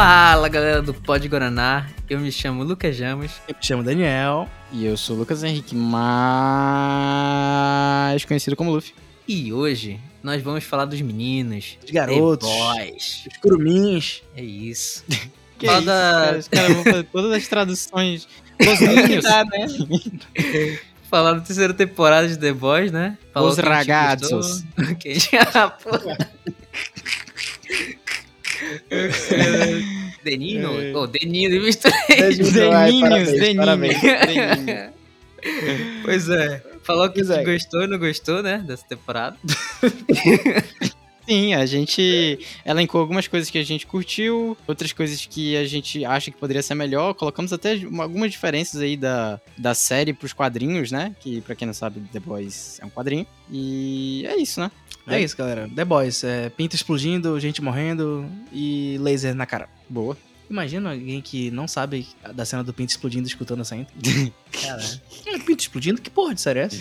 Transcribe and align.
Fala 0.00 0.46
galera 0.48 0.80
do 0.80 0.94
Pod 0.94 1.26
Guaraná, 1.26 1.88
eu 2.08 2.20
me 2.20 2.30
chamo 2.30 2.62
Lucas 2.62 2.94
Jamos. 2.94 3.32
Eu 3.48 3.56
me 3.56 3.66
chamo 3.66 3.82
Daniel. 3.82 4.48
E 4.70 4.86
eu 4.86 4.96
sou 4.96 5.16
o 5.16 5.18
Lucas 5.18 5.42
Henrique, 5.42 5.74
mais 5.74 5.98
conhecido 8.24 8.54
como 8.54 8.70
Luffy. 8.70 8.94
E 9.26 9.52
hoje 9.52 9.98
nós 10.22 10.40
vamos 10.40 10.62
falar 10.62 10.84
dos 10.84 11.00
meninos, 11.00 11.76
Os 11.84 11.90
garotos. 11.90 12.48
Boys. 12.48 13.24
Os 13.28 13.36
curumins. 13.38 14.22
É 14.36 14.42
isso. 14.44 15.04
Que 15.58 15.66
Fala 15.66 15.78
isso, 15.80 15.86
da- 15.88 16.12
cara? 16.22 16.38
Os 16.38 16.46
caras 16.48 16.72
vão 16.74 16.84
fazer 16.84 17.02
todas 17.10 17.32
as 17.32 17.48
traduções. 17.48 18.28
Os 18.60 18.78
ninhos. 19.08 19.24
Tá, 19.24 19.44
né? 19.44 19.66
Falar 21.10 21.32
da 21.32 21.40
terceira 21.40 21.74
temporada 21.74 22.28
de 22.28 22.36
The 22.38 22.52
Boys, 22.52 22.92
né? 22.92 23.18
Falar 23.34 23.48
Os 23.48 23.58
ragazos. 23.58 24.30
gostou, 24.30 24.84
o 24.92 24.94
que 24.94 25.08
a 25.08 25.14
gente- 25.14 25.36
Ah, 25.36 25.68
porra. 25.70 26.16
Denino? 30.24 30.80
É. 30.80 30.94
Ô, 30.96 31.06
Denino, 31.06 31.60
misturei. 31.62 31.98
Deninhos, 32.42 33.32
deninhos. 33.32 34.98
Pois 36.02 36.28
é. 36.28 36.62
Falou 36.82 37.08
que 37.10 37.20
é. 37.20 37.44
gostou 37.44 37.82
e 37.82 37.86
não 37.86 37.98
gostou, 37.98 38.42
né? 38.42 38.58
Dessa 38.66 38.84
temporada. 38.88 39.36
Sim, 41.28 41.52
a 41.52 41.66
gente 41.66 42.38
elencou 42.64 43.02
algumas 43.02 43.28
coisas 43.28 43.50
que 43.50 43.58
a 43.58 43.62
gente 43.62 43.86
curtiu, 43.86 44.56
outras 44.66 44.92
coisas 44.94 45.26
que 45.26 45.54
a 45.58 45.64
gente 45.66 46.02
acha 46.02 46.30
que 46.30 46.38
poderia 46.38 46.62
ser 46.62 46.74
melhor. 46.74 47.12
Colocamos 47.12 47.52
até 47.52 47.74
uma- 47.74 48.04
algumas 48.04 48.30
diferenças 48.32 48.80
aí 48.80 48.96
da, 48.96 49.38
da 49.58 49.74
série 49.74 50.14
pros 50.14 50.32
quadrinhos, 50.32 50.90
né? 50.90 51.14
Que 51.20 51.42
pra 51.42 51.54
quem 51.54 51.66
não 51.66 51.74
sabe, 51.74 52.00
The 52.12 52.18
Boys 52.20 52.80
é 52.80 52.86
um 52.86 52.90
quadrinho. 52.90 53.26
E 53.52 54.24
é 54.26 54.36
isso, 54.38 54.58
né? 54.58 54.70
É 55.08 55.20
isso, 55.20 55.36
galera. 55.36 55.68
The 55.74 55.84
Boys. 55.84 56.24
É, 56.24 56.48
pinta 56.50 56.76
explodindo, 56.76 57.38
gente 57.40 57.62
morrendo 57.62 58.26
e 58.52 58.96
laser 59.00 59.34
na 59.34 59.46
cara. 59.46 59.68
Boa. 59.88 60.16
Imagina 60.50 60.92
alguém 60.92 61.20
que 61.20 61.50
não 61.50 61.68
sabe 61.68 62.06
da 62.34 62.44
cena 62.44 62.64
do 62.64 62.72
pinto 62.72 62.90
explodindo 62.90 63.26
escutando 63.28 63.60
essa 63.62 63.76
intro. 63.76 63.94
Caralho. 64.50 65.00
É, 65.26 65.38
pinto 65.38 65.60
explodindo? 65.60 66.00
Que 66.00 66.10
porra 66.10 66.34
de 66.34 66.40
série 66.40 66.60
é 66.60 66.62
essa? 66.62 66.78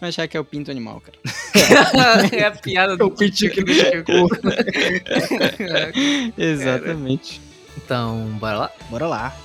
Vai 0.00 0.08
achar 0.08 0.26
que 0.26 0.36
é 0.36 0.40
o 0.40 0.44
pinto 0.44 0.70
animal, 0.70 1.00
cara. 1.00 1.16
é 2.34 2.44
a 2.44 2.50
piada 2.50 2.96
do 2.96 3.06
O 3.06 3.10
pintinho 3.10 3.52
que 3.52 3.62
Exatamente. 6.36 7.40
Então, 7.76 8.36
bora 8.40 8.58
lá? 8.58 8.70
Bora 8.90 9.06
lá. 9.06 9.36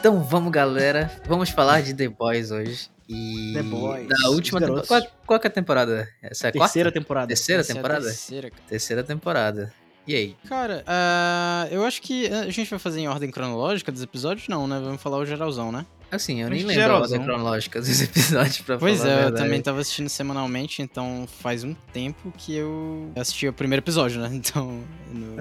Então 0.00 0.22
vamos, 0.22 0.50
galera. 0.50 1.12
Vamos 1.26 1.50
falar 1.50 1.82
de 1.82 1.92
The 1.92 2.08
Boys 2.08 2.50
hoje. 2.50 2.88
E 3.06 3.52
The 3.54 3.62
Boys, 3.62 4.08
Da 4.08 4.30
última 4.30 4.58
temporada. 4.58 4.86
Qual, 4.86 5.02
qual 5.26 5.40
é 5.44 5.46
a 5.46 5.50
temporada? 5.50 6.08
Essa 6.22 6.46
é 6.46 6.48
a 6.48 6.52
quarta? 6.52 6.72
Terceira 6.72 6.90
temporada. 6.90 7.26
Terceira 7.26 7.60
Essa 7.60 7.72
é 7.72 7.74
temporada? 7.74 8.04
terceira, 8.06 8.50
cara. 8.50 8.62
Terceira 8.66 9.04
temporada. 9.04 9.74
E 10.06 10.14
aí? 10.14 10.36
Cara, 10.48 10.82
ah, 10.86 11.68
eu 11.70 11.84
acho 11.84 12.00
que 12.00 12.28
a 12.28 12.48
gente 12.48 12.70
vai 12.70 12.78
fazer 12.78 13.00
em 13.00 13.08
ordem 13.08 13.30
cronológica 13.30 13.92
dos 13.92 14.02
episódios? 14.02 14.48
Não, 14.48 14.66
né? 14.66 14.80
Vamos 14.82 15.02
falar 15.02 15.18
o 15.18 15.26
geralzão, 15.26 15.70
né? 15.70 15.84
Assim, 16.10 16.42
eu 16.42 16.48
Mas 16.48 16.58
nem 16.58 16.66
lembro 16.66 16.82
a 16.82 16.86
geralzão. 16.86 17.18
ordem 17.18 17.22
cronológica 17.22 17.80
dos 17.80 18.00
episódios 18.02 18.60
pra 18.62 18.78
Pois 18.78 18.98
falar 19.00 19.10
a 19.10 19.20
é, 19.20 19.24
eu 19.26 19.34
também 19.34 19.60
tava 19.62 19.80
assistindo 19.80 20.08
semanalmente, 20.08 20.82
então 20.82 21.26
faz 21.40 21.62
um 21.64 21.74
tempo 21.92 22.32
que 22.36 22.54
eu 22.56 23.12
assisti 23.16 23.46
o 23.46 23.52
primeiro 23.52 23.80
episódio, 23.82 24.20
né? 24.20 24.28
Então, 24.34 24.80
no- 25.12 25.36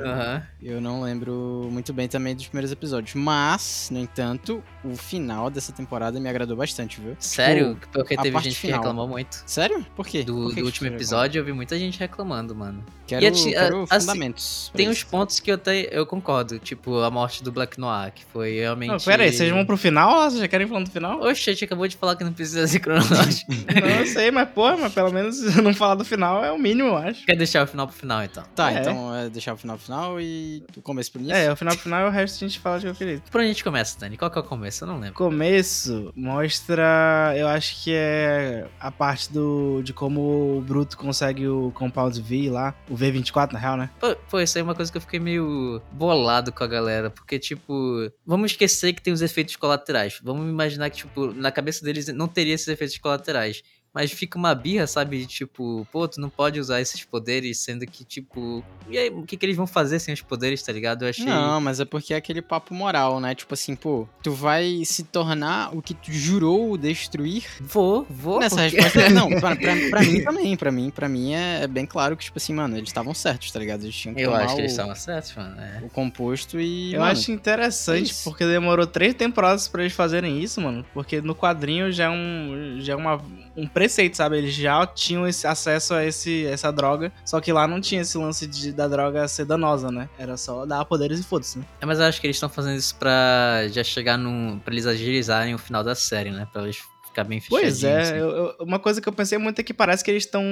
eu 0.62 0.80
não 0.82 1.02
lembro 1.02 1.68
muito 1.72 1.92
bem 1.94 2.08
também 2.08 2.36
dos 2.36 2.46
primeiros 2.48 2.72
episódios. 2.72 3.16
Mas, 3.16 3.90
no 3.92 4.00
entanto, 4.00 4.64
o 4.84 4.96
final 4.96 5.50
dessa 5.50 5.72
temporada 5.72 6.20
me 6.20 6.30
agradou 6.30 6.56
bastante, 6.56 7.02
viu? 7.02 7.16
Sério? 7.20 7.76
Tipo, 7.76 7.88
Porque 7.92 8.14
a 8.16 8.22
teve 8.22 8.40
gente 8.40 8.56
que 8.56 8.62
final. 8.62 8.80
reclamou 8.80 9.08
muito. 9.08 9.42
Sério? 9.46 9.86
Por 9.96 10.08
quê? 10.08 10.24
Do, 10.24 10.34
Por 10.34 10.50
que 10.50 10.56
do 10.56 10.56
que 10.56 10.64
último 10.64 10.88
episódio 10.88 11.40
eu 11.40 11.46
vi 11.46 11.52
muita 11.54 11.78
gente 11.78 12.00
reclamando, 12.00 12.56
mano. 12.56 12.84
Quero, 13.06 13.24
E 13.24 13.28
a 13.28 13.32
quero 13.32 13.88
assim, 13.90 14.00
fundamentos. 14.06 14.70
pra 14.72 14.78
Tem 14.78 14.90
uns 14.90 15.04
pontos 15.04 15.40
que 15.40 15.52
eu, 15.52 15.58
te, 15.58 15.90
eu 15.92 16.06
concordo, 16.06 16.60
tipo 16.60 17.00
a 17.00 17.10
morte 17.10 17.44
do 17.44 17.52
Black 17.52 17.80
Noir, 17.80 18.14
que 18.14 18.24
foi 18.26 18.60
realmente. 18.60 18.90
Não, 18.92 19.00
pera 19.00 19.24
aí, 19.24 19.34
vocês 19.34 19.52
vão 19.52 19.66
pro 19.66 19.76
final 19.78 20.16
ou 20.24 20.30
vocês 20.30 20.40
já 20.40 20.48
querem 20.48 20.68
falar 20.68 20.84
do 20.84 20.92
final? 20.92 21.20
Oxe, 21.22 21.50
a 21.50 21.54
gente 21.54 21.64
acabou 21.66 21.88
de 21.88 21.98
falar 21.98 22.16
que 22.16 22.24
não 22.24 22.32
precisa 22.34 22.68
ser 22.68 22.80
cronológico. 22.80 23.52
não, 23.82 23.90
eu 23.90 24.06
sei, 24.06 24.30
mas 24.32 24.48
porra, 24.50 24.78
mas 24.78 24.94
pelo 24.94 25.12
menos 25.12 25.40
não 25.58 25.74
falar 25.74 25.96
do 25.96 26.06
final 26.06 26.44
é 26.46 26.52
o 26.52 26.58
mínimo, 26.58 26.90
eu 26.90 26.98
acho. 26.98 27.26
Quer 27.26 27.36
deixar 27.36 27.64
o 27.64 27.68
final 27.68 27.88
pro 27.88 27.96
final, 27.96 28.24
então? 28.24 28.44
Tá, 28.56 28.72
É. 28.72 28.80
então 28.82 29.16
é 29.16 29.30
deixar 29.30 29.54
o 29.54 29.58
final 29.58 29.76
pro 29.76 29.86
final 29.86 30.22
e 30.22 30.64
o 30.78 30.82
começo 30.82 31.12
pro 31.12 31.20
início? 31.20 31.36
É, 31.36 31.52
o 31.52 31.56
final 31.56 31.74
pro 31.74 31.84
final 31.84 32.06
e 32.06 32.10
o 32.10 32.12
resto 32.12 32.36
a 32.44 32.48
gente 32.48 32.60
fala 32.60 32.80
de 32.80 32.86
qualquer 32.88 33.06
jeito. 33.06 33.32
Por 33.32 33.40
onde 33.42 33.50
a 33.50 33.54
gente 33.54 33.64
começa, 33.64 34.00
Dani? 34.00 34.16
Qual 34.18 34.30
que 34.30 34.38
é 34.38 34.42
o 34.42 34.44
começo? 34.46 34.69
Eu 34.84 34.88
não 34.88 35.00
lembro. 35.00 35.16
começo 35.16 36.12
mostra, 36.16 37.34
eu 37.36 37.48
acho 37.48 37.84
que 37.84 37.92
é 37.94 38.68
a 38.80 38.92
parte 38.92 39.32
do 39.32 39.82
de 39.84 39.94
como 39.94 40.58
o 40.58 40.62
Bruto 40.62 40.98
consegue 40.98 41.48
o 41.48 41.72
Compound 41.72 42.22
V 42.22 42.50
lá, 42.50 42.76
o 42.90 42.96
V24 42.96 43.54
na 43.54 43.60
real, 43.60 43.78
né? 43.78 43.90
Pô, 44.00 44.16
pô, 44.30 44.40
isso 44.40 44.58
aí 44.58 44.62
é 44.62 44.64
uma 44.64 44.76
coisa 44.76 44.92
que 44.92 44.98
eu 44.98 45.02
fiquei 45.02 45.20
meio 45.20 45.82
bolado 45.92 46.52
com 46.52 46.64
a 46.64 46.68
galera, 46.68 47.10
porque, 47.10 47.40
tipo, 47.40 48.12
vamos 48.26 48.52
esquecer 48.52 48.94
que 48.94 49.02
tem 49.02 49.14
os 49.14 49.22
efeitos 49.22 49.56
colaterais. 49.56 50.20
Vamos 50.24 50.48
imaginar 50.48 50.90
que, 50.90 50.98
tipo, 50.98 51.34
na 51.34 51.52
cabeça 51.52 51.84
deles 51.84 52.08
não 52.08 52.28
teria 52.28 52.54
esses 52.54 52.68
efeitos 52.68 52.98
colaterais. 52.98 53.62
Mas 53.94 54.12
fica 54.12 54.38
uma 54.38 54.54
birra, 54.54 54.86
sabe? 54.88 55.26
Tipo, 55.26 55.88
pô, 55.92 56.08
tu 56.08 56.22
não 56.22 56.30
pode 56.30 56.60
usar 56.60 56.80
esses 56.80 57.04
poderes, 57.04 57.58
sendo 57.60 57.86
que, 57.88 58.04
tipo. 58.04 58.64
E 58.90 58.98
aí, 58.98 59.10
o 59.10 59.24
que, 59.24 59.36
que 59.36 59.46
eles 59.46 59.56
vão 59.58 59.66
fazer 59.68 60.00
sem 60.00 60.14
os 60.14 60.22
poderes, 60.22 60.62
tá 60.62 60.72
ligado? 60.72 61.04
Eu 61.06 61.10
achei. 61.10 61.26
Não, 61.26 61.60
mas 61.60 61.80
é 61.80 61.86
porque 61.86 62.14
é 62.14 62.18
aquele 62.18 62.42
papo 62.42 62.74
moral, 62.74 63.20
né? 63.20 63.34
Tipo 63.34 63.54
assim, 63.54 63.76
pô, 63.76 64.08
tu 64.24 64.32
vai 64.32 64.84
se 64.86 65.04
tornar 65.04 65.76
o 65.76 65.82
que 65.82 65.94
tu 65.94 66.12
jurou 66.12 66.78
destruir? 66.78 67.44
Vou, 67.62 68.06
vou. 68.10 68.40
Nessa 68.40 68.58
porque- 68.64 68.80
resposta, 68.80 69.10
não, 69.14 69.30
pra, 69.30 69.56
pra, 69.56 69.74
pra 69.90 70.02
mim 70.02 70.24
também, 70.24 70.56
pra 70.58 70.72
mim, 70.72 70.90
pra 70.92 71.10
mim 71.10 71.34
é, 71.34 71.64
é 71.64 71.68
bem 71.68 71.86
claro 71.86 72.16
que, 72.16 72.24
tipo 72.26 72.38
assim, 72.38 72.54
mano, 72.54 72.78
eles 72.78 72.90
estavam 72.90 73.14
certos, 73.14 73.52
tá 73.52 73.60
ligado? 73.60 73.84
Eles 73.84 73.96
tinham 73.96 74.14
que 74.16 74.22
Eu 74.22 74.32
tomar 74.32 74.44
acho 74.46 74.56
que 74.56 74.62
eles 74.62 74.72
o, 74.72 74.74
estavam 74.74 74.96
certos, 74.96 75.36
mano. 75.36 75.60
É. 75.60 75.82
o 75.84 75.90
composto 75.90 76.60
e, 76.60 76.94
Eu 76.94 77.00
mano, 77.00 77.12
acho 77.12 77.32
interessante 77.32 78.12
isso. 78.12 78.24
porque 78.30 78.46
demorou 78.46 78.86
três 78.86 79.14
temporadas 79.14 79.68
pra 79.68 79.82
eles 79.82 79.94
fazerem 79.94 80.42
isso, 80.42 80.62
mano, 80.62 80.86
porque 80.94 81.22
no 81.22 81.36
quadrinho 81.36 81.92
já 81.92 82.06
é 82.06 82.10
um 82.10 82.78
já 82.80 82.94
é 82.94 82.96
uma, 82.96 83.22
um 83.64 83.68
preceito, 83.68 84.18
sabe? 84.18 84.38
Eles 84.38 84.54
já 84.54 84.86
tinham 84.88 85.28
esse 85.28 85.46
acesso 85.48 85.94
a 85.94 86.06
esse 86.06 86.46
essa 86.46 86.72
droga, 86.72 87.12
só 87.26 87.40
que 87.42 87.52
lá 87.52 87.68
não 87.68 87.80
tinha 87.82 88.02
esse 88.02 88.18
lance 88.18 88.48
de, 88.48 88.72
da 88.72 88.88
droga 88.88 89.28
ser 89.28 89.46
danosa, 89.46 89.92
né? 89.92 90.10
Era 90.18 90.38
só 90.38 90.66
dar 90.66 90.84
poderes 90.86 91.20
e 91.20 91.24
foda-se, 91.24 91.60
né? 91.60 91.66
É, 91.82 91.86
mas 91.86 92.00
eu 92.00 92.06
acho 92.06 92.20
que 92.22 92.28
eles 92.28 92.36
estão 92.38 92.50
fazendo 92.50 92.78
isso 92.78 92.96
pra 92.96 93.64
já 93.70 93.84
chegar 93.84 94.18
num. 94.18 94.60
pra 94.60 94.74
eles 94.74 94.86
agilizarem 94.86 95.54
o 95.54 95.58
final 95.58 95.84
da 95.84 95.96
série, 95.96 96.32
né? 96.32 96.48
Pra 96.52 96.64
eles 96.64 96.78
ficar 97.08 97.24
bem 97.24 97.42
Pois 97.50 97.80
fechadinhos. 97.80 97.84
é, 97.84 98.02
assim. 98.12 98.20
eu- 98.20 98.30
eu- 98.30 98.56
uma 98.60 98.80
coisa 98.80 99.02
que 99.02 99.10
eu 99.10 99.14
pensei 99.14 99.38
muito 99.38 99.60
é 99.60 99.64
que 99.64 99.74
parece 99.74 100.04
que 100.04 100.12
eles 100.12 100.24
estão 100.24 100.44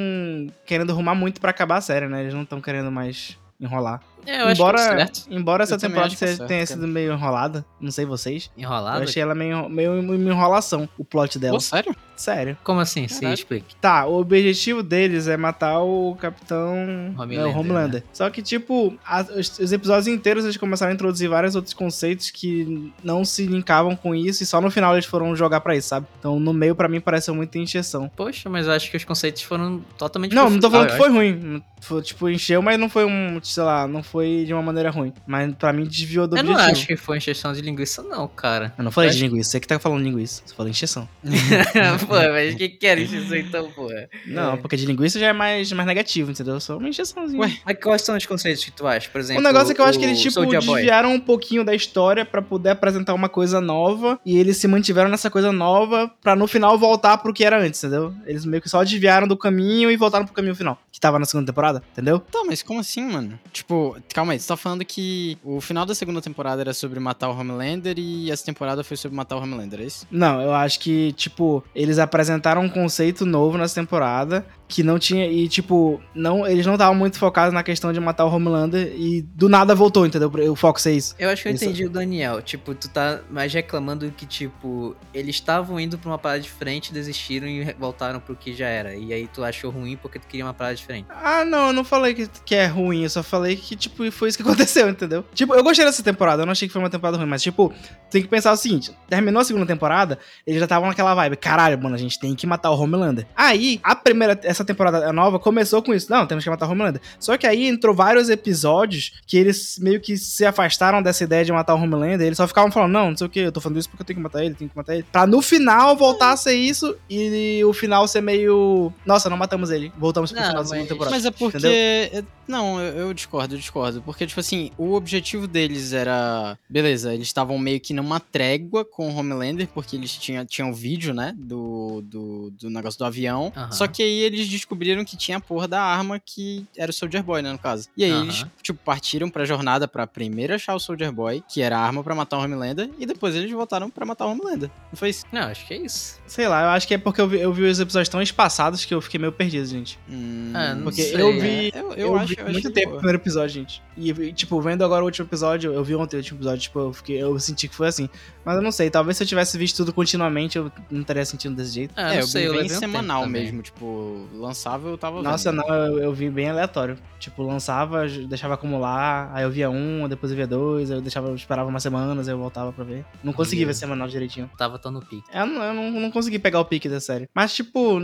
querendo 0.66 0.91
arrumar 0.91 1.13
muito 1.16 1.40
pra 1.40 1.51
acabar 1.51 1.78
a 1.78 1.81
série, 1.81 2.07
né? 2.07 2.22
Eles 2.22 2.34
não 2.34 2.41
estão 2.44 2.59
querendo 2.59 2.91
mais 2.91 3.38
enrolar. 3.59 4.01
É, 4.25 4.41
eu 4.41 4.50
embora, 4.51 4.78
acho 4.78 4.89
que 4.89 4.95
tá 4.95 4.97
certo. 4.97 5.22
embora 5.29 5.63
essa 5.63 5.75
Eu 5.75 5.79
temporada 5.79 6.07
acho 6.07 6.17
que 6.17 6.28
certo, 6.28 6.47
tenha 6.47 6.66
sido 6.66 6.88
meio 6.88 7.13
enrolada, 7.13 7.66
não 7.79 7.91
sei 7.91 8.05
vocês. 8.05 8.50
Enrolado. 8.57 9.00
Eu 9.00 9.03
achei 9.03 9.22
ela 9.22 9.33
meio, 9.35 9.69
meio 9.69 10.00
uma 10.01 10.16
enrolação, 10.16 10.88
o 10.97 11.05
plot 11.05 11.39
dela. 11.39 11.53
Pô, 11.55 11.59
sério? 11.61 11.95
Sério. 12.16 12.57
Como 12.63 12.79
assim? 12.79 13.07
Se 13.07 13.19
Caralho. 13.22 13.33
explique. 13.35 13.75
Tá, 13.75 14.05
o 14.07 14.19
objetivo 14.19 14.81
deles 14.81 15.28
é 15.28 15.38
matar 15.38 15.79
o 15.81 16.16
Capitão 16.19 17.13
Homelander, 17.17 17.38
né, 17.38 17.45
o 17.45 17.59
Homelander. 17.59 18.03
Só 18.11 18.28
que, 18.29 18.41
tipo, 18.41 18.97
a- 19.05 19.22
os, 19.38 19.59
os 19.59 19.72
episódios 19.72 20.07
inteiros 20.07 20.44
eles 20.44 20.57
começaram 20.57 20.91
a 20.91 20.95
introduzir 20.95 21.29
vários 21.29 21.55
outros 21.55 21.73
conceitos 21.75 22.31
que 22.31 22.91
não 23.03 23.23
se 23.23 23.45
linkavam 23.45 23.95
com 23.95 24.16
isso 24.16 24.41
e 24.41 24.45
só 24.45 24.59
no 24.59 24.72
final 24.72 24.94
eles 24.95 25.05
foram 25.05 25.35
jogar 25.35 25.61
pra 25.61 25.75
isso, 25.75 25.89
sabe? 25.89 26.07
Então, 26.19 26.39
no 26.39 26.53
meio, 26.53 26.75
pra 26.75 26.88
mim, 26.89 26.99
pareceu 26.99 27.35
muita 27.35 27.59
encheção. 27.59 28.09
Poxa, 28.16 28.49
mas 28.49 28.66
eu 28.66 28.73
acho 28.73 28.89
que 28.89 28.97
os 28.97 29.05
conceitos 29.05 29.44
foram 29.44 29.79
totalmente 29.97 30.34
Não, 30.34 30.49
não 30.49 30.59
tô 30.59 30.72
falando 30.72 30.88
que 30.88 30.94
eu 30.94 30.97
foi 30.97 31.09
ruim. 31.09 31.63
Foi, 31.81 32.01
tipo, 32.01 32.28
encheu, 32.28 32.61
mas 32.63 32.79
não 32.79 32.89
foi 32.89 33.05
um, 33.05 33.39
sei 33.44 33.61
lá, 33.63 33.88
não 33.88 34.02
foi 34.08 34.44
de 34.46 34.54
uma 34.54 34.62
maneira 34.62 34.90
ruim. 34.90 35.14
Mas 35.26 35.54
pra 35.56 35.72
mim 35.74 35.84
desviou 35.86 36.28
do 36.28 36.36
acho. 36.36 36.44
Eu 36.44 36.46
não 36.46 36.54
objetivo. 36.54 36.78
acho 36.78 36.88
que 36.88 36.96
foi 36.96 37.18
encheção 37.18 37.54
de 37.54 37.62
linguiça, 37.62 38.02
não, 38.04 38.28
cara. 38.28 38.74
Eu 38.78 38.84
não 38.84 38.92
falei 38.92 39.09
Eu 39.09 39.14
de 39.14 39.20
linguiça, 39.28 39.52
você 39.52 39.59
que 39.59 39.68
tá 39.68 39.80
falando 39.80 40.04
linguiça. 40.04 40.42
Você 40.46 40.56
falou 40.56 40.70
encheção. 40.70 41.08
pô, 42.08 42.16
mas 42.16 42.54
o 42.54 42.58
que 42.58 42.70
que 42.70 42.88
era 42.88 43.00
encheção 43.00 43.38
então, 43.38 43.72
pô? 43.72 43.90
Não, 44.26 44.58
porque 44.58 44.76
de 44.76 44.86
linguiça 44.86 45.20
já 45.20 45.28
é 45.28 45.34
mais, 45.34 45.72
mais 45.72 45.88
negativo, 45.88 46.32
entendeu? 46.32 46.59
Só 46.59 46.78
uma 46.78 46.90
encheçãozinha. 46.90 47.40
Ué, 47.42 47.58
Mas 47.66 47.78
quais 47.82 48.02
são 48.02 48.16
os 48.16 48.26
conceitos 48.26 48.64
que 48.64 48.72
tu 48.72 48.88
acha? 48.88 49.09
Por 49.09 49.20
exemplo, 49.20 49.42
O 49.42 49.44
negócio 49.44 49.72
é 49.72 49.76
que 49.76 49.82
eu 49.82 49.86
acho 49.86 50.00
que 50.00 50.06
eles, 50.06 50.20
tipo, 50.22 50.44
Boy. 50.44 50.59
desviaram 50.59 51.14
um 51.14 51.20
pouquinho 51.20 51.64
da 51.64 51.74
história 51.76 52.26
pra 52.26 52.42
poder 52.42 52.70
apresentar 52.72 53.14
uma 53.14 53.30
coisa 53.30 53.59
nova. 53.62 54.20
E 54.26 54.38
eles 54.38 54.58
se 54.58 54.68
mantiveram 54.68 55.09
nessa 55.09 55.30
coisa 55.30 55.52
nova 55.52 56.09
pra 56.22 56.36
no 56.36 56.48
final 56.48 56.78
voltar 56.78 57.18
pro 57.18 57.34
que 57.34 57.44
era 57.44 57.59
antes, 57.62 57.84
entendeu? 57.84 58.14
Eles 58.26 58.46
meio 58.46 58.62
que 58.62 58.70
só 58.70 58.84
desviaram 58.84 59.28
do 59.28 59.38
caminho 59.38 59.92
e 59.92 59.98
voltaram 59.98 60.26
pro 60.26 60.34
caminho 60.34 60.56
final. 60.56 60.80
Que 60.92 61.00
tava 61.00 61.20
na 61.20 61.26
segunda 61.26 61.46
temporada, 61.52 61.84
entendeu? 61.92 62.20
Tá, 62.20 62.44
mas 62.46 62.64
como 62.64 62.80
assim, 62.80 63.04
mano? 63.04 63.40
Tipo, 63.52 63.97
calma 64.14 64.34
aí, 64.34 64.40
você 64.40 64.47
tá 64.47 64.58
falando 64.58 64.84
que 64.85 65.38
o 65.44 65.61
final 65.61 65.85
da 65.85 65.96
segunda 65.96 66.22
temporada 66.22 66.61
era 66.61 66.73
sobre 66.73 66.99
matar 66.99 67.29
o 67.29 67.38
Homelander 67.38 67.96
e 67.97 68.32
essa 68.32 68.46
temporada 68.46 68.84
foi 68.84 68.97
sobre 68.97 69.16
matar 69.16 69.35
o 69.35 69.41
Homelander, 69.41 69.82
é 69.82 69.84
isso? 69.84 70.08
Não, 70.11 70.41
eu 70.41 70.53
acho 70.53 70.79
que, 70.79 71.11
tipo, 71.14 71.64
eles 71.76 71.99
apresentaram 71.99 72.61
um 72.61 72.70
conceito 72.70 73.26
novo 73.26 73.58
nessa 73.58 73.76
temporada 73.76 74.46
que 74.67 74.84
não 74.84 74.99
tinha. 74.99 75.26
E, 75.28 75.47
tipo, 75.47 76.02
não, 76.14 76.46
eles 76.46 76.66
não 76.66 76.73
estavam 76.73 76.96
muito 76.96 77.17
focados 77.17 77.53
na 77.53 77.64
questão 77.64 77.94
de 77.94 77.99
matar 77.99 78.26
o 78.26 78.29
Homelander 78.34 78.94
e 78.96 79.22
do 79.22 79.47
nada 79.47 79.73
voltou, 79.73 80.05
entendeu? 80.05 80.32
O 80.52 80.55
foco 80.55 80.79
é 80.85 80.91
isso. 80.91 81.16
Eu 81.17 81.29
acho 81.29 81.44
que 81.44 81.49
eu 81.49 81.53
Isso. 81.53 81.64
entendi 81.64 81.85
o 81.85 81.90
Daniel. 81.90 82.41
Tipo, 82.41 82.76
tu 82.76 82.90
tá 82.90 83.22
mais 83.29 83.53
reclamando 83.53 84.11
que, 84.11 84.26
tipo, 84.26 84.96
eles 85.14 85.35
estavam 85.35 85.79
indo 85.79 85.97
pra 85.97 86.09
uma 86.09 86.17
parada 86.17 86.41
diferente, 86.41 86.94
desistiram 86.94 87.47
e 87.47 87.64
voltaram 87.79 88.20
pro 88.20 88.35
que 88.35 88.53
já 88.53 88.67
era. 88.67 88.96
E 88.96 89.14
aí 89.14 89.28
tu 89.28 89.44
achou 89.44 89.72
ruim 89.72 89.97
porque 89.97 90.20
tu 90.20 90.28
queria 90.28 90.46
uma 90.46 90.53
parada 90.53 90.76
diferente. 90.76 91.08
Ah, 91.09 91.46
não, 91.46 91.67
eu 91.67 91.73
não 91.73 91.84
falei 91.84 92.14
que, 92.14 92.28
que 92.46 92.55
é 92.55 92.66
ruim, 92.67 93.03
eu 93.03 93.09
só 93.09 93.23
falei 93.23 93.55
que, 93.55 93.76
tipo, 93.76 93.86
foi 94.11 94.29
isso 94.29 94.37
que 94.37 94.43
aconteceu, 94.47 94.89
entendeu? 94.89 95.23
Tipo, 95.34 95.53
eu 95.55 95.63
gostei 95.63 95.85
dessa 95.85 96.03
temporada, 96.03 96.41
eu 96.41 96.45
não 96.45 96.51
achei 96.51 96.67
que 96.67 96.72
foi 96.73 96.81
uma 96.81 96.89
temporada 96.89 97.17
ruim, 97.17 97.28
mas, 97.28 97.41
tipo, 97.41 97.73
tem 98.09 98.22
que 98.22 98.28
pensar 98.28 98.51
o 98.51 98.57
seguinte: 98.57 98.91
terminou 99.09 99.41
a 99.41 99.45
segunda 99.45 99.66
temporada, 99.66 100.17
eles 100.45 100.59
já 100.59 100.66
estavam 100.66 100.87
naquela 100.87 101.13
vibe, 101.16 101.37
caralho, 101.37 101.81
mano, 101.81 101.95
a 101.95 101.99
gente 101.99 102.19
tem 102.19 102.34
que 102.35 102.45
matar 102.47 102.72
o 102.72 102.79
Homelander. 102.81 103.25
Aí, 103.35 103.79
a 103.84 103.95
primeira, 103.95 104.39
essa 104.43 104.63
temporada 104.66 105.11
nova 105.13 105.39
começou 105.39 105.81
com 105.81 105.93
isso, 105.93 106.11
não, 106.11 106.25
temos 106.25 106.43
que 106.43 106.49
matar 106.49 106.67
o 106.67 106.72
Homelander. 106.72 107.01
Só 107.19 107.37
que 107.37 107.45
aí 107.47 107.67
entrou 107.67 107.93
vários 107.95 108.29
episódios 108.29 109.13
que 109.25 109.37
eles 109.37 109.78
meio 109.79 109.99
que 110.01 110.17
se 110.17 110.45
afastaram 110.45 111.01
dessa 111.01 111.23
ideia 111.23 111.43
de 111.45 111.51
matar 111.51 111.75
o 111.75 111.78
Homelander, 111.81 112.25
eles 112.25 112.37
só 112.37 112.47
ficavam 112.47 112.72
falando, 112.72 112.91
não, 112.91 113.09
não 113.11 113.17
sei 113.17 113.28
o 113.28 113.29
que, 113.29 113.39
eu 113.39 113.51
tô 113.51 113.59
falando 113.61 113.78
isso 113.79 113.89
porque 113.89 114.01
eu 114.01 114.05
tenho 114.05 114.17
que 114.17 114.23
matar 114.23 114.43
ele, 114.43 114.55
tenho 114.55 114.69
que 114.69 114.78
matar 114.78 114.93
ele. 114.95 115.03
Pra 115.11 115.25
no 115.28 115.41
final 115.41 115.95
voltar 115.95 116.31
a 116.31 116.37
ser 116.37 116.53
isso 116.53 116.95
e 117.09 117.63
o 117.63 117.73
final 117.73 118.07
ser 118.07 118.22
meio, 118.22 118.91
nossa, 119.05 119.29
não 119.29 119.37
matamos 119.37 119.69
ele, 119.72 119.91
voltamos 119.97 120.31
pro 120.31 120.39
Não, 120.41 120.47
final 120.47 120.63
da 120.63 120.69
segunda 120.69 120.87
temporada. 120.87 121.16
Mas 121.16 121.25
é 121.25 121.31
porque. 121.31 121.57
entendeu? 121.57 121.72
é- 121.72 122.23
Não, 122.47 122.79
eu, 122.79 122.97
eu 123.07 123.13
discordo, 123.13 123.55
eu 123.55 123.59
discordo. 123.59 123.77
Porque, 124.02 124.26
tipo 124.28 124.40
assim, 124.40 124.72
o 124.78 124.94
objetivo 124.94 125.47
deles 125.47 125.94
era. 125.94 126.58
Beleza, 126.70 127.14
eles 127.14 127.28
estavam 127.28 127.58
meio 127.58 127.79
que 127.79 127.94
numa 127.94 128.20
trégua 128.20 128.84
com 128.85 129.09
o 129.09 129.16
Homelander, 129.16 129.68
porque 129.74 129.96
eles 129.96 130.12
tinham, 130.16 130.46
tinham 130.46 130.74
vídeo, 130.74 131.14
né? 131.14 131.34
Do, 131.38 132.02
do, 132.06 132.52
do 132.52 132.70
negócio 132.70 132.97
do 133.00 133.06
avião. 133.06 133.52
Só 133.72 133.88
que 133.88 134.02
aí 134.03 134.20
eles 134.20 134.47
descobriram 134.47 135.03
que 135.06 135.16
tinha 135.18 135.38
a 135.38 135.41
porra 135.41 135.68
da 135.68 135.82
arma 135.82 136.20
que 136.20 136.66
era 136.78 136.90
o 136.91 136.94
Soldier 136.94 137.24
Boy, 137.24 137.41
né? 137.41 137.52
No 137.52 137.59
caso. 137.59 137.88
E 137.96 138.03
aí 138.03 138.12
eles, 138.12 138.46
tipo, 138.62 138.79
partiram 138.84 139.29
pra 139.29 139.46
jornada 139.46 139.88
pra 139.88 140.06
primeiro 140.08 140.53
achar 140.53 140.76
o 140.76 140.80
Soldier 140.80 141.12
Boy, 141.12 141.44
que 141.47 141.62
era 141.62 141.78
a 141.78 141.82
arma 141.82 142.03
pra 142.03 142.16
matar 142.16 142.38
o 142.38 142.41
Homelander, 142.44 142.90
e 143.00 143.06
depois 143.06 143.35
eles 143.35 143.52
voltaram 143.52 143.90
pra 143.90 144.06
matar 144.06 144.26
o 144.26 144.32
Homelander. 144.32 144.70
Não 144.91 144.97
foi 144.97 145.09
isso? 145.09 145.26
Não, 145.32 145.41
acho 145.44 145.66
que 145.68 145.73
é 145.73 145.78
isso. 145.78 146.20
Sei 146.28 146.47
lá, 146.47 146.64
eu 146.64 146.70
acho 146.70 146.88
que 146.88 146.94
é 146.94 146.97
porque 146.97 147.22
eu 147.22 147.28
vi, 147.28 147.40
eu 147.40 147.53
vi 147.53 147.64
os 147.64 147.80
episódios 147.80 148.09
tão 148.09 148.22
espaçados 148.22 148.85
que 148.85 148.94
eu 148.94 149.02
fiquei 149.02 149.20
meio 149.20 149.32
perdido, 149.32 149.66
gente. 149.66 149.97
Hum, 150.09 150.52
Ah, 150.53 150.73
não 150.76 150.84
Porque 150.84 151.03
sei, 151.03 151.22
eu 151.22 151.30
é. 151.30 151.40
vi. 151.40 151.72
Eu, 151.73 151.91
eu, 151.94 151.97
Eu, 152.08 152.16
acho, 152.18 152.28
vi 152.28 152.35
eu 152.40 152.44
acho 152.46 152.52
muito 152.53 152.72
tempo 152.72 152.90
o 152.94 152.96
primeiro 152.97 153.18
episódio, 153.20 153.50
gente. 153.56 153.66
E, 153.96 154.11
e, 154.11 154.34
tipo, 154.34 154.61
vendo 154.61 154.84
agora 154.84 155.02
o 155.02 155.05
último 155.05 155.28
episódio, 155.28 155.73
eu 155.73 155.84
vi 155.84 155.96
ontem 155.96 156.17
o 156.17 156.19
último 156.19 156.37
episódio, 156.37 156.61
tipo, 156.61 156.79
eu, 156.79 156.93
fiquei, 156.93 157.22
eu 157.22 157.37
senti 157.40 157.67
que 157.67 157.75
foi 157.75 157.87
assim. 157.87 158.08
Mas 158.46 158.55
eu 158.55 158.61
não 158.61 158.72
sei, 158.72 158.90
talvez 158.90 159.17
se 159.17 159.23
eu 159.23 159.28
tivesse 159.28 159.58
visto 159.58 159.78
tudo 159.78 159.91
continuamente, 159.91 160.58
eu 160.58 160.72
não 160.91 161.03
teria 161.03 161.25
sentido 161.25 161.55
desse 161.55 161.72
jeito. 161.73 161.99
É, 161.99 162.09
não 162.09 162.14
eu 162.16 162.28
sei, 162.28 162.43
vi 162.43 162.47
eu 162.47 162.53
bem 162.53 162.61
levei 162.64 162.78
um 162.78 162.79
semanal 162.79 163.23
também. 163.23 163.43
mesmo, 163.43 163.61
tipo, 163.61 164.28
lançava 164.34 164.87
eu 164.90 164.97
tava 164.97 165.22
Nossa, 165.22 165.52
vendo. 165.52 165.64
não, 165.66 165.75
eu, 165.75 165.99
eu 165.99 166.14
vi 166.14 166.29
bem 166.29 166.49
aleatório. 166.49 166.97
Tipo, 167.19 167.41
lançava, 167.41 168.08
deixava 168.08 168.53
acumular, 168.53 169.31
aí 169.34 169.43
eu 169.43 169.49
via 169.49 169.70
um, 169.70 170.08
depois 170.08 170.31
eu 170.31 170.35
via 170.35 170.47
dois, 170.47 170.91
eu 170.91 171.02
deixava, 171.02 171.29
eu 171.29 171.35
esperava 171.35 171.67
umas 171.67 171.81
semanas, 171.81 172.28
aí 172.28 172.34
eu 172.34 172.37
voltava 172.37 172.72
pra 172.72 172.84
ver. 172.84 173.03
Não 173.23 173.34
consegui 173.34 173.66
ver 173.66 173.73
semanal 173.73 174.08
direitinho. 174.08 174.49
Tava 174.58 174.78
tão 174.78 174.91
no 174.91 175.02
pique. 175.02 175.23
Eu, 175.34 175.46
não, 175.47 175.63
eu 175.63 175.73
não, 175.73 175.91
não 175.91 176.11
consegui 176.11 176.37
pegar 176.37 176.59
o 176.59 176.66
pique 176.66 176.87
da 176.87 176.99
série. 176.99 177.28
Mas, 177.34 177.55
tipo, 177.55 177.99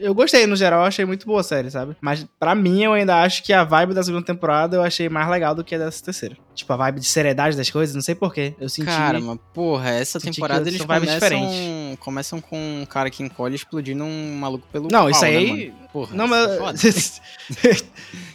eu 0.00 0.12
gostei 0.12 0.46
no 0.46 0.56
geral, 0.56 0.80
eu 0.80 0.86
achei 0.86 1.04
muito 1.04 1.24
boa 1.24 1.40
a 1.40 1.44
série, 1.44 1.70
sabe? 1.70 1.96
Mas 2.00 2.26
pra 2.38 2.54
mim, 2.54 2.82
eu 2.82 2.92
ainda 2.92 3.22
acho 3.22 3.44
que 3.44 3.52
a 3.52 3.62
vibe 3.62 3.94
da 3.94 4.02
segunda 4.02 4.24
temporada 4.24 4.76
eu 4.76 4.82
achei 4.82 4.97
mais 5.08 5.28
legal 5.28 5.54
do 5.54 5.62
que 5.62 5.74
a 5.74 5.78
dessa 5.78 6.02
terceira. 6.02 6.36
Tipo, 6.58 6.72
a 6.72 6.76
vibe 6.76 6.98
de 6.98 7.06
seriedade 7.06 7.56
das 7.56 7.70
coisas, 7.70 7.94
não 7.94 8.02
sei 8.02 8.16
porquê. 8.16 8.52
Eu 8.60 8.68
senti. 8.68 8.86
Cara, 8.86 9.20
mas 9.20 9.38
porra, 9.54 9.90
essa 9.90 10.18
temporada 10.18 10.68
eles 10.68 10.82
começam, 10.84 11.96
começam 12.00 12.40
com 12.40 12.58
um 12.82 12.84
cara 12.84 13.08
que 13.10 13.22
encolhe 13.22 13.54
explodindo 13.54 14.02
um 14.02 14.34
maluco 14.36 14.66
pelo 14.72 14.88
Não, 14.90 15.00
pau, 15.02 15.10
isso 15.10 15.22
né, 15.22 15.28
aí- 15.28 15.68
mano? 15.70 15.88
Porra, 15.92 16.14
Não, 16.14 16.24
é 16.26 16.58
mas. 16.58 17.20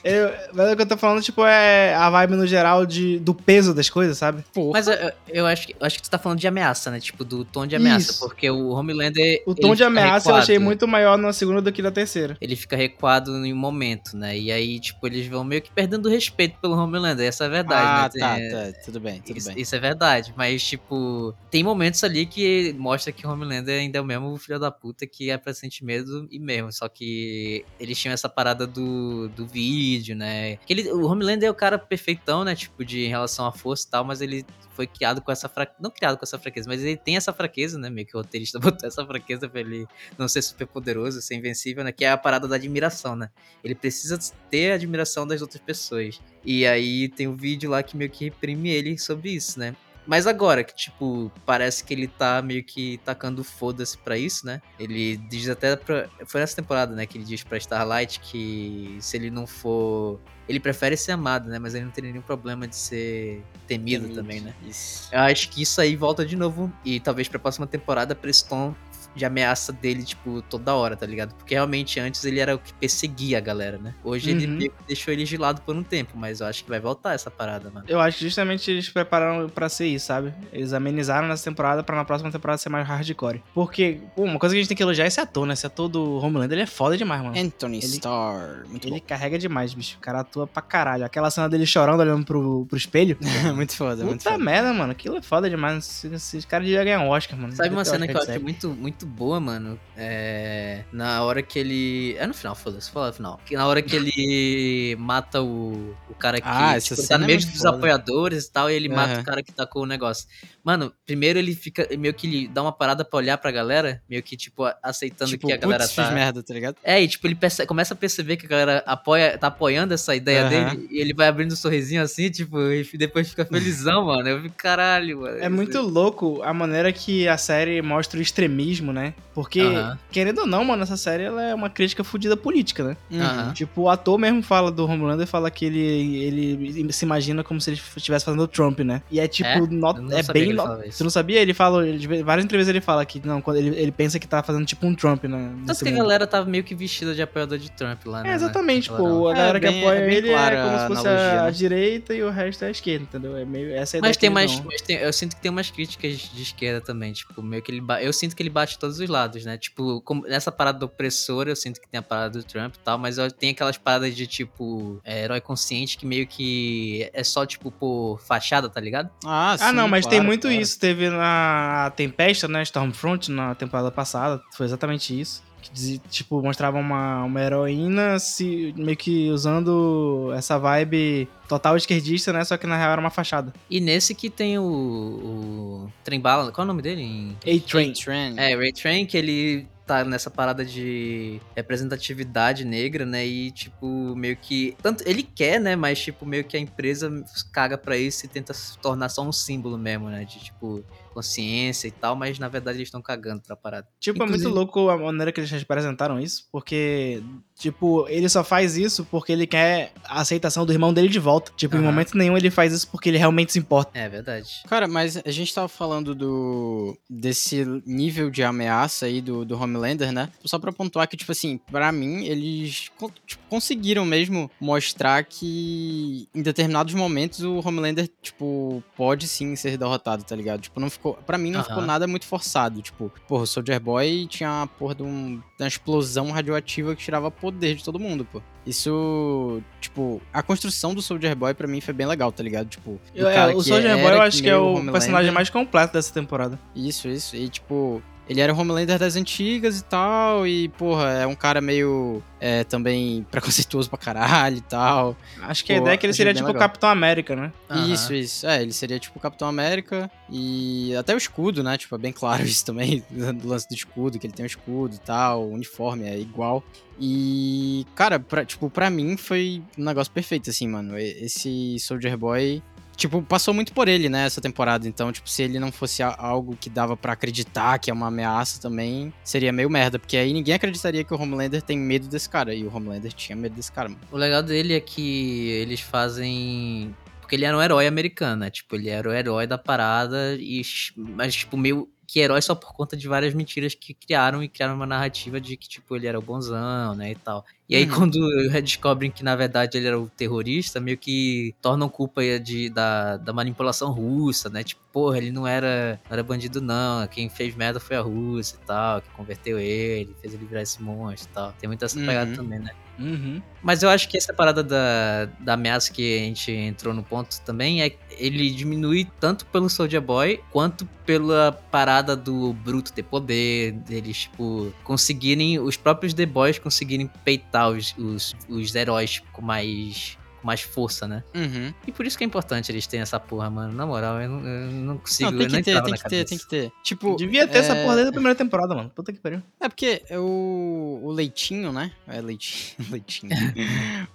eu, 0.03 0.33
mas 0.53 0.73
o 0.73 0.75
que 0.75 0.81
eu 0.81 0.85
tô 0.87 0.97
falando, 0.97 1.21
tipo, 1.21 1.45
é 1.45 1.93
a 1.93 2.09
vibe 2.09 2.35
no 2.35 2.47
geral 2.47 2.83
de, 2.85 3.19
do 3.19 3.33
peso 3.33 3.73
das 3.75 3.89
coisas, 3.89 4.17
sabe? 4.17 4.43
Porra. 4.53 4.71
Mas 4.73 4.87
eu, 4.87 5.11
eu- 5.29 5.45
acho, 5.45 5.67
que, 5.67 5.75
eu 5.79 5.85
acho 5.85 5.97
que 5.97 6.03
tu 6.03 6.09
tá 6.09 6.17
falando 6.17 6.39
de 6.39 6.47
ameaça, 6.47 6.89
né? 6.89 6.99
Tipo, 6.99 7.23
do 7.23 7.45
tom 7.45 7.67
de 7.67 7.75
ameaça. 7.75 8.11
Isso. 8.11 8.19
Porque 8.19 8.49
o 8.49 8.69
Homelander. 8.69 9.43
O 9.45 9.53
tom 9.53 9.75
de 9.75 9.83
ameaça 9.83 10.29
eu 10.31 10.35
achei 10.35 10.55
recuado. 10.55 10.65
muito 10.65 10.87
maior 10.87 11.17
na 11.17 11.31
segunda 11.31 11.61
do 11.61 11.71
que 11.71 11.81
na 11.81 11.91
terceira. 11.91 12.35
Ele 12.41 12.55
fica 12.55 12.75
recuado 12.75 13.45
em 13.45 13.53
um 13.53 13.57
momento, 13.57 14.17
né? 14.17 14.37
E 14.37 14.51
aí, 14.51 14.79
tipo, 14.79 15.05
eles 15.05 15.27
vão 15.27 15.43
meio 15.43 15.61
que 15.61 15.71
perdendo 15.71 16.07
o 16.07 16.09
respeito 16.09 16.57
pelo 16.59 16.75
Homelander. 16.75 17.27
Essa 17.27 17.43
é 17.43 17.47
a 17.47 17.49
verdade, 17.51 17.85
ah, 17.85 18.03
né? 18.03 18.12
Tá, 18.19 18.35
Tem- 18.35 18.49
tá, 18.51 18.73
tudo 18.85 18.99
bem, 18.99 19.21
tudo 19.21 19.37
isso, 19.37 19.47
bem. 19.49 19.61
isso 19.61 19.75
é 19.75 19.79
verdade, 19.79 20.33
mas 20.35 20.63
tipo, 20.63 21.33
tem 21.49 21.63
momentos 21.63 22.03
ali 22.03 22.25
que 22.25 22.73
mostra 22.77 23.11
que 23.11 23.25
o 23.25 23.29
Homelander 23.29 23.79
ainda 23.79 23.97
é 23.97 24.01
o 24.01 24.05
mesmo 24.05 24.35
filho 24.37 24.59
da 24.59 24.71
puta 24.71 25.05
que 25.05 25.29
é 25.29 25.37
pra 25.37 25.53
sentir 25.53 25.83
medo 25.83 26.27
e 26.31 26.39
mesmo, 26.39 26.71
só 26.71 26.87
que 26.87 27.65
eles 27.79 27.97
tinham 27.99 28.13
essa 28.13 28.29
parada 28.29 28.65
do, 28.67 29.27
do 29.29 29.45
vídeo, 29.45 30.15
né? 30.15 30.57
Que 30.57 30.73
ele, 30.73 30.91
o 30.91 31.05
Homelander 31.05 31.47
é 31.47 31.51
o 31.51 31.55
cara 31.55 31.77
perfeitão, 31.77 32.43
né? 32.43 32.55
Tipo, 32.55 32.83
de 32.83 33.05
em 33.05 33.09
relação 33.09 33.45
à 33.45 33.51
força 33.51 33.87
e 33.87 33.89
tal, 33.91 34.03
mas 34.03 34.21
ele 34.21 34.45
foi 34.73 34.87
criado 34.87 35.21
com 35.21 35.31
essa 35.31 35.47
fraqueza, 35.47 35.77
não 35.81 35.91
criado 35.91 36.17
com 36.17 36.23
essa 36.23 36.39
fraqueza, 36.39 36.67
mas 36.67 36.81
ele 36.81 36.97
tem 36.97 37.15
essa 37.15 37.31
fraqueza, 37.31 37.77
né? 37.77 37.89
Meio 37.89 38.07
que 38.07 38.15
o 38.15 38.19
roteirista 38.19 38.59
botou 38.59 38.87
essa 38.87 39.05
fraqueza 39.05 39.47
pra 39.47 39.59
ele 39.61 39.87
não 40.17 40.27
ser 40.27 40.41
super 40.41 40.65
poderoso, 40.67 41.21
ser 41.21 41.35
invencível, 41.35 41.83
né? 41.83 41.91
Que 41.91 42.05
é 42.05 42.11
a 42.11 42.17
parada 42.17 42.47
da 42.47 42.55
admiração, 42.55 43.15
né? 43.15 43.29
Ele 43.63 43.75
precisa 43.75 44.17
ter 44.49 44.71
a 44.71 44.75
admiração 44.75 45.27
das 45.27 45.41
outras 45.41 45.61
pessoas. 45.61 46.19
E 46.43 46.65
aí 46.65 47.07
tem 47.09 47.27
um 47.27 47.35
vídeo 47.35 47.69
lá 47.69 47.81
que 47.81 47.95
meio 47.95 48.09
que 48.09 48.25
reprime 48.25 48.69
ele 48.69 48.97
sobre 48.97 49.31
isso, 49.31 49.59
né? 49.59 49.75
Mas 50.05 50.27
agora 50.27 50.63
que, 50.63 50.75
tipo, 50.75 51.31
parece 51.45 51.83
que 51.83 51.93
ele 51.93 52.07
tá 52.07 52.41
meio 52.41 52.63
que 52.63 52.99
tacando 53.05 53.43
foda-se 53.43 53.97
pra 53.97 54.17
isso, 54.17 54.45
né? 54.45 54.61
Ele 54.77 55.15
diz 55.15 55.47
até 55.47 55.75
pra. 55.75 56.09
Foi 56.25 56.41
nessa 56.41 56.55
temporada, 56.55 56.93
né? 56.93 57.05
Que 57.05 57.17
ele 57.17 57.25
diz 57.25 57.43
pra 57.43 57.57
Starlight 57.57 58.19
que 58.19 58.97
se 58.99 59.15
ele 59.15 59.29
não 59.29 59.47
for. 59.47 60.19
Ele 60.47 60.59
prefere 60.59 60.97
ser 60.97 61.13
amado, 61.13 61.49
né? 61.49 61.57
Mas 61.57 61.73
ele 61.73 61.85
não 61.85 61.91
teria 61.91 62.11
nenhum 62.11 62.23
problema 62.23 62.67
de 62.67 62.75
ser 62.75 63.41
temido, 63.65 64.03
Temido, 64.03 64.21
também, 64.21 64.41
né? 64.41 64.53
Isso. 64.67 65.07
Eu 65.09 65.21
acho 65.21 65.49
que 65.49 65.61
isso 65.61 65.79
aí 65.79 65.95
volta 65.95 66.25
de 66.25 66.35
novo. 66.35 66.71
E 66.83 66.99
talvez 66.99 67.29
pra 67.29 67.39
próxima 67.39 67.65
temporada 67.65 68.13
pra 68.13 68.29
esse 68.29 68.43
tom 68.45 68.75
de 69.15 69.25
ameaça 69.25 69.71
dele, 69.71 70.03
tipo, 70.03 70.41
toda 70.43 70.73
hora, 70.73 70.95
tá 70.95 71.05
ligado? 71.05 71.33
Porque 71.35 71.53
realmente 71.53 71.99
antes 71.99 72.23
ele 72.25 72.39
era 72.39 72.55
o 72.55 72.59
que 72.59 72.73
perseguia 72.73 73.37
a 73.37 73.41
galera, 73.41 73.77
né? 73.77 73.93
Hoje 74.03 74.31
ele 74.31 74.47
Uhum. 74.47 74.57
que 74.59 74.71
deixou 74.87 75.13
eles 75.13 75.29
de 75.29 75.37
lado 75.37 75.61
por 75.61 75.75
um 75.75 75.83
tempo, 75.83 76.13
mas 76.17 76.39
eu 76.39 76.47
acho 76.47 76.63
que 76.63 76.69
vai 76.69 76.79
voltar 76.79 77.13
essa 77.13 77.29
parada, 77.31 77.69
mano. 77.69 77.85
Eu 77.87 77.99
acho 77.99 78.17
que 78.17 78.23
justamente 78.25 78.69
eles 78.71 78.89
prepararam 78.89 79.47
pra 79.49 79.69
ser 79.69 79.87
isso, 79.87 80.07
sabe? 80.07 80.33
Eles 80.51 80.73
amenizaram 80.73 81.27
nessa 81.27 81.43
temporada 81.43 81.83
pra 81.83 81.95
na 81.95 82.05
próxima 82.05 82.31
temporada 82.31 82.57
ser 82.57 82.69
mais 82.69 82.87
hardcore. 82.87 83.41
Porque, 83.53 83.99
pô, 84.15 84.23
uma 84.23 84.39
coisa 84.39 84.53
que 84.55 84.59
a 84.59 84.61
gente 84.61 84.67
tem 84.69 84.77
que 84.77 84.83
elogiar 84.83 85.05
é 85.05 85.07
esse 85.07 85.19
ator, 85.19 85.45
né? 85.45 85.53
Esse 85.53 85.65
ator 85.67 85.87
do 85.87 86.17
Homelander, 86.19 86.55
ele 86.57 86.63
é 86.63 86.67
foda 86.67 86.97
demais, 86.97 87.21
mano. 87.23 87.37
Anthony 87.37 87.77
Ele- 87.77 87.85
Starr. 87.85 88.65
Muito 88.67 88.87
Ele 88.87 88.99
carrega 88.99 89.37
demais, 89.37 89.73
bicho. 89.73 89.97
O 89.97 90.01
cara 90.01 90.21
atua 90.21 90.47
pra 90.47 90.61
caralho. 90.61 91.05
Aquela 91.05 91.29
cena 91.29 91.47
dele 91.47 91.65
chorando 91.65 91.99
olhando 92.01 92.25
pro, 92.25 92.65
pro 92.67 92.77
espelho. 92.77 93.17
bom. 93.21 93.27
muito 93.55 93.75
foda, 93.75 94.03
muito 94.03 94.19
Puta 94.19 94.31
foda. 94.31 94.43
merda, 94.43 94.73
mano. 94.73 94.91
Aquilo 94.91 95.17
é 95.17 95.21
foda 95.21 95.49
demais. 95.49 96.03
Esse, 96.05 96.37
esse 96.37 96.47
cara 96.47 96.63
devia 96.63 96.83
ganhar 96.83 96.99
um 96.99 97.09
Oscar, 97.09 97.37
mano. 97.39 97.53
Sabe 97.53 97.69
uma 97.69 97.85
cena 97.85 98.07
que 98.07 98.15
eu 98.15 98.21
acho 98.21 98.41
muito, 98.41 98.69
muito 98.69 99.02
boa, 99.05 99.39
mano? 99.39 99.79
É. 99.95 100.85
Na 100.91 101.23
hora 101.23 101.41
que 101.43 101.59
ele. 101.59 102.15
É 102.17 102.25
no 102.27 102.33
final, 102.33 102.55
foda-se, 102.55 102.89
fala 102.91 103.07
no 103.07 103.13
final. 103.13 103.39
Que 103.45 103.55
na 103.55 103.67
hora 103.67 103.81
que 103.81 103.95
ele 103.95 104.95
mata 104.99 105.41
o, 105.41 105.95
o 106.09 106.15
cara 106.15 106.39
que 106.39 106.47
Ah, 106.47 106.79
tipo, 106.79 106.95
tá 106.95 107.01
cena 107.01 107.19
no 107.19 107.23
é 107.25 107.27
meio 107.27 107.39
muito 107.39 107.51
dos 107.53 107.65
apoiadores 107.65 108.45
e 108.45 108.51
tal, 108.51 108.69
e 108.69 108.73
ele 108.73 108.89
mata 108.89 109.13
Aham. 109.13 109.21
o 109.21 109.25
cara 109.25 109.43
que 109.43 109.51
tacou 109.51 109.83
o 109.83 109.85
negócio. 109.85 110.27
Mano, 110.63 110.93
primeiro 111.05 111.37
ele 111.37 111.53
fica 111.53 111.87
meio 111.97 112.13
que 112.13 112.25
ele 112.25 112.47
dá 112.47 112.61
uma 112.61 112.71
parada 112.71 113.03
pra 113.03 113.17
olhar 113.17 113.37
pra 113.37 113.51
galera, 113.51 114.01
meio 114.09 114.23
que, 114.23 114.37
tipo, 114.37 114.63
aceitando 114.81 115.31
Tipo, 115.31 115.47
que 115.47 115.53
a 115.53 115.57
galera 115.57 115.87
tá. 115.87 116.09
merda, 116.11 116.41
tá 116.41 116.53
ligado? 116.53 116.77
É, 116.83 117.01
e 117.01 117.07
tipo, 117.07 117.27
ele 117.27 117.35
perce- 117.35 117.65
começa 117.65 117.93
a 117.93 117.97
perceber 117.97 118.37
que 118.37 118.45
a 118.45 118.49
galera 118.49 118.83
apoia, 118.85 119.37
tá 119.37 119.47
apoiando 119.47 119.93
essa 119.93 120.15
ideia 120.15 120.41
Aham. 120.43 120.49
dele, 120.49 120.87
e 120.89 120.99
ele 121.01 121.13
vai 121.13 121.27
abrindo 121.27 121.51
um 121.51 121.55
sorrisinho 121.55 122.01
assim, 122.01 122.29
tipo, 122.29 122.57
e 122.71 122.87
depois 122.97 123.29
fica 123.29 123.43
felizão, 123.45 124.05
mano. 124.07 124.27
Eu 124.29 124.41
fico, 124.41 124.55
caralho, 124.55 125.19
mano. 125.21 125.37
É 125.39 125.49
muito 125.49 125.81
louco 125.81 126.41
a 126.43 126.53
maneira 126.53 126.93
que 126.93 127.27
a 127.27 127.37
série 127.37 127.81
mostra 127.81 128.17
o 128.17 128.21
extremismo, 128.21 128.93
né? 128.93 129.13
Porque, 129.33 129.59
Aham. 129.61 129.99
querendo 130.11 130.39
ou 130.41 130.47
não, 130.47 130.63
mano, 130.63 130.83
essa 130.83 130.95
série 130.95 131.23
ela 131.23 131.43
é 131.43 131.53
uma 131.53 131.69
crítica 131.69 132.03
fodida 132.05 132.37
política, 132.37 132.83
né? 132.83 132.97
Aham. 133.11 133.51
Tipo, 133.53 133.81
o 133.81 133.89
ator 133.89 134.17
mesmo 134.17 134.41
fala 134.41 134.71
do 134.71 134.85
Homelander 134.85 135.27
fala 135.27 135.51
que 135.51 135.65
ele, 135.65 136.23
ele 136.23 136.93
se 136.93 137.03
imagina 137.03 137.43
como 137.43 137.59
se 137.59 137.71
ele 137.71 137.81
estivesse 137.97 138.23
fazendo 138.23 138.43
o 138.43 138.47
Trump, 138.47 138.79
né? 138.79 139.01
E 139.11 139.19
é 139.19 139.27
tipo, 139.27 139.49
É? 139.49 139.59
not- 139.67 139.99
é 140.13 140.23
bem. 140.31 140.52
Ele 140.53 140.87
isso. 140.89 140.97
Você 140.97 141.03
não 141.03 141.11
sabia? 141.11 141.39
Ele 141.41 141.53
fala, 141.53 141.87
ele, 141.87 142.23
várias 142.23 142.45
entrevistas 142.45 142.69
ele 142.73 142.81
fala 142.81 143.05
que 143.05 143.25
não, 143.25 143.41
quando 143.41 143.57
ele, 143.57 143.69
ele 143.77 143.91
pensa 143.91 144.19
que 144.19 144.27
tá 144.27 144.41
fazendo 144.43 144.65
tipo 144.65 144.85
um 144.85 144.95
Trump, 144.95 145.23
né? 145.25 145.53
Tanto 145.65 145.83
que 145.83 145.89
a 145.89 145.91
galera 145.91 146.27
tava 146.27 146.49
meio 146.49 146.63
que 146.63 146.75
vestida 146.75 147.13
de 147.15 147.21
apoiador 147.21 147.57
de 147.57 147.71
Trump 147.71 148.05
lá, 148.05 148.23
né? 148.23 148.31
É, 148.31 148.33
exatamente, 148.35 148.89
naquela 148.91 149.09
pô. 149.09 149.27
A 149.27 149.31
É, 149.31 149.35
galera 149.35 149.59
que 149.59 149.67
bem- 149.67 149.79
apoia 149.81 149.99
é 149.99 150.13
ele 150.13 150.29
clara 150.29 150.55
é 150.55 150.63
como 150.63 150.77
se 150.77 150.83
a 150.83 150.87
fosse 150.87 151.07
analogia, 151.07 151.39
a, 151.41 151.43
né? 151.45 151.51
direita 151.51 152.13
e 152.13 152.23
o 152.23 152.29
resto 152.29 152.63
é 152.63 152.67
a 152.67 152.71
esquerda, 152.71 153.03
entendeu? 153.03 153.37
É 153.37 153.45
meio 153.45 153.73
essa 153.75 153.95
é 153.95 153.97
a 153.97 153.99
ideia 153.99 154.09
Mas 154.09 154.17
tem 154.17 154.29
mais. 154.29 154.59
mas 154.61 154.81
tem- 154.81 154.97
eu 154.97 155.13
sinto 155.13 155.35
que 155.35 155.41
tem 155.41 155.49
umas 155.51 155.69
críticas 155.71 156.17
de 156.33 156.41
esquerda 156.41 156.81
também. 156.81 157.13
Tipo, 157.13 157.41
meio 157.41 157.61
que 157.61 157.71
ele. 157.71 157.81
Eu 158.01 158.13
sinto 158.13 158.35
que 158.35 158.41
ele 158.43 158.49
bate 158.49 158.77
todos 158.77 158.99
os 158.99 159.09
lados, 159.09 159.43
né? 159.45 159.57
Tipo, 159.57 160.01
como- 160.01 160.23
nessa 160.27 160.51
parada 160.51 160.79
do 160.79 160.85
opressor, 160.85 161.47
eu 161.47 161.55
sinto 161.55 161.79
que 161.81 161.87
tem 161.87 161.97
a 161.99 162.01
parada 162.01 162.37
do 162.39 162.43
Trump 162.43 162.75
e 162.75 162.79
tal, 162.79 162.97
mas 162.97 163.17
eu- 163.17 163.31
tem 163.31 163.49
aquelas 163.51 163.77
paradas 163.77 164.15
de, 164.15 164.27
tipo, 164.27 164.99
é, 165.03 165.23
herói 165.23 165.41
consciente 165.41 165.97
que 165.97 166.05
meio 166.05 166.25
que 166.27 167.09
é 167.13 167.23
só, 167.23 167.45
tipo, 167.45 167.71
por 167.71 168.19
fachada, 168.25 168.69
tá 168.69 168.79
ligado? 168.79 169.09
Ah, 169.25 169.53
Ah, 169.53 169.57
sim, 169.57 169.75
não, 169.75 169.87
mas 169.87 170.05
tem 170.05 170.19
claro, 170.19 170.29
muito 170.49 170.61
isso. 170.61 170.79
Teve 170.79 171.09
na 171.09 171.91
Tempesta, 171.95 172.47
né? 172.47 172.63
Stormfront, 172.63 173.31
na 173.31 173.55
temporada 173.55 173.91
passada. 173.91 174.41
Foi 174.53 174.65
exatamente 174.65 175.19
isso. 175.19 175.43
Que, 175.61 175.97
tipo, 176.09 176.41
mostrava 176.41 176.77
uma, 176.77 177.23
uma 177.23 177.41
heroína 177.41 178.19
se, 178.19 178.73
meio 178.75 178.97
que 178.97 179.29
usando 179.29 180.33
essa 180.35 180.59
vibe 180.59 181.27
total 181.47 181.77
esquerdista, 181.77 182.33
né? 182.33 182.43
Só 182.43 182.57
que 182.57 182.67
na 182.67 182.77
real 182.77 182.91
era 182.91 183.01
uma 183.01 183.09
fachada. 183.09 183.53
E 183.69 183.79
nesse 183.79 184.13
que 184.13 184.29
tem 184.29 184.59
o, 184.59 184.63
o 184.63 185.91
Trembala, 186.03 186.51
qual 186.51 186.63
é 186.63 186.65
o 186.65 186.67
nome 186.67 186.81
dele? 186.81 187.35
A-Train. 187.45 187.93
Train. 187.93 188.37
É, 188.37 188.55
Ray 188.55 188.73
Train, 188.73 189.05
que 189.05 189.17
ele 189.17 189.67
tá 189.85 190.03
nessa 190.03 190.29
parada 190.29 190.65
de 190.65 191.39
representatividade 191.55 192.65
negra, 192.65 193.05
né? 193.05 193.25
E, 193.25 193.51
tipo, 193.51 194.15
meio 194.15 194.35
que. 194.37 194.75
Tanto 194.81 195.03
ele 195.07 195.23
quer, 195.23 195.59
né? 195.59 195.75
Mas, 195.75 195.99
tipo, 195.99 196.25
meio 196.25 196.43
que 196.43 196.55
a 196.55 196.59
empresa 196.59 197.23
caga 197.51 197.77
pra 197.77 197.97
isso 197.97 198.25
e 198.25 198.29
tenta 198.29 198.53
se 198.53 198.77
tornar 198.79 199.09
só 199.09 199.21
um 199.21 199.31
símbolo 199.31 199.77
mesmo, 199.77 200.09
né? 200.09 200.23
De, 200.23 200.39
tipo, 200.39 200.83
consciência 201.13 201.87
e 201.87 201.91
tal, 201.91 202.15
mas 202.15 202.39
na 202.39 202.47
verdade 202.49 202.77
eles 202.77 202.87
estão 202.87 203.01
cagando 203.01 203.41
pra 203.41 203.55
parada. 203.55 203.87
Tipo, 203.99 204.23
Inclusive- 204.23 204.45
é 204.45 204.47
muito 204.49 204.55
louco 204.57 204.89
a 204.89 204.97
maneira 204.97 205.31
que 205.31 205.39
eles 205.39 205.51
representaram 205.51 206.19
isso, 206.19 206.47
porque, 206.51 207.21
tipo, 207.57 208.05
ele 208.09 208.27
só 208.29 208.43
faz 208.43 208.75
isso 208.77 209.05
porque 209.05 209.31
ele 209.31 209.45
quer 209.47 209.91
a 210.05 210.21
aceitação 210.21 210.65
do 210.65 210.71
irmão 210.73 210.93
dele 210.93 211.07
de 211.09 211.19
volta. 211.19 211.51
Tipo, 211.55 211.75
em 211.75 211.79
Aham. 211.79 211.85
momento 211.87 212.17
nenhum 212.17 212.35
ele 212.37 212.49
faz 212.49 212.73
isso 212.73 212.87
porque 212.89 213.09
ele 213.09 213.17
realmente 213.17 213.51
se 213.53 213.59
importa. 213.59 213.97
É 213.97 214.09
verdade. 214.09 214.61
Cara, 214.67 214.87
mas 214.87 215.17
a 215.17 215.31
gente 215.31 215.53
tava 215.53 215.67
falando 215.67 216.15
do 216.15 216.97
desse 217.09 217.63
nível 217.85 218.29
de 218.29 218.43
ameaça 218.43 219.05
aí 219.05 219.21
do, 219.21 219.45
do 219.45 219.57
Homelander, 219.61 220.11
né? 220.11 220.29
Só 220.45 220.57
pra 220.59 220.71
pontuar 220.71 221.07
que, 221.07 221.17
tipo 221.17 221.31
assim, 221.31 221.57
pra 221.71 221.91
mim, 221.91 222.25
eles 222.25 222.81
tipo, 222.81 223.11
conseguiram 223.49 224.05
mesmo 224.05 224.49
mostrar 224.59 225.23
que 225.23 226.27
em 226.33 226.41
determinados 226.41 226.93
momentos 226.93 227.41
o 227.41 227.59
Homelander, 227.65 228.09
tipo, 228.21 228.83
pode 228.95 229.27
sim 229.27 229.55
ser 229.55 229.77
derrotado, 229.77 230.23
tá 230.23 230.35
ligado? 230.35 230.61
Tipo, 230.61 230.79
não 230.79 230.89
ficou. 230.89 231.02
Pra 231.11 231.37
mim 231.37 231.51
não 231.51 231.59
ficou 231.63 231.77
nada 231.87 232.07
muito 232.07 232.25
forçado. 232.25 232.81
Tipo, 232.81 233.11
porra, 233.27 233.43
o 233.43 233.47
Soldier 233.47 233.79
Boy 233.81 234.25
tinha 234.29 234.49
uma 234.49 234.67
porra 234.67 234.95
de, 234.95 235.03
um, 235.03 235.35
de 235.57 235.63
uma 235.63 235.67
explosão 235.67 236.31
radioativa 236.31 236.95
que 236.95 237.03
tirava 237.03 237.29
poder 237.29 237.75
de 237.75 237.83
todo 237.83 237.99
mundo, 237.99 238.23
pô. 238.31 238.41
Isso, 238.65 239.61
tipo, 239.81 240.21
a 240.31 240.41
construção 240.41 240.93
do 240.95 241.01
Soldier 241.01 241.35
Boy 241.35 241.53
pra 241.53 241.67
mim 241.67 241.81
foi 241.81 241.93
bem 241.93 242.07
legal, 242.07 242.31
tá 242.31 242.41
ligado? 242.41 242.69
Tipo, 242.69 242.99
Eu- 243.13 243.27
é, 243.27 243.33
cara 243.35 243.55
o 243.57 243.61
Soldier 243.61 243.95
Boy 244.01 244.13
eu 244.15 244.21
acho 244.21 244.41
que 244.41 244.49
é 244.49 244.57
o 244.57 244.73
personagem 244.93 245.31
mais 245.31 245.49
completo 245.49 245.93
dessa 245.93 246.13
temporada. 246.13 246.57
Isso, 246.75 247.07
isso. 247.07 247.35
E, 247.35 247.49
tipo, 247.49 248.01
ele 248.27 248.39
era 248.39 248.53
o 248.53 248.57
Homelander 248.57 248.97
das 248.97 249.15
antigas 249.15 249.79
e 249.79 249.83
tal. 249.83 250.47
E, 250.47 250.69
porra, 250.69 251.09
é 251.11 251.27
um 251.27 251.35
cara 251.35 251.59
meio. 251.61 252.21
É, 252.39 252.63
também 252.63 253.25
preconceituoso 253.31 253.89
pra 253.89 253.97
caralho 253.97 254.57
e 254.57 254.61
tal. 254.61 255.15
Acho 255.41 255.63
que 255.63 255.71
a 255.71 255.77
Pô, 255.77 255.81
ideia 255.81 255.93
é 255.93 255.97
que 255.97 256.05
ele 256.05 256.13
seria 256.13 256.33
tipo 256.33 256.45
o 256.45 256.47
legal. 256.47 256.61
Capitão 256.61 256.89
América, 256.89 257.35
né? 257.35 257.53
Aham. 257.69 257.93
Isso, 257.93 258.13
isso. 258.13 258.45
É, 258.47 258.61
ele 258.61 258.73
seria 258.73 258.99
tipo 258.99 259.17
o 259.17 259.21
Capitão 259.21 259.47
América. 259.47 260.11
E 260.29 260.95
até 260.95 261.13
o 261.13 261.17
escudo, 261.17 261.63
né? 261.63 261.77
Tipo, 261.77 261.95
é 261.95 261.97
bem 261.97 262.11
claro 262.11 262.43
isso 262.45 262.65
também. 262.65 263.03
Do 263.09 263.47
lance 263.47 263.67
do 263.67 263.75
escudo, 263.75 264.19
que 264.19 264.27
ele 264.27 264.33
tem 264.33 264.43
um 264.43 264.47
escudo 264.47 264.95
e 264.95 264.99
tal. 264.99 265.43
O 265.43 265.53
uniforme 265.53 266.05
é 266.07 266.17
igual. 266.19 266.63
E, 266.99 267.85
cara, 267.95 268.19
pra, 268.19 268.45
tipo, 268.45 268.69
pra 268.69 268.89
mim 268.89 269.17
foi 269.17 269.61
um 269.77 269.83
negócio 269.83 270.11
perfeito, 270.13 270.49
assim, 270.49 270.67
mano. 270.67 270.97
Esse 270.97 271.77
Soldier 271.79 272.17
Boy. 272.17 272.61
Tipo, 272.95 273.21
passou 273.21 273.53
muito 273.53 273.73
por 273.73 273.87
ele, 273.87 274.07
né, 274.09 274.25
essa 274.25 274.39
temporada. 274.39 274.87
Então, 274.87 275.11
tipo, 275.11 275.29
se 275.29 275.43
ele 275.43 275.59
não 275.59 275.71
fosse 275.71 276.03
algo 276.03 276.55
que 276.55 276.69
dava 276.69 276.95
pra 276.95 277.13
acreditar 277.13 277.79
que 277.79 277.89
é 277.89 277.93
uma 277.93 278.07
ameaça 278.07 278.61
também, 278.61 279.13
seria 279.23 279.51
meio 279.51 279.69
merda. 279.69 279.97
Porque 279.99 280.17
aí 280.17 280.31
ninguém 280.31 280.53
acreditaria 280.53 281.03
que 281.03 281.13
o 281.13 281.19
Homelander 281.19 281.61
tem 281.61 281.77
medo 281.77 282.07
desse 282.07 282.29
cara. 282.29 282.53
E 282.53 282.63
o 282.63 282.75
Homelander 282.75 283.11
tinha 283.11 283.35
medo 283.35 283.55
desse 283.55 283.71
cara, 283.71 283.89
mano. 283.89 284.01
O 284.11 284.17
legal 284.17 284.43
dele 284.43 284.73
é 284.73 284.79
que 284.79 285.49
eles 285.49 285.79
fazem. 285.79 286.95
Porque 287.21 287.35
ele 287.35 287.45
era 287.45 287.57
um 287.57 287.61
herói 287.61 287.87
americano, 287.87 288.41
né? 288.41 288.49
Tipo, 288.49 288.75
ele 288.75 288.89
era 288.89 289.09
o 289.09 289.13
herói 289.13 289.47
da 289.47 289.57
parada, 289.57 290.35
e... 290.39 290.61
mas, 290.95 291.33
tipo, 291.33 291.57
meio 291.57 291.89
que 292.13 292.19
herói 292.19 292.43
só 292.43 292.53
por 292.53 292.71
conta 292.73 292.95
de 292.95 293.07
várias 293.07 293.33
mentiras 293.33 293.73
que 293.73 293.91
criaram 293.91 294.43
e 294.43 294.47
criaram 294.47 294.75
uma 294.75 294.85
narrativa 294.85 295.41
de 295.41 295.57
que, 295.57 295.67
tipo, 295.67 295.95
ele 295.95 296.05
era 296.05 296.19
o 296.19 296.21
bonzão, 296.21 296.93
né? 296.93 297.09
E 297.09 297.15
tal. 297.15 297.43
E 297.67 297.75
aí, 297.75 297.85
Uhum. 297.85 297.89
quando 298.11 298.19
descobrem 298.61 299.09
que, 299.11 299.23
na 299.23 299.35
verdade, 299.35 299.79
ele 299.79 299.87
era 299.87 299.99
o 299.99 300.07
terrorista, 300.11 300.79
meio 300.79 300.95
que 300.95 301.55
tornam 301.59 301.89
culpa 301.89 302.21
de, 302.39 302.69
da, 302.69 303.17
da 303.17 303.33
manipulação 303.33 303.91
russa, 303.91 304.47
né? 304.47 304.63
Tipo, 304.63 304.83
porra, 304.91 305.17
ele 305.17 305.31
não 305.31 305.47
era, 305.47 305.99
não 306.07 306.13
era 306.13 306.23
bandido, 306.23 306.61
não. 306.61 307.07
Quem 307.07 307.31
fez 307.31 307.55
merda 307.55 307.79
foi 307.79 307.95
a 307.95 308.01
Rússia 308.01 308.57
e 308.61 308.65
tal, 308.65 309.01
que 309.01 309.09
converteu 309.09 309.57
ele, 309.57 310.15
fez 310.21 310.35
ele 310.35 310.45
virar 310.45 310.61
esse 310.61 310.83
monstro 310.83 311.27
e 311.31 311.33
tal. 311.33 311.53
Tem 311.53 311.67
muita 311.67 311.85
essa 311.85 311.99
pegada 311.99 312.29
Uhum. 312.29 312.37
também, 312.37 312.59
né? 312.59 312.69
Uhum. 312.97 313.41
Mas 313.61 313.81
eu 313.81 313.89
acho 313.89 314.07
que 314.07 314.17
essa 314.17 314.33
parada 314.33 314.63
da, 314.63 315.25
da 315.39 315.53
ameaça 315.53 315.91
que 315.91 316.17
a 316.17 316.19
gente 316.19 316.51
entrou 316.51 316.93
no 316.93 317.03
ponto 317.03 317.39
também 317.41 317.81
é 317.81 317.95
ele 318.17 318.51
diminui 318.51 319.07
tanto 319.19 319.45
pelo 319.47 319.69
Soldier 319.69 320.01
Boy 320.01 320.39
quanto 320.51 320.85
pela 321.05 321.51
parada 321.71 322.15
do 322.15 322.53
Bruto 322.53 322.93
ter 322.93 323.03
poder, 323.03 323.71
deles, 323.71 324.23
tipo, 324.23 324.73
conseguirem, 324.83 325.59
os 325.59 325.75
próprios 325.75 326.13
The 326.13 326.25
Boys 326.25 326.59
conseguirem 326.59 327.09
peitar 327.25 327.69
os, 327.69 327.95
os, 327.97 328.35
os 328.47 328.75
heróis 328.75 329.21
com 329.31 329.41
mais, 329.41 330.17
mais 330.43 330.61
força, 330.61 331.07
né? 331.07 331.23
Uhum. 331.33 331.73
E 331.87 331.91
por 331.91 332.05
isso 332.05 332.17
que 332.17 332.23
é 332.23 332.27
importante 332.27 332.71
eles 332.71 332.85
terem 332.87 333.01
essa 333.01 333.19
porra, 333.19 333.49
mano. 333.49 333.73
Na 333.73 333.85
moral, 333.85 334.21
eu 334.21 334.29
não, 334.29 334.45
eu 334.47 334.71
não 334.71 334.97
consigo. 334.97 335.31
Não, 335.31 335.37
tem 335.37 335.47
eu 335.47 335.51
que 335.53 335.63
ter, 335.63 335.81
tem 335.83 335.93
que 335.93 335.97
ter, 335.97 336.03
cabeça. 336.03 336.25
tem 336.25 336.37
que 336.37 336.47
ter. 336.47 336.71
Tipo, 336.83 337.15
Devia 337.15 337.47
ter 337.47 337.59
essa 337.59 337.73
é- 337.73 337.83
porra 337.83 337.95
desde 337.95 338.09
a 338.09 338.13
primeira 338.13 338.35
temporada, 338.35 338.75
mano. 338.75 338.89
Puta 338.93 339.11
que 339.13 339.19
pariu. 339.19 339.41
É 339.59 339.67
porque 339.69 340.03
o, 340.11 340.99
o 341.03 341.11
Leitinho, 341.11 341.71
né? 341.71 341.91
É 342.07 342.21
Leitinho. 342.21 342.75
Leitinho. 342.91 343.31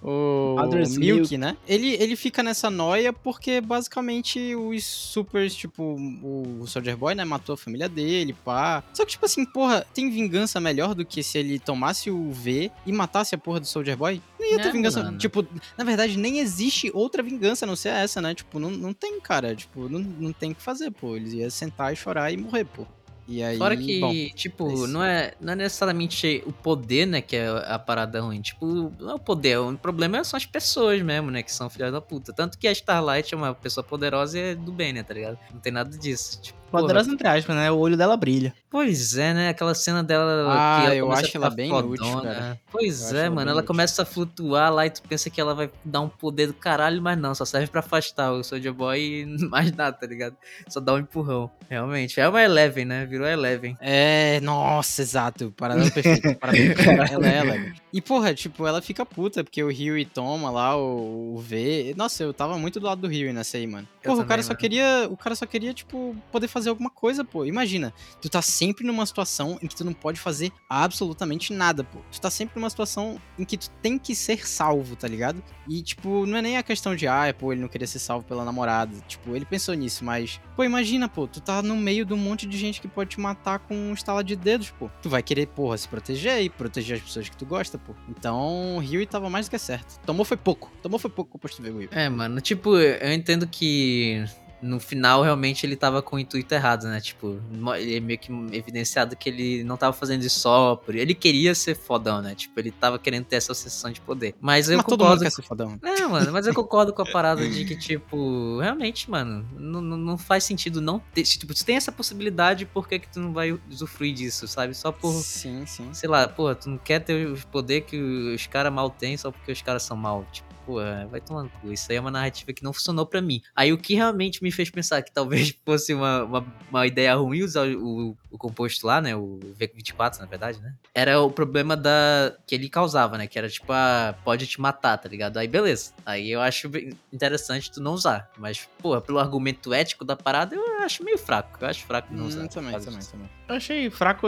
o 0.01 0.55
Mother's 0.59 0.97
Milk, 0.97 1.37
né? 1.37 1.57
Ele, 1.67 1.93
ele 1.95 2.15
fica 2.15 2.41
nessa 2.43 2.69
noia 2.69 3.11
porque 3.11 3.61
basicamente 3.61 4.55
os 4.55 4.83
supers, 4.85 5.55
tipo, 5.55 5.95
o 6.23 6.65
Soldier 6.67 6.95
Boy, 6.97 7.15
né? 7.15 7.25
Matou 7.25 7.53
a 7.53 7.57
família 7.57 7.89
dele, 7.89 8.33
pá. 8.45 8.83
Só 8.93 9.05
que, 9.05 9.11
tipo 9.11 9.25
assim, 9.25 9.45
porra, 9.45 9.85
tem 9.93 10.09
vingança 10.09 10.59
melhor 10.59 10.93
do 10.93 11.05
que 11.05 11.21
se 11.23 11.37
ele 11.37 11.59
tomasse 11.59 12.09
o 12.11 12.31
V 12.31 12.71
e 12.85 12.91
matasse 12.91 13.35
a 13.35 13.37
porra 13.37 13.59
do 13.59 13.65
Soldier 13.67 13.97
Boy? 13.97 14.21
Não 14.39 14.47
ia 14.51 14.57
ter 14.57 14.69
É, 14.69 14.71
vingança. 14.71 15.03
mano. 15.03 15.17
Tipo, 15.17 15.45
na 15.77 15.83
verdade, 15.83 16.17
nem 16.19 16.39
existe 16.39 16.91
outra 16.93 17.23
vingança 17.23 17.65
a 17.65 17.67
não 17.67 17.75
ser 17.75 17.89
essa, 17.89 18.21
né? 18.21 18.35
Tipo, 18.35 18.59
não, 18.59 18.69
não 18.69 18.93
tem, 18.93 19.19
cara. 19.19 19.55
Tipo, 19.55 19.89
não, 19.89 19.99
não 19.99 20.33
tem 20.33 20.51
o 20.51 20.55
que 20.55 20.61
fazer, 20.61 20.91
pô. 20.91 21.15
Eles 21.15 21.33
iam 21.33 21.49
sentar 21.49 21.93
e 21.93 21.95
chorar 21.95 22.31
e 22.31 22.37
morrer, 22.37 22.65
pô. 22.65 22.85
E 23.29 23.43
aí, 23.43 23.59
Fora 23.59 23.77
que, 23.77 23.99
bom, 23.99 24.11
tipo, 24.33 24.85
é 24.85 24.87
não, 24.87 25.03
é, 25.03 25.33
não 25.39 25.53
é 25.53 25.55
necessariamente 25.55 26.43
o 26.47 26.51
poder, 26.51 27.05
né, 27.05 27.21
que 27.21 27.35
é 27.35 27.47
a 27.47 27.77
parada 27.77 28.19
ruim. 28.21 28.41
Tipo, 28.41 28.91
não 28.99 29.11
é 29.11 29.13
o 29.13 29.19
poder, 29.19 29.59
o 29.59 29.77
problema 29.77 30.23
são 30.23 30.35
as 30.35 30.47
pessoas 30.47 30.99
mesmo, 31.03 31.29
né, 31.29 31.43
que 31.43 31.51
são 31.51 31.69
filhas 31.69 31.91
da 31.91 32.01
puta. 32.01 32.33
Tanto 32.33 32.57
que 32.57 32.67
a 32.67 32.71
Starlight 32.71 33.31
é 33.31 33.37
uma 33.37 33.53
pessoa 33.53 33.83
poderosa 33.83 34.39
e 34.39 34.41
é 34.41 34.55
do 34.55 34.71
bem, 34.71 34.93
né, 34.93 35.03
tá 35.03 35.13
ligado? 35.13 35.37
Não 35.53 35.59
tem 35.59 35.71
nada 35.71 35.95
disso. 35.95 36.41
Tipo, 36.41 36.58
Poderosa 36.69 37.11
entre 37.11 37.27
aspas, 37.27 37.55
né? 37.55 37.71
O 37.71 37.77
olho 37.77 37.97
dela 37.97 38.15
brilha. 38.17 38.53
Pois 38.69 39.17
é, 39.17 39.33
né? 39.33 39.49
Aquela 39.49 39.73
cena 39.73 40.03
dela 40.03 40.45
Ah, 40.49 40.79
que 40.81 40.85
ela 40.87 40.95
eu 40.95 41.11
acho 41.11 41.35
ela 41.37 41.49
bem 41.49 41.69
fodona. 41.69 41.91
útil, 41.93 42.21
cara. 42.21 42.59
Pois 42.71 43.11
Eu 43.11 43.17
é, 43.17 43.25
ela 43.25 43.35
mano. 43.35 43.49
Ela 43.51 43.59
útil. 43.59 43.67
começa 43.67 44.01
a 44.01 44.05
flutuar 44.05 44.71
lá 44.73 44.85
e 44.85 44.89
tu 44.89 45.01
pensa 45.01 45.29
que 45.29 45.41
ela 45.41 45.55
vai 45.55 45.69
dar 45.83 46.01
um 46.01 46.09
poder 46.09 46.47
do 46.47 46.53
caralho, 46.53 47.01
mas 47.01 47.17
não, 47.17 47.33
só 47.33 47.45
serve 47.45 47.67
pra 47.67 47.79
afastar 47.79 48.31
o 48.31 48.43
Soldier 48.43 48.73
Boy 48.73 48.99
e 48.99 49.25
mais 49.49 49.71
nada, 49.71 49.97
tá 49.97 50.05
ligado? 50.05 50.35
Só 50.67 50.79
dá 50.79 50.93
um 50.93 50.99
empurrão. 50.99 51.49
Realmente. 51.69 52.19
É 52.19 52.27
uma 52.27 52.41
Eleven, 52.41 52.85
né? 52.85 53.05
Virou 53.05 53.27
Eleven. 53.27 53.75
É, 53.81 54.39
nossa, 54.41 55.01
exato. 55.01 55.53
Paralelo 55.57 55.91
perfeito. 55.91 56.35
Paralelo 56.35 56.75
perfeito. 56.75 56.89
ela 57.13 57.27
é 57.27 57.37
ela. 57.37 57.73
E, 57.91 58.01
porra, 58.01 58.33
tipo, 58.33 58.65
ela 58.67 58.81
fica 58.81 59.05
puta 59.05 59.43
porque 59.43 59.63
o 59.63 59.67
Huey 59.67 60.05
toma 60.05 60.49
lá 60.51 60.75
o, 60.77 61.35
o 61.35 61.39
V. 61.39 61.93
Nossa, 61.97 62.23
eu 62.23 62.33
tava 62.33 62.57
muito 62.57 62.79
do 62.79 62.85
lado 62.85 63.01
do 63.01 63.07
Huey 63.07 63.33
nessa 63.33 63.57
aí, 63.57 63.65
mano. 63.65 63.87
Eu 64.03 64.11
Porra, 64.11 64.23
o 64.23 64.25
cara 64.27 64.41
também, 64.41 64.43
só 64.43 64.49
mano. 64.49 64.59
queria. 64.59 65.07
O 65.09 65.17
cara 65.17 65.35
só 65.35 65.45
queria, 65.45 65.73
tipo, 65.73 66.15
poder 66.31 66.47
fazer 66.59 66.69
alguma 66.69 66.89
coisa, 66.89 67.23
pô. 67.23 67.45
Imagina, 67.45 67.93
tu 68.21 68.29
tá 68.29 68.41
sempre 68.41 68.85
numa 68.85 69.05
situação 69.05 69.57
em 69.61 69.67
que 69.67 69.75
tu 69.75 69.85
não 69.85 69.93
pode 69.93 70.19
fazer 70.19 70.51
absolutamente 70.69 71.53
nada, 71.53 71.83
pô. 71.83 71.99
Tu 72.11 72.19
tá 72.19 72.29
sempre 72.29 72.59
numa 72.59 72.69
situação 72.69 73.19
em 73.37 73.45
que 73.45 73.57
tu 73.57 73.69
tem 73.81 73.97
que 73.97 74.13
ser 74.13 74.47
salvo, 74.47 74.95
tá 74.95 75.07
ligado? 75.07 75.43
E, 75.67 75.81
tipo, 75.81 76.25
não 76.25 76.37
é 76.37 76.41
nem 76.41 76.57
a 76.57 76.63
questão 76.63 76.95
de, 76.95 77.07
ah, 77.07 77.33
pô, 77.37 77.51
ele 77.51 77.61
não 77.61 77.67
queria 77.67 77.87
ser 77.87 77.99
salvo 77.99 78.25
pela 78.25 78.43
namorada. 78.43 78.95
Tipo, 79.07 79.35
ele 79.35 79.45
pensou 79.45 79.73
nisso, 79.73 80.03
mas, 80.03 80.39
pô, 80.55 80.63
imagina, 80.63 81.07
pô, 81.07 81.27
tu 81.27 81.39
tá 81.39 81.61
no 81.61 81.75
meio 81.75 82.05
de 82.05 82.13
um 82.13 82.17
monte 82.17 82.45
de 82.45 82.57
gente 82.57 82.81
que 82.81 82.87
pode 82.87 83.11
te 83.11 83.19
matar 83.19 83.59
com 83.59 83.75
um 83.75 83.93
estalar 83.93 84.23
de 84.23 84.35
dedos, 84.35 84.69
pô. 84.71 84.89
Tu 85.01 85.09
vai 85.09 85.23
querer, 85.23 85.47
porra, 85.47 85.77
se 85.77 85.87
proteger 85.87 86.41
e 86.41 86.49
proteger 86.49 86.97
as 86.97 87.03
pessoas 87.03 87.29
que 87.29 87.37
tu 87.37 87.45
gosta, 87.45 87.77
pô. 87.77 87.93
Então, 88.09 88.77
o 88.77 88.79
Rio 88.79 89.05
tava 89.07 89.29
mais 89.29 89.47
do 89.47 89.51
que 89.51 89.59
certo. 89.59 89.99
Tomou 90.05 90.25
foi 90.25 90.37
pouco. 90.37 90.71
Tomou 90.81 90.99
foi 90.99 91.09
pouco 91.09 91.39
pra 91.39 91.49
tu 91.49 91.61
ver 91.61 91.71
o. 91.71 91.79
É, 91.91 92.09
mano, 92.09 92.41
tipo, 92.41 92.77
eu 92.77 93.13
entendo 93.13 93.47
que 93.47 94.25
no 94.61 94.79
final 94.79 95.21
realmente 95.21 95.65
ele 95.65 95.75
tava 95.75 96.01
com 96.01 96.15
o 96.15 96.19
intuito 96.19 96.53
errado, 96.53 96.83
né? 96.87 96.99
Tipo, 96.99 97.39
ele 97.77 97.97
é 97.97 97.99
meio 97.99 98.19
que 98.19 98.31
evidenciado 98.51 99.15
que 99.15 99.29
ele 99.29 99.63
não 99.63 99.77
tava 99.77 99.93
fazendo 99.93 100.21
isso 100.23 100.39
só 100.39 100.75
por. 100.75 100.95
Ele 100.95 101.13
queria 101.13 101.55
ser 101.55 101.75
fodão, 101.75 102.21
né? 102.21 102.35
Tipo, 102.35 102.59
ele 102.59 102.71
tava 102.71 102.99
querendo 102.99 103.25
ter 103.25 103.37
essa 103.37 103.53
sensação 103.53 103.91
de 103.91 104.01
poder. 104.01 104.35
Mas 104.39 104.69
eu 104.69 104.77
Mas 104.77 104.85
todo 104.85 104.99
mundo 104.99 104.99
concordo 105.01 105.23
quer 105.23 105.31
ser 105.31 105.41
fodão. 105.41 105.79
não, 105.81 106.09
mano, 106.09 106.31
mas 106.31 106.47
eu 106.47 106.53
concordo 106.53 106.93
com 106.93 107.01
a 107.01 107.05
parada 107.05 107.47
de 107.47 107.65
que, 107.65 107.75
tipo, 107.77 108.59
realmente, 108.59 109.09
mano, 109.09 109.47
não, 109.57 109.81
não, 109.81 110.17
faz 110.17 110.43
sentido 110.43 110.81
não 110.81 110.99
ter. 111.13 111.23
Tipo, 111.23 111.53
tu 111.53 111.65
tem 111.65 111.75
essa 111.75 111.91
possibilidade, 111.91 112.65
por 112.65 112.87
que, 112.87 112.99
que 112.99 113.07
tu 113.07 113.19
não 113.19 113.33
vai 113.33 113.57
usufruir 113.69 114.13
disso, 114.13 114.47
sabe? 114.47 114.73
Só 114.73 114.91
por. 114.91 115.13
Sim, 115.13 115.65
sim. 115.65 115.93
Sei 115.93 116.09
lá, 116.09 116.27
porra, 116.27 116.55
tu 116.55 116.69
não 116.69 116.77
quer 116.77 116.99
ter 116.99 117.27
o 117.27 117.37
poder 117.47 117.81
que 117.81 117.97
os 117.97 118.47
caras 118.47 118.73
mal 118.73 118.89
têm 118.89 119.15
só 119.17 119.31
porque 119.31 119.51
os 119.51 119.61
caras 119.61 119.83
são 119.83 119.95
mal. 119.95 120.25
Tipo, 120.31 120.48
porra, 120.69 121.07
vai 121.09 121.19
tomando 121.19 121.49
cu. 121.49 121.73
Isso 121.73 121.91
aí 121.91 121.97
é 121.97 121.99
uma 121.99 122.11
narrativa 122.11 122.53
que 122.53 122.63
não 122.63 122.71
funcionou 122.71 123.03
pra 123.03 123.21
mim. 123.21 123.41
Aí 123.55 123.73
o 123.73 123.77
que 123.77 123.95
realmente 123.95 124.43
me 124.43 124.51
fez 124.51 124.69
pensar 124.69 125.01
que 125.01 125.11
talvez 125.11 125.49
fosse 125.65 125.95
uma, 125.95 126.23
uma, 126.23 126.53
uma 126.69 126.85
ideia 126.85 127.15
ruim 127.15 127.41
usar 127.41 127.67
o, 127.67 128.15
o, 128.31 128.37
composto 128.37 128.85
lá, 128.85 129.01
né? 129.01 129.15
O 129.15 129.39
V24, 129.59 130.19
na 130.19 130.25
verdade, 130.25 130.59
né? 130.61 130.73
Era 130.93 131.21
o 131.21 131.29
problema 131.31 131.75
da 131.75 132.33
que 132.47 132.55
ele 132.55 132.69
causava, 132.69 133.17
né? 133.17 133.27
Que 133.27 133.37
era 133.37 133.49
tipo, 133.49 133.71
ah, 133.71 134.15
pode 134.23 134.45
te 134.47 134.59
matar, 134.59 134.97
tá 134.97 135.07
ligado? 135.09 135.37
Aí 135.37 135.47
beleza. 135.47 135.91
Aí 136.05 136.31
eu 136.31 136.41
acho 136.41 136.69
interessante 137.11 137.71
tu 137.71 137.81
não 137.81 137.93
usar. 137.93 138.29
Mas, 138.37 138.67
porra, 138.81 139.01
pelo 139.01 139.19
argumento 139.19 139.73
ético 139.73 140.03
da 140.05 140.15
parada, 140.15 140.55
eu 140.55 140.81
acho 140.81 141.03
meio 141.03 141.17
fraco. 141.17 141.57
Eu 141.61 141.67
acho 141.67 141.85
fraco 141.85 142.13
não 142.13 142.27
usar. 142.27 142.41
Hum, 142.43 142.47
também, 142.47 142.71
também, 142.79 142.99
disso. 142.99 143.11
também. 143.11 143.29
Eu 143.47 143.55
achei 143.55 143.89
fraco, 143.89 144.27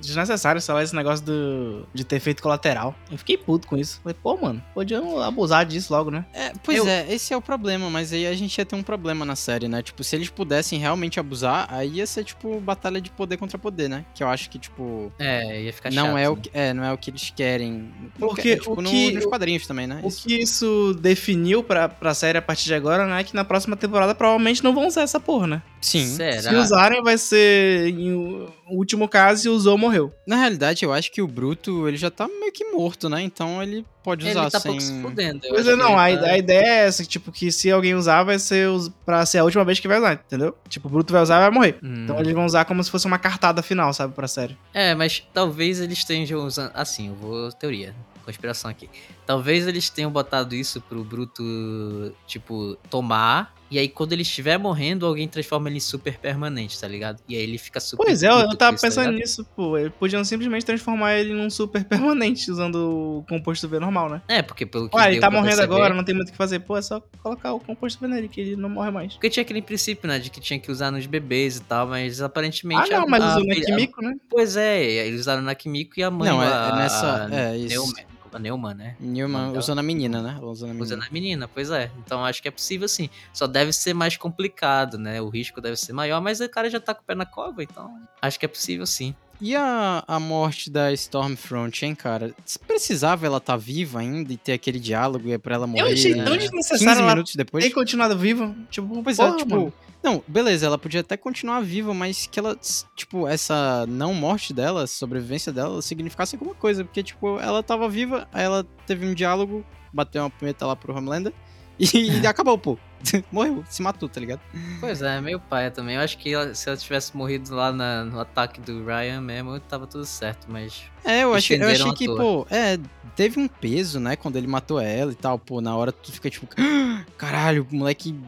desnecessário, 0.00 0.60
sei 0.60 0.74
lá, 0.74 0.82
esse 0.82 0.94
negócio 0.94 1.24
do, 1.24 1.86
de 1.92 2.04
ter 2.04 2.20
feito 2.20 2.42
colateral. 2.42 2.94
Eu 3.10 3.18
fiquei 3.18 3.36
puto 3.36 3.66
com 3.66 3.76
isso. 3.76 4.00
Falei, 4.02 4.16
pô, 4.20 4.36
mano, 4.36 4.62
podiam 4.74 5.20
abusar 5.20 5.66
disso 5.66 5.92
logo, 5.92 6.10
né? 6.10 6.24
É, 6.32 6.52
pois 6.62 6.78
Eu- 6.78 6.88
é, 6.88 7.12
esse 7.12 7.32
é 7.32 7.36
o 7.36 7.42
problema, 7.42 7.90
mas 7.90 8.12
aí 8.12 8.26
a 8.26 8.34
gente 8.34 8.56
ia 8.56 8.64
ter 8.64 8.76
um 8.76 8.82
problema 8.82 9.24
na 9.24 9.36
série, 9.36 9.68
né? 9.68 9.82
Tipo, 9.82 10.02
se 10.02 10.16
eles 10.16 10.28
pudessem 10.30 10.78
realmente 10.78 11.20
abusar, 11.20 11.66
aí 11.70 11.94
ia 11.96 12.06
ser, 12.06 12.24
tipo, 12.24 12.58
batalha 12.60 13.00
de 13.00 13.10
poder 13.18 13.36
contra 13.36 13.58
poder, 13.58 13.88
né? 13.88 14.04
Que 14.14 14.22
eu 14.22 14.28
acho 14.28 14.48
que, 14.48 14.58
tipo, 14.58 15.12
É, 15.18 15.62
ia 15.64 15.72
ficar 15.72 15.90
não 15.92 16.06
chato. 16.06 16.16
é, 16.18 16.28
o 16.30 16.34
né? 16.36 16.40
que, 16.42 16.50
é, 16.54 16.72
não 16.72 16.84
é 16.84 16.92
o 16.92 16.96
que 16.96 17.10
eles 17.10 17.30
querem. 17.36 17.92
Porque 18.18 18.56
tipo, 18.56 18.72
o 18.72 18.80
no- 18.80 18.88
que- 18.88 19.12
nos 19.12 19.26
quadrinhos 19.26 19.66
também, 19.66 19.86
né? 19.86 20.00
O 20.02 20.08
Isso. 20.08 20.26
que 20.26 20.34
isso 20.40 20.96
definiu 21.00 21.62
pra, 21.62 21.88
pra 21.88 22.14
série 22.14 22.38
a 22.38 22.42
partir 22.42 22.64
de 22.64 22.74
agora, 22.74 23.06
né? 23.06 23.20
É 23.20 23.24
que 23.24 23.34
na 23.34 23.44
próxima 23.44 23.76
temporada 23.76 24.14
provavelmente 24.14 24.64
não 24.64 24.72
vão 24.74 24.86
usar 24.86 25.02
essa 25.02 25.20
porra, 25.20 25.46
né? 25.46 25.62
Sim. 25.80 26.06
Será? 26.06 26.40
Se 26.42 26.54
usarem, 26.54 27.02
vai 27.02 27.18
ser 27.18 27.88
em 27.88 28.46
último 28.76 29.08
caso 29.08 29.46
e 29.46 29.50
usou, 29.50 29.76
morreu. 29.78 30.12
Na 30.26 30.36
realidade, 30.36 30.84
eu 30.84 30.92
acho 30.92 31.10
que 31.12 31.22
o 31.22 31.26
Bruto, 31.28 31.86
ele 31.88 31.96
já 31.96 32.10
tá 32.10 32.26
meio 32.28 32.52
que 32.52 32.64
morto, 32.66 33.08
né? 33.08 33.22
Então 33.22 33.62
ele 33.62 33.84
pode 34.02 34.26
usar 34.28 34.42
Ele 34.42 34.50
tá 34.50 34.60
sem... 34.60 34.70
pouco 34.72 34.80
se 34.82 35.02
fudendo. 35.02 35.40
eu 35.46 35.54
Pois 35.54 35.66
é, 35.68 35.76
não, 35.76 35.98
a, 35.98 36.16
tá- 36.16 36.26
a 36.30 36.38
ideia 36.38 36.64
é 36.66 36.86
essa, 36.86 37.04
tipo, 37.04 37.30
que 37.32 37.50
se 37.52 37.70
alguém 37.70 37.94
usar, 37.94 38.22
vai 38.22 38.38
ser 38.38 38.68
us- 38.68 38.90
pra 39.04 39.24
ser 39.26 39.38
a 39.38 39.44
última 39.44 39.64
vez 39.64 39.78
que 39.80 39.88
vai 39.88 39.98
usar, 39.98 40.14
entendeu? 40.14 40.56
Tipo, 40.68 40.88
o 40.88 40.90
Bruto 40.90 41.12
vai 41.12 41.22
usar 41.22 41.36
e 41.36 41.40
vai 41.40 41.50
morrer. 41.50 41.78
Hum. 41.82 42.04
Então 42.04 42.18
eles 42.18 42.32
vão 42.32 42.44
usar 42.46 42.64
como 42.64 42.82
se 42.82 42.90
fosse 42.90 43.06
uma 43.06 43.18
cartada 43.18 43.62
final, 43.62 43.92
sabe, 43.92 44.14
pra 44.14 44.26
série. 44.28 44.56
É, 44.72 44.94
mas 44.94 45.22
talvez 45.32 45.80
eles 45.80 45.98
estejam 45.98 46.44
usando. 46.46 46.70
Assim, 46.74 47.08
eu 47.08 47.14
vou. 47.14 47.52
Teoria. 47.52 47.94
Conspiração 48.24 48.70
aqui. 48.70 48.90
Talvez 49.26 49.66
eles 49.66 49.88
tenham 49.88 50.10
botado 50.10 50.54
isso 50.54 50.82
pro 50.82 51.02
Bruto, 51.02 52.14
tipo, 52.26 52.76
tomar. 52.90 53.54
E 53.70 53.78
aí, 53.78 53.88
quando 53.88 54.12
ele 54.14 54.22
estiver 54.22 54.58
morrendo, 54.58 55.04
alguém 55.04 55.28
transforma 55.28 55.68
ele 55.68 55.76
em 55.76 55.80
super 55.80 56.16
permanente, 56.18 56.80
tá 56.80 56.88
ligado? 56.88 57.20
E 57.28 57.36
aí 57.36 57.42
ele 57.42 57.58
fica 57.58 57.78
super. 57.80 58.04
Pois 58.04 58.22
é, 58.22 58.28
eu, 58.28 58.30
tava 58.30 58.46
isso, 58.48 58.56
tá 58.56 58.72
pensando 58.72 59.04
ligado? 59.10 59.20
nisso, 59.20 59.44
pô. 59.54 59.76
Eles 59.76 59.92
podiam 59.98 60.24
simplesmente 60.24 60.64
transformar 60.64 61.14
ele 61.16 61.34
num 61.34 61.50
super 61.50 61.84
permanente 61.84 62.50
usando 62.50 62.76
o 63.18 63.24
composto 63.28 63.68
V 63.68 63.78
normal, 63.78 64.08
né? 64.08 64.22
É, 64.26 64.40
porque 64.40 64.64
pelo 64.64 64.88
que. 64.88 64.96
Ué, 64.96 65.10
ele 65.12 65.20
tá 65.20 65.30
morrendo 65.30 65.56
perceber- 65.56 65.74
agora, 65.74 65.94
não 65.94 66.02
tem 66.04 66.14
muito 66.14 66.28
o 66.28 66.32
que 66.32 66.36
fazer. 66.38 66.60
Pô, 66.60 66.76
é 66.76 66.82
só 66.82 67.02
colocar 67.22 67.52
o 67.52 67.60
composto 67.60 68.00
V 68.00 68.08
nele, 68.08 68.28
que 68.28 68.40
ele 68.40 68.56
não 68.56 68.68
morre 68.70 68.90
mais. 68.90 69.12
Porque 69.14 69.28
tinha 69.28 69.42
aquele 69.42 69.60
princípio, 69.60 70.08
né? 70.08 70.18
De 70.18 70.30
que 70.30 70.40
tinha 70.40 70.58
que 70.58 70.70
usar 70.72 70.90
nos 70.90 71.04
bebês 71.06 71.56
e 71.58 71.60
tal, 71.62 71.86
mas 71.86 72.22
aparentemente. 72.22 72.92
Ah, 72.92 73.00
não, 73.00 73.06
mas 73.06 73.22
a, 73.22 73.28
usou 73.36 73.42
a, 73.42 73.46
na 73.54 73.54
Kimiko, 73.60 74.02
né? 74.02 74.14
Pois 74.30 74.56
é, 74.56 74.82
eles 75.06 75.20
usaram 75.20 75.42
na 75.42 75.54
Kimiko 75.54 76.00
e 76.00 76.02
a 76.02 76.10
mãe. 76.10 76.28
Não, 76.30 76.42
é- 76.42 76.46
a, 76.46 76.70
é 76.72 76.76
nessa- 76.78 77.28
é, 77.30 77.56
isso. 77.58 77.68
Neumann, 77.68 78.04
a 78.36 78.38
Neumann, 78.38 78.74
né? 78.74 78.96
Newman 79.00 79.52
Não, 79.52 79.58
usando 79.58 79.78
a 79.78 79.82
menina, 79.82 80.22
né? 80.22 80.38
Usando 80.42 80.70
a 80.70 80.74
menina. 80.74 80.84
Usando 80.84 81.02
a 81.02 81.10
menina, 81.10 81.48
pois 81.48 81.70
é. 81.70 81.90
Então 82.04 82.24
acho 82.24 82.40
que 82.42 82.48
é 82.48 82.50
possível 82.50 82.88
sim. 82.88 83.08
Só 83.32 83.46
deve 83.46 83.72
ser 83.72 83.94
mais 83.94 84.16
complicado, 84.16 84.98
né? 84.98 85.20
O 85.20 85.28
risco 85.28 85.60
deve 85.60 85.76
ser 85.76 85.92
maior, 85.92 86.20
mas 86.20 86.40
o 86.40 86.48
cara 86.48 86.68
já 86.68 86.80
tá 86.80 86.94
com 86.94 87.02
o 87.02 87.04
pé 87.04 87.14
na 87.14 87.26
cova, 87.26 87.62
então 87.62 87.94
acho 88.20 88.38
que 88.38 88.44
é 88.44 88.48
possível 88.48 88.86
sim. 88.86 89.14
E 89.40 89.54
a, 89.54 90.02
a 90.06 90.18
morte 90.18 90.68
da 90.68 90.92
Stormfront, 90.92 91.84
hein, 91.86 91.94
cara? 91.94 92.34
Se 92.44 92.58
precisava 92.58 93.24
ela 93.24 93.36
estar 93.38 93.56
viva 93.56 94.00
ainda 94.00 94.32
e 94.32 94.36
ter 94.36 94.52
aquele 94.52 94.80
diálogo 94.80 95.28
e 95.28 95.32
é 95.32 95.38
pra 95.38 95.54
ela 95.54 95.66
morrer. 95.66 95.82
Eu 95.82 95.92
achei 95.92 96.12
né? 96.14 96.24
tão 96.24 96.32
15 96.32 96.46
desnecessário 96.46 97.00
ela 97.02 97.10
minutos 97.12 97.36
depois. 97.36 97.64
ter 97.64 97.70
continuado 97.70 98.18
viva. 98.18 98.52
Tipo, 98.68 99.00
Pois 99.02 99.16
porra, 99.16 99.34
é, 99.34 99.36
tipo. 99.36 99.50
mano. 99.54 99.72
Não, 100.02 100.22
beleza, 100.28 100.66
ela 100.66 100.78
podia 100.78 101.00
até 101.00 101.16
continuar 101.16 101.60
viva, 101.60 101.92
mas 101.92 102.26
que 102.26 102.38
ela, 102.38 102.56
tipo, 102.94 103.26
essa 103.26 103.84
não 103.88 104.14
morte 104.14 104.52
dela, 104.54 104.86
sobrevivência 104.86 105.52
dela, 105.52 105.82
significasse 105.82 106.36
alguma 106.36 106.54
coisa. 106.54 106.84
Porque, 106.84 107.02
tipo, 107.02 107.38
ela 107.40 107.62
tava 107.62 107.88
viva, 107.88 108.28
aí 108.32 108.44
ela 108.44 108.64
teve 108.86 109.04
um 109.06 109.12
diálogo, 109.14 109.64
bateu 109.92 110.22
uma 110.22 110.30
punheta 110.30 110.64
lá 110.66 110.76
pro 110.76 110.96
Homelander 110.96 111.32
e 111.78 112.24
acabou, 112.26 112.56
pô. 112.56 112.78
Morreu, 113.30 113.64
se 113.68 113.80
matou, 113.80 114.08
tá 114.08 114.18
ligado? 114.20 114.40
Pois 114.80 115.02
é, 115.02 115.20
meio 115.20 115.38
paia 115.38 115.70
também. 115.70 115.94
Eu 115.96 116.02
acho 116.02 116.18
que 116.18 116.32
ela- 116.34 116.52
se 116.52 116.68
ela 116.68 116.76
tivesse 116.76 117.16
morrido 117.16 117.54
lá 117.54 117.70
na- 117.70 118.04
no 118.04 118.18
ataque 118.18 118.60
do 118.60 118.84
Ryan 118.84 119.20
mesmo, 119.20 119.58
tava 119.60 119.86
tudo 119.86 120.04
certo, 120.04 120.46
mas. 120.48 120.82
É, 121.04 121.22
eu 121.22 121.32
achei, 121.34 121.60
eu 121.62 121.68
achei 121.68 121.92
que, 121.94 122.06
pô, 122.06 122.46
é, 122.50 122.76
teve 123.14 123.38
um 123.38 123.46
peso, 123.46 124.00
né, 124.00 124.16
quando 124.16 124.36
ele 124.36 124.48
matou 124.48 124.80
ela 124.80 125.12
e 125.12 125.14
tal, 125.14 125.38
pô, 125.38 125.60
na 125.60 125.76
hora 125.76 125.92
tu 125.92 126.10
fica 126.10 126.28
tipo, 126.28 126.48
caralho, 127.16 127.66
o 127.70 127.74
moleque 127.76 128.18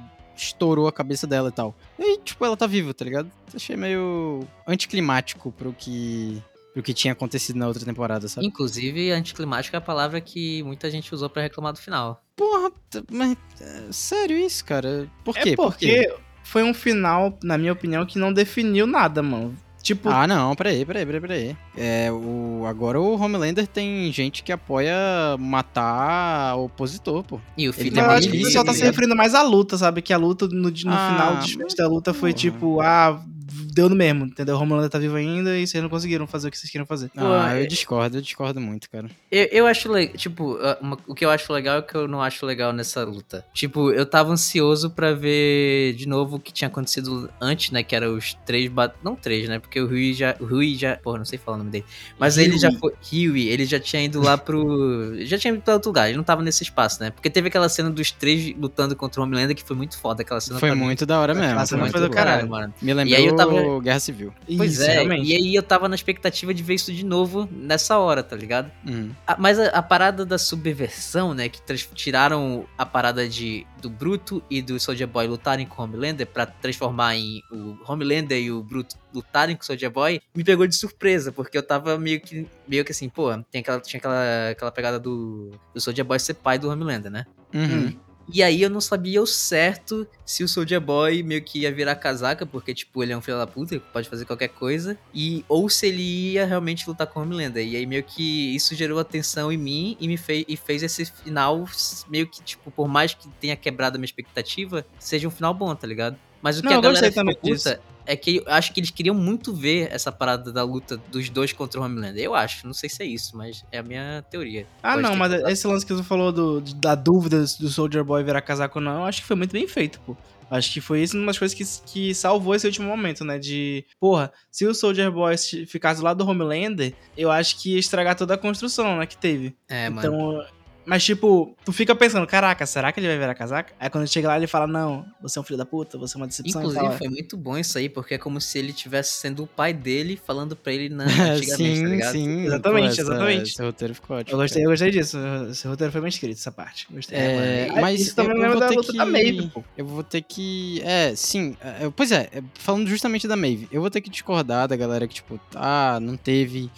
estourou 0.43 0.89
a 0.89 0.93
cabeça 0.93 1.27
dela 1.27 1.49
e 1.49 1.53
tal. 1.53 1.75
E 1.99 2.19
tipo, 2.19 2.45
ela 2.45 2.57
tá 2.57 2.67
viva, 2.67 2.93
tá 2.95 3.05
ligado? 3.05 3.31
Achei 3.55 3.77
meio 3.77 4.47
anticlimático 4.67 5.53
pro 5.53 5.73
que, 5.73 6.43
pro 6.73 6.83
que 6.83 6.95
tinha 6.95 7.13
acontecido 7.13 7.57
na 7.57 7.67
outra 7.67 7.85
temporada, 7.85 8.29
sabe? 8.29 8.47
Inclusive, 8.47 9.11
anticlimático 9.13 9.77
é 9.77 9.79
a 9.79 9.83
palavra 9.83 10.21
que 10.21 10.63
muita 10.63 10.91
gente 10.91 11.15
usou 11.15 11.29
pra 11.29 11.43
reclamar 11.43 11.73
do 11.73 11.79
final. 11.79 12.23
Porra, 12.37 12.73
mas, 13.11 13.37
é, 13.61 13.93
sério 13.93 14.37
isso, 14.37 14.65
cara? 14.65 15.09
Por 15.25 15.35
quê? 15.35 15.51
É 15.51 15.57
Por 15.57 15.77
quê? 15.77 16.05
porque 16.07 16.31
foi 16.43 16.63
um 16.63 16.75
final, 16.75 17.39
na 17.43 17.57
minha 17.59 17.73
opinião, 17.73 18.07
que 18.07 18.19
não 18.19 18.33
definiu 18.33 18.87
nada, 18.87 19.23
mano. 19.23 19.57
Tipo, 19.83 20.11
Ah, 20.11 20.27
não, 20.27 20.55
peraí, 20.55 20.85
peraí, 20.85 21.07
peraí, 21.07 21.21
peraí. 21.21 21.57
É, 21.77 22.11
o, 22.13 22.65
agora 22.67 23.01
o 23.01 23.15
Homelander 23.21 23.67
tem 23.67 24.13
gente 24.13 24.43
que 24.43 24.53
apoia 24.53 24.95
matar 25.39 26.55
opositor, 26.57 27.23
pô. 27.25 27.41
E 27.57 27.67
o 27.67 27.71
Ele 27.71 27.73
filho 27.73 27.97
mas 27.97 28.05
eu 28.05 28.11
é 28.11 28.15
acho 28.19 28.29
que 28.31 28.37
o 28.39 28.43
pessoal 28.45 28.65
tá 28.65 28.75
se 28.75 28.83
referindo 28.83 29.17
mais 29.17 29.35
à 29.35 29.43
luta, 29.43 29.79
sabe? 29.79 30.03
Que 30.03 30.13
a 30.13 30.19
luta, 30.19 30.47
no, 30.49 30.69
no 30.69 30.69
Ah, 30.69 31.09
final, 31.11 31.35
o 31.35 31.39
desfecho 31.39 31.77
da 31.77 31.89
luta 31.89 32.13
foi 32.13 32.31
porra. 32.33 32.41
tipo, 32.41 32.81
ah, 32.83 33.23
deu 33.73 33.89
no 33.89 33.97
mesmo, 33.97 34.27
entendeu? 34.27 34.57
O 34.57 34.61
Homelander 34.61 34.91
tá 34.91 34.99
vivo 34.99 35.17
ainda 35.17 35.57
e 35.59 35.67
vocês 35.67 35.83
não 35.83 35.91
conseguiram 35.91 36.27
fazer 36.27 36.49
o 36.49 36.51
que 36.51 36.59
vocês 36.59 36.71
queriam 36.71 36.87
fazer. 36.87 37.11
Ah, 37.17 37.57
eu 37.59 37.67
discordo, 37.67 38.17
eu 38.19 38.23
discordo 38.23 38.61
muito, 38.61 38.89
cara. 38.91 39.09
Eu, 39.31 39.45
eu 39.53 39.67
acho 39.67 39.91
legal, 39.91 40.15
tipo, 40.17 40.59
uma- 40.81 40.99
o 41.07 41.15
que 41.15 41.25
eu 41.25 41.31
acho 41.31 41.53
legal 41.53 41.77
é 41.77 41.79
o 41.81 41.83
que 41.83 41.95
eu 41.95 42.07
não 42.09 42.21
acho 42.23 42.45
legal 42.47 42.73
nessa 42.73 43.05
luta. 43.05 43.45
Tipo, 43.55 43.91
eu 43.93 44.05
tava 44.07 44.33
ansioso 44.33 44.91
pra 44.91 45.13
ver 45.13 45.95
de 45.95 46.07
novo 46.09 46.37
o 46.37 46.41
que 46.41 46.53
tinha 46.53 46.69
acontecido 46.69 47.31
antes, 47.41 47.71
né? 47.71 47.83
Que 47.83 47.95
era 47.95 48.11
os 48.11 48.35
três. 48.47 48.71
Não 49.03 49.15
três, 49.17 49.49
né? 49.49 49.59
Porque 49.59 49.81
o 49.81 49.87
Rui 49.87 50.13
já. 50.13 50.35
o 50.41 50.45
Rui 50.45 50.75
já. 50.75 50.97
Porra, 50.97 51.19
não 51.19 51.25
sei 51.25 51.39
falar 51.39 51.57
o 51.57 51.59
nome 51.59 51.71
dele. 51.71 51.85
Mas 52.19 52.37
ele 52.39 52.59
já 52.59 52.71
foi. 52.73 52.93
Rui, 53.13 53.49
ele 53.49 53.65
já 53.65 53.79
tinha 53.81 54.03
ido 54.03 54.21
lá 54.21 54.37
pro. 54.37 55.15
Já 55.25 55.39
tinha 55.39 55.53
ido 55.55 55.63
pra 55.63 55.75
outro 55.75 55.91
lugar, 55.91 56.09
ele 56.09 56.17
não 56.17 56.25
tava 56.25 56.43
nesse 56.43 56.63
espaço, 56.63 57.03
né? 57.03 57.11
Porque 57.11 57.31
teve 57.31 57.49
aquela 57.49 57.69
cena 57.69 57.91
dos 57.91 58.11
três 58.11 58.55
lutando 58.57 58.95
contra 58.97 59.21
o 59.21 59.25
Homelander 59.25 59.55
que 59.57 59.63
foi 59.65 59.77
muito 59.77 59.99
foda. 59.99 60.23
Aquela 60.23 60.41
cena 60.41 60.59
Foi 60.59 60.71
mim. 60.71 60.77
muito 60.77 61.07
da 61.07 61.21
hora 61.21 61.35
mesmo. 61.35 61.57
Foi 61.57 61.67
cena 61.67 61.81
muito 61.83 61.93
foi 61.93 62.01
do 62.01 62.11
caralho. 62.11 62.49
mano. 62.49 62.75
Me 62.81 62.93
lembrou 62.95 63.17
aí 63.19 63.27
eu 63.27 63.37
tava- 63.37 63.60
Guerra 63.81 64.01
Civil. 64.01 64.33
Pois 64.57 64.73
Isso, 64.73 64.83
é, 64.83 64.95
realmente. 64.95 65.31
e 65.31 65.35
aí 65.35 65.55
eu 65.55 65.63
tava 65.63 65.89
na 65.89 65.95
expectativa 65.95 66.53
de 66.55 66.63
ver 66.63 66.75
isso 66.75 66.93
de 66.93 67.05
novo 67.05 67.49
nessa 67.51 67.99
hora, 67.99 68.23
tá 68.23 68.37
ligado? 68.37 68.71
Uhum. 68.87 69.11
Ah, 69.27 69.37
Mas 69.39 69.59
a, 69.59 69.69
a 69.69 69.83
parada 69.83 70.25
da 70.25 70.39
subversão, 70.39 71.35
né? 71.35 71.49
Que 71.49 71.61
tiraram 71.95 72.67
a 72.77 72.85
parada 72.87 73.29
de 73.29 73.67
do 73.81 73.89
Bruto 73.89 74.43
e 74.51 74.61
do 74.61 74.79
Soldier 74.79 75.09
Boy 75.09 75.27
lutarem 75.27 75.67
com 75.67 75.81
o 75.81 75.85
Homelander 75.85 76.27
pra 76.27 76.47
transformar 76.47 77.17
em 77.17 77.43
o 77.51 77.77
Homelander 77.87 78.39
e 78.39 78.51
o 78.51 78.63
Bruto 78.63 78.97
lutarem 79.13 79.57
com 79.57 79.63
o 79.63 79.67
Soldier 79.67 79.91
Boy, 79.91 80.21
me 80.35 80.45
pegou 80.45 80.67
de 80.67 80.77
surpresa, 80.77 81.33
porque 81.33 81.57
eu 81.57 81.63
tava 81.63 81.99
meio 81.99 82.21
que, 82.21 82.47
meio 82.69 82.85
que 82.85 82.93
assim, 82.93 83.09
pô, 83.09 83.31
tem 83.51 83.61
aquela, 83.61 83.81
tinha 83.81 83.99
aquela, 83.99 84.51
aquela 84.51 84.71
pegada 84.71 84.99
do, 85.01 85.51
do 85.75 85.81
Soldier 85.81 86.05
Boy 86.07 86.19
ser 86.21 86.35
pai 86.35 86.59
do 86.59 86.69
Homelander, 86.71 87.11
né? 87.11 87.27
Uhum. 87.55 87.97
E 88.33 88.43
aí 88.43 88.63
eu 88.63 88.71
não 88.71 88.81
sabia 88.81 89.21
ao 89.21 89.27
certo 89.27 90.07
se 90.25 90.45
o 90.45 90.49
Soldier 90.49 90.81
Boy 90.81 91.23
meio 91.23 91.43
que 91.43 91.61
ia 91.61 91.73
virar 91.73 91.97
casaca, 91.97 92.47
porque, 92.47 92.73
tipo, 92.75 93.03
ele 93.03 93.13
é 93.13 93.17
um 93.17 93.21
filho 93.21 93.39
da 93.39 93.47
puta, 93.47 93.75
ele 93.75 93.85
pode 93.93 94.09
fazer 94.09 94.25
qualquer 94.25 94.49
coisa, 94.49 94.97
e 95.15 95.45
ou 95.49 95.69
se 95.69 95.87
ele 95.87 96.33
ia 96.33 96.47
realmente 96.47 96.89
lutar 96.89 97.07
com 97.07 97.21
o 97.21 97.23
Homelander. 97.23 97.67
E 97.67 97.77
aí 97.77 97.87
meio 97.87 98.03
que 98.03 98.55
isso 98.55 98.75
gerou 98.75 98.99
atenção 98.99 99.51
em 99.51 99.57
mim 99.57 99.97
e 100.01 100.07
me 100.07 100.17
fez, 100.17 100.45
e 100.49 100.57
fez 100.57 100.83
esse 100.83 101.05
final 101.07 101.65
meio 102.09 102.27
que, 102.27 102.43
tipo, 102.43 102.71
por 102.71 102.89
mais 102.89 103.15
que 103.15 103.29
tenha 103.41 103.57
quebrado 103.57 103.97
a 103.97 103.99
minha 103.99 104.07
expectativa, 104.07 104.87
seja 104.99 105.27
um 105.27 105.31
final 105.31 105.53
bom, 105.53 105.75
tá 105.75 105.87
ligado? 105.87 106.17
Mas 106.43 106.59
o 106.59 106.63
que 106.63 106.67
Não, 106.67 106.75
a 106.75 106.77
eu 106.77 106.83
galera 106.83 107.13
ficou 107.13 107.37
puta 107.37 107.81
é 108.13 108.17
que 108.17 108.37
eu 108.39 108.45
acho 108.47 108.73
que 108.73 108.81
eles 108.81 108.91
queriam 108.91 109.15
muito 109.15 109.55
ver 109.55 109.89
essa 109.93 110.11
parada 110.11 110.53
da 110.53 110.63
luta 110.65 110.97
dos 110.97 111.29
dois 111.31 111.53
contra 111.53 111.81
o 111.81 111.85
Homelander. 111.85 112.23
Eu 112.23 112.35
acho, 112.35 112.67
não 112.67 112.75
sei 112.75 112.89
se 112.89 113.03
é 113.03 113.07
isso, 113.07 113.37
mas 113.37 113.65
é 113.71 113.79
a 113.79 113.83
minha 113.83 114.25
teoria. 114.31 114.67
Ah, 114.83 114.93
Pode 114.95 115.03
não, 115.03 115.17
mas 115.17 115.33
esse 115.33 115.67
lance 115.67 115.87
que 115.87 115.95
tu 115.95 116.03
falou 116.05 116.33
do, 116.33 116.61
da 116.61 116.95
dúvida 116.95 117.45
do 117.59 117.69
Soldier 117.69 118.05
Boy 118.05 118.23
virar 118.25 118.41
casaco 118.43 118.79
ou 118.79 118.85
não, 118.85 119.01
eu 119.01 119.05
acho 119.05 119.21
que 119.23 119.27
foi 119.27 119.37
muito 119.37 119.53
bem 119.53 119.67
feito, 119.69 120.01
pô. 120.01 120.17
Acho 120.51 120.73
que 120.73 120.81
foi 120.81 121.01
isso 121.03 121.17
uma 121.17 121.27
das 121.27 121.39
coisas 121.39 121.57
que, 121.57 121.65
que 121.93 122.13
salvou 122.15 122.55
esse 122.57 122.67
último 122.67 122.89
momento, 122.89 123.25
né? 123.25 123.39
De, 123.39 123.85
porra, 124.01 124.33
se 124.51 124.67
o 124.67 124.75
Soldier 124.75 125.09
Boy 125.13 125.39
se- 125.39 125.65
ficasse 125.65 126.03
lado 126.03 126.25
do 126.25 126.29
Homelander, 126.29 126.93
eu 127.17 127.31
acho 127.31 127.61
que 127.63 127.75
ia 127.75 127.79
estragar 127.79 128.17
toda 128.17 128.35
a 128.35 128.39
construção, 128.39 128.97
né, 128.99 129.07
que 129.07 129.17
teve. 129.17 129.55
É, 129.69 129.89
mano. 129.89 130.43
Mas 130.87 131.05
tipo, 131.05 131.55
tu 131.65 131.73
fica 131.73 131.95
pensando, 131.95 132.27
caraca, 132.27 132.65
será 132.67 132.91
que 132.93 133.01
ele 133.01 133.07
vai 133.09 133.19
virar 133.19 133.35
casaca? 133.35 133.73
Aí 133.79 133.89
quando 133.91 134.07
chega 134.09 134.29
lá 134.29 134.37
ele 134.37 134.47
fala, 134.47 134.67
não, 134.67 135.05
você 135.21 135.39
é 135.39 135.43
um 135.43 135.45
filho 135.45 135.59
da 135.59 135.65
puta, 135.67 135.97
você 135.99 136.17
é 136.17 136.21
uma 136.21 136.27
decepção 136.27 136.61
e 136.61 136.65
Inclusive, 136.65 136.85
tal. 136.89 136.99
foi 136.99 137.09
muito 137.09 137.37
bom 137.37 137.57
isso 137.59 137.77
aí, 137.79 137.89
porque 137.89 138.15
é 138.15 138.19
como 138.19 138.41
se 138.41 138.59
ele 138.59 138.73
tivesse 138.73 139.13
sendo 139.21 139.45
o 139.45 139.47
pai 139.47 139.73
dele 139.73 140.21
falando 140.27 140.57
pra 140.57 140.73
ele 140.73 140.89
na, 140.89 141.05
É, 141.05 141.07
antigamente, 141.37 141.41
tá 141.41 141.57
sim, 141.57 141.85
ligado? 141.87 142.13
sim. 142.13 142.45
Exatamente, 142.47 142.97
Pô, 142.97 143.03
exatamente. 143.03 143.51
Esse 143.53 143.63
roteiro 143.63 143.95
ficou 143.95 144.17
ótimo. 144.17 144.35
Eu 144.35 144.43
gostei, 144.43 144.65
eu 144.65 144.71
gostei 144.71 144.91
disso. 144.91 145.19
Esse 145.51 145.67
roteiro 145.69 145.93
foi 145.93 146.01
bem 146.01 146.09
escrito, 146.09 146.39
essa 146.39 146.53
parte. 146.53 146.87
Gostei. 146.91 147.19
É, 147.19 147.69
mas 147.81 148.01
isso 148.01 148.15
também 148.17 148.33
eu- 148.33 148.37
eu 148.37 148.43
lembra 148.43 148.59
vou 148.59 148.61
da 148.61 148.69
ter 148.69 148.77
luta 148.77 148.93
da 148.93 149.05
que- 149.05 149.11
Maeve, 149.11 149.51
pô. 149.53 149.63
Eu 149.77 149.85
vou 149.87 150.03
ter 150.03 150.23
que. 150.23 150.81
É, 150.85 151.15
sim. 151.15 151.57
é, 151.61 151.87
é, 151.87 151.91
pois 151.95 152.11
é, 152.13 152.29
é, 152.33 152.43
falando 152.55 152.87
justamente 152.89 153.29
da 153.29 153.37
Maeve, 153.37 153.69
eu 153.71 153.81
vou 153.81 153.91
ter 153.91 154.01
que 154.01 154.11
discordar 154.11 154.67
da 154.67 154.77
galera 154.77 155.07
que, 155.07 155.15
tipo, 155.15 155.39
ah, 155.55 155.99
não 156.01 156.17
teve. 156.17 156.71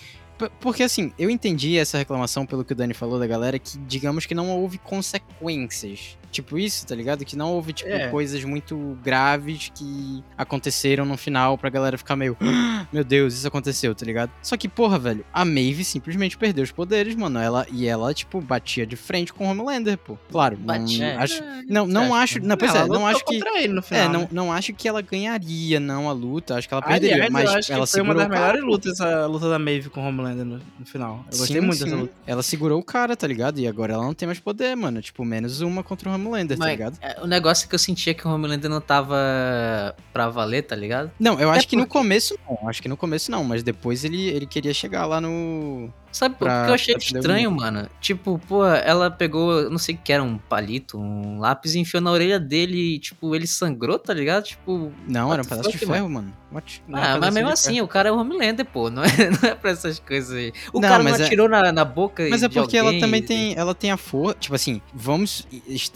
Porque 0.61 0.83
assim, 0.83 1.13
eu 1.19 1.31
entendi 1.31 1.79
essa 1.79 1.99
reclamação 1.99 2.47
pelo 2.47 2.65
que 2.65 2.73
o 2.73 2.77
Dani 2.77 2.95
falou 2.95 3.19
da 3.19 3.27
galera, 3.27 3.59
que 3.59 3.79
digamos 3.79 4.27
que 4.27 4.35
não 4.35 4.51
houve 4.51 4.79
consequências. 4.79 6.17
Tipo 6.33 6.59
isso, 6.59 6.87
tá 6.87 6.95
ligado? 6.95 7.25
Que 7.25 7.37
não 7.37 7.53
houve, 7.53 7.73
tipo, 7.75 7.91
É. 7.91 8.09
coisas 8.09 8.43
muito 8.43 8.99
graves 9.05 9.71
que 9.75 10.25
aconteceram 10.37 11.05
no 11.05 11.17
final 11.17 11.57
pra 11.59 11.69
galera 11.71 11.97
ficar 11.99 12.17
meio. 12.17 12.37
"Ah, 12.41 12.87
Meu 12.93 13.05
Deus, 13.05 13.35
isso 13.35 13.47
aconteceu, 13.47 13.95
tá 13.95 14.05
ligado? 14.05 14.31
Só 14.43 14.57
que, 14.57 14.69
porra, 14.69 14.99
velho, 14.99 15.25
a 15.33 15.45
Maeve 15.45 15.85
simplesmente 15.85 16.37
perdeu 16.37 16.65
os 16.65 16.73
poderes, 16.73 17.15
mano. 17.15 17.39
Ela, 17.39 17.67
e 17.71 17.87
ela, 17.87 18.13
tipo, 18.15 18.41
batia 18.41 18.85
de 18.87 18.97
frente 18.97 19.33
com 19.33 19.47
o 19.47 19.51
Homelander, 19.51 19.97
pô. 19.99 20.19
Claro, 20.31 20.57
não, 20.59 20.65
Batia. 20.67 21.19
acho, 21.19 21.43
não, 21.69 21.87
não 21.87 22.15
Acho 22.15 22.41
Não, 22.43 22.57
pois 22.57 22.75
é, 22.75 22.87
não 22.87 23.07
acho 23.07 23.25
que. 23.25 23.39
no 23.69 23.83
final, 23.83 24.05
É, 24.05 24.09
não, 24.09 24.21
né? 24.23 24.29
não 24.33 24.53
acho 24.53 24.73
que 24.73 24.89
ela 24.89 25.01
ganharia, 25.03 25.79
não, 25.79 26.09
a 26.09 26.13
luta. 26.13 26.57
Acho 26.57 26.67
que 26.69 26.75
ela 26.75 26.83
perderia. 26.83 27.15
Aliás, 27.15 27.31
mas 27.33 27.45
eu 27.51 27.59
acho 27.59 27.73
ela 27.73 27.85
que 27.87 27.91
foi 27.93 28.01
uma 28.01 28.13
segurou 28.15 28.17
das 28.17 28.27
o 28.27 28.31
cara. 28.31 28.41
melhores 28.53 28.65
lutas, 28.73 28.93
essa 29.01 29.27
luta 29.27 29.49
da 29.51 29.59
Maeve 29.59 29.91
com 29.91 30.01
o 30.03 30.09
Homelander 30.09 30.45
no, 30.45 30.61
no 30.79 30.87
final. 30.87 31.25
Eu 31.31 31.39
gostei 31.39 31.61
Sim, 31.61 31.67
muito 31.67 31.79
dessa 31.81 31.91
sim. 31.91 32.01
luta. 32.03 32.13
Ela 32.27 32.43
segurou 32.43 32.79
o 32.81 32.83
cara, 32.85 33.17
tá 33.17 33.27
ligado? 33.27 33.59
E 33.59 33.67
agora 33.67 33.95
ela 33.95 34.03
não 34.05 34.15
tem 34.15 34.27
mais 34.27 34.39
poder, 34.41 34.75
mano. 34.77 35.01
Tipo, 35.03 35.25
menos 35.25 35.61
uma 35.61 35.83
contra 35.83 36.09
o 36.09 36.13
Homelander, 36.13 36.22
tá 36.57 36.65
Mas, 36.65 36.71
ligado? 36.73 36.99
é, 37.01 37.21
o 37.23 37.27
negócio 37.27 37.67
é 37.67 37.69
que 37.69 37.75
eu 37.75 37.79
sentia 37.79 38.15
que 38.15 38.27
o 38.27 38.31
Homelander 38.31 38.71
não 38.71 38.81
tava 38.81 39.17
pra 40.13 40.29
valer, 40.29 40.63
tá 40.63 40.77
ligado? 40.77 41.11
Não, 41.19 41.39
eu 41.41 41.53
É 41.53 41.57
acho 41.57 41.69
que 41.69 41.77
no 41.77 41.87
começo 41.87 42.39
não. 42.49 42.69
Acho 42.69 42.81
que 42.83 42.89
no 42.89 42.97
começo 42.97 43.31
não, 43.31 43.45
mas 43.45 43.63
depois 43.63 44.05
ele, 44.05 44.29
ele 44.29 44.47
queria 44.47 44.73
chegar 44.75 45.07
lá 45.07 45.21
no. 45.21 45.93
Sabe, 46.13 46.37
Pra- 46.37 46.59
porque 46.59 46.71
eu 46.71 46.75
achei 46.75 46.95
estranho, 46.97 47.51
mano. 47.51 47.89
Tipo, 48.01 48.39
pô, 48.47 48.67
ela 48.67 49.11
pegou, 49.11 49.71
não 49.71 49.79
sei 49.79 49.95
o 49.95 49.99
que 49.99 50.13
era, 50.13 50.23
um 50.23 50.37
palito, 50.39 50.99
um 50.99 51.39
lápis 51.41 51.75
e 51.75 51.79
enfiou 51.81 52.03
na 52.03 52.11
orelha 52.13 52.39
dele 52.39 52.97
e, 52.97 52.99
tipo, 52.99 53.35
ele 53.35 53.47
sangrou, 53.47 53.99
tá 53.99 54.13
ligado? 54.13 54.45
Tipo, 54.45 54.93
Não, 55.09 55.33
era 55.33 55.41
um 55.43 55.45
pedaço 55.45 55.71
de 55.71 55.85
mano? 55.87 55.93
ferro, 55.95 56.09
mano. 56.11 56.33
What? 56.53 56.83
Não 56.87 56.99
é 56.99 57.03
ah, 57.13 57.19
mas 57.19 57.33
mesmo 57.33 57.49
assim, 57.49 57.81
o 57.81 57.89
cara 57.89 58.11
é 58.11 58.13
o 58.13 58.19
Homelander, 58.19 58.67
pô. 58.67 58.91
Não 58.93 59.03
é, 59.03 59.09
não 59.31 59.49
é 59.49 59.55
pra 59.55 59.71
essas 59.71 59.99
coisas 59.99 60.37
aí. 60.37 60.53
O 60.71 60.81
Não, 60.81 60.89
cara 60.89 61.03
não 61.03 61.11
é- 61.11 61.23
atirou 61.25 61.49
na, 61.49 61.73
na 61.73 61.83
boca 61.85 62.27
Mas 62.29 62.43
é 62.43 62.49
porque 62.51 62.77
ela 62.77 62.93
também 63.01 63.21
e- 63.21 63.25
tem, 63.25 63.55
ela 63.57 63.75
tem 63.75 63.91
a 63.91 63.97
força, 63.97 64.37
tipo 64.39 64.55
assim, 64.55 64.83
vamos 64.93 65.47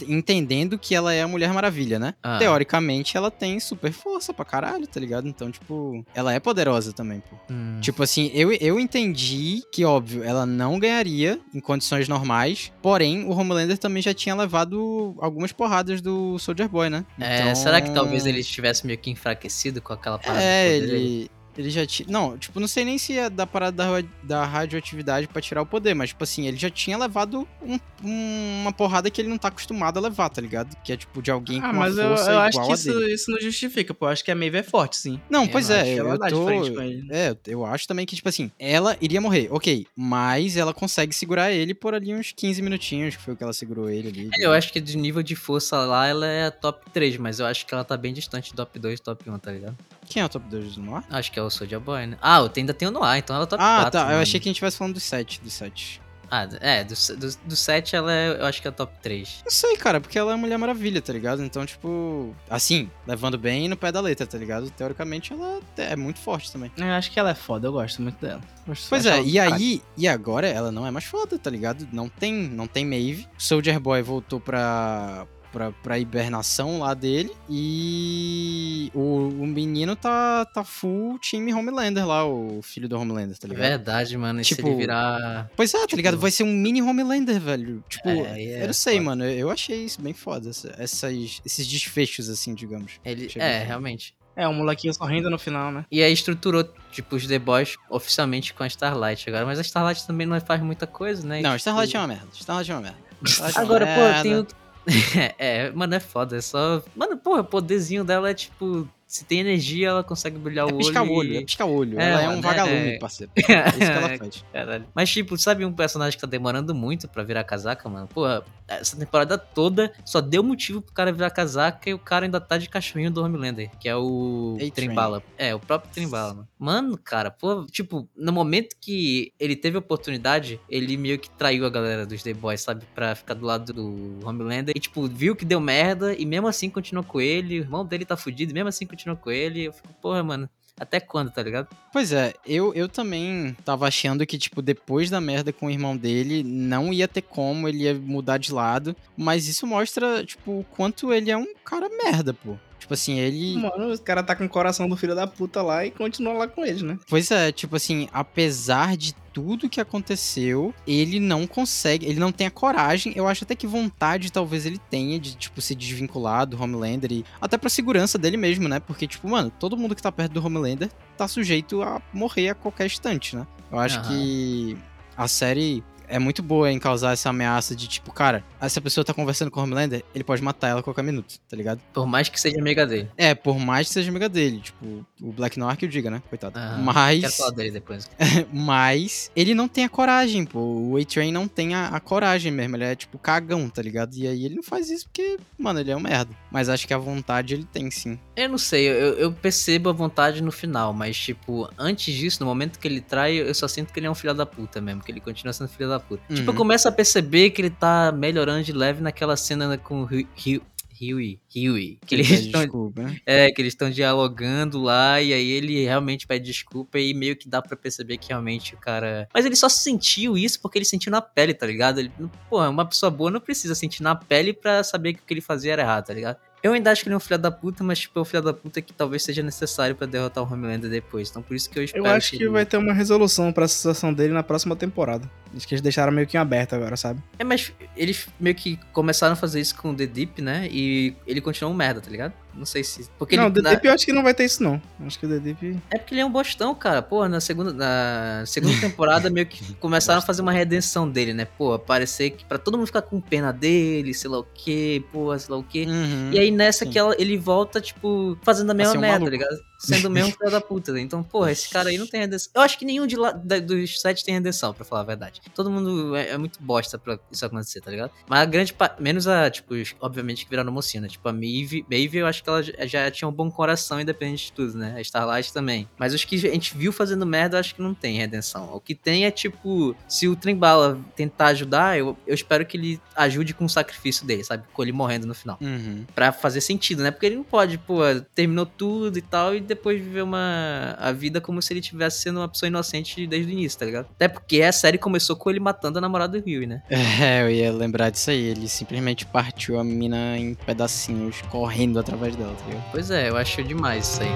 entendendo 0.07 0.77
que 0.77 0.95
ela 0.95 1.13
é 1.13 1.21
a 1.21 1.27
Mulher 1.27 1.53
Maravilha, 1.53 1.99
né? 1.99 2.13
Ah. 2.23 2.37
Teoricamente, 2.39 3.15
ela 3.17 3.29
tem 3.29 3.59
super 3.59 3.91
força 3.91 4.33
pra 4.33 4.43
caralho, 4.45 4.87
tá 4.87 4.99
ligado? 4.99 5.27
Então, 5.27 5.51
tipo, 5.51 6.03
ela 6.15 6.33
é 6.33 6.39
poderosa 6.39 6.91
também, 6.93 7.19
pô. 7.21 7.35
Hum. 7.51 7.77
Tipo 7.81 8.03
assim, 8.03 8.31
eu, 8.33 8.51
eu 8.53 8.79
entendi 8.79 9.61
que, 9.71 9.85
óbvio, 9.85 10.06
ela 10.23 10.45
não 10.45 10.79
ganharia 10.79 11.39
em 11.53 11.59
condições 11.59 12.07
normais, 12.07 12.71
porém, 12.81 13.25
o 13.25 13.31
Homelander 13.31 13.77
também 13.77 14.01
já 14.01 14.13
tinha 14.13 14.35
levado 14.35 15.15
algumas 15.19 15.51
porradas 15.51 16.01
do 16.01 16.37
Soldier 16.39 16.69
Boy, 16.69 16.89
né? 16.89 17.05
É, 17.19 17.41
Então- 17.41 17.55
será 17.55 17.81
que 17.81 17.91
talvez 17.91 18.25
ele 18.25 18.39
estivesse 18.39 18.85
meio 18.85 18.97
que 18.99 19.09
enfraquecido 19.09 19.81
com 19.81 19.93
aquela 19.93 20.17
parada? 20.17 20.43
É, 20.43 20.75
ele. 20.77 21.29
Ele 21.57 21.69
já 21.69 21.85
tinha. 21.85 22.07
Não, 22.09 22.37
tipo, 22.37 22.59
não 22.59 22.67
sei 22.67 22.85
nem 22.85 22.97
se 22.97 23.17
é 23.17 23.29
da 23.29 23.47
parada 23.47 23.77
da, 24.01 24.07
da 24.23 24.45
radioatividade 24.45 25.27
pra 25.27 25.41
tirar 25.41 25.61
o 25.61 25.65
poder, 25.65 25.93
mas, 25.95 26.09
tipo 26.09 26.23
assim, 26.23 26.47
ele 26.47 26.57
já 26.57 26.69
tinha 26.69 26.97
levado 26.97 27.47
um- 27.61 27.79
um- 28.03 28.61
uma 28.61 28.71
porrada 28.71 29.09
que 29.09 29.19
ele 29.19 29.27
não 29.29 29.37
tá 29.37 29.47
acostumado 29.47 29.97
a 29.97 30.01
levar, 30.01 30.29
tá 30.29 30.39
ligado? 30.41 30.75
Que 30.83 30.93
é, 30.93 30.97
tipo, 30.97 31.21
de 31.21 31.31
alguém 31.31 31.57
Ah, 31.59 31.61
com 31.61 31.67
uma 31.73 31.79
mas 31.85 31.97
eu, 31.97 32.07
força 32.09 32.23
eu 32.31 32.47
igual 32.47 32.47
acho 32.47 32.59
que 32.61 32.71
a 32.71 32.75
isso, 32.93 33.03
isso 33.07 33.31
não 33.31 33.41
justifica, 33.41 33.93
pô. 33.93 34.05
Eu 34.05 34.09
acho 34.09 34.23
que 34.23 34.31
a 34.31 34.35
Maeve 34.35 34.57
é 34.59 34.63
forte, 34.63 34.97
sim. 34.97 35.19
Não, 35.29 35.43
Eu 35.45 35.49
pois 35.49 35.69
é, 35.69 35.95
ela 35.95 36.09
eu 36.15 36.17
de 36.19 36.29
tô. 36.29 36.45
frente 36.45 36.71
com 36.71 36.81
ele. 36.81 37.07
É, 37.11 37.35
eu 37.47 37.65
acho 37.65 37.87
também 37.87 38.05
que, 38.05 38.15
tipo 38.15 38.29
assim, 38.29 38.51
ela 38.59 38.95
iria 39.01 39.19
morrer, 39.19 39.47
ok, 39.51 39.85
mas 39.95 40.57
ela 40.57 40.73
consegue 40.73 41.13
segurar 41.15 41.51
ele 41.51 41.73
por 41.73 41.93
ali 41.95 42.13
uns 42.13 42.31
15 42.31 42.61
minutinhos, 42.61 43.15
que 43.15 43.21
foi 43.21 43.33
o 43.33 43.37
que 43.37 43.43
ela 43.43 43.53
segurou 43.53 43.89
ele 43.89 44.09
ali. 44.09 44.29
Eu 44.39 44.53
acho 44.53 44.71
que 44.71 44.79
de 44.79 44.95
nível 44.95 45.23
de 45.23 45.35
força 45.35 45.77
lá, 45.85 46.07
ela 46.07 46.27
é 46.27 46.51
top 46.51 46.89
3, 46.91 47.17
mas 47.17 47.39
eu 47.39 47.45
acho 47.45 47.65
que 47.65 47.73
ela 47.73 47.83
tá 47.83 47.97
bem 47.97 48.13
distante 48.13 48.51
do 48.51 48.57
top 48.57 48.77
2 48.77 48.99
e 48.99 49.01
top 49.03 49.29
1, 49.29 49.39
tá 49.39 49.51
ligado? 49.51 49.75
Quem 50.07 50.21
é 50.21 50.25
o 50.25 50.29
top 50.29 50.47
2 50.49 50.75
do 50.75 50.81
Noir? 50.81 51.03
Acho 51.09 51.31
que 51.31 51.37
é 51.37 51.41
o 51.43 51.49
Soldier 51.49 51.79
Boy, 51.79 52.07
né? 52.07 52.17
Ah, 52.21 52.39
eu 52.39 52.51
ainda 52.55 52.73
tenho 52.73 52.89
no 52.91 53.03
ar, 53.03 53.17
então 53.19 53.35
ela 53.35 53.43
é 53.43 53.47
top 53.47 53.61
Ah, 53.63 53.81
4. 53.81 53.91
tá, 53.91 53.99
eu 53.99 54.05
mano. 54.11 54.21
achei 54.21 54.39
que 54.39 54.47
a 54.47 54.49
gente 54.49 54.55
estivesse 54.55 54.77
falando 54.77 54.93
do 54.93 54.99
7, 54.99 55.41
do 55.41 55.49
7. 55.49 56.01
Ah, 56.29 56.45
é, 56.59 56.83
do, 56.83 56.93
do, 57.17 57.37
do 57.45 57.55
7 57.55 57.95
ela 57.95 58.11
é, 58.13 58.41
eu 58.41 58.45
acho 58.45 58.61
que 58.61 58.67
é 58.67 58.69
a 58.69 58.73
top 58.73 58.91
3. 59.01 59.43
Não 59.45 59.51
sei, 59.51 59.77
cara, 59.77 60.01
porque 60.01 60.19
ela 60.19 60.33
é 60.33 60.35
Mulher 60.35 60.57
Maravilha, 60.57 61.01
tá 61.01 61.13
ligado? 61.13 61.41
Então, 61.41 61.65
tipo, 61.65 62.35
assim, 62.49 62.89
levando 63.05 63.37
bem 63.37 63.69
no 63.69 63.77
pé 63.77 63.93
da 63.93 64.01
letra, 64.01 64.27
tá 64.27 64.37
ligado? 64.37 64.69
Teoricamente, 64.71 65.31
ela 65.31 65.61
é 65.77 65.95
muito 65.95 66.19
forte 66.19 66.51
também. 66.51 66.69
Eu 66.77 66.85
acho 66.87 67.11
que 67.11 67.17
ela 67.19 67.29
é 67.29 67.33
foda, 67.35 67.67
eu 67.67 67.71
gosto 67.71 68.01
muito 68.01 68.19
dela. 68.19 68.41
Gosto- 68.67 68.89
Pois 68.89 69.05
é, 69.05 69.21
e 69.21 69.35
Cara, 69.35 69.55
aí, 69.55 69.81
e 69.95 70.05
agora 70.05 70.47
ela 70.47 70.69
não 70.69 70.85
é 70.85 70.91
mais 70.91 71.05
foda, 71.05 71.39
tá 71.39 71.49
ligado? 71.49 71.87
Não 71.93 72.09
tem, 72.09 72.33
não 72.33 72.67
tem 72.67 72.85
Maeve. 72.85 73.25
Soldier 73.37 73.79
Boy 73.79 74.01
voltou 74.01 74.41
pra, 74.41 75.25
pra, 75.57 75.71
pra 75.71 75.97
hibernação 75.99 76.79
lá 76.79 76.93
dele. 76.93 77.31
E 77.49 78.91
o, 78.93 79.29
o 79.41 79.47
menino 79.47 79.95
tá, 79.95 80.45
tá 80.45 80.63
full 80.63 81.17
time 81.19 81.51
Homelander 81.53 82.05
lá, 82.05 82.25
o 82.25 82.61
filho 82.61 82.87
do 82.87 82.97
Homelander, 82.99 83.35
tá 83.37 83.47
ligado? 83.47 83.63
Verdade, 83.67 84.15
mano. 84.17 84.39
E 84.41 84.45
se 84.45 84.55
Tipo, 84.55 84.67
ele 84.67 84.77
virar. 84.77 85.49
Pois 85.55 85.73
é, 85.73 85.79
tá 85.79 85.87
Tipo- 85.87 85.95
ligado? 85.97 86.17
Vai 86.19 86.29
ser 86.31 86.43
um 86.43 86.53
mini 86.53 86.81
Homelander, 86.81 87.39
velho. 87.39 87.83
Tipo, 87.89 88.09
É, 88.09 88.43
é 88.43 88.63
eu 88.63 88.67
não 88.67 88.73
sei, 88.73 88.93
foda. 88.97 89.05
mano. 89.05 89.23
Eu 89.25 89.49
achei 89.49 89.85
isso 89.85 89.99
bem 90.01 90.13
foda. 90.13 90.49
essa- 90.49 90.75
Essas, 90.77 91.41
esses 91.45 91.65
desfechos, 91.67 92.29
assim, 92.29 92.53
digamos. 92.53 92.93
Ele, 93.03 93.27
é, 93.35 93.57
bem- 93.59 93.67
realmente. 93.67 94.15
É, 94.35 94.47
um 94.47 94.53
molequinho 94.53 94.93
sorrindo 94.93 95.31
no 95.31 95.39
final, 95.39 95.71
né? 95.71 95.83
E 95.91 96.03
aí 96.03 96.13
estruturou, 96.13 96.63
tipo, 96.91 97.15
os 97.15 97.25
The 97.25 97.39
Boys 97.39 97.75
oficialmente 97.89 98.53
com 98.53 98.61
a 98.63 98.67
Starlight 98.67 99.27
agora. 99.27 99.45
Mas 99.47 99.57
a 99.57 99.63
Starlight 99.63 100.05
também 100.05 100.27
não 100.27 100.39
faz 100.39 100.61
muita 100.61 100.85
coisa, 100.85 101.25
né? 101.27 101.37
Não, 101.41 101.49
tipo, 101.49 101.57
Starlight 101.57 101.95
é 101.95 101.99
uma 101.99 102.07
merda. 102.07 102.27
Starlight 102.33 102.71
é 102.71 102.75
uma 102.75 102.81
merda. 102.81 102.97
Starlight 103.25 103.57
é 103.57 103.61
uma 103.61 103.65
Agora, 103.65 103.85
pô, 103.87 104.01
merda. 104.01 104.21
tem 104.21 104.35
o. 104.35 104.47
é, 105.37 105.69
mano, 105.71 105.95
é 105.95 105.99
foda. 105.99 106.37
É 106.37 106.41
só. 106.41 106.81
Mano, 106.95 107.17
pô, 107.17 107.37
o 107.39 107.43
poderzinho 107.43 108.03
dela 108.03 108.29
é 108.29 108.33
tipo. 108.33 108.87
Se 109.07 109.23
tem 109.23 109.39
energia, 109.39 109.87
ela 109.87 110.03
consegue 110.03 110.37
brilhar 110.37 110.67
É 110.69 110.73
o 110.73 110.77
piscar 110.77 111.01
olho. 111.03 111.11
o 111.11 111.15
olho, 111.15 111.33
e- 111.33 111.37
é 111.37 111.41
piscar 111.45 111.65
o 111.65 111.73
olho. 111.73 111.97
É, 111.99 112.09
ela 112.11 112.21
é 112.23 112.29
um 112.29 112.41
vagalume, 112.41 112.89
é- 112.95 112.99
parceiro. 112.99 113.31
É 113.37 113.69
isso 113.69 113.77
que 113.77 113.83
ela 113.85 114.17
faz. 114.17 114.43
Caralho. 114.51 114.85
Mas, 114.93 115.09
tipo, 115.09 115.37
sabe 115.37 115.63
um 115.63 115.71
personagem 115.71 116.17
que 116.17 116.21
tá 116.21 116.27
demorando 116.27 116.75
muito 116.75 117.07
pra 117.07 117.23
virar 117.23 117.43
casaca, 117.45 117.87
mano? 117.87 118.05
Porra, 118.07 118.43
essa 118.67 118.97
temporada 118.97 119.37
toda 119.37 119.93
só 120.03 120.19
deu 120.19 120.43
motivo 120.43 120.81
pro 120.81 120.93
cara 120.93 121.13
virar 121.13 121.29
casaca 121.29 121.89
e 121.89 121.93
o 121.93 121.99
cara 121.99 122.25
ainda 122.25 122.41
tá 122.41 122.57
de 122.57 122.67
cachorrinho 122.67 123.09
do 123.09 123.23
Homelander, 123.23 123.71
que 123.79 123.87
é 123.87 123.95
o. 123.95 124.57
Trimbala. 124.75 125.23
É, 125.37 125.55
o 125.55 125.59
próprio 125.59 125.89
Trimbala, 125.93 126.33
mano. 126.33 126.47
Mano, 126.59 126.97
cara, 126.97 127.31
pô, 127.31 127.65
tipo, 127.71 128.09
no 128.15 128.33
momento 128.33 128.75
que 128.81 129.31
ele 129.39 129.55
teve 129.55 129.77
a 129.77 129.79
oportunidade, 129.79 130.59
ele 130.69 130.97
meio 130.97 131.17
que 131.17 131.29
traiu 131.29 131.65
a 131.65 131.69
galera 131.69 132.05
dos 132.05 132.21
The 132.23 132.33
Boys, 132.33 132.59
sabe? 132.61 132.83
Pra 132.93 133.15
ficar 133.15 133.35
do 133.35 133.45
lado 133.45 133.71
do 133.71 134.19
Homelander. 134.27 134.73
E, 134.75 134.79
tipo, 134.81 135.07
viu 135.07 135.33
que 135.33 135.45
deu 135.45 135.61
merda 135.61 136.13
e 136.13 136.25
mesmo 136.25 136.47
assim 136.47 136.69
continuou 136.69 137.05
com 137.05 137.21
ele. 137.21 137.59
O 137.59 137.63
irmão 137.63 137.85
dele 137.85 138.03
tá 138.03 138.17
fudido 138.17 138.53
mesmo 138.53 138.67
assim 138.67 138.85
continuou 138.97 139.17
com 139.17 139.29
ele. 139.29 139.65
Eu 139.65 139.73
fico, 139.73 139.93
porra, 140.01 140.23
mano. 140.23 140.49
Até 140.79 140.99
quando, 140.99 141.31
tá 141.31 141.41
ligado? 141.41 141.67
Pois 141.91 142.11
é, 142.11 142.35
eu, 142.45 142.71
eu 142.75 142.87
também 142.87 143.55
tava 143.65 143.87
achando 143.87 144.25
que, 144.27 144.37
tipo, 144.37 144.61
depois 144.61 145.09
da 145.09 145.19
merda 145.19 145.51
com 145.51 145.65
o 145.65 145.71
irmão 145.71 145.97
dele, 145.97 146.43
não 146.43 146.93
ia 146.93 147.07
ter 147.07 147.23
como, 147.23 147.67
ele 147.67 147.83
ia 147.83 147.95
mudar 147.95 148.37
de 148.37 148.53
lado. 148.53 148.95
Mas 149.15 149.47
isso 149.47 149.65
mostra, 149.65 150.23
tipo, 150.23 150.59
o 150.59 150.63
quanto 150.63 151.11
ele 151.11 151.31
é 151.31 151.37
um 151.37 151.51
cara 151.65 151.89
merda, 151.89 152.31
pô. 152.31 152.55
Tipo 152.79 152.93
assim, 152.93 153.19
ele. 153.19 153.55
Mano, 153.57 153.93
o 153.93 153.99
cara 153.99 154.23
tá 154.23 154.35
com 154.35 154.45
o 154.45 154.49
coração 154.49 154.87
do 154.87 154.95
filho 154.95 155.15
da 155.15 155.27
puta 155.27 155.61
lá 155.61 155.85
e 155.85 155.91
continua 155.91 156.33
lá 156.33 156.47
com 156.47 156.65
eles, 156.65 156.81
né? 156.81 156.97
Pois 157.09 157.31
é, 157.31 157.51
tipo 157.51 157.75
assim, 157.75 158.07
apesar 158.13 158.95
de 158.95 159.13
tudo 159.33 159.69
que 159.69 159.79
aconteceu, 159.79 160.73
ele 160.87 161.19
não 161.19 161.45
consegue, 161.45 162.05
ele 162.05 162.19
não 162.19 162.31
tem 162.31 162.47
a 162.47 162.51
coragem, 162.51 163.13
eu 163.15 163.27
acho 163.27 163.43
até 163.43 163.55
que 163.55 163.67
vontade 163.67 164.31
talvez 164.31 164.65
ele 164.65 164.79
tenha 164.89 165.19
de, 165.19 165.35
tipo, 165.35 165.61
se 165.61 165.75
desvincular 165.75 166.45
do 166.45 166.61
Homelander 166.61 167.11
e 167.11 167.25
até 167.39 167.57
pra 167.57 167.69
segurança 167.69 168.17
dele 168.17 168.37
mesmo, 168.37 168.67
né? 168.67 168.79
Porque, 168.79 169.07
tipo, 169.07 169.27
mano, 169.27 169.51
todo 169.59 169.77
mundo 169.77 169.95
que 169.95 170.01
tá 170.01 170.11
perto 170.11 170.31
do 170.31 170.43
Homelander 170.45 170.89
tá 171.17 171.27
sujeito 171.27 171.81
a 171.83 172.01
morrer 172.13 172.49
a 172.49 172.55
qualquer 172.55 172.85
instante, 172.87 173.35
né? 173.35 173.45
Eu 173.71 173.79
acho 173.79 173.99
Aham. 173.99 174.07
que 174.07 174.77
a 175.15 175.27
série 175.27 175.83
é 176.07 176.19
muito 176.19 176.41
boa 176.41 176.71
em 176.71 176.79
causar 176.79 177.13
essa 177.13 177.29
ameaça 177.29 177.75
de 177.75 177.87
tipo, 177.87 178.11
cara, 178.11 178.43
essa 178.59 178.81
pessoa 178.81 179.03
tá 179.03 179.13
conversando 179.13 179.51
com 179.51 179.59
o 179.59 179.63
Homelander, 179.63 180.03
ele 180.13 180.23
pode 180.23 180.41
matar 180.41 180.69
ela 180.69 180.79
a 180.79 180.83
qualquer 180.83 181.03
minuto, 181.03 181.39
tá 181.49 181.55
ligado? 181.55 181.81
Por 181.93 182.05
mais 182.05 182.29
que 182.29 182.39
seja 182.39 182.59
amiga 182.59 182.85
dele. 182.85 183.09
É, 183.17 183.35
por 183.35 183.59
mais 183.59 183.87
que 183.87 183.93
seja 183.93 184.09
amiga 184.09 184.29
dele, 184.29 184.59
tipo, 184.59 185.05
o 185.21 185.31
Black 185.31 185.57
Noir 185.59 185.77
que 185.77 185.85
o 185.85 185.89
diga, 185.89 186.09
né? 186.09 186.21
Coitado. 186.29 186.57
Ah, 186.57 186.77
mas. 186.81 187.21
Quero 187.21 187.33
falar 187.33 187.51
dele 187.51 187.71
depois. 187.71 188.09
Mas 188.51 189.31
ele 189.35 189.53
não 189.53 189.67
tem 189.67 189.83
a 189.83 189.89
coragem, 189.89 190.45
pô. 190.45 190.59
O 190.59 190.97
A-Train 190.97 191.31
não 191.31 191.47
tem 191.47 191.75
a, 191.75 191.87
a 191.87 191.99
coragem 191.99 192.51
mesmo. 192.51 192.75
Ele 192.75 192.83
é 192.83 192.95
tipo 192.95 193.17
cagão, 193.17 193.69
tá 193.69 193.81
ligado? 193.81 194.15
E 194.15 194.27
aí 194.27 194.45
ele 194.45 194.55
não 194.55 194.63
faz 194.63 194.89
isso 194.89 195.05
porque, 195.05 195.37
mano, 195.57 195.79
ele 195.79 195.91
é 195.91 195.95
um 195.95 195.99
merda. 195.99 196.33
Mas 196.51 196.69
acho 196.69 196.87
que 196.87 196.93
a 196.93 196.97
vontade 196.97 197.53
ele 197.53 197.65
tem 197.65 197.89
sim. 197.91 198.19
Eu 198.35 198.49
não 198.49 198.57
sei, 198.57 198.87
eu, 198.87 199.13
eu 199.15 199.31
percebo 199.31 199.89
a 199.89 199.93
vontade 199.93 200.41
no 200.41 200.51
final, 200.51 200.93
mas, 200.93 201.17
tipo, 201.17 201.69
antes 201.77 202.13
disso, 202.13 202.39
no 202.41 202.45
momento 202.45 202.79
que 202.79 202.87
ele 202.87 203.01
trai, 203.01 203.37
eu 203.37 203.53
só 203.53 203.67
sinto 203.67 203.91
que 203.91 203.99
ele 203.99 204.07
é 204.07 204.11
um 204.11 204.15
filho 204.15 204.33
da 204.33 204.45
puta 204.45 204.79
mesmo, 204.79 205.03
que 205.03 205.11
ele 205.11 205.19
continua 205.19 205.53
sendo 205.53 205.67
filho 205.67 205.89
da 205.89 205.96
puta. 205.99 206.21
Tipo, 206.33 206.49
eu 206.49 206.51
Uhum. 206.53 206.57
começo 206.57 206.87
a 206.87 206.91
perceber 206.91 207.49
que 207.51 207.61
ele 207.61 207.69
tá 207.69 208.11
melhorando 208.11 208.63
de 208.63 208.71
leve 208.73 209.01
naquela 209.01 209.35
cena 209.35 209.77
com 209.77 210.01
o 210.01 210.05
Hu- 210.05 210.27
Hu- 210.37 210.61
Huey. 210.99 211.39
Huey. 211.69 211.97
Que 212.05 212.15
eles 212.15 212.27
pede 212.29 212.45
estão 212.47 212.61
desculpa, 212.61 213.01
né? 213.03 213.17
É, 213.25 213.47
que 213.51 213.61
eles 213.61 213.73
estão 213.73 213.89
dialogando 213.89 214.81
lá 214.81 215.21
e 215.21 215.33
aí 215.33 215.51
ele 215.51 215.83
realmente 215.83 216.27
pede 216.27 216.45
desculpa 216.45 216.99
e 216.99 217.13
meio 217.13 217.35
que 217.35 217.47
dá 217.47 217.61
pra 217.61 217.75
perceber 217.77 218.17
que 218.17 218.29
realmente 218.29 218.73
o 218.73 218.77
cara. 218.77 219.27
Mas 219.33 219.45
ele 219.45 219.55
só 219.55 219.69
sentiu 219.69 220.37
isso 220.37 220.59
porque 220.61 220.77
ele 220.77 220.85
sentiu 220.85 221.11
na 221.11 221.21
pele, 221.21 221.53
tá 221.53 221.65
ligado? 221.65 221.99
Ele, 221.99 222.11
pô, 222.49 222.61
uma 222.67 222.85
pessoa 222.85 223.09
boa 223.09 223.31
não 223.31 223.39
precisa 223.39 223.75
sentir 223.75 224.01
na 224.03 224.15
pele 224.15 224.53
pra 224.53 224.83
saber 224.83 225.13
que 225.13 225.19
o 225.19 225.23
que 225.25 225.33
ele 225.33 225.41
fazia 225.41 225.73
era 225.73 225.81
errado, 225.81 226.05
tá 226.05 226.13
ligado? 226.13 226.37
Eu 226.63 226.73
ainda 226.73 226.91
acho 226.91 227.03
que 227.03 227.07
ele 227.07 227.13
é 227.13 227.17
um 227.17 227.19
filho 227.19 227.37
da 227.37 227.51
puta, 227.51 227.83
mas 227.83 227.99
tipo, 227.99 228.17
é 228.17 228.21
um 228.21 228.25
filho 228.25 228.41
da 228.41 228.51
puta 228.51 228.81
que 228.81 228.91
talvez 228.91 229.21
seja 229.23 229.43
necessário 229.43 229.95
pra 229.95 230.07
derrotar 230.07 230.43
o 230.43 230.51
Homelander 230.51 230.89
depois. 230.89 231.29
Então 231.29 231.41
por 231.41 231.55
isso 231.55 231.69
que 231.69 231.77
eu 231.77 231.83
espero 231.83 232.03
Eu 232.03 232.09
acho 232.11 232.31
que 232.31 232.37
ele- 232.37 232.49
vai 232.49 232.65
ter 232.65 232.77
uma 232.77 232.93
resolução 232.93 233.53
pra 233.53 233.65
essa 233.65 233.75
situação 233.75 234.11
dele 234.11 234.33
na 234.33 234.41
próxima 234.41 234.75
temporada. 234.75 235.29
Acho 235.55 235.67
que 235.67 235.75
eles 235.75 235.81
deixaram 235.83 236.11
meio 236.11 236.25
que 236.27 236.35
em 236.35 236.39
aberto 236.39 236.73
agora, 236.73 236.97
sabe? 236.97 237.21
É, 237.37 237.43
mas 237.43 237.71
eles 237.95 238.27
meio 238.39 238.55
que 238.55 238.77
começaram 238.91 239.33
a 239.33 239.35
fazer 239.35 239.61
isso 239.61 239.75
com 239.75 239.91
o 239.91 239.95
The 239.95 240.07
Deep, 240.07 240.41
né? 240.41 240.67
E 240.71 241.15
ele 241.27 241.41
continua 241.47 241.71
um 241.71 241.73
merda, 241.73 242.01
tá 242.01 242.09
ligado? 242.11 242.33
Não 242.57 242.65
sei 242.65 242.83
se. 242.83 243.07
Porque 243.19 243.37
não, 243.37 243.43
ele, 243.45 243.51
o 243.51 243.53
The 243.53 243.61
na- 243.61 243.79
eu 243.83 243.93
acho 243.93 244.05
que 244.05 244.11
não 244.11 244.23
vai 244.23 244.33
ter 244.33 244.45
isso, 244.45 244.63
não. 244.63 244.81
Acho 245.05 245.19
que 245.19 245.25
o 245.25 245.39
Deep. 245.39 245.77
É 245.91 245.97
porque 245.97 246.13
ele 246.13 246.21
é 246.21 246.25
um 246.25 246.31
bostão, 246.31 246.73
cara. 246.73 247.01
Pô, 247.01 247.27
na 247.27 247.39
segunda, 247.39 247.71
na 247.71 248.43
segunda 248.45 248.73
temporada 248.81 249.29
meio 249.29 249.45
que 249.45 249.73
começaram 249.75 250.19
a 250.19 250.21
fazer 250.21 250.41
uma 250.41 250.51
redenção 250.51 251.09
dele, 251.09 251.33
né? 251.33 251.45
Pô, 251.45 251.77
parecer 251.77 252.31
que 252.31 252.43
pra 252.45 252.57
todo 252.57 252.77
mundo 252.77 252.87
ficar 252.87 253.03
com 253.03 253.21
pena 253.21 253.53
dele, 253.53 254.13
sei 254.13 254.29
lá 254.29 254.39
o 254.39 254.43
quê, 254.53 255.03
pô, 255.11 255.37
sei 255.37 255.51
lá 255.53 255.59
o 255.59 255.63
quê. 255.63 255.85
Uhum. 255.87 256.31
E 256.33 256.39
aí 256.39 256.51
nessa 256.51 256.83
sim. 256.85 256.91
que 256.91 256.97
ela- 256.97 257.15
ele 257.19 257.37
volta, 257.37 257.79
tipo, 257.79 258.37
fazendo 258.43 258.71
a 258.71 258.73
mesma 258.73 258.95
um 258.95 258.99
merda, 258.99 259.25
tá 259.25 259.31
ligado? 259.31 259.57
Sendo 259.79 260.07
o 260.07 260.09
mesmo 260.09 260.31
filho 260.35 260.49
da 260.49 260.59
puta. 260.59 260.91
né? 260.91 261.01
Então, 261.01 261.21
porra, 261.21 261.51
esse 261.51 261.69
cara 261.69 261.89
aí 261.89 261.97
não 261.99 262.07
tem 262.07 262.21
redenção. 262.21 262.51
Eu 262.55 262.61
acho 262.61 262.79
que 262.79 262.85
nenhum 262.85 263.05
de 263.05 263.15
lá, 263.15 263.31
da- 263.31 263.59
dos 263.59 264.01
sete 264.01 264.25
tem 264.25 264.33
redenção, 264.33 264.73
pra 264.73 264.83
falar 264.83 265.01
a 265.01 265.05
verdade. 265.05 265.39
Todo 265.53 265.69
mundo 265.69 266.15
é, 266.15 266.29
é 266.29 266.37
muito 266.37 266.57
bosta 266.61 266.97
pra 266.97 267.19
isso 267.31 267.45
acontecer, 267.45 267.81
tá 267.81 267.91
ligado? 267.91 268.11
Mas 268.27 268.39
a 268.39 268.45
grande 268.45 268.73
parte, 268.73 269.01
menos 269.01 269.27
a, 269.27 269.49
tipo, 269.51 269.75
obviamente 269.99 270.43
que 270.45 270.49
viraram 270.49 270.71
mocinha, 270.71 271.01
né? 271.01 271.07
Tipo, 271.07 271.29
a 271.29 271.33
Maeve, 271.33 271.85
Maeve 271.89 272.17
eu 272.17 272.25
acho 272.25 272.43
que 272.43 272.46
ela 272.49 272.63
já, 272.87 273.11
tinha 273.11 273.27
um 273.27 273.31
bom 273.31 273.49
coração, 273.49 273.99
independente 273.99 274.45
de 274.45 274.51
tudo, 274.53 274.77
né? 274.77 274.95
A 274.97 275.01
Starlight 275.01 275.53
também. 275.53 275.87
Mas 275.97 276.13
os 276.13 276.23
que 276.23 276.35
a 276.35 276.39
gente 276.39 276.77
viu 276.77 276.91
fazendo 276.91 277.25
merda, 277.25 277.59
acho 277.59 277.75
que 277.75 277.81
não 277.81 277.93
tem 277.93 278.17
redenção. 278.17 278.69
O 278.73 278.79
que 278.79 278.95
tem 278.95 279.25
é, 279.25 279.31
tipo, 279.31 279.95
se 280.07 280.27
o 280.27 280.35
Trembala 280.35 280.99
tentar 281.15 281.47
ajudar, 281.47 281.97
eu, 281.97 282.17
eu 282.25 282.33
espero 282.33 282.65
que 282.65 282.77
ele 282.77 283.01
ajude 283.15 283.53
com 283.53 283.65
o 283.65 283.69
sacrifício 283.69 284.25
dele, 284.25 284.43
sabe? 284.43 284.63
Com 284.73 284.83
ele 284.83 284.91
morrendo 284.91 285.27
no 285.27 285.33
final 285.33 285.57
Uhum. 285.61 286.05
Pra 286.13 286.31
fazer 286.31 286.61
sentido, 286.61 287.03
né? 287.03 287.11
Porque 287.11 287.25
ele 287.25 287.35
não 287.35 287.43
pode, 287.43 287.77
pô, 287.77 287.99
terminou 288.33 288.65
tudo 288.65 289.17
e 289.17 289.21
tal, 289.21 289.55
e 289.55 289.59
depois 289.59 290.01
viver 290.01 290.21
uma 290.21 290.95
a 290.97 291.11
vida 291.11 291.41
como 291.41 291.61
se 291.61 291.73
ele 291.73 291.81
tivesse 291.81 292.21
sendo 292.21 292.39
uma 292.39 292.47
pessoa 292.47 292.67
inocente 292.67 293.25
desde 293.27 293.51
o 293.51 293.53
início, 293.53 293.79
tá 293.79 293.85
ligado? 293.85 294.07
Até 294.15 294.27
porque 294.27 294.61
a 294.61 294.71
série 294.71 294.97
começou 294.97 295.35
com 295.35 295.49
ele 295.49 295.59
matando 295.59 295.97
a 295.97 296.01
namorada 296.01 296.39
do 296.39 296.45
Rio, 296.45 296.67
né? 296.67 296.81
É, 297.19 297.41
eu 297.41 297.49
ia 297.49 297.71
lembrar 297.71 298.09
disso 298.09 298.29
aí. 298.29 298.39
Ele 298.39 298.67
simplesmente 298.67 299.25
partiu 299.25 299.79
a 299.79 299.83
mina 299.83 300.37
em 300.37 300.53
pedacinhos, 300.53 301.41
correndo 301.43 301.99
através 301.99 302.35
dela, 302.37 302.55
tá 302.55 302.65
ligado? 302.65 302.91
Pois 302.91 303.11
é, 303.11 303.29
eu 303.29 303.37
acho 303.37 303.63
demais 303.63 304.07
isso 304.07 304.21
aí. 304.23 304.29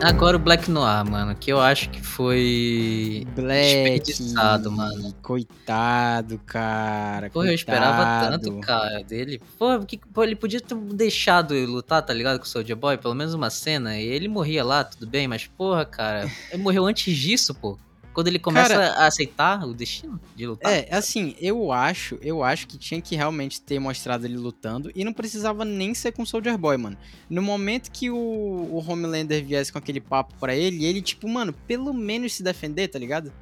Agora 0.00 0.36
o 0.36 0.40
Black 0.40 0.70
Noir, 0.70 1.04
mano, 1.04 1.34
que 1.34 1.52
eu 1.52 1.60
acho 1.60 1.90
que 1.90 2.00
foi 2.00 3.26
Black. 3.34 4.00
desperdiçado, 4.00 4.70
mano. 4.70 5.12
Coitado, 5.20 6.40
cara. 6.46 7.28
Pô, 7.30 7.44
eu 7.44 7.52
esperava 7.52 8.30
tanto, 8.30 8.60
cara, 8.60 9.02
dele. 9.02 9.42
Pô, 9.58 9.78
que, 9.80 9.98
pô, 9.98 10.22
ele 10.22 10.36
podia 10.36 10.60
ter 10.60 10.76
deixado 10.76 11.52
ele 11.54 11.66
lutar, 11.66 12.00
tá 12.00 12.14
ligado? 12.14 12.38
Com 12.38 12.44
o 12.44 12.48
Soldier 12.48 12.76
Boy, 12.76 12.96
pelo 12.96 13.14
menos 13.14 13.34
uma 13.34 13.50
cena. 13.50 13.98
E 13.98 14.06
ele 14.06 14.28
morria 14.28 14.64
lá, 14.64 14.84
tudo 14.84 15.06
bem, 15.06 15.26
mas, 15.26 15.46
porra, 15.46 15.84
cara, 15.84 16.30
ele 16.50 16.62
morreu 16.62 16.86
antes 16.86 17.16
disso, 17.16 17.52
pô. 17.54 17.76
Quando 18.18 18.26
ele 18.26 18.40
começa 18.40 18.70
Cara- 18.74 18.94
a 18.94 19.06
aceitar 19.06 19.64
o 19.64 19.72
destino 19.72 20.20
de 20.34 20.44
lutar. 20.44 20.72
É, 20.72 20.88
assim, 20.90 21.36
eu 21.40 21.70
acho, 21.70 22.18
eu 22.20 22.42
acho 22.42 22.66
que 22.66 22.76
tinha 22.76 23.00
que 23.00 23.14
realmente 23.14 23.62
ter 23.62 23.78
mostrado 23.78 24.24
ele 24.26 24.36
lutando 24.36 24.90
e 24.92 25.04
não 25.04 25.12
precisava 25.12 25.64
nem 25.64 25.94
ser 25.94 26.10
com 26.10 26.22
o 26.22 26.26
Soldier 26.26 26.58
Boy, 26.58 26.76
mano. 26.78 26.98
No 27.30 27.40
momento 27.40 27.92
que 27.92 28.10
o, 28.10 28.16
o 28.16 28.84
Homelander 28.84 29.44
viesse 29.44 29.70
com 29.70 29.78
aquele 29.78 30.00
papo 30.00 30.34
pra 30.40 30.52
ele, 30.52 30.84
ele, 30.84 31.00
tipo, 31.00 31.28
mano, 31.28 31.52
pelo 31.52 31.94
menos 31.94 32.32
se 32.32 32.42
defender, 32.42 32.88
tá 32.88 32.98
ligado? 32.98 33.32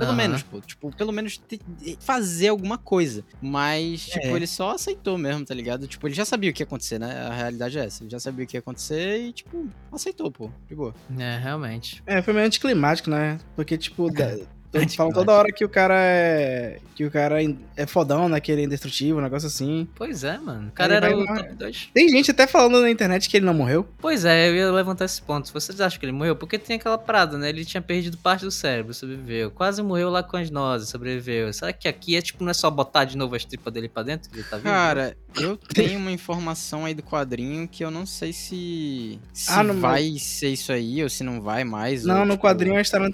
Pelo 0.00 0.12
Aham. 0.12 0.16
menos, 0.16 0.42
pô. 0.42 0.60
Tipo, 0.60 0.96
pelo 0.96 1.12
menos 1.12 1.36
te- 1.36 1.60
fazer 2.00 2.48
alguma 2.48 2.78
coisa. 2.78 3.22
Mas, 3.40 4.06
tipo, 4.06 4.26
É. 4.28 4.32
ele 4.32 4.46
só 4.46 4.70
aceitou 4.74 5.18
mesmo, 5.18 5.44
tá 5.44 5.52
ligado? 5.54 5.86
Tipo, 5.86 6.08
ele 6.08 6.14
já 6.14 6.24
sabia 6.24 6.50
o 6.50 6.54
que 6.54 6.62
ia 6.62 6.66
acontecer, 6.66 6.98
né? 6.98 7.12
A 7.26 7.34
realidade 7.34 7.78
é 7.78 7.84
essa. 7.84 8.02
Ele 8.02 8.10
já 8.10 8.18
sabia 8.18 8.44
o 8.44 8.48
que 8.48 8.56
ia 8.56 8.60
acontecer 8.60 9.18
e, 9.18 9.32
tipo, 9.32 9.68
aceitou, 9.92 10.30
pô. 10.30 10.50
De 10.66 10.74
boa. 10.74 10.94
É, 11.18 11.36
realmente. 11.38 12.02
É, 12.06 12.22
foi 12.22 12.32
meio 12.32 12.46
anticlimático, 12.46 13.10
né? 13.10 13.38
Porque, 13.54 13.76
tipo, 13.76 14.10
da- 14.10 14.38
Anticlimático. 14.72 14.96
falam 14.96 15.12
toda 15.12 15.32
hora 15.32 15.52
que 15.52 15.64
o 15.64 15.68
cara 15.68 15.94
é. 15.96 16.78
Que 16.94 17.04
o 17.04 17.10
cara 17.10 17.38
é 17.76 17.86
fodão, 17.86 18.28
né? 18.28 18.38
Que 18.40 18.52
ele 18.52 18.62
é 18.62 18.64
indestrutível, 18.64 19.16
um 19.16 19.20
negócio 19.20 19.46
assim. 19.48 19.88
Pois 19.94 20.22
é, 20.22 20.38
mano. 20.38 20.68
O 20.68 20.72
cara 20.72 20.96
Ele 20.96 21.06
era 21.06 21.16
o 21.16 21.26
top 21.26 21.54
2. 21.54 21.90
Tem 21.92 22.08
gente 22.08 22.30
até 22.30 22.46
falando 22.46 22.80
na 22.80 22.90
internet 22.90 23.28
que 23.28 23.36
ele 23.36 23.46
não 23.46 23.54
morreu. 23.54 23.88
Pois 23.98 24.24
é, 24.24 24.48
eu 24.48 24.54
ia 24.54 24.70
levantar 24.70 25.06
esse 25.06 25.20
ponto. 25.20 25.52
Vocês 25.52 25.80
acham 25.80 25.98
que 25.98 26.04
ele 26.04 26.12
morreu? 26.12 26.36
Porque 26.36 26.58
tem 26.58 26.76
aquela 26.76 26.98
parada, 26.98 27.36
né? 27.36 27.48
Ele 27.48 27.64
tinha 27.64 27.80
perdido 27.80 28.16
parte 28.18 28.44
do 28.44 28.50
cérebro, 28.50 28.94
sobreviveu. 28.94 29.50
Quase 29.50 29.82
morreu 29.82 30.10
lá 30.10 30.22
com 30.22 30.36
as 30.36 30.50
nozes, 30.50 30.88
sobreviveu. 30.88 31.52
Será 31.52 31.72
que 31.72 31.88
aqui 31.88 32.16
é 32.16 32.22
tipo, 32.22 32.44
não 32.44 32.50
é 32.50 32.54
só 32.54 32.70
botar 32.70 33.04
de 33.04 33.16
novo 33.16 33.34
as 33.34 33.44
tripas 33.44 33.72
dele 33.72 33.88
pra 33.88 34.02
dentro? 34.02 34.30
que 34.30 34.36
Ele 34.36 34.44
tá 34.44 34.56
vivo? 34.56 34.68
Cara, 34.68 35.16
eu 35.36 35.56
tenho 35.56 35.98
uma 35.98 36.12
informação 36.12 36.84
aí 36.84 36.94
do 36.94 37.02
quadrinho 37.02 37.66
que 37.66 37.84
eu 37.84 37.90
não 37.90 38.04
sei 38.06 38.32
se, 38.32 39.18
se 39.32 39.50
Ah, 39.50 39.62
não, 39.62 39.80
vai 39.80 40.16
ser 40.18 40.50
isso 40.50 40.70
aí 40.70 41.02
ou 41.02 41.08
se 41.08 41.24
não 41.24 41.40
vai 41.40 41.64
mais. 41.64 42.04
Não, 42.04 42.20
ou, 42.20 42.24
no 42.26 42.32
tipo, 42.32 42.42
quadrinho 42.44 42.76
a 42.76 42.80
história 42.80 43.10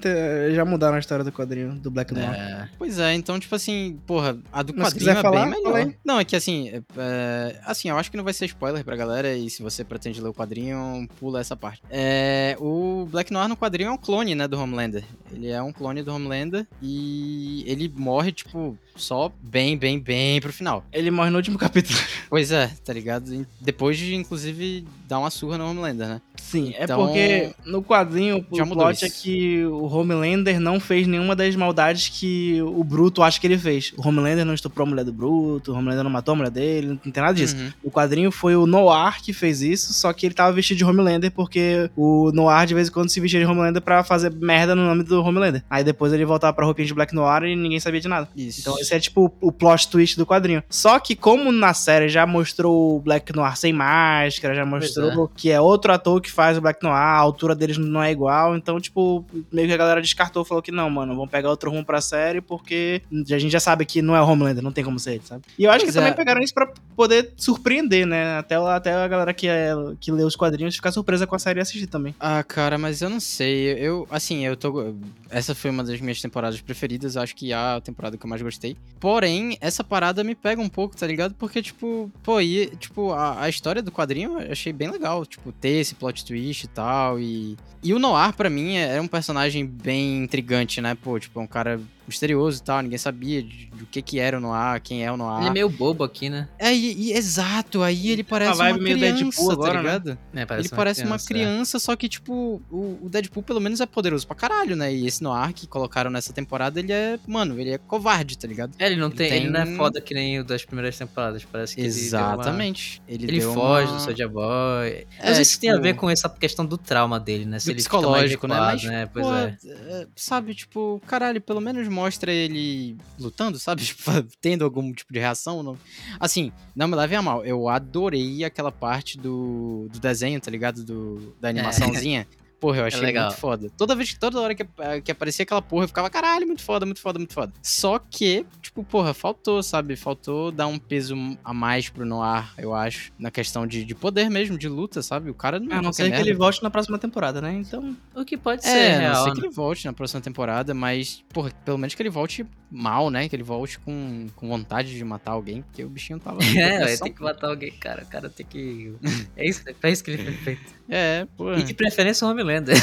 já 0.53 0.65
mudaram 0.65 0.97
a 0.97 0.99
história 0.99 1.23
do 1.23 1.31
quadrinho 1.31 1.46
do 1.75 1.91
Black 1.91 2.13
Noir. 2.13 2.29
É. 2.29 2.69
Pois 2.77 2.99
é, 2.99 3.13
então, 3.13 3.39
tipo 3.39 3.55
assim, 3.55 3.99
porra, 4.05 4.37
a 4.51 4.61
do 4.61 4.73
Mas 4.75 4.93
quadrinho 4.93 5.11
é 5.11 5.21
falar, 5.21 5.49
bem 5.49 5.61
melhor. 5.63 5.93
Não, 6.03 6.19
é 6.19 6.25
que 6.25 6.35
assim, 6.35 6.69
é, 6.69 6.81
é, 6.97 7.59
assim, 7.65 7.89
eu 7.89 7.97
acho 7.97 8.11
que 8.11 8.17
não 8.17 8.23
vai 8.23 8.33
ser 8.33 8.45
spoiler 8.45 8.83
pra 8.83 8.95
galera 8.95 9.33
e 9.35 9.49
se 9.49 9.61
você 9.61 9.83
pretende 9.83 10.21
ler 10.21 10.29
o 10.29 10.33
quadrinho, 10.33 11.07
pula 11.19 11.39
essa 11.39 11.55
parte. 11.55 11.81
É, 11.89 12.55
o 12.59 13.07
Black 13.09 13.31
Noir 13.31 13.47
no 13.47 13.57
quadrinho 13.57 13.89
é 13.89 13.91
um 13.91 13.97
clone, 13.97 14.35
né, 14.35 14.47
do 14.47 14.59
Homelander. 14.59 15.03
Ele 15.31 15.49
é 15.49 15.61
um 15.61 15.71
clone 15.71 16.03
do 16.03 16.13
Homelander 16.13 16.67
e 16.81 17.63
ele 17.67 17.91
morre, 17.95 18.31
tipo, 18.31 18.77
só 18.95 19.31
bem, 19.41 19.77
bem, 19.77 19.99
bem 19.99 20.39
pro 20.41 20.53
final. 20.53 20.85
Ele 20.91 21.11
morre 21.11 21.29
no 21.29 21.37
último 21.37 21.57
capítulo. 21.59 21.97
Pois 22.29 22.51
é, 22.51 22.67
tá 22.83 22.93
ligado? 22.93 23.45
Depois 23.59 23.97
de, 23.97 24.15
inclusive, 24.15 24.85
dar 25.07 25.19
uma 25.19 25.29
surra 25.29 25.57
no 25.57 25.69
Homelander, 25.69 26.07
né? 26.07 26.21
Sim, 26.47 26.73
é 26.77 26.85
Então, 26.85 27.05
porque 27.05 27.51
no 27.65 27.83
quadrinho 27.83 28.37
o 28.37 28.67
plot 28.67 29.03
é 29.03 29.09
que 29.09 29.65
o 29.65 29.85
Homelander 29.85 30.61
não 30.61 30.79
fez 30.79 31.05
nenhuma 31.05 31.35
das 31.35 31.53
maldades 31.57 32.07
que 32.07 32.61
o 32.61 32.83
Bruto 32.85 33.21
acha 33.21 33.37
que 33.37 33.45
ele 33.45 33.57
fez. 33.57 33.93
O 33.97 34.07
Homelander 34.07 34.45
não 34.45 34.53
estuprou 34.53 34.85
a 34.87 34.89
mulher 34.89 35.03
do 35.03 35.11
Bruto, 35.11 35.73
o 35.73 35.75
Homelander 35.75 36.05
não 36.05 36.11
matou 36.11 36.31
a 36.31 36.35
mulher 36.35 36.49
dele, 36.49 36.87
não 36.87 36.97
tem 36.97 37.11
nada 37.21 37.33
disso. 37.33 37.57
Uhum. 37.57 37.71
O 37.83 37.91
quadrinho 37.91 38.31
foi 38.31 38.55
o 38.55 38.65
Noir 38.65 39.21
que 39.21 39.33
fez 39.33 39.61
isso, 39.61 39.91
só 39.93 40.13
que 40.13 40.25
ele 40.25 40.33
tava 40.33 40.53
vestido 40.53 40.77
de 40.77 40.85
Homelander 40.85 41.31
porque 41.31 41.91
o 41.97 42.31
Noir 42.31 42.65
de 42.65 42.73
vez 42.73 42.87
em 42.87 42.91
quando 42.91 43.09
se 43.09 43.19
vestia 43.19 43.41
de 43.41 43.45
Homelander 43.45 43.81
pra 43.81 44.01
fazer 44.03 44.33
merda 44.33 44.73
no 44.73 44.85
nome 44.85 45.03
do 45.03 45.21
Homelander. 45.21 45.63
Aí 45.69 45.83
depois 45.83 46.13
ele 46.13 46.23
voltava 46.23 46.53
pra 46.53 46.65
roupinha 46.65 46.87
de 46.87 46.93
Black 46.93 47.13
Noir 47.13 47.43
e 47.43 47.57
ninguém 47.57 47.79
sabia 47.81 47.99
de 47.99 48.07
nada. 48.07 48.29
Isso. 48.37 48.61
Então 48.61 48.79
esse 48.79 48.93
é 48.93 48.99
tipo 48.99 49.33
o 49.41 49.51
plot 49.51 49.89
twist 49.89 50.17
do 50.17 50.25
quadrinho. 50.25 50.63
Só 50.69 50.97
que 50.97 51.13
como 51.13 51.51
na 51.51 51.73
série 51.73 52.07
já 52.07 52.25
mostrou 52.25 52.95
o 52.95 53.01
Black 53.01 53.35
Noir 53.35 53.57
sem 53.57 53.73
máscara, 53.73 54.55
já 54.55 54.65
mostrou 54.65 55.27
que 55.35 55.51
é 55.51 55.59
outro 55.59 55.91
ator 55.91 56.21
que 56.21 56.31
faz 56.37 56.55
o 56.55 56.61
Black 56.61 56.83
Noir, 56.83 56.95
a 56.95 57.17
altura 57.17 57.55
deles 57.55 57.79
não 57.79 58.01
é 58.03 58.11
igual, 58.11 58.55
então 58.55 58.79
tipo, 58.79 59.25
meio 59.51 59.67
que 59.67 59.73
a 59.73 59.77
galera 59.77 59.99
descartou, 59.99 60.45
falou 60.45 60.61
que 60.61 60.71
não, 60.71 60.87
mano, 60.87 61.15
vamos 61.15 61.31
pegar 61.31 61.49
outro 61.49 61.71
rumo 61.71 61.83
pra 61.83 61.99
série 61.99 62.41
porque 62.41 63.01
a 63.11 63.39
gente 63.39 63.51
já 63.51 63.59
sabe 63.59 63.85
que 63.85 64.03
não 64.03 64.15
é 64.15 64.21
o 64.21 64.27
Homelander, 64.27 64.63
não 64.63 64.71
tem 64.71 64.83
como 64.83 64.99
ser 64.99 65.13
ele, 65.13 65.23
sabe? 65.25 65.41
E 65.57 65.63
eu 65.63 65.71
acho 65.71 65.79
Pois 65.79 65.89
que 65.89 65.97
também 65.97 66.11
é. 66.11 66.15
pegaram 66.15 66.39
isso 66.41 66.53
pra 66.53 66.71
poder 66.95 67.33
surpreender, 67.35 68.05
né? 68.05 68.37
Até, 68.37 68.55
até 68.55 68.93
a 68.93 69.07
galera 69.07 69.33
que, 69.33 69.47
é, 69.47 69.71
que 69.99 70.11
lê 70.11 70.23
os 70.23 70.35
quadrinhos 70.35 70.75
ficar 70.75 70.91
surpresa 70.91 71.25
com 71.25 71.35
a 71.35 71.39
série 71.39 71.59
e 71.59 71.61
assistir 71.61 71.87
também. 71.87 72.13
Ah, 72.19 72.43
cara, 72.43 72.77
mas 72.77 73.01
eu 73.01 73.09
não 73.09 73.19
sei. 73.19 73.73
Eu, 73.73 74.07
assim, 74.11 74.45
eu 74.45 74.55
tô. 74.55 74.93
Essa 75.29 75.55
foi 75.55 75.71
uma 75.71 75.83
das 75.83 75.99
minhas 75.99 76.21
temporadas 76.21 76.61
preferidas. 76.61 77.17
Acho 77.17 77.35
que 77.35 77.51
é 77.51 77.55
a 77.55 77.81
temporada 77.83 78.17
que 78.17 78.25
eu 78.25 78.29
mais 78.29 78.41
gostei. 78.41 78.77
Porém, 78.99 79.57
essa 79.59 79.83
parada 79.83 80.23
me 80.23 80.35
pega 80.35 80.61
um 80.61 80.69
pouco, 80.69 80.95
tá 80.95 81.07
ligado? 81.07 81.33
Porque, 81.35 81.61
tipo, 81.61 82.11
pô, 82.23 82.39
e, 82.41 82.67
tipo, 82.77 83.11
a, 83.11 83.43
a 83.43 83.49
história 83.49 83.81
do 83.81 83.91
quadrinho 83.91 84.39
eu 84.39 84.51
achei 84.51 84.73
bem 84.73 84.89
legal. 84.89 85.25
Tipo, 85.25 85.51
ter 85.51 85.79
esse 85.79 85.95
plot 85.95 86.16
plot 86.17 86.25
twist 86.25 86.63
e 86.63 86.67
tal. 86.67 87.19
E, 87.19 87.57
e 87.83 87.93
o 87.93 87.99
Noir, 87.99 88.33
pra 88.33 88.49
mim, 88.49 88.75
é, 88.75 88.97
é 88.97 89.01
um 89.01 89.07
personagem 89.07 89.65
bem 89.65 90.23
intrigante, 90.23 90.81
né? 90.81 90.95
Pô, 90.95 91.19
tipo, 91.19 91.39
é 91.39 91.43
um 91.43 91.47
cara 91.47 91.79
misterioso 92.07 92.59
e 92.59 92.63
tal, 92.63 92.81
ninguém 92.81 92.97
sabia 92.97 93.41
do 93.41 93.85
que 93.85 94.01
que 94.01 94.19
era 94.19 94.37
o 94.37 94.41
Noir, 94.41 94.81
quem 94.81 95.05
é 95.05 95.11
o 95.11 95.17
Noir. 95.17 95.39
Ele 95.41 95.49
é 95.49 95.53
meio 95.53 95.69
bobo 95.69 96.03
aqui, 96.03 96.29
né? 96.29 96.47
É, 96.57 96.73
e, 96.73 97.09
e- 97.09 97.13
exato, 97.13 97.83
aí 97.83 98.09
ele 98.09 98.23
parece 98.23 98.53
uma 98.53 98.69
vibe 98.69 98.81
meio 98.83 98.97
criança, 98.97 99.23
Deadpool 99.23 99.47
tá 99.47 99.53
agora, 99.53 99.73
né? 99.73 99.79
ligado? 99.81 100.17
É, 100.33 100.59
ele 100.59 100.69
parece 100.69 101.03
uma 101.03 101.15
é. 101.15 101.19
criança, 101.19 101.79
só 101.79 101.95
que, 101.95 102.07
tipo, 102.09 102.61
o, 102.71 102.99
o 103.03 103.09
Deadpool 103.09 103.43
pelo 103.43 103.59
menos 103.59 103.81
é 103.81 103.85
poderoso 103.85 104.25
pra 104.25 104.35
caralho, 104.35 104.75
né? 104.75 104.93
E 104.93 105.05
esse 105.05 105.21
Noir 105.23 105.53
que 105.53 105.67
colocaram 105.67 106.09
nessa 106.09 106.31
temporada, 106.33 106.79
ele 106.79 106.91
é, 106.91 107.19
mano, 107.27 107.59
ele 107.59 107.71
é 107.71 107.77
covarde, 107.77 108.37
tá 108.37 108.47
ligado? 108.47 108.73
É, 108.79 108.85
ele 108.87 108.95
não 108.95 109.07
Ele 109.07 109.15
tem, 109.15 109.33
ele 109.33 109.49
não 109.49 109.59
é 109.61 109.65
tem- 109.65 109.75
foda 109.75 109.99
que 110.01 110.13
nem 110.13 110.39
o 110.39 110.43
das 110.43 110.63
primeiras 110.65 110.97
temporadas, 110.97 111.43
parece 111.45 111.75
que 111.75 111.81
ele 111.81 111.89
deu 111.91 112.19
uma- 112.19 112.33
Exatamente. 112.33 113.01
Ele, 113.07 113.25
Ele 113.25 113.41
foge 113.41 113.87
uma- 113.91 113.97
do 113.97 114.01
Soulja 114.03 114.27
Boy. 114.27 115.07
É, 115.19 115.27
não 115.27 115.35
sei 115.35 115.45
se 115.45 115.59
tem 115.59 115.69
a 115.69 115.73
tipo, 115.73 115.83
ver 115.83 115.93
com 115.95 116.09
essa 116.09 116.29
questão 116.29 116.65
do 116.65 116.77
trauma 116.77 117.19
dele, 117.19 117.45
né? 117.45 117.59
Se 117.59 117.65
do 117.65 117.71
ele 117.71 117.77
psicológico, 117.77 118.47
né? 118.47 118.55
Mas, 118.57 118.83
né? 118.83 119.09
Pois 119.11 119.25
pô, 119.25 119.33
é. 119.33 119.57
é, 119.65 120.07
sabe, 120.15 120.53
tipo, 120.55 121.01
caralho, 121.05 121.41
pelo 121.41 121.59
menos 121.61 121.87
mostra 121.97 122.31
ele 122.31 122.95
lutando, 123.19 123.57
sabe? 123.57 123.83
Tipo, 123.87 124.11
tendo 124.39 124.63
algum 124.63 124.93
tipo 124.93 125.11
de 125.11 125.19
reação. 125.19 125.63
Não... 125.63 125.77
Assim, 126.19 126.51
não 126.75 126.87
me 126.87 126.95
levem 126.95 127.17
a 127.17 127.21
mal, 127.21 127.43
eu 127.45 127.67
adorei 127.67 128.43
aquela 128.43 128.71
parte 128.71 129.17
do, 129.17 129.87
do 129.91 129.99
desenho, 129.99 130.39
tá 130.39 130.51
ligado? 130.51 130.83
Do, 130.83 131.35
da 131.41 131.49
animaçãozinha. 131.49 132.27
Porra, 132.59 132.79
eu 132.79 132.85
achei 132.85 133.01
legal. 133.01 133.27
muito 133.27 133.39
foda. 133.39 133.69
Toda 133.77 133.95
vez 133.95 134.11
que 134.11 134.19
toda 134.19 134.39
hora 134.39 134.55
que, 134.55 134.65
que 135.03 135.11
aparecia 135.11 135.43
aquela 135.43 135.61
porra, 135.61 135.83
eu 135.83 135.87
ficava, 135.87 136.09
caralho, 136.09 136.47
muito 136.47 136.63
foda, 136.63 136.85
muito 136.85 136.99
foda, 136.99 137.19
muito 137.19 137.33
foda. 137.33 137.53
Só 137.61 137.99
que, 137.99 138.45
tipo, 138.61 138.83
porra, 138.83 139.13
faltou, 139.13 139.61
sabe? 139.61 139.95
Faltou 139.95 140.51
dar 140.51 140.67
um 140.67 140.79
peso 140.79 141.15
a 141.43 141.53
mais 141.53 141.89
pro 141.89 142.05
Noir, 142.05 142.51
eu 142.57 142.73
acho. 142.73 143.11
Na 143.17 143.29
questão 143.29 143.67
de, 143.67 143.85
de 143.85 143.93
poder 143.95 144.29
mesmo, 144.29 144.57
de 144.57 144.67
luta, 144.67 145.01
sabe? 145.01 145.29
O 145.29 145.33
cara 145.33 145.59
não. 145.59 145.77
A 145.77 145.81
não 145.81 145.93
ser 145.93 146.03
que 146.03 146.09
merda. 146.09 146.27
ele 146.27 146.35
volte 146.37 146.63
na 146.63 146.69
próxima 146.69 146.97
temporada, 146.97 147.41
né? 147.41 147.53
Então. 147.53 147.95
O 148.15 148.25
que 148.25 148.35
pode 148.37 148.63
ser 148.63 148.69
É, 148.69 148.89
a 148.89 148.93
não 148.95 148.99
real, 149.01 149.15
sei 149.23 149.33
né? 149.33 149.39
que 149.39 149.45
ele 149.45 149.53
volte 149.53 149.85
na 149.85 149.93
próxima 149.93 150.21
temporada, 150.21 150.73
mas, 150.73 151.23
porra, 151.29 151.51
pelo 151.63 151.77
menos 151.77 151.93
que 151.93 152.01
ele 152.01 152.09
volte 152.09 152.45
mal, 152.71 153.09
né? 153.09 153.29
Que 153.29 153.35
ele 153.35 153.43
volte 153.43 153.79
com, 153.79 154.27
com 154.35 154.47
vontade 154.47 154.95
de 154.95 155.03
matar 155.03 155.31
alguém, 155.31 155.61
porque 155.61 155.83
o 155.83 155.89
bichinho 155.89 156.19
tava. 156.19 156.39
É, 156.57 156.97
ter 156.97 157.11
que 157.11 157.21
matar 157.21 157.49
alguém, 157.49 157.71
cara. 157.71 158.03
O 158.03 158.07
cara 158.07 158.29
tem 158.29 158.45
que. 158.45 158.93
É 159.35 159.47
isso, 159.47 159.63
é 159.81 159.91
isso 159.91 160.03
que 160.03 160.11
ele 160.11 160.23
foi 160.23 160.33
feito. 160.33 160.75
É, 160.89 161.27
porra. 161.37 161.59
E 161.59 161.63
de 161.63 161.73
preferência 161.73 162.25
o 162.25 162.29
Homelander. 162.47 162.75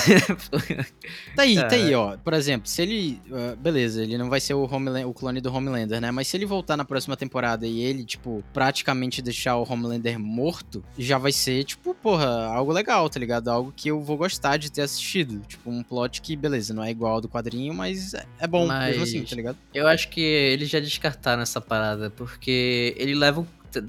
Tá 1.35 1.43
aí, 1.43 1.55
tá 1.57 1.75
aí, 1.75 1.95
ó. 1.95 2.17
Por 2.17 2.33
exemplo, 2.35 2.69
se 2.69 2.83
ele. 2.83 3.21
ah, 3.33 3.57
beleza, 3.57 4.03
ele 4.03 4.17
não 4.19 4.29
vai 4.29 4.41
ser 4.41 4.55
o, 4.55 4.65
Homelander, 4.71 5.09
o 5.09 5.15
clone 5.15 5.41
do 5.41 5.53
Homelander, 5.53 6.01
né? 6.01 6.11
Mas 6.11 6.29
se 6.29 6.37
ele 6.37 6.47
voltar 6.47 6.77
na 6.77 6.85
próxima 6.85 7.17
temporada 7.17 7.67
e 7.67 7.81
ele, 7.81 8.05
tipo, 8.05 8.43
praticamente 8.53 9.21
deixar 9.23 9.57
o 9.57 9.67
Homelander 9.71 10.19
morto, 10.19 10.85
já 10.99 11.19
vai 11.19 11.33
ser, 11.33 11.65
tipo, 11.65 11.95
porra, 11.95 12.47
algo 12.47 12.73
legal, 12.73 13.09
tá 13.09 13.19
ligado? 13.19 13.49
Algo 13.49 13.73
que 13.77 13.89
eu 13.91 14.01
vou 14.01 14.17
gostar 14.17 14.57
de 14.57 14.71
ter 14.71 14.83
assistido. 14.83 15.41
Tipo, 15.47 15.71
um 15.71 15.83
plot 15.83 16.21
que, 16.23 16.37
beleza, 16.37 16.73
não 16.75 16.83
é 16.85 16.91
igual 16.91 17.15
ao 17.15 17.21
do 17.21 17.29
quadrinho, 17.29 17.75
mas 17.75 18.15
é- 18.15 18.27
é 18.41 18.47
bom 18.47 18.67
Mas- 18.67 18.89
mesmo 18.91 19.03
assim, 19.05 19.23
tá 19.25 19.37
ligado? 19.37 19.57
Eu 19.73 19.87
acho 19.89 20.09
que 20.09 20.21
eles 20.21 20.69
já 20.69 20.81
descartaram 20.81 21.43
essa 21.43 21.61
parada, 21.61 22.11
porque 22.11 22.95
ele 22.99 23.15
leva. 23.15 23.41
um- 23.41 23.47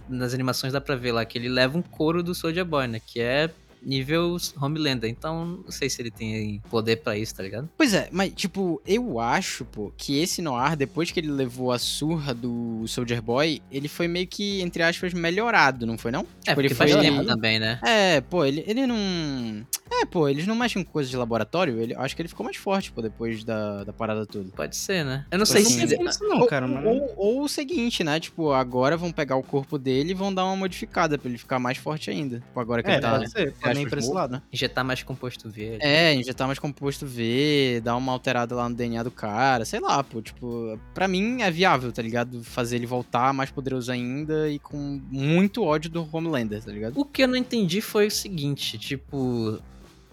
Nas 0.10 0.34
animações 0.34 0.74
dá 0.74 0.82
pra 0.82 0.96
ver 0.96 1.12
lá 1.12 1.24
que 1.26 1.38
ele 1.38 1.48
leva 1.48 1.78
um 1.78 1.82
couro 1.84 2.24
do 2.24 2.34
Soldier 2.34 2.66
Boy, 2.66 2.88
né? 2.88 3.00
Que 3.06 3.20
é 3.20 3.52
nível 3.86 4.36
Homelander. 4.60 5.10
Então, 5.10 5.46
não 5.64 5.72
sei 5.72 5.90
se 5.90 6.02
ele 6.02 6.12
tem 6.12 6.62
poder 6.70 6.98
pra 6.98 7.18
isso, 7.18 7.36
tá 7.36 7.44
ligado? 7.44 7.70
Pois 7.78 7.94
é, 7.94 8.10
mas, 8.12 8.34
tipo, 8.34 8.82
eu 8.86 9.20
acho, 9.20 9.64
pô, 9.66 9.92
que 9.96 10.20
esse 10.20 10.42
Noir, 10.42 10.76
depois 10.76 11.12
que 11.12 11.20
ele 11.20 11.32
levou 11.32 11.72
a 11.72 11.80
surra 11.80 12.34
do 12.34 12.84
Soldier 12.88 13.22
Boy, 13.22 13.62
ele 13.72 13.88
foi 13.88 14.08
meio 14.08 14.28
que, 14.28 14.62
entre 14.62 14.82
aspas, 14.84 15.14
melhorado, 15.14 15.86
não 15.86 15.98
foi, 15.98 16.12
não? 16.12 16.22
É, 16.46 16.50
Tipo, 16.50 16.62
ele 16.62 16.70
porque 16.70 16.74
faz 16.76 16.92
foi- 16.92 17.02
tempo 17.02 17.24
também, 17.26 17.60
né? 17.60 17.80
É, 17.84 18.22
pô, 18.22 18.44
ele, 18.46 18.64
ele 18.68 18.86
não. 18.88 19.66
É, 19.92 20.04
pô, 20.06 20.28
eles 20.28 20.48
não 20.48 20.56
mexem 20.56 20.84
com 20.84 20.92
coisas 20.92 21.10
de 21.12 21.16
laboratório. 21.16 21.80
Ele, 21.80 21.94
acho 21.96 22.16
que 22.16 22.22
ele 22.22 22.28
ficou 22.30 22.44
mais 22.44 22.58
forte, 22.58 22.92
pô, 22.92 23.02
depois 23.04 23.44
da, 23.44 23.84
da 23.84 23.94
parada 23.94 24.26
toda. 24.26 24.50
Pode 24.52 24.76
ser, 24.76 25.06
né? 25.06 25.26
Eu 25.32 25.38
não 25.38 25.46
Tipo 25.46 25.58
sei 25.60 25.62
assim, 25.62 25.88
se. 25.88 25.98
Não 25.98 26.10
isso 26.10 26.24
não, 26.24 26.40
ou, 26.40 26.48
cara, 26.48 26.68
mas... 26.68 26.84
ou, 26.86 27.14
ou 27.16 27.44
o 27.44 27.48
seguinte, 27.48 28.04
né? 28.04 28.20
Tipo, 28.20 28.52
agora 28.52 28.98
vão 28.98 29.12
pegar 29.12 29.36
o 29.36 29.44
corpo 29.44 29.78
dele 29.78 30.12
e 30.12 30.14
vão 30.16 30.34
dar 30.34 30.44
uma 30.46 30.56
modificada 30.56 31.18
pra 31.18 31.30
ele 31.30 31.38
ficar 31.38 31.60
mais 31.60 31.78
forte 31.78 32.10
ainda. 32.10 32.40
Tipo, 32.40 32.60
agora 32.60 32.82
que 32.82 32.90
É, 32.90 32.94
ele 32.94 33.02
tá. 33.02 33.12
pode 33.12 33.30
ser, 33.32 33.54
pode 33.54 33.75
aspas, 33.82 33.90
pra 33.92 34.00
esse 34.00 34.12
lado. 34.14 34.32
né? 34.32 34.42
Injetar 34.52 34.86
mais 34.86 35.04
composto 35.04 35.50
verde. 35.50 35.80
É, 35.82 36.14
injetar 36.14 36.48
mais 36.48 36.60
composto 36.60 37.06
V, 37.06 37.82
dar 37.84 37.96
uma 37.96 38.12
alterada 38.12 38.56
lá 38.56 38.68
no 38.70 38.76
DNA 38.76 39.04
do 39.04 39.12
cara, 39.12 39.66
sei 39.66 39.80
lá, 39.80 40.04
pô, 40.04 40.22
tipo, 40.22 40.80
pra 40.94 41.08
mim 41.08 41.42
é 41.42 41.52
viável, 41.52 41.92
tá 41.92 42.02
ligado? 42.02 42.44
Fazer 42.44 42.76
ele 42.78 42.86
voltar 42.86 43.34
mais 43.34 43.52
poderoso 43.52 43.92
ainda 43.92 44.50
e 44.50 44.60
com 44.60 45.02
muito 45.10 45.64
ódio 45.64 45.90
do 45.90 46.08
Homelander, 46.12 46.64
tá 46.64 46.72
ligado? 46.72 47.00
O 47.00 47.06
que 47.06 47.24
eu 47.24 47.28
não 47.28 47.36
entendi 47.36 47.82
foi 47.82 48.08
o 48.08 48.12
seguinte, 48.12 48.78
tipo, 48.78 49.60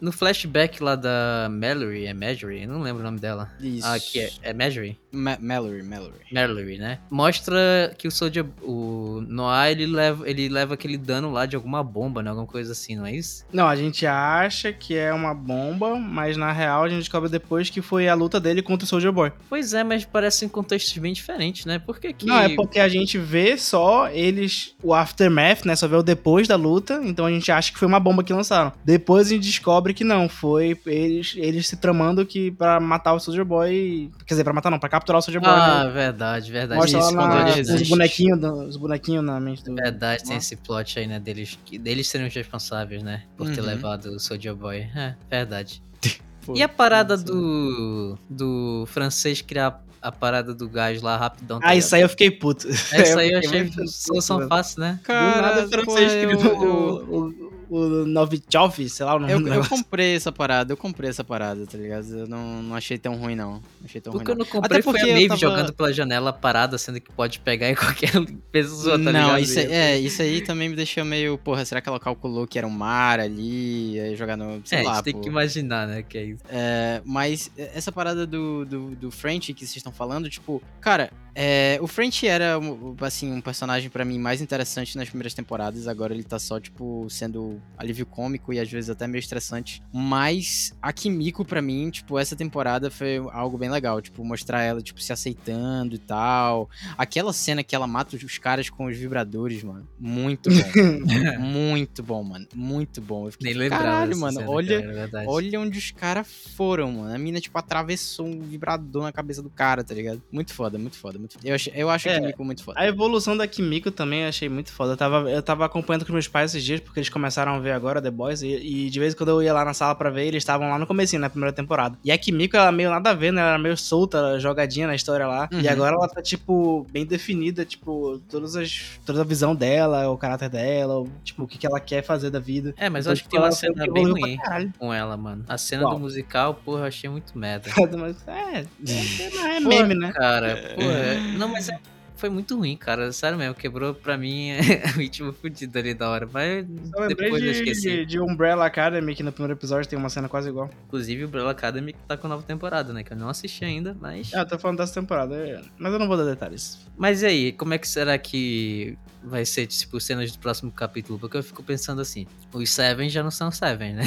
no 0.01 0.11
flashback 0.13 0.83
lá 0.83 0.97
da 0.97 1.49
Mallory, 1.51 2.07
é 2.07 2.15
Marjorie? 2.15 2.63
Eu 2.63 2.69
não 2.69 2.83
lembro 2.83 3.03
o 3.03 3.05
nome 3.05 3.21
dela. 3.21 3.51
Isso. 3.61 3.87
Ah, 3.87 3.99
que 3.99 4.21
é, 4.21 4.31
é 4.43 4.53
Marjorie? 4.53 4.99
Ma 5.13 5.37
Mallory, 5.41 5.83
Mallory. 5.83 6.25
Mallory, 6.33 6.79
né? 6.79 6.99
Mostra 7.11 7.95
que 7.99 8.09
o 8.09 8.11
Soldier, 8.11 8.47
o 8.63 9.23
Noah, 9.29 9.71
ele 9.71 9.87
leva, 9.87 10.29
ele 10.29 10.49
leva 10.49 10.75
aquele 10.75 10.97
dano 10.97 11.31
lá 11.31 11.45
de 11.45 11.55
alguma 11.55 11.83
bomba, 11.85 12.23
né? 12.23 12.31
Alguma 12.31 12.47
coisa 12.47 12.73
assim, 12.73 12.97
não 12.97 13.05
é 13.05 13.15
isso? 13.15 13.45
Não, 13.53 13.69
a 13.69 13.77
gente 13.77 14.07
acha 14.07 14.73
que 14.73 14.97
é 14.97 15.13
uma 15.13 15.35
bomba, 15.35 15.97
mas 15.97 16.37
na 16.37 16.51
real 16.51 16.85
a 16.85 16.89
gente 16.89 17.01
descobre 17.01 17.29
depois 17.29 17.69
que 17.69 17.83
foi 17.83 18.09
a 18.09 18.15
luta 18.15 18.41
dele 18.41 18.63
contra 18.63 18.85
o 18.85 18.89
Soldier 18.89 19.13
Boy. 19.13 19.33
Pois 19.49 19.75
é, 19.75 19.85
mas 19.85 20.05
parecem 20.05 20.49
contextos 20.49 20.97
bem 20.97 21.13
diferentes, 21.13 21.67
né? 21.67 21.79
Por 21.79 22.01
que 22.01 22.13
que... 22.13 22.27
Não, 22.27 22.39
é 22.39 22.49
porque 22.55 22.81
a 22.81 22.89
gente 22.89 23.19
vê 23.19 23.59
só 23.59 24.09
eles, 24.09 24.75
o 24.83 24.95
aftermath, 24.95 25.67
né? 25.67 25.77
Só 25.77 25.87
vê 25.87 25.97
o 25.97 26.03
depois 26.03 26.49
da 26.49 26.57
luta, 26.57 27.01
então 27.05 27.27
a 27.27 27.31
gente 27.31 27.53
acha 27.53 27.71
que 27.71 27.79
foi 27.79 27.87
uma 27.87 28.01
bomba 28.01 28.25
que 28.25 28.33
lançaram. 28.33 28.73
Depois 28.83 29.27
a 29.27 29.31
gente 29.31 29.45
descobre 29.45 29.93
que 29.93 30.05
não, 30.05 30.27
foi 30.29 30.79
eles, 30.87 31.35
eles 31.37 31.69
se 31.69 31.77
tramando 31.77 32.25
que 32.25 32.51
pra 32.53 32.81
matar 32.81 33.13
o 33.13 33.21
Soldier 33.21 33.45
Boy, 33.45 34.11
quer 34.27 34.35
dizer, 34.35 34.45
pra 34.45 34.55
matar 34.55 34.71
não, 34.71 34.79
pra 34.79 35.02
capturar 35.03 35.19
o 35.19 35.23
Soldier 35.23 35.43
Boy. 35.43 35.51
Ah, 35.53 35.85
né? 35.85 35.91
verdade, 35.91 36.51
verdade. 36.53 36.81
Mostra 36.81 37.01
isso, 37.01 37.15
lá 37.15 37.45
na, 37.45 37.75
os 37.75 37.89
bonequinhos, 37.89 38.69
os 38.69 38.77
bonequinhos 38.77 39.25
na 39.25 39.41
mente 39.41 39.65
do... 39.65 39.75
Verdade, 39.75 40.25
tem 40.25 40.37
esse 40.37 40.57
plot 40.57 40.99
aí, 40.99 41.07
né, 41.07 41.19
deles, 41.21 41.59
que 41.65 41.79
deles 41.79 42.09
serem 42.09 42.27
os 42.27 42.35
responsáveis, 42.35 43.03
né, 43.03 43.23
por 43.37 43.49
ter 43.51 43.61
Uhum. 43.61 43.67
levado 43.67 44.07
o 44.07 44.19
Soldier 44.21 44.55
Boy. 44.55 44.79
É, 44.95 45.15
verdade. 45.31 45.83
Pô, 46.47 46.55
E 46.57 46.63
a 46.63 46.69
parada 46.69 47.17
do 47.17 48.19
do 48.29 48.85
francês 48.89 49.41
criar 49.43 49.81
a 50.01 50.11
parada 50.11 50.53
do 50.53 50.69
gás 50.69 51.01
lá 51.01 51.17
rapidão. 51.17 51.61
tá 51.61 51.67
Ah, 51.67 51.71
ligado? 51.71 51.85
isso 51.85 51.95
aí 51.95 52.03
eu 52.03 52.09
fiquei 52.09 52.29
puto. 52.31 52.67
Essa 52.69 53.21
aí 53.21 53.31
eu 53.31 53.39
achei 53.39 53.71
solução 53.87 54.49
fácil, 54.49 54.81
né? 54.81 54.99
Do 55.07 55.13
nada 55.13 55.65
o 55.65 55.71
Cara, 55.71 55.85
francês 55.85 56.13
criou 56.13 56.57
o, 56.57 57.29
o, 57.29 57.52
o 57.75 58.07
Novichov, 58.07 58.89
sei 58.89 59.07
lá 59.07 59.15
o 59.15 59.19
nome 59.19 59.33
Eu, 59.33 59.41
do 59.41 59.49
eu 59.53 59.65
comprei 59.69 60.15
essa 60.17 60.31
parada, 60.31 60.73
eu 60.73 60.77
comprei 60.77 61.09
essa 61.11 61.25
parada, 61.25 61.67
tá 61.67 61.79
ligado? 61.79 62.07
Eu 62.19 62.27
não, 62.27 62.63
não 62.63 62.77
achei 62.77 62.99
tão 62.99 63.15
ruim, 63.17 63.35
não. 63.35 63.53
Não 63.55 63.63
achei 63.85 64.01
tão 64.01 64.13
O 64.13 64.17
ruim, 64.17 64.25
que 64.25 64.31
eu 64.31 64.35
não. 64.37 64.45
não 64.45 64.51
comprei 64.51 64.79
Até 64.79 64.83
foi 64.83 64.91
a 64.91 64.95
porque 64.95 65.07
eu 65.11 65.15
Maeve 65.15 65.29
tava- 65.29 65.41
jogando 65.41 65.73
pela 65.73 65.93
janela 65.93 66.33
parada, 66.33 66.77
sendo 66.77 67.01
que 67.01 67.11
pode 67.13 67.39
pegar 67.41 67.71
em 67.71 67.75
qualquer 67.77 68.13
pessoa, 68.51 68.99
tá 68.99 69.13
não, 69.13 69.13
ligado? 69.13 69.39
isso, 69.41 69.59
aí- 69.59 69.73
é, 69.73 69.99
isso 69.99 70.21
aí 70.23 70.41
também 70.43 70.69
me 70.69 70.77
deixou 70.77 71.05
meio, 71.05 71.39
porra, 71.39 71.65
será 71.65 71.81
que 71.81 71.89
ela 71.89 72.01
calculou 72.01 72.47
que 72.47 72.59
era 72.59 72.67
um 72.67 72.71
mar 72.71 73.21
ali, 73.21 73.99
aí 74.01 74.17
jogar 74.17 74.37
no, 74.37 74.61
sei 74.65 74.79
É, 74.79 74.81
a 74.83 74.85
lá, 74.85 74.95
gente 74.97 75.05
tem 75.05 75.21
que 75.21 75.29
imaginar, 75.29 75.87
né, 75.87 76.03
que 76.03 76.19
é 76.19 76.25
isso. 76.25 76.43
É, 76.51 77.01
mas 77.05 77.51
essa 77.57 77.91
parada 77.93 78.27
do, 78.27 78.65
do, 78.65 78.91
do 78.97 79.11
French 79.11 79.53
que 79.55 79.61
vocês 79.65 79.77
estão 79.77 79.93
falando, 79.93 80.29
tipo, 80.29 80.61
cara, 80.81 81.11
é, 81.35 81.79
o 81.81 81.87
French 81.87 82.27
era, 82.27 82.59
assim, 83.01 83.33
um 83.33 83.41
personagem 83.41 83.89
pra 83.89 84.05
mim 84.05 84.19
mais 84.19 84.43
interessante 84.43 84.97
nas 84.97 85.09
primeiras 85.09 85.33
temporadas, 85.33 85.89
agora 85.89 86.13
ele 86.13 86.23
tá 86.25 86.39
só, 86.39 86.61
tipo, 86.61 87.07
sendo 87.09 87.62
alívio 87.77 88.07
cômico 88.07 88.53
e 88.53 88.61
às 88.61 88.71
vezes 88.71 88.91
até 88.91 89.07
meio 89.07 89.21
estressante, 89.21 89.83
mas 89.93 90.73
a 90.81 90.93
Kimiko 90.93 91.45
pra 91.45 91.61
mim, 91.61 91.91
tipo, 91.91 92.19
essa 92.19 92.37
temporada 92.37 92.91
foi 92.91 93.17
algo 93.33 93.59
bem 93.59 93.71
legal, 93.71 94.01
tipo, 94.01 94.25
mostrar 94.25 94.63
ela, 94.63 94.81
tipo, 94.81 95.01
se 95.01 95.13
aceitando 95.13 95.95
e 95.95 95.99
tal, 95.99 96.71
aquela 96.97 97.33
cena 97.33 97.65
que 97.65 97.75
ela 97.75 97.87
mata 97.87 98.17
os 98.17 98.39
caras 98.39 98.71
com 98.71 98.87
os 98.87 98.97
vibradores, 98.97 99.63
mano, 99.65 99.89
muito 99.99 100.49
bom, 100.51 101.41
muito 101.41 102.03
bom, 102.03 102.23
mano, 102.23 102.47
muito 102.55 103.01
bom, 103.01 103.27
eu 103.27 103.33
fiquei, 103.33 103.51
Nem 103.51 103.63
lembrava 103.63 103.83
caralho, 103.83 104.17
mano, 104.19 104.39
cena, 104.39 104.51
olha... 104.51 104.83
cara, 104.83 105.25
é. 105.25 105.27
Olha 105.27 105.61
onde 105.61 105.79
os 105.79 105.91
caras 105.91 106.27
foram, 106.57 106.93
mano. 106.93 107.15
A 107.15 107.19
mina, 107.19 107.41
tipo, 107.41 107.57
atravessou 107.59 108.27
um 108.27 108.41
vibrador 108.41 109.03
na 109.03 109.13
cabeça 109.13 109.43
do 109.43 109.51
cara, 109.51 109.85
tá 109.85 109.95
ligado? 109.95 110.23
Muito 110.31 110.53
foda, 110.53 110.79
muito 110.79 110.97
foda. 110.97 111.19
Muito 111.19 111.35
foda. 111.35 111.49
Eu, 111.49 111.55
acho, 111.55 111.71
eu 111.71 111.91
acho 111.91 112.09
É, 112.09 112.17
a 112.17 112.21
Kimiko 112.21 112.45
muito 112.45 112.65
foda. 112.65 112.81
A 112.81 112.87
evolução 112.87 113.37
da 113.37 113.47
Kimiko 113.47 113.91
também 113.91 114.23
eu 114.23 114.29
achei 114.29 114.49
muito 114.49 114.73
foda. 114.73 114.93
Eu 114.93 114.97
tava, 114.97 115.31
eu 115.31 115.43
tava 115.43 115.65
acompanhando 115.65 116.05
com 116.05 116.13
meus 116.13 116.29
pais 116.29 116.53
esses 116.53 116.65
dias, 116.65 116.81
porque 116.81 117.01
eles 117.01 117.09
começaram 117.09 117.52
a 117.55 117.59
ver 117.61 117.73
agora 117.73 118.01
The 118.01 118.11
Boys, 118.11 118.43
e, 118.43 118.49
e 118.49 118.91
de 118.91 118.99
vez 119.01 119.15
em 119.15 119.17
quando 119.17 119.31
eu 119.31 119.43
ia 119.43 119.53
lá 119.53 119.65
na 119.65 119.75
sala 119.75 119.95
pra 119.95 120.11
ver, 120.11 120.27
eles 120.27 120.43
estavam 120.43 120.69
lá 120.69 120.79
no 120.79 120.87
comecinho, 120.87 121.21
na 121.21 121.31
primeira 121.31 121.53
temporada. 121.53 121.99
E 122.05 122.11
a 122.13 122.19
Kimiko, 122.19 122.57
ela 122.57 122.73
meio 122.73 122.91
nada 122.91 123.11
a 123.11 123.15
ver, 123.15 123.33
né? 123.33 123.41
Ela 123.41 123.51
era 123.51 123.59
meio 123.59 123.77
solta, 123.77 124.39
jogadinha 124.41 124.87
na 124.87 124.95
história 124.95 125.27
lá. 125.27 125.49
Uhum. 125.53 125.61
E 125.61 125.69
agora 125.69 125.95
ela 125.97 126.09
tá, 126.09 126.23
tipo, 126.23 126.87
bem 126.93 127.05
definida, 127.07 127.65
tipo, 127.65 128.21
todas 128.29 128.57
as, 128.57 128.99
toda 129.05 129.21
a 129.23 129.25
visão 129.25 129.55
dela, 129.55 130.09
o 130.09 130.17
caráter 130.17 130.49
dela, 130.49 131.01
o- 131.01 131.09
tipo, 131.25 131.43
o 131.45 131.47
que, 131.47 131.59
que 131.59 131.67
ela 131.67 131.81
quer 131.81 132.03
fazer 132.03 132.31
da 132.31 132.39
vida. 132.41 132.75
É, 132.77 132.89
mas 132.89 133.07
Então, 133.07 133.11
eu 133.11 133.13
acho 133.13 133.23
que 133.23 133.29
tipo, 133.29 133.31
tem 133.31 133.41
uma 133.41 133.47
ela 133.47 133.57
cena 133.57 133.93
bem 133.93 134.39
pra 134.39 134.57
ruim 134.59 134.73
com 134.79 134.93
ela, 134.95 135.17
mano. 135.17 135.45
A 135.49 135.59
cena 135.59 135.89
do 135.89 135.99
musical, 135.99 136.55
porra, 136.55 136.81
eu 136.83 136.87
achei 136.87 137.09
muito 137.11 137.37
merda. 137.39 137.69
Mas, 137.99 138.17
é, 138.27 138.65
é, 138.89 139.57
é 139.57 139.61
meme, 139.61 139.95
né? 139.95 140.13
Cara, 140.13 140.57
porra. 140.75 141.15
Não, 141.39 141.49
mas 141.49 141.69
é. 141.69 141.79
Foi 142.23 142.31
muito 142.31 142.57
ruim, 142.57 142.77
cara. 142.77 143.11
Sério 143.11 143.37
mesmo, 143.37 143.53
quebrou 143.53 143.93
pra 143.93 144.17
mim 144.17 144.51
o 144.95 144.99
ritmo 145.01 145.33
fudido 145.33 145.77
ali 145.77 145.93
da 145.93 146.09
hora. 146.09 146.29
Mas 146.33 146.65
Eu 146.97 147.09
depois 147.09 147.33
eu 147.33 147.41
de, 147.41 147.49
esqueci. 147.51 147.89
de, 147.91 148.07
de 148.07 148.21
Umbrella 148.21 148.65
Academy, 148.65 149.13
que 149.13 149.25
no 149.25 149.33
primeiro 149.33 149.59
episódio 149.59 149.91
tem 149.91 149.99
uma 149.99 150.09
cena 150.09 150.29
quase 150.29 150.49
igual. 150.49 150.71
Inclusive 150.87 151.25
o 151.25 151.27
Umbrella 151.27 151.51
Academy 151.51 151.93
que 151.93 151.99
tá 152.07 152.17
com 152.17 152.29
nova 152.29 152.45
temporada, 152.45 152.93
né? 152.93 153.03
Que 153.03 153.13
eu 153.13 153.17
não 153.17 153.29
assisti 153.29 153.65
ainda, 153.65 153.97
mas. 154.01 154.33
Ah, 154.33 154.43
eu 154.43 154.47
tô 154.47 154.57
falando 154.57 154.79
dessa 154.79 154.95
temporada, 154.95 155.35
é, 155.35 155.61
mas 155.77 155.93
eu 155.93 155.99
não 155.99 156.07
vou 156.07 156.17
dar 156.17 156.25
detalhes. 156.25 156.79
Mas 156.97 157.23
e 157.23 157.27
aí, 157.27 157.53
como 157.53 157.75
é 157.75 157.79
que 157.79 157.89
será 157.89 158.17
que 158.17 158.97
vai 159.25 159.45
ser, 159.47 159.67
tipo, 159.67 160.01
cenas 160.01 160.33
do 160.33 160.39
próximo 160.39 160.71
capítulo? 160.73 161.19
Porque 161.19 161.37
eu 161.37 161.43
fico 161.43 161.63
pensando 161.63 162.01
assim, 162.01 162.27
os 162.53 162.71
Seven 162.71 163.09
já 163.09 163.23
não 163.23 163.31
são 163.31 163.51
Seven, 163.51 163.95
né? 163.95 164.03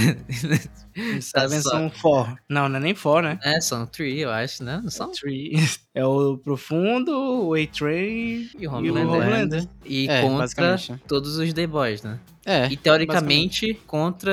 Os 1.17 1.31
Tá 1.31 1.41
Seven 1.41 1.61
só. 1.61 1.69
são 1.71 1.89
four. 1.89 2.37
Não, 2.49 2.67
não 2.69 2.77
é 2.77 2.79
nem 2.79 2.95
four, 2.95 3.21
né? 3.21 3.39
é, 3.43 3.59
são 3.61 3.85
Three, 3.85 4.19
eu 4.19 4.31
acho, 4.31 4.63
né? 4.63 4.79
Não 4.83 4.89
são? 4.89 5.11
Three. 5.11 5.53
É 5.95 6.05
o 6.05 6.37
Profundo, 6.37 7.09
o 7.47 7.53
A-Train 7.53 8.49
E 8.53 8.57
o 8.57 8.61
e 8.63 8.67
o 8.67 8.73
Homelander. 8.73 9.09
Homelander. 9.13 9.67
E 9.85 10.09
É, 10.09 10.21
né? 10.27 10.99
todos 11.07 11.37
os 11.37 11.53
The 11.53 11.65
Boys, 11.67 12.03
né? 12.03 12.19
É. 12.45 12.67
E 12.67 12.77
teoricamente 12.77 13.73
contra 13.87 14.31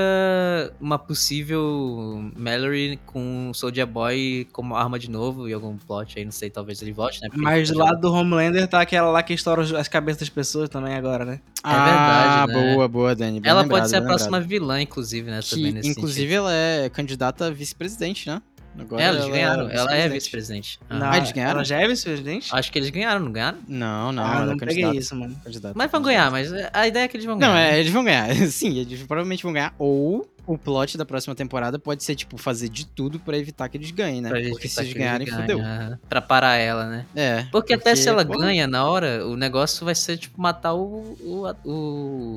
uma 0.79 0.99
possível 0.99 2.31
Mallory 2.37 2.99
com 3.07 3.49
o 3.51 3.55
Soldier 3.55 3.87
Boy 3.87 4.47
como 4.53 4.77
arma 4.77 4.99
de 4.99 5.11
novo 5.11 5.49
e 5.49 5.53
algum 5.55 5.77
plot 5.79 6.19
aí, 6.19 6.25
não 6.25 6.31
sei, 6.33 6.51
talvez 6.51 6.83
ele 6.83 6.93
volte, 6.93 7.23
né? 7.23 7.29
Porque 7.29 7.41
Mas 7.43 7.71
do 7.71 7.79
lado 7.79 8.01
do 8.01 8.13
Homelander 8.13 8.69
tá 8.69 8.81
aquela 8.83 9.11
lá 9.11 9.23
que 9.23 9.33
estoura 9.33 9.63
os- 9.63 9.73
as 9.73 9.89
cabeças 9.89 10.21
das 10.21 10.29
pessoas 10.29 10.69
também 10.69 10.95
agora, 10.95 11.25
né? 11.25 11.41
ah, 11.65 12.45
verdade, 12.47 12.53
né? 12.53 12.75
boa, 12.75 12.89
boa, 12.89 13.15
Dani. 13.15 13.41
bem 13.41 13.51
Ela 13.51 13.63
lembrado, 13.63 13.79
pode 13.81 13.89
ser 13.91 13.97
a 13.97 14.01
bem 14.01 14.09
próxima 14.09 14.39
lembrado. 14.39 14.49
vilã, 14.51 14.83
inclusive, 14.83 15.31
né? 15.31 15.41
Que, 15.43 15.51
também 15.51 15.73
nesse 15.73 15.89
inclusive, 15.91 16.35
ela 16.35 16.53
é 16.53 16.91
candidata 16.91 17.47
a 17.47 17.51
vice-presidente, 17.51 18.29
né? 18.29 18.43
Agora 18.79 19.03
É, 19.03 19.09
eles 19.09 19.21
ela 19.23 19.31
ganharam. 19.31 19.71
Ela 19.71 19.95
é 19.95 20.09
vice-presidente. 20.09 20.81
Não, 20.89 21.07
Aham. 21.07 21.17
eles 21.17 21.33
ganharam? 21.33 21.53
Ela 21.57 21.65
já 21.65 21.81
é 21.81 21.87
vice-presidente? 21.89 22.49
Acho 22.55 22.73
que 22.73 22.79
eles 22.79 22.91
ganharam, 22.91 23.21
não 23.21 23.31
ganharam? 23.33 23.59
Não, 23.69 24.13
não, 24.13 24.25
ah, 24.25 24.37
ela 24.37 24.47
não 24.47 24.53
é 24.55 24.57
peguei 24.57 24.91
isso, 24.93 25.15
mano. 25.15 25.37
candidata, 25.45 25.75
Mas 25.77 25.91
vão 25.91 26.03
ganhar, 26.03 26.31
mas 26.31 26.51
a 26.73 26.87
ideia 26.89 27.05
é 27.05 27.09
que 27.09 27.17
eles 27.17 27.27
vão 27.27 27.39
ganhar. 27.39 27.49
Não, 27.51 27.55
né? 27.55 27.77
é, 27.77 27.81
eles 27.81 27.93
vão 27.93 28.03
ganhar. 28.05 28.35
Sim, 28.49 28.79
eles 28.79 29.03
provavelmente 29.03 29.43
vão 29.43 29.53
ganhar. 29.53 29.75
Ou 29.79 30.27
o 30.47 30.59
plot 30.59 30.97
da 30.99 31.05
próxima 31.05 31.35
temporada 31.35 31.79
pode 31.79 32.03
ser, 32.03 32.15
tipo, 32.15 32.37
fazer 32.37 32.69
de 32.69 32.87
tudo 32.87 33.19
pra 33.21 33.37
evitar 33.39 33.69
que 33.69 33.77
eles 33.77 33.91
ganhem, 33.91 34.21
né? 34.21 34.29
Pra 34.29 34.41
Porque 34.51 34.69
se 34.69 34.81
eles 34.81 34.93
ganharem, 34.93 35.27
ganhem, 35.27 35.41
fodeu. 35.41 35.61
aham. 35.61 35.99
Pra 36.09 36.21
parar 36.21 36.57
ela, 36.57 36.87
né? 36.87 37.07
É. 37.15 37.47
Porque, 37.53 37.75
até 37.75 37.95
se 37.95 38.09
ela 38.09 38.25
pô, 38.25 38.39
ganha 38.39 38.67
na 38.67 38.85
hora, 38.85 39.27
o 39.27 39.37
negócio 39.37 39.85
vai 39.85 39.95
ser, 39.95 40.17
tipo, 40.19 40.41
matar 40.41 40.75
o, 40.75 41.17
o, 41.21 41.55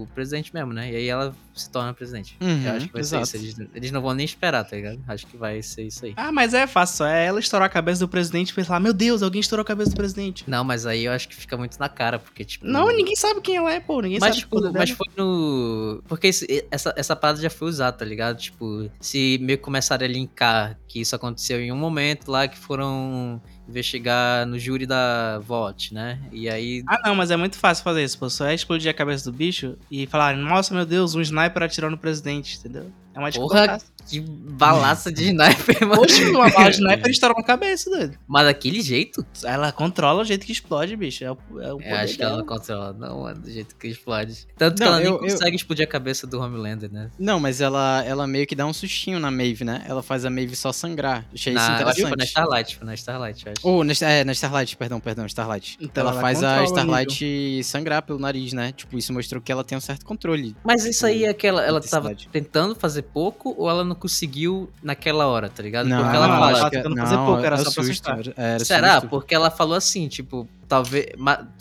o 0.03 0.08
presidente 0.14 0.53
mesmo, 0.53 0.74
né? 0.74 0.91
E 0.91 0.95
aí 0.95 1.08
ela 1.08 1.36
se 1.53 1.70
torna 1.70 1.93
presidente. 1.93 2.36
Uhum, 2.41 2.64
Eu 2.66 2.74
acho 2.74 2.88
que 2.88 2.91
vai 2.93 3.01
exato. 3.01 3.26
ser 3.28 3.38
isso. 3.38 3.62
Eles, 3.62 3.72
eles 3.74 3.91
não 3.91 4.01
vão 4.01 4.14
nem 4.14 4.26
esperar, 4.26 4.64
tá 4.66 4.76
ligado? 4.76 4.99
Acho 5.08 5.26
que 5.26 5.38
vai 5.38 5.62
ser 5.62 5.84
isso 5.84 6.06
aí. 6.06 6.14
Ah, 6.18 6.32
mas 6.32 6.53
é 6.53 6.68
fácil, 6.68 6.97
só 6.97 7.08
é 7.08 7.26
ela 7.26 7.39
estourar 7.39 7.66
a 7.68 7.70
cabeça 7.70 8.01
do 8.01 8.10
presidente 8.10 8.49
e 8.49 8.53
pensar, 8.53 8.80
meu 8.80 8.91
Deus, 8.93 9.24
alguém 9.24 9.39
estourou 9.39 9.62
a 9.62 9.66
cabeça 9.66 9.91
do 9.91 9.95
presidente. 9.95 10.43
Não, 10.47 10.64
mas 10.66 10.86
aí 10.86 11.06
eu 11.06 11.14
acho 11.14 11.30
que 11.30 11.36
fica 11.36 11.56
muito 11.56 11.80
na 11.80 11.88
cara, 11.88 12.20
porque, 12.20 12.43
tipo. 12.43 12.66
Não, 12.68 12.88
ninguém 12.89 13.16
sabe 13.16 13.39
quem 13.41 13.56
ela 13.56 13.72
é, 13.74 13.80
pô, 13.80 14.01
ninguém 14.01 14.20
Mas, 14.20 14.32
sabe 14.36 14.39
tipo, 14.41 14.62
mas 14.62 14.74
dela. 14.74 14.88
foi 14.97 15.08
no. 15.18 16.03
Porque 16.10 16.28
esse- 16.28 16.68
essa, 16.70 16.93
essa 16.97 17.16
parada 17.16 17.41
já 17.41 17.49
foi 17.49 17.70
usada, 17.70 17.95
tá 17.96 18.06
ligado? 18.06 18.38
Tipo, 18.38 18.89
se 19.00 19.39
meio 19.41 19.58
que 19.58 19.64
começaram 19.64 20.06
a 20.06 20.08
linkar 20.08 20.78
que 20.88 21.02
isso 21.02 21.16
aconteceu 21.16 21.60
em 21.60 21.72
um 21.72 21.78
momento 21.78 22.30
lá 22.30 22.48
que 22.48 22.58
foram 22.58 23.41
investigar 23.68 24.46
no 24.46 24.60
júri 24.60 24.86
da 24.86 25.39
VOT, 25.39 25.93
né? 25.93 26.20
E 26.32 26.50
aí. 26.50 26.84
Ah, 26.88 27.00
não, 27.06 27.16
mas 27.16 27.32
é 27.32 27.38
muito 27.38 27.58
fácil 27.58 27.84
fazer 27.84 28.04
isso, 28.04 28.20
pô. 28.20 28.30
Só 28.30 28.46
é 28.46 28.54
explodir 28.54 28.89
a 28.89 28.93
cabeça 28.93 29.30
do 29.30 29.36
bicho 29.36 29.78
e 29.89 30.06
falar, 30.08 30.36
nossa, 30.36 30.74
meu 30.74 30.86
Deus, 30.86 31.16
um 31.16 31.22
sniper 31.22 31.64
atirou 31.64 31.89
no 31.89 31.98
presidente, 31.98 32.58
entendeu? 32.58 32.91
É 33.16 33.20
uma 33.20 33.32
Porra, 33.32 33.80
que 34.07 34.20
balaça 34.20 35.11
de 35.11 35.26
sniper, 35.30 35.88
mano. 35.88 36.01
Poxa, 36.01 36.30
uma 36.30 36.49
bala 36.49 36.70
de 36.70 36.76
sniper 36.78 37.09
estoura 37.11 37.34
na 37.36 37.43
cabeça, 37.43 37.89
doido. 37.89 38.18
Mas 38.28 38.45
daquele 38.45 38.82
jeito? 38.82 39.26
Ela 39.43 39.72
controla 39.72 40.22
o 40.22 40.26
jeito 40.26 40.45
que 40.45 40.51
explode, 40.51 40.95
bicho. 40.97 41.24
É 41.24 41.32
o, 41.32 41.38
é 41.61 41.74
o 41.74 41.78
poder 41.78 41.89
Eu 41.91 41.95
acho 41.95 42.16
que 42.16 42.22
ela 42.22 42.32
dela. 42.32 42.41
não 42.43 42.45
controla, 42.47 42.93
não, 42.93 43.22
mano, 43.22 43.39
do 43.41 43.49
jeito 43.49 43.76
que 43.76 43.88
explode. 43.88 44.45
Tanto 44.57 44.76
que 44.76 44.82
Não, 44.82 44.88
ela 44.89 44.97
nem 44.97 45.07
eu- 45.07 45.13
eu- 45.13 45.20
consegue 45.20 45.55
explodir 45.55 45.86
a 45.86 45.88
cabeça 45.88 46.28
do 46.28 46.39
Homelander, 46.41 46.91
né? 46.91 47.09
Não, 47.18 47.39
mas 47.39 47.61
ela, 47.61 48.03
ela 48.05 48.28
meio 48.28 48.45
que 48.45 48.53
dá 48.55 48.66
um 48.66 48.74
sustinho 48.74 49.18
na 49.20 49.32
Maeve, 49.32 49.63
né? 49.63 49.84
Ela 49.88 50.03
faz 50.03 50.26
a 50.26 50.30
Maeve 50.30 50.55
só 50.55 50.72
sangrar. 50.74 51.26
Achei 51.34 51.53
isso 51.53 51.63
Na, 51.66 51.82
eu 51.82 51.88
acho 51.88 51.95
que 51.95 52.01
foi 52.01 52.09
na 52.09 52.16
interessante. 52.16 52.28
Starlight, 52.30 52.76
foi 52.78 52.86
na 52.86 52.93
Starlight, 52.95 53.45
eu 53.45 53.51
acho. 53.53 53.68
Ou 53.68 53.84
na, 53.84 53.93
é, 54.01 54.24
na 54.26 54.32
Starlight, 54.34 54.76
perdão, 54.78 54.99
perdão, 54.99 55.26
Starlight. 55.26 55.78
Então 55.80 56.01
ela, 56.01 56.11
ela 56.11 56.22
faz 56.22 56.43
a 56.43 56.63
Starlight 56.66 57.63
sangrar 57.63 58.01
pelo 58.01 58.20
nariz, 58.20 58.51
né? 58.53 58.72
Tipo, 58.74 58.97
isso 58.97 59.11
mostrou 59.13 59.41
que 59.41 59.51
ela 59.51 59.63
tem 59.63 59.78
um 59.78 59.82
certo 59.82 60.05
controle. 60.05 60.55
Mas 60.66 60.86
isso 60.86 61.05
aí 61.05 61.24
é 61.24 61.34
que 61.34 61.47
ela, 61.47 61.63
ela 61.66 61.80
tava 61.82 62.13
tentando 62.32 62.76
fazer 62.76 63.05
pouco 63.06 63.53
ou 63.58 63.70
ela 63.70 63.84
não 63.84 63.95
conseguiu 63.95 64.70
naquela 64.84 65.28
hora, 65.28 65.49
tá 65.49 65.62
ligado? 65.64 65.88
Não, 65.88 66.01
Porque 66.03 66.16
ela 66.16 66.28
não, 66.28 66.36
fala. 66.36 66.51
acho 66.58 66.64
que- 66.70 66.78
tentando 66.78 66.97
fazer 66.97 67.16
não, 67.16 67.26
pouco, 67.26 67.45
era 67.45 67.56
é 67.56 67.58
só 67.60 67.64
pra 67.66 67.72
susto, 67.72 67.89
assustar. 68.10 68.20
era- 68.20 68.34
era 68.38 68.66
Será? 68.66 68.93
susto. 68.95 69.10
Porque 69.10 69.34
ela 69.36 69.49
falou 69.51 69.76
assim, 69.76 70.08
tipo, 70.08 70.47
talvez 70.68 71.08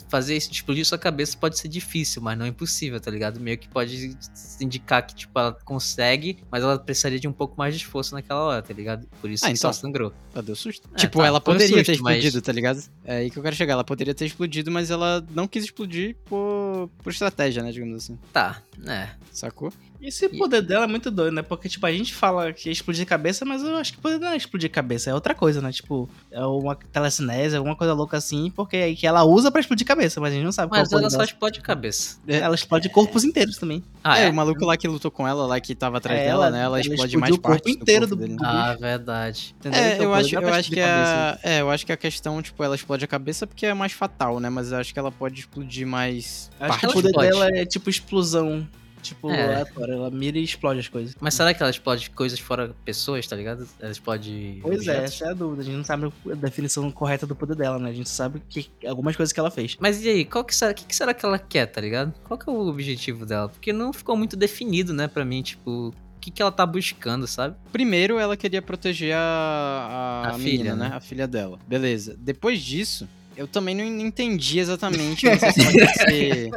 fazer 0.07 0.37
isso, 0.37 0.51
explodir 0.51 0.85
sua 0.85 0.97
cabeça 0.97 1.35
pode 1.37 1.57
ser 1.57 1.67
difícil, 1.67 2.21
mas 2.21 2.37
não 2.37 2.45
impossível, 2.45 2.99
tá 2.99 3.09
ligado? 3.11 3.39
Meio 3.39 3.57
que 3.57 3.67
pode 3.67 4.15
indicar 4.61 5.05
que, 5.05 5.15
tipo, 5.15 5.37
ela 5.37 5.51
consegue, 5.65 6.37
mas 6.49 6.63
ela 6.63 6.77
precisaria 6.77 7.19
de 7.19 7.27
um 7.27 7.33
pouco 7.33 7.55
mais 7.57 7.73
de 7.75 7.81
esforço 7.81 8.13
naquela 8.13 8.39
hora, 8.41 8.61
tá 8.61 8.73
ligado? 8.73 9.07
Por 9.19 9.29
isso 9.29 9.43
Ah, 9.45 9.49
que 9.49 9.57
então. 9.57 9.73
só 9.73 9.79
sangrou. 9.81 10.13
Ela 10.33 10.43
deu 10.43 10.55
susto. 10.55 10.87
É, 10.93 10.97
tipo, 10.97 11.19
tá, 11.19 11.25
ela 11.27 11.41
poderia 11.41 11.83
ter 11.83 11.93
susto, 11.93 12.03
mas- 12.03 12.17
explodido, 12.17 12.41
tá 12.41 12.51
ligado? 12.51 12.83
É 13.03 13.17
aí 13.17 13.29
que 13.31 13.37
eu 13.37 13.43
quero 13.43 13.55
chegar. 13.55 13.73
Ela 13.73 13.83
poderia 13.83 14.13
ter 14.13 14.25
explodido, 14.25 14.71
mas 14.71 14.89
ela 14.91 15.25
não 15.33 15.47
quis 15.47 15.63
explodir 15.65 16.15
por, 16.25 16.89
por 17.03 17.11
estratégia, 17.11 17.61
né? 17.63 17.71
Digamos 17.71 17.95
assim. 17.97 18.17
Tá, 18.31 18.61
né? 18.77 19.11
Sacou? 19.31 19.71
Esse 20.01 20.29
poder 20.29 20.61
dela 20.61 20.83
é 20.83 20.87
muito 20.87 21.09
doido, 21.09 21.33
né? 21.33 21.41
Porque, 21.41 21.67
tipo, 21.67 21.83
a 21.85 21.91
gente 21.91 22.13
fala 22.13 22.53
que 22.53 22.69
é 22.69 22.71
explodir 22.71 23.07
cabeça, 23.07 23.43
mas 23.43 23.63
eu 23.63 23.75
acho 23.75 23.93
que 23.93 23.97
o 23.99 24.01
poder 24.01 24.19
não 24.19 24.27
é 24.29 24.37
explodir 24.37 24.69
cabeça, 24.69 25.09
é 25.09 25.13
outra 25.15 25.33
coisa, 25.33 25.61
né? 25.61 25.71
Tipo, 25.71 26.07
é 26.29 26.45
uma 26.45 26.75
telecinese, 26.75 27.55
alguma 27.55 27.75
coisa 27.75 27.91
louca 27.93 28.15
assim, 28.17 28.51
porque 28.55 28.77
aí 28.77 28.95
que 28.95 29.07
ela 29.07 29.23
usa 29.23 29.49
pra 29.49 29.59
explodir 29.61 29.85
cabeça, 29.87 30.21
mas 30.21 30.31
a 30.31 30.35
gente 30.35 30.45
não 30.45 30.51
sabe 30.51 30.69
Mas 30.69 30.87
qual 30.89 30.99
é 30.99 31.01
o 31.01 31.03
ela 31.03 31.09
só 31.09 31.17
dela. 31.17 31.25
explode 31.29 31.59
cabeça. 31.61 32.17
Ela 32.27 32.53
explode 32.53 32.87
corpos 32.89 33.23
inteiros 33.23 33.57
também. 33.57 33.83
Ah, 34.03 34.19
é, 34.19 34.27
é? 34.27 34.29
o 34.29 34.33
maluco 34.33 34.63
lá 34.63 34.77
que 34.77 34.87
lutou 34.87 35.09
com 35.09 35.27
ela, 35.27 35.47
lá 35.47 35.59
que 35.59 35.73
tava 35.73 35.97
atrás 35.97 36.19
É, 36.19 36.25
dela, 36.25 36.45
ela- 36.45 36.51
né? 36.51 36.57
Ela, 36.61 36.77
ela 36.77 36.79
explode 36.81 37.17
mais 37.17 37.33
o 37.33 37.39
corpo 37.39 37.63
partes 37.63 37.81
inteiro 37.81 38.05
do 38.05 38.15
do- 38.15 38.27
corpo 38.27 38.27
dele. 38.35 38.37
do- 38.37 38.45
Ah, 38.45 38.75
verdade. 38.79 39.55
Entendeu? 39.59 39.79
É, 39.81 39.93
Então, 39.95 40.05
eu 40.05 40.13
acho, 40.13 40.35
dá 40.35 40.41
eu 40.41 40.53
acho 40.53 40.69
que 40.71 40.79
a, 40.81 41.39
é, 41.41 41.61
eu 41.61 41.71
acho 41.71 41.85
que 41.85 41.91
a 41.91 41.97
questão, 41.97 42.41
tipo, 42.43 42.63
ela 42.63 42.75
explode 42.75 43.03
a 43.03 43.07
cabeça 43.07 43.47
porque 43.47 43.65
é 43.65 43.73
mais 43.73 43.91
fatal, 43.93 44.39
né? 44.39 44.49
Mas 44.51 44.71
eu 44.71 44.77
acho 44.77 44.93
que 44.93 44.99
ela 44.99 45.11
pode 45.11 45.39
explodir 45.39 45.87
mais 45.87 46.51
Acho 46.59 46.79
que 46.79 46.85
o 46.85 46.93
poder 46.93 47.11
dela 47.11 47.47
é 47.49 47.65
tipo 47.65 47.89
explosão. 47.89 48.64
Tipo, 49.05 49.29
É. 49.29 49.43
aleatória. 49.45 49.93
Ela 49.93 50.09
mira 50.11 50.37
e 50.37 50.43
explode 50.43 50.79
as 50.79 50.87
coisas. 50.87 51.15
Mas 51.19 51.33
será 51.33 51.53
que 51.53 51.61
ela 51.61 51.69
explode 51.69 52.09
coisas 52.09 52.39
fora 52.39 52.75
pessoas, 52.83 53.25
tá 53.27 53.35
ligado? 53.35 53.67
Ela 53.79 53.91
explode. 53.91 54.59
Pois 54.61 54.87
é, 54.87 54.91
objetos? 54.91 55.13
essa 55.13 55.25
é 55.25 55.29
a 55.29 55.33
dúvida. 55.33 55.61
A 55.61 55.65
gente 55.65 55.75
não 55.77 55.83
sabe 55.83 56.11
a 56.31 56.35
definição 56.35 56.89
correta 56.91 57.25
do 57.27 57.35
poder 57.35 57.55
dela, 57.55 57.77
né? 57.79 57.89
A 57.89 57.93
gente 57.93 58.09
sabe 58.09 58.41
que 58.49 58.69
algumas 58.85 59.15
coisas 59.15 59.31
que 59.31 59.39
ela 59.39 59.51
fez. 59.51 59.77
Mas 59.79 60.03
e 60.03 60.09
aí, 60.09 60.25
qual 60.25 60.43
que 60.43 60.55
será, 60.55 60.73
que, 60.73 60.85
que 60.85 60.95
será 60.95 61.13
que 61.13 61.25
ela 61.25 61.37
quer, 61.39 61.65
tá 61.67 61.79
ligado? 61.81 62.13
Qual 62.23 62.37
que 62.37 62.49
é 62.49 62.53
o 62.53 62.67
objetivo 62.67 63.25
dela? 63.25 63.49
Porque 63.49 63.71
não 63.71 63.93
ficou 63.93 64.15
muito 64.17 64.35
definido, 64.35 64.93
né, 64.93 65.07
pra 65.07 65.23
mim, 65.23 65.41
tipo, 65.41 65.89
o 65.89 65.93
que, 66.19 66.31
que 66.31 66.41
ela 66.41 66.51
tá 66.51 66.65
buscando, 66.65 67.27
sabe? 67.27 67.55
Primeiro, 67.71 68.17
ela 68.17 68.35
queria 68.35 68.61
proteger 68.61 69.13
a, 69.15 70.23
a, 70.25 70.29
A 70.29 70.37
menina, 70.37 70.57
filha, 70.57 70.75
né? 70.75 70.89
né? 70.89 70.95
A 70.95 70.99
filha 70.99 71.27
dela. 71.27 71.59
Beleza. 71.67 72.15
Depois 72.19 72.61
disso, 72.61 73.07
eu 73.35 73.47
também 73.47 73.75
não 73.75 73.83
entendi 73.83 74.59
exatamente 74.59 75.21
se, 75.21 75.27
ela 75.27 75.87
ser, 75.93 76.49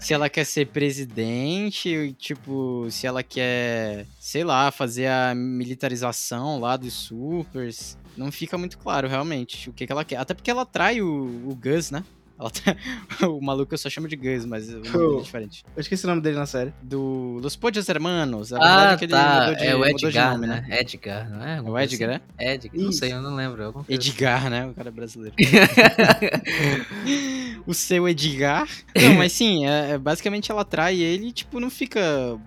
se 0.00 0.14
ela 0.14 0.28
quer 0.28 0.44
ser 0.44 0.66
presidente, 0.68 2.14
tipo, 2.18 2.86
se 2.90 3.06
ela 3.06 3.22
quer, 3.22 4.06
sei 4.18 4.44
lá, 4.44 4.70
fazer 4.70 5.06
a 5.06 5.34
militarização 5.34 6.58
lá 6.58 6.76
dos 6.76 6.94
supers. 6.94 7.98
Não 8.16 8.30
fica 8.30 8.56
muito 8.56 8.78
claro, 8.78 9.08
realmente, 9.08 9.68
o 9.68 9.72
que, 9.72 9.86
que 9.86 9.92
ela 9.92 10.04
quer. 10.04 10.16
Até 10.16 10.34
porque 10.34 10.50
ela 10.50 10.64
trai 10.64 11.00
o, 11.00 11.42
o 11.46 11.54
Gus, 11.54 11.90
né? 11.90 12.04
Tra- 12.50 12.76
o 13.28 13.40
maluco 13.40 13.74
eu 13.74 13.78
só 13.78 13.88
chamo 13.88 14.08
de 14.08 14.16
Gus, 14.16 14.44
mas 14.44 14.68
o 14.68 14.78
nome 14.78 14.90
dele 14.90 15.18
é 15.18 15.22
diferente. 15.22 15.64
Eu 15.76 15.80
esqueci 15.80 16.04
o 16.04 16.08
nome 16.08 16.20
dele 16.20 16.36
na 16.36 16.46
série. 16.46 16.72
Do 16.82 17.38
Los 17.42 17.56
Podios 17.56 17.88
Hermanos. 17.88 18.52
A 18.52 18.56
Ah, 18.58 18.76
verdade 18.76 18.94
é 18.94 18.96
que 18.98 19.04
ele 19.04 19.12
tá. 19.12 19.52
de- 19.52 19.66
é 19.66 19.76
o 19.76 19.84
Edgar, 19.84 20.32
nome, 20.32 20.46
né? 20.46 20.66
Edgar, 20.70 21.30
não 21.30 21.44
é? 21.44 21.56
É 21.58 21.62
o 21.62 21.78
Edgar, 21.78 22.10
assim? 22.10 22.20
né? 22.38 22.54
Edgar, 22.54 22.80
não 22.82 22.90
Isso. 22.90 22.98
sei, 22.98 23.12
eu 23.12 23.22
não 23.22 23.34
lembro. 23.36 23.84
Edgar, 23.88 24.50
né? 24.50 24.66
O 24.66 24.74
cara 24.74 24.88
é 24.88 24.92
brasileiro. 24.92 25.34
o 27.66 27.74
seu 27.74 28.08
Edgar. 28.08 28.68
Não, 29.00 29.14
mas 29.14 29.32
sim, 29.32 29.66
é, 29.66 29.92
é, 29.92 29.98
basicamente 29.98 30.50
ela 30.50 30.64
trai 30.64 31.00
ele 31.00 31.28
e, 31.28 31.32
tipo, 31.32 31.60
não 31.60 31.70
fica. 31.70 32.00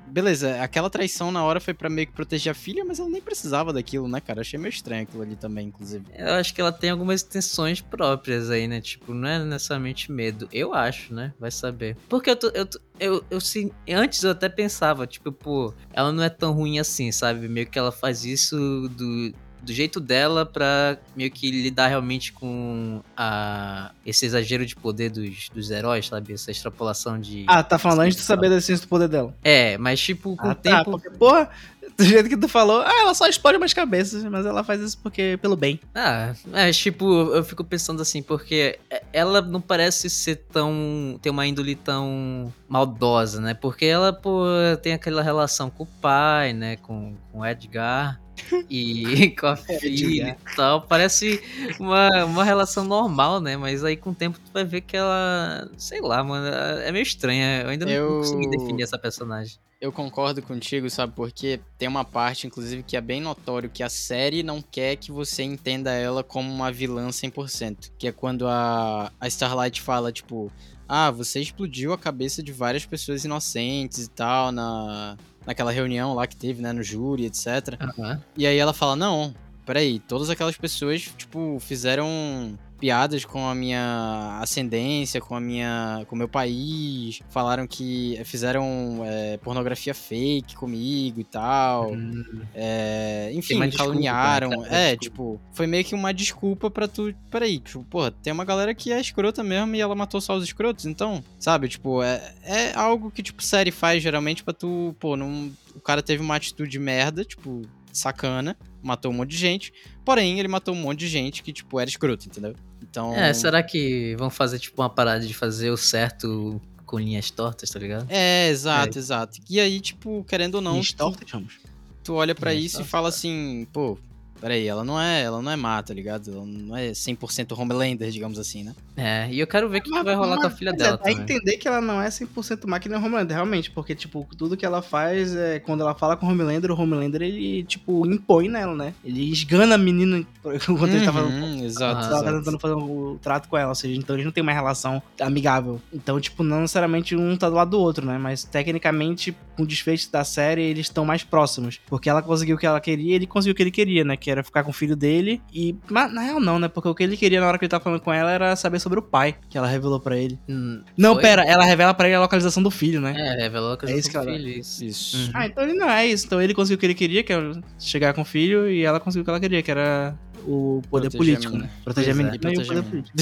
Beleza, 0.08 0.62
aquela 0.62 0.90
traição 0.90 1.32
na 1.32 1.44
hora 1.44 1.60
foi 1.60 1.74
pra 1.74 1.90
meio 1.90 2.08
que 2.08 2.14
proteger 2.14 2.52
a 2.52 2.56
filha, 2.56 2.84
mas 2.86 3.00
ela 3.00 3.10
nem 3.10 3.22
precisava 3.22 3.74
daquilo, 3.74 4.08
né, 4.08 4.20
cara? 4.20 4.42
Achei 4.42 4.60
meio 4.60 4.70
estranho 4.70 5.04
aquilo 5.04 5.24
ali 5.24 5.36
também, 5.36 5.68
inclusive. 5.68 6.06
Eu 6.16 6.34
acho 6.36 6.54
que 6.54 6.62
ela 6.62 6.72
tem 6.72 6.90
algumas 6.90 7.24
intenções 7.24 7.82
próprias 7.82 8.50
aí, 8.50 8.68
né? 8.68 8.82
Tipo, 8.82 9.14
não 9.14 9.28
é 9.28 9.40
necessariamente 9.80 10.12
medo. 10.12 10.48
Eu 10.52 10.74
acho, 10.74 11.14
né? 11.14 11.34
Vai 11.40 11.52
saber. 11.52 11.96
Porque 12.10 12.30
eu 12.30 12.36
tô. 12.36 12.48
Eu, 12.50 12.66
tô- 12.66 12.80
eu, 13.00 13.24
eu, 13.30 13.40
sim, 13.40 13.72
antes 13.90 14.24
eu 14.24 14.32
até 14.32 14.50
pensava, 14.50 15.06
tipo, 15.06 15.32
pô, 15.32 15.74
ela 15.94 16.12
não 16.12 16.24
é 16.24 16.30
tão 16.30 16.52
ruim 16.54 16.80
assim, 16.80 17.12
sabe? 17.12 17.48
Meio 17.48 17.68
que 17.68 17.78
ela 17.78 17.92
faz 17.92 18.26
isso 18.26 18.56
do, 18.90 19.32
do 19.62 19.72
jeito 19.72 20.00
dela 20.00 20.46
pra 20.48 20.98
meio 21.16 21.30
que 21.30 21.52
lidar 21.52 21.88
realmente 21.90 22.34
com 22.34 23.02
a, 23.16 23.92
esse 24.06 24.26
exagero 24.26 24.66
de 24.66 24.76
poder 24.76 25.12
dos, 25.12 25.50
dos 25.50 25.70
heróis, 25.70 26.08
sabe? 26.08 26.34
Essa 26.34 26.50
extrapolação 26.50 27.20
de. 27.20 27.46
Ah, 27.48 27.62
tá 27.64 27.78
falando 27.78 28.02
antes 28.02 28.18
de 28.18 28.24
saber 28.24 28.50
da 28.50 28.58
essência 28.58 28.86
do 28.86 28.90
poder 28.90 29.08
dela. 29.08 29.36
É, 29.44 29.78
mas 29.78 30.00
tipo, 30.02 30.36
com 30.36 30.48
Ah, 30.48 30.52
o 30.52 30.56
tá, 30.56 30.62
tempo. 30.84 30.92
porque, 30.92 31.10
porra, 31.12 31.50
Do 31.98 32.04
jeito 32.04 32.30
que 32.30 32.38
tu 32.38 32.48
falou, 32.48 32.82
ah, 32.82 33.00
ela 33.02 33.14
só 33.16 33.28
explode 33.28 33.58
umas 33.58 33.74
cabeças, 33.74 34.24
mas 34.26 34.46
ela 34.46 34.64
faz 34.64 34.80
isso 34.82 35.00
porque 35.00 35.38
pelo 35.42 35.56
bem. 35.56 35.80
Ah, 35.96 36.34
é 36.54 36.72
tipo, 36.72 37.06
eu 37.06 37.44
fico 37.44 37.64
pensando 37.64 38.04
assim, 38.04 38.22
porque 38.22 38.80
ela 39.12 39.42
não 39.42 39.60
parece 39.60 40.08
ser 40.10 40.36
tão. 40.52 41.20
ter 41.22 41.32
uma 41.32 41.48
índole 41.48 41.76
tão 41.76 42.54
maldosa, 42.70 43.42
né? 43.42 43.56
Porque 43.56 43.86
ela, 43.86 44.14
pô, 44.14 44.46
tem 44.84 44.94
aquela 44.94 45.24
relação 45.24 45.72
com 45.72 45.84
o 45.84 45.88
pai, 45.88 46.54
né? 46.54 46.76
Com, 46.78 47.16
com 47.32 47.40
o 47.40 47.46
Edgar. 47.46 48.22
E 48.70 49.30
com 49.40 49.48
a 49.48 49.56
filha 49.80 50.38
e 50.52 50.56
tal. 50.56 50.82
Parece 50.82 51.42
uma, 51.80 52.26
uma 52.26 52.44
relação 52.44 52.84
normal, 52.84 53.40
né? 53.40 53.58
Mas 53.58 53.84
aí 53.84 53.96
com 53.98 54.12
o 54.12 54.16
tempo 54.16 54.40
tu 54.40 54.52
vai 54.54 54.64
ver 54.64 54.82
que 54.82 54.96
ela. 54.98 55.70
Sei 55.78 56.02
lá, 56.02 56.24
mano. 56.24 56.48
É 56.48 56.92
meio 56.92 57.04
estranha. 57.04 57.62
Eu 57.64 57.70
ainda 57.70 57.90
Eu- 57.90 58.10
não 58.10 58.18
consegui 58.20 58.50
definir 58.50 58.84
essa 58.84 58.98
personagem. 58.98 59.58
Eu 59.80 59.92
concordo 59.92 60.42
contigo, 60.42 60.90
sabe? 60.90 61.14
Porque 61.16 61.60
tem 61.78 61.88
uma 61.88 62.04
parte, 62.04 62.48
inclusive, 62.48 62.82
que 62.82 62.98
é 62.98 63.02
bem 63.02 63.22
notório 63.22 63.70
que 63.70 63.84
a 63.84 63.90
série 63.90 64.42
não 64.42 64.60
quer 64.60 64.96
que 64.96 65.12
você 65.12 65.44
entenda 65.44 65.92
ela 65.92 66.24
como 66.24 66.52
uma 66.52 66.72
vilã 66.72 67.10
100%. 67.10 67.92
Que 67.96 68.08
é 68.08 68.12
quando 68.12 68.48
a, 68.48 69.12
a 69.20 69.28
Starlight 69.28 69.80
fala, 69.82 70.12
tipo... 70.12 70.52
Ah, 70.90 71.12
você 71.12 71.42
explodiu 71.42 71.92
a 71.94 71.98
cabeça 71.98 72.42
de 72.42 72.52
várias 72.54 72.86
pessoas 72.86 73.26
inocentes 73.26 74.06
e 74.06 74.10
tal 74.10 74.54
na, 74.54 75.18
naquela 75.48 75.72
reunião 75.72 76.14
lá 76.14 76.28
que 76.28 76.36
teve, 76.36 76.62
né? 76.62 76.74
No 76.74 76.84
júri, 76.84 77.26
etc. 77.26 77.80
Aham. 77.80 78.22
E 78.36 78.46
aí 78.46 78.58
ela 78.58 78.74
fala, 78.74 78.96
não, 78.98 79.34
peraí, 79.66 80.00
todas 80.00 80.30
aquelas 80.30 80.58
pessoas, 80.58 81.02
tipo, 81.18 81.58
fizeram 81.62 82.60
piadas 82.80 83.26
com 83.26 83.48
a 83.48 83.56
minha 83.56 84.40
ascendência, 84.42 85.20
com 85.20 85.36
a 85.36 85.40
minha. 85.40 86.06
com 86.08 86.16
o 86.16 86.18
meu 86.18 86.28
país, 86.28 87.20
falaram 87.30 87.66
que 87.68 88.20
fizeram 88.26 89.02
é, 89.04 89.38
pornografia 89.38 89.94
fake 89.94 90.56
comigo 90.56 91.20
e 91.20 91.24
tal. 91.24 91.92
Hum, 91.94 92.42
É, 92.54 93.32
enfim, 93.34 93.60
me 93.60 93.68
desculpa, 93.68 93.92
caluniaram. 93.92 94.50
cara, 94.50 94.68
é, 94.76 94.96
desculpa. 94.96 95.00
tipo, 95.40 95.42
foi 95.54 95.68
meio 95.68 95.84
que 95.84 95.96
uma 95.96 96.14
desculpa 96.14 96.70
pra 96.70 96.88
tu. 96.88 97.14
Peraí, 97.32 97.60
tipo, 97.60 97.84
porra, 97.86 98.12
tem 98.12 98.32
uma 98.34 98.46
galera 98.46 98.74
que 98.74 98.92
é 98.92 99.00
escrota 99.00 99.44
mesmo 99.44 99.76
e 99.76 99.82
ela 99.82 99.96
matou 99.96 100.22
só 100.22 100.36
os 100.36 100.44
escrotos, 100.44 100.86
então, 100.86 101.24
sabe? 101.40 101.68
Tipo, 101.68 102.02
é, 102.04 102.34
é 102.44 102.74
algo 102.74 103.10
que, 103.12 103.24
tipo, 103.24 103.42
série 103.44 103.72
faz 103.72 104.02
geralmente 104.04 104.44
pra 104.44 104.54
tu, 104.54 104.96
pô, 105.00 105.16
não. 105.18 105.52
O 105.76 105.80
cara 105.80 106.02
teve 106.02 106.22
uma 106.24 106.36
atitude 106.36 106.78
merda, 106.80 107.24
tipo, 107.24 107.62
sacana, 107.94 108.58
matou 108.82 109.12
um 109.12 109.16
monte 109.16 109.30
de 109.32 109.38
gente, 109.38 109.74
porém 110.06 110.40
ele 110.40 110.48
matou 110.48 110.74
um 110.74 110.78
monte 110.82 111.00
de 111.00 111.08
gente 111.08 111.42
que, 111.44 111.52
tipo, 111.54 111.80
era 111.80 111.90
escroto, 111.90 112.28
entendeu? 112.28 112.56
Então. 112.82 113.14
É, 113.14 113.34
será 113.34 113.62
que 113.64 114.16
vão 114.18 114.30
fazer 114.30 114.60
tipo 114.60 114.82
uma 114.82 114.90
parada 114.90 115.26
de 115.26 115.34
fazer 115.34 115.70
o 115.72 115.78
certo 115.78 116.62
com 116.86 116.98
linhas 116.98 117.30
tortas, 117.30 117.70
tá 117.70 117.78
ligado? 117.80 118.08
É, 118.10 118.50
exato, 118.50 118.98
exato. 118.98 119.40
E 119.50 119.60
aí, 119.60 119.80
tipo, 119.80 120.24
querendo 120.28 120.56
ou 120.56 120.62
não, 120.62 120.76
Não, 120.76 120.82
tu, 120.82 121.28
chamamos. 121.28 121.60
tu 122.04 122.14
olha 122.14 122.34
pra 122.34 122.52
Linhas 122.52 122.68
isso 122.68 122.76
e 122.76 122.78
tortas, 122.78 122.92
fala 122.92 123.12
tá. 123.12 123.16
assim, 123.16 123.68
pô, 123.74 123.98
peraí, 124.40 124.68
ela 124.68 124.84
não 124.84 125.00
é, 125.00 125.24
ela 125.24 125.42
não 125.42 125.52
é 125.52 125.56
má, 125.56 125.82
tá 125.82 125.94
ligado? 125.94 126.32
Ela 126.32 126.46
não 126.46 126.76
é 126.76 126.92
100% 126.92 127.58
Homelander, 127.58 128.10
digamos 128.10 128.40
assim, 128.40 128.64
né? 128.64 128.76
É, 128.96 129.30
e 129.32 129.40
eu 129.40 129.48
quero 129.48 129.70
ver 129.70 129.80
o 129.80 129.82
que, 129.82 129.92
que 129.92 130.04
vai 130.04 130.16
rolar 130.16 130.38
com 130.38 130.48
a 130.48 130.50
filha 130.50 130.72
mas 130.72 130.82
dela 130.82 130.96
é, 130.96 130.98
também. 130.98 131.24
entender 131.24 131.58
que 131.58 131.68
ela 131.68 131.82
não 131.82 132.02
é 132.02 132.08
100% 132.08 132.68
máquina 132.68 132.98
Homelander, 132.98 133.36
realmente, 133.36 133.72
porque, 133.72 133.96
tipo, 133.96 134.28
tudo 134.38 134.58
que 134.58 134.66
ela 134.66 134.82
faz, 134.82 135.36
é 135.36 135.60
quando 135.60 135.82
ela 135.82 135.94
fala 135.94 136.18
com 136.18 136.26
o 136.26 136.30
Homelander, 136.30 136.72
o 136.72 136.80
Homelander, 136.80 137.22
ele, 137.22 137.64
tipo, 137.64 138.06
impõe 138.06 138.50
nela, 138.50 138.76
né? 138.76 138.94
Ele 139.04 139.32
esgana 139.32 139.76
a 139.76 139.78
menina 139.78 140.18
enquanto 140.18 140.92
ele 140.94 141.06
tá 141.06 141.14
fazendo 141.14 141.38
Uhum, 141.38 141.64
exato, 141.64 142.08
Ela 142.08 142.24
tá 142.24 142.34
tentando 142.34 142.60
fazer 142.60 142.74
o 142.74 143.20
trato 143.22 143.48
com 143.48 143.58
ela, 143.58 143.70
ou 143.70 143.76
seja, 143.76 143.98
então 143.98 144.16
eles 144.16 144.26
não 144.26 144.32
têm 144.32 144.42
uma 144.42 144.54
relação 144.54 145.02
amigável. 145.20 145.82
Então, 145.94 146.20
tipo, 146.20 146.44
não 146.44 146.62
necessariamente 146.62 147.16
um 147.16 147.36
tá 147.36 147.50
do 147.50 147.56
lado 147.56 147.72
do 147.72 147.80
outro, 147.80 148.06
né? 148.06 148.18
Mas 148.18 148.44
tecnicamente, 148.44 149.36
com 149.56 149.64
o 149.64 149.68
desfecho 149.68 150.12
da 150.12 150.24
série, 150.24 150.62
eles 150.62 150.88
estão 150.88 151.06
mais 151.06 151.24
próximos. 151.24 151.80
Porque 151.88 152.10
ela 152.10 152.22
conseguiu 152.22 152.56
o 152.56 152.60
que 152.60 152.66
ela 152.66 152.80
queria 152.80 153.12
e 153.12 153.16
ele 153.16 153.28
conseguiu 153.28 153.54
o 153.54 153.56
que 153.56 153.64
ele 153.64 153.72
queria, 153.72 154.04
né? 154.04 154.18
Que 154.28 154.32
era 154.32 154.44
ficar 154.44 154.62
com 154.66 154.72
o 154.72 154.74
filho 154.74 154.94
dele. 154.94 155.42
E. 155.54 155.74
Mas 155.90 156.14
na 156.14 156.20
real, 156.20 156.42
não, 156.42 156.60
né? 156.60 156.68
Porque 156.68 156.90
o 156.90 156.94
que 156.94 157.02
ele 157.02 157.16
queria 157.16 157.40
na 157.40 157.48
hora 157.48 157.58
que 157.58 157.64
ele 157.64 157.70
tava 157.70 157.82
falando 157.82 158.02
com 158.02 158.12
ela 158.12 158.30
era 158.30 158.54
saber 158.58 158.78
sobre 158.78 159.00
o 159.00 159.02
pai, 159.02 159.38
que 159.50 159.58
ela 159.58 159.66
revelou 159.68 160.02
pra 160.02 160.18
ele. 160.18 160.38
Hum, 160.50 160.82
Não, 160.98 161.14
foi? 161.14 161.22
pera, 161.24 161.44
ela 161.46 161.64
revela 161.64 161.94
pra 161.94 162.08
ele 162.10 162.16
a 162.18 162.20
localização 162.20 162.62
do 162.62 162.70
filho, 162.70 163.00
né? 163.00 163.16
É, 163.18 163.44
revelou 163.44 163.78
a 163.82 163.90
É 163.90 163.94
isso 163.96 164.10
do 164.10 164.12
que 164.12 164.18
ela- 164.18 164.26
filho, 164.26 164.50
isso. 164.50 164.84
Isso. 164.84 165.16
Uhum. 165.18 165.32
Ah, 165.34 165.46
então 165.48 165.64
ele 165.64 165.76
não 165.76 165.90
é 165.90 166.06
isso. 166.06 166.26
Então 166.26 166.42
ele 166.42 166.54
conseguiu 166.54 166.76
o 166.76 166.80
que 166.80 166.86
ele 166.88 166.94
queria, 166.94 167.24
que 167.24 167.32
era 167.32 167.58
chegar 167.80 168.14
com 168.14 168.24
o 168.24 168.26
filho, 168.26 168.70
e 168.70 168.84
ela 168.84 169.00
conseguiu 169.00 169.22
o 169.22 169.24
que 169.24 169.30
ela 169.30 169.40
queria, 169.40 169.64
que 169.64 169.72
era 169.72 170.14
o 170.46 170.82
poder 170.90 171.10
Proteger 171.10 171.18
político, 171.18 171.58
né? 171.58 171.70
Proteger 171.86 172.12
a 172.12 172.16
Pois 172.18 172.28
é. 172.28 172.32
menina 172.32 172.36
e 172.36 172.38
o 172.38 172.66
poder 172.66 172.84
menina. 172.84 172.84
político. 172.84 173.18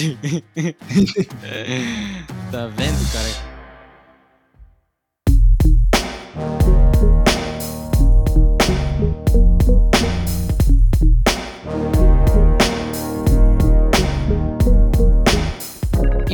tá 2.51 2.66
vendo, 2.66 3.12
cara? 3.14 3.56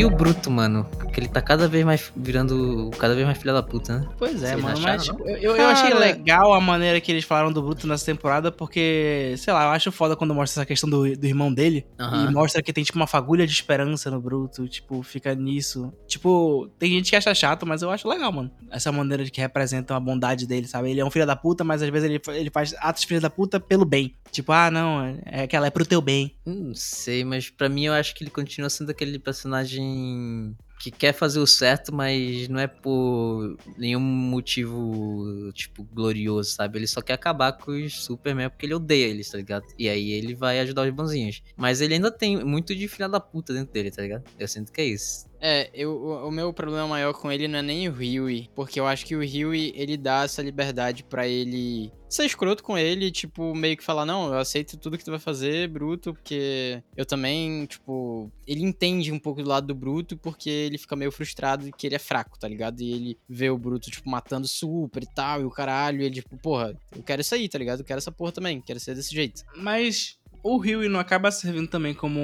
O 0.05 0.09
Bruto, 0.09 0.49
mano? 0.49 0.87
Que 1.11 1.19
ele 1.19 1.27
tá 1.27 1.41
cada 1.41 1.67
vez 1.67 1.83
mais 1.85 2.11
virando. 2.15 2.89
cada 2.97 3.13
vez 3.13 3.25
mais 3.25 3.37
filha 3.37 3.53
da 3.53 3.61
puta, 3.61 3.99
né? 3.99 4.07
Pois 4.17 4.41
é, 4.43 4.51
Vocês 4.51 4.61
mano, 4.63 4.77
acharam, 4.77 4.97
mas 4.97 5.07
não? 5.07 5.15
tipo, 5.17 5.29
eu, 5.29 5.55
eu- 5.57 5.67
achei 5.67 5.93
legal 5.93 6.53
a 6.53 6.61
maneira 6.61 7.01
que 7.01 7.11
eles 7.11 7.25
falaram 7.25 7.51
do 7.51 7.61
Bruto 7.61 7.85
nessa 7.85 8.05
temporada, 8.05 8.51
porque, 8.51 9.33
sei 9.37 9.51
lá, 9.53 9.63
eu 9.65 9.69
acho 9.71 9.91
foda 9.91 10.15
quando 10.15 10.33
mostra 10.33 10.61
essa 10.61 10.65
questão 10.65 10.89
do, 10.89 11.15
do 11.17 11.25
irmão 11.27 11.53
dele 11.53 11.85
Aham. 11.99 12.29
e 12.29 12.33
mostra 12.33 12.61
que 12.63 12.71
tem, 12.71 12.83
tipo, 12.83 12.97
uma 12.97 13.07
fagulha 13.07 13.45
de 13.45 13.51
esperança 13.51 14.09
no 14.09 14.21
Bruto, 14.21 14.67
tipo, 14.67 15.03
fica 15.03 15.35
nisso. 15.35 15.91
Tipo, 16.07 16.69
tem 16.79 16.91
gente 16.91 17.09
que 17.09 17.15
acha 17.15 17.35
chato, 17.35 17.65
mas 17.65 17.81
eu 17.81 17.89
acho 17.91 18.07
legal, 18.07 18.31
mano. 18.31 18.49
Essa 18.69 18.89
maneira 18.91 19.25
de 19.25 19.31
que 19.31 19.41
representam 19.41 19.97
a 19.97 19.99
bondade 19.99 20.47
dele, 20.47 20.65
sabe? 20.67 20.91
Ele 20.91 21.01
é 21.01 21.05
um 21.05 21.11
filho 21.11 21.25
da 21.25 21.35
puta, 21.35 21.63
mas 21.63 21.81
às 21.81 21.89
vezes 21.89 22.09
ele, 22.09 22.21
ele 22.39 22.49
faz 22.49 22.73
atos 22.79 23.03
filho 23.03 23.19
da 23.19 23.29
puta 23.29 23.59
pelo 23.59 23.83
bem. 23.83 24.15
Tipo, 24.31 24.53
ah, 24.53 24.71
não, 24.71 25.19
é 25.25 25.45
que 25.45 25.55
ela 25.57 25.67
é 25.67 25.69
pro 25.69 25.85
teu 25.85 25.99
bem. 26.01 26.33
Não 26.45 26.73
sei, 26.73 27.25
mas 27.25 27.49
pra 27.49 27.67
mim 27.67 27.85
eu 27.85 27.93
acho 27.93 28.15
que 28.15 28.23
ele 28.23 28.31
continua 28.31 28.69
sendo 28.69 28.91
aquele 28.91 29.19
personagem 29.19 30.55
que 30.81 30.89
quer 30.89 31.13
fazer 31.13 31.39
o 31.39 31.45
certo, 31.45 31.93
mas 31.93 32.47
não 32.47 32.59
é 32.59 32.65
por 32.65 33.55
nenhum 33.77 33.99
motivo, 33.99 35.51
tipo, 35.53 35.83
glorioso, 35.83 36.49
sabe? 36.51 36.79
Ele 36.79 36.87
só 36.87 37.01
quer 37.01 37.13
acabar 37.13 37.53
com 37.53 37.71
os 37.71 38.03
Superman 38.03 38.49
porque 38.49 38.65
ele 38.65 38.73
odeia 38.73 39.07
eles, 39.07 39.29
tá 39.29 39.37
ligado? 39.37 39.63
E 39.77 39.87
aí 39.87 40.11
ele 40.11 40.33
vai 40.33 40.59
ajudar 40.59 40.87
os 40.87 40.93
bonzinhos. 40.93 41.43
Mas 41.55 41.81
ele 41.81 41.93
ainda 41.93 42.11
tem 42.11 42.43
muito 42.43 42.75
de 42.75 42.87
filha 42.87 43.07
da 43.07 43.19
puta 43.19 43.53
dentro 43.53 43.71
dele, 43.71 43.91
tá 43.91 44.01
ligado? 44.01 44.23
Eu 44.39 44.47
sinto 44.47 44.71
que 44.71 44.81
é 44.81 44.85
isso. 44.85 45.30
É, 45.41 45.71
eu, 45.73 45.95
o, 46.25 46.29
meu 46.29 46.53
problema 46.53 46.87
maior 46.87 47.13
com 47.13 47.31
ele 47.31 47.47
não 47.47 47.59
é 47.59 47.61
nem 47.63 47.89
o 47.89 47.93
Huey, 47.93 48.47
porque 48.53 48.79
eu 48.79 48.85
acho 48.85 49.05
que 49.05 49.15
o 49.15 49.19
Huey, 49.19 49.73
ele 49.75 49.97
dá 49.97 50.23
essa 50.23 50.41
liberdade 50.41 51.03
pra 51.03 51.27
ele 51.27 51.91
ser 52.07 52.25
escroto 52.25 52.61
com 52.61 52.77
ele, 52.77 53.09
tipo, 53.09 53.55
meio 53.55 53.77
que 53.77 53.83
falar, 53.83 54.05
não, 54.05 54.33
eu 54.33 54.37
aceito 54.37 54.77
tudo 54.77 54.97
que 54.97 55.03
tu 55.03 55.11
vai 55.11 55.19
fazer, 55.19 55.69
Bruto, 55.69 56.13
porque 56.13 56.83
eu 56.95 57.05
também, 57.05 57.65
tipo, 57.65 58.29
ele 58.45 58.63
entende 58.63 59.11
um 59.11 59.19
pouco 59.19 59.41
do 59.41 59.49
lado 59.49 59.67
do 59.67 59.73
Bruto, 59.73 60.17
porque 60.17 60.49
ele 60.49 60.77
fica 60.77 60.95
meio 60.95 61.11
frustrado 61.11 61.71
que 61.71 61.87
ele 61.87 61.95
é 61.95 61.99
fraco, 61.99 62.37
tá 62.37 62.47
ligado? 62.47 62.81
E 62.81 62.91
ele 62.91 63.17
vê 63.27 63.49
o 63.49 63.57
Bruto, 63.57 63.89
tipo, 63.89 64.09
matando 64.09 64.47
super 64.47 65.01
e 65.01 65.07
tal, 65.07 65.41
e 65.41 65.45
o 65.45 65.49
caralho, 65.49 66.01
e 66.01 66.05
ele, 66.05 66.15
tipo, 66.15 66.37
porra, 66.37 66.77
eu 66.95 67.01
quero 67.01 67.21
isso 67.21 67.33
aí, 67.33 67.47
tá 67.47 67.57
ligado? 67.57 67.79
Eu 67.79 67.85
quero 67.85 67.99
essa 67.99 68.11
porra 68.11 68.33
também, 68.33 68.59
quero 68.61 68.79
ser 68.79 68.93
desse 68.93 69.15
jeito. 69.15 69.43
Mas 69.55 70.19
o 70.43 70.57
Rio 70.57 70.89
não 70.89 70.99
acaba 70.99 71.29
servindo 71.31 71.67
também 71.67 71.93
como 71.93 72.19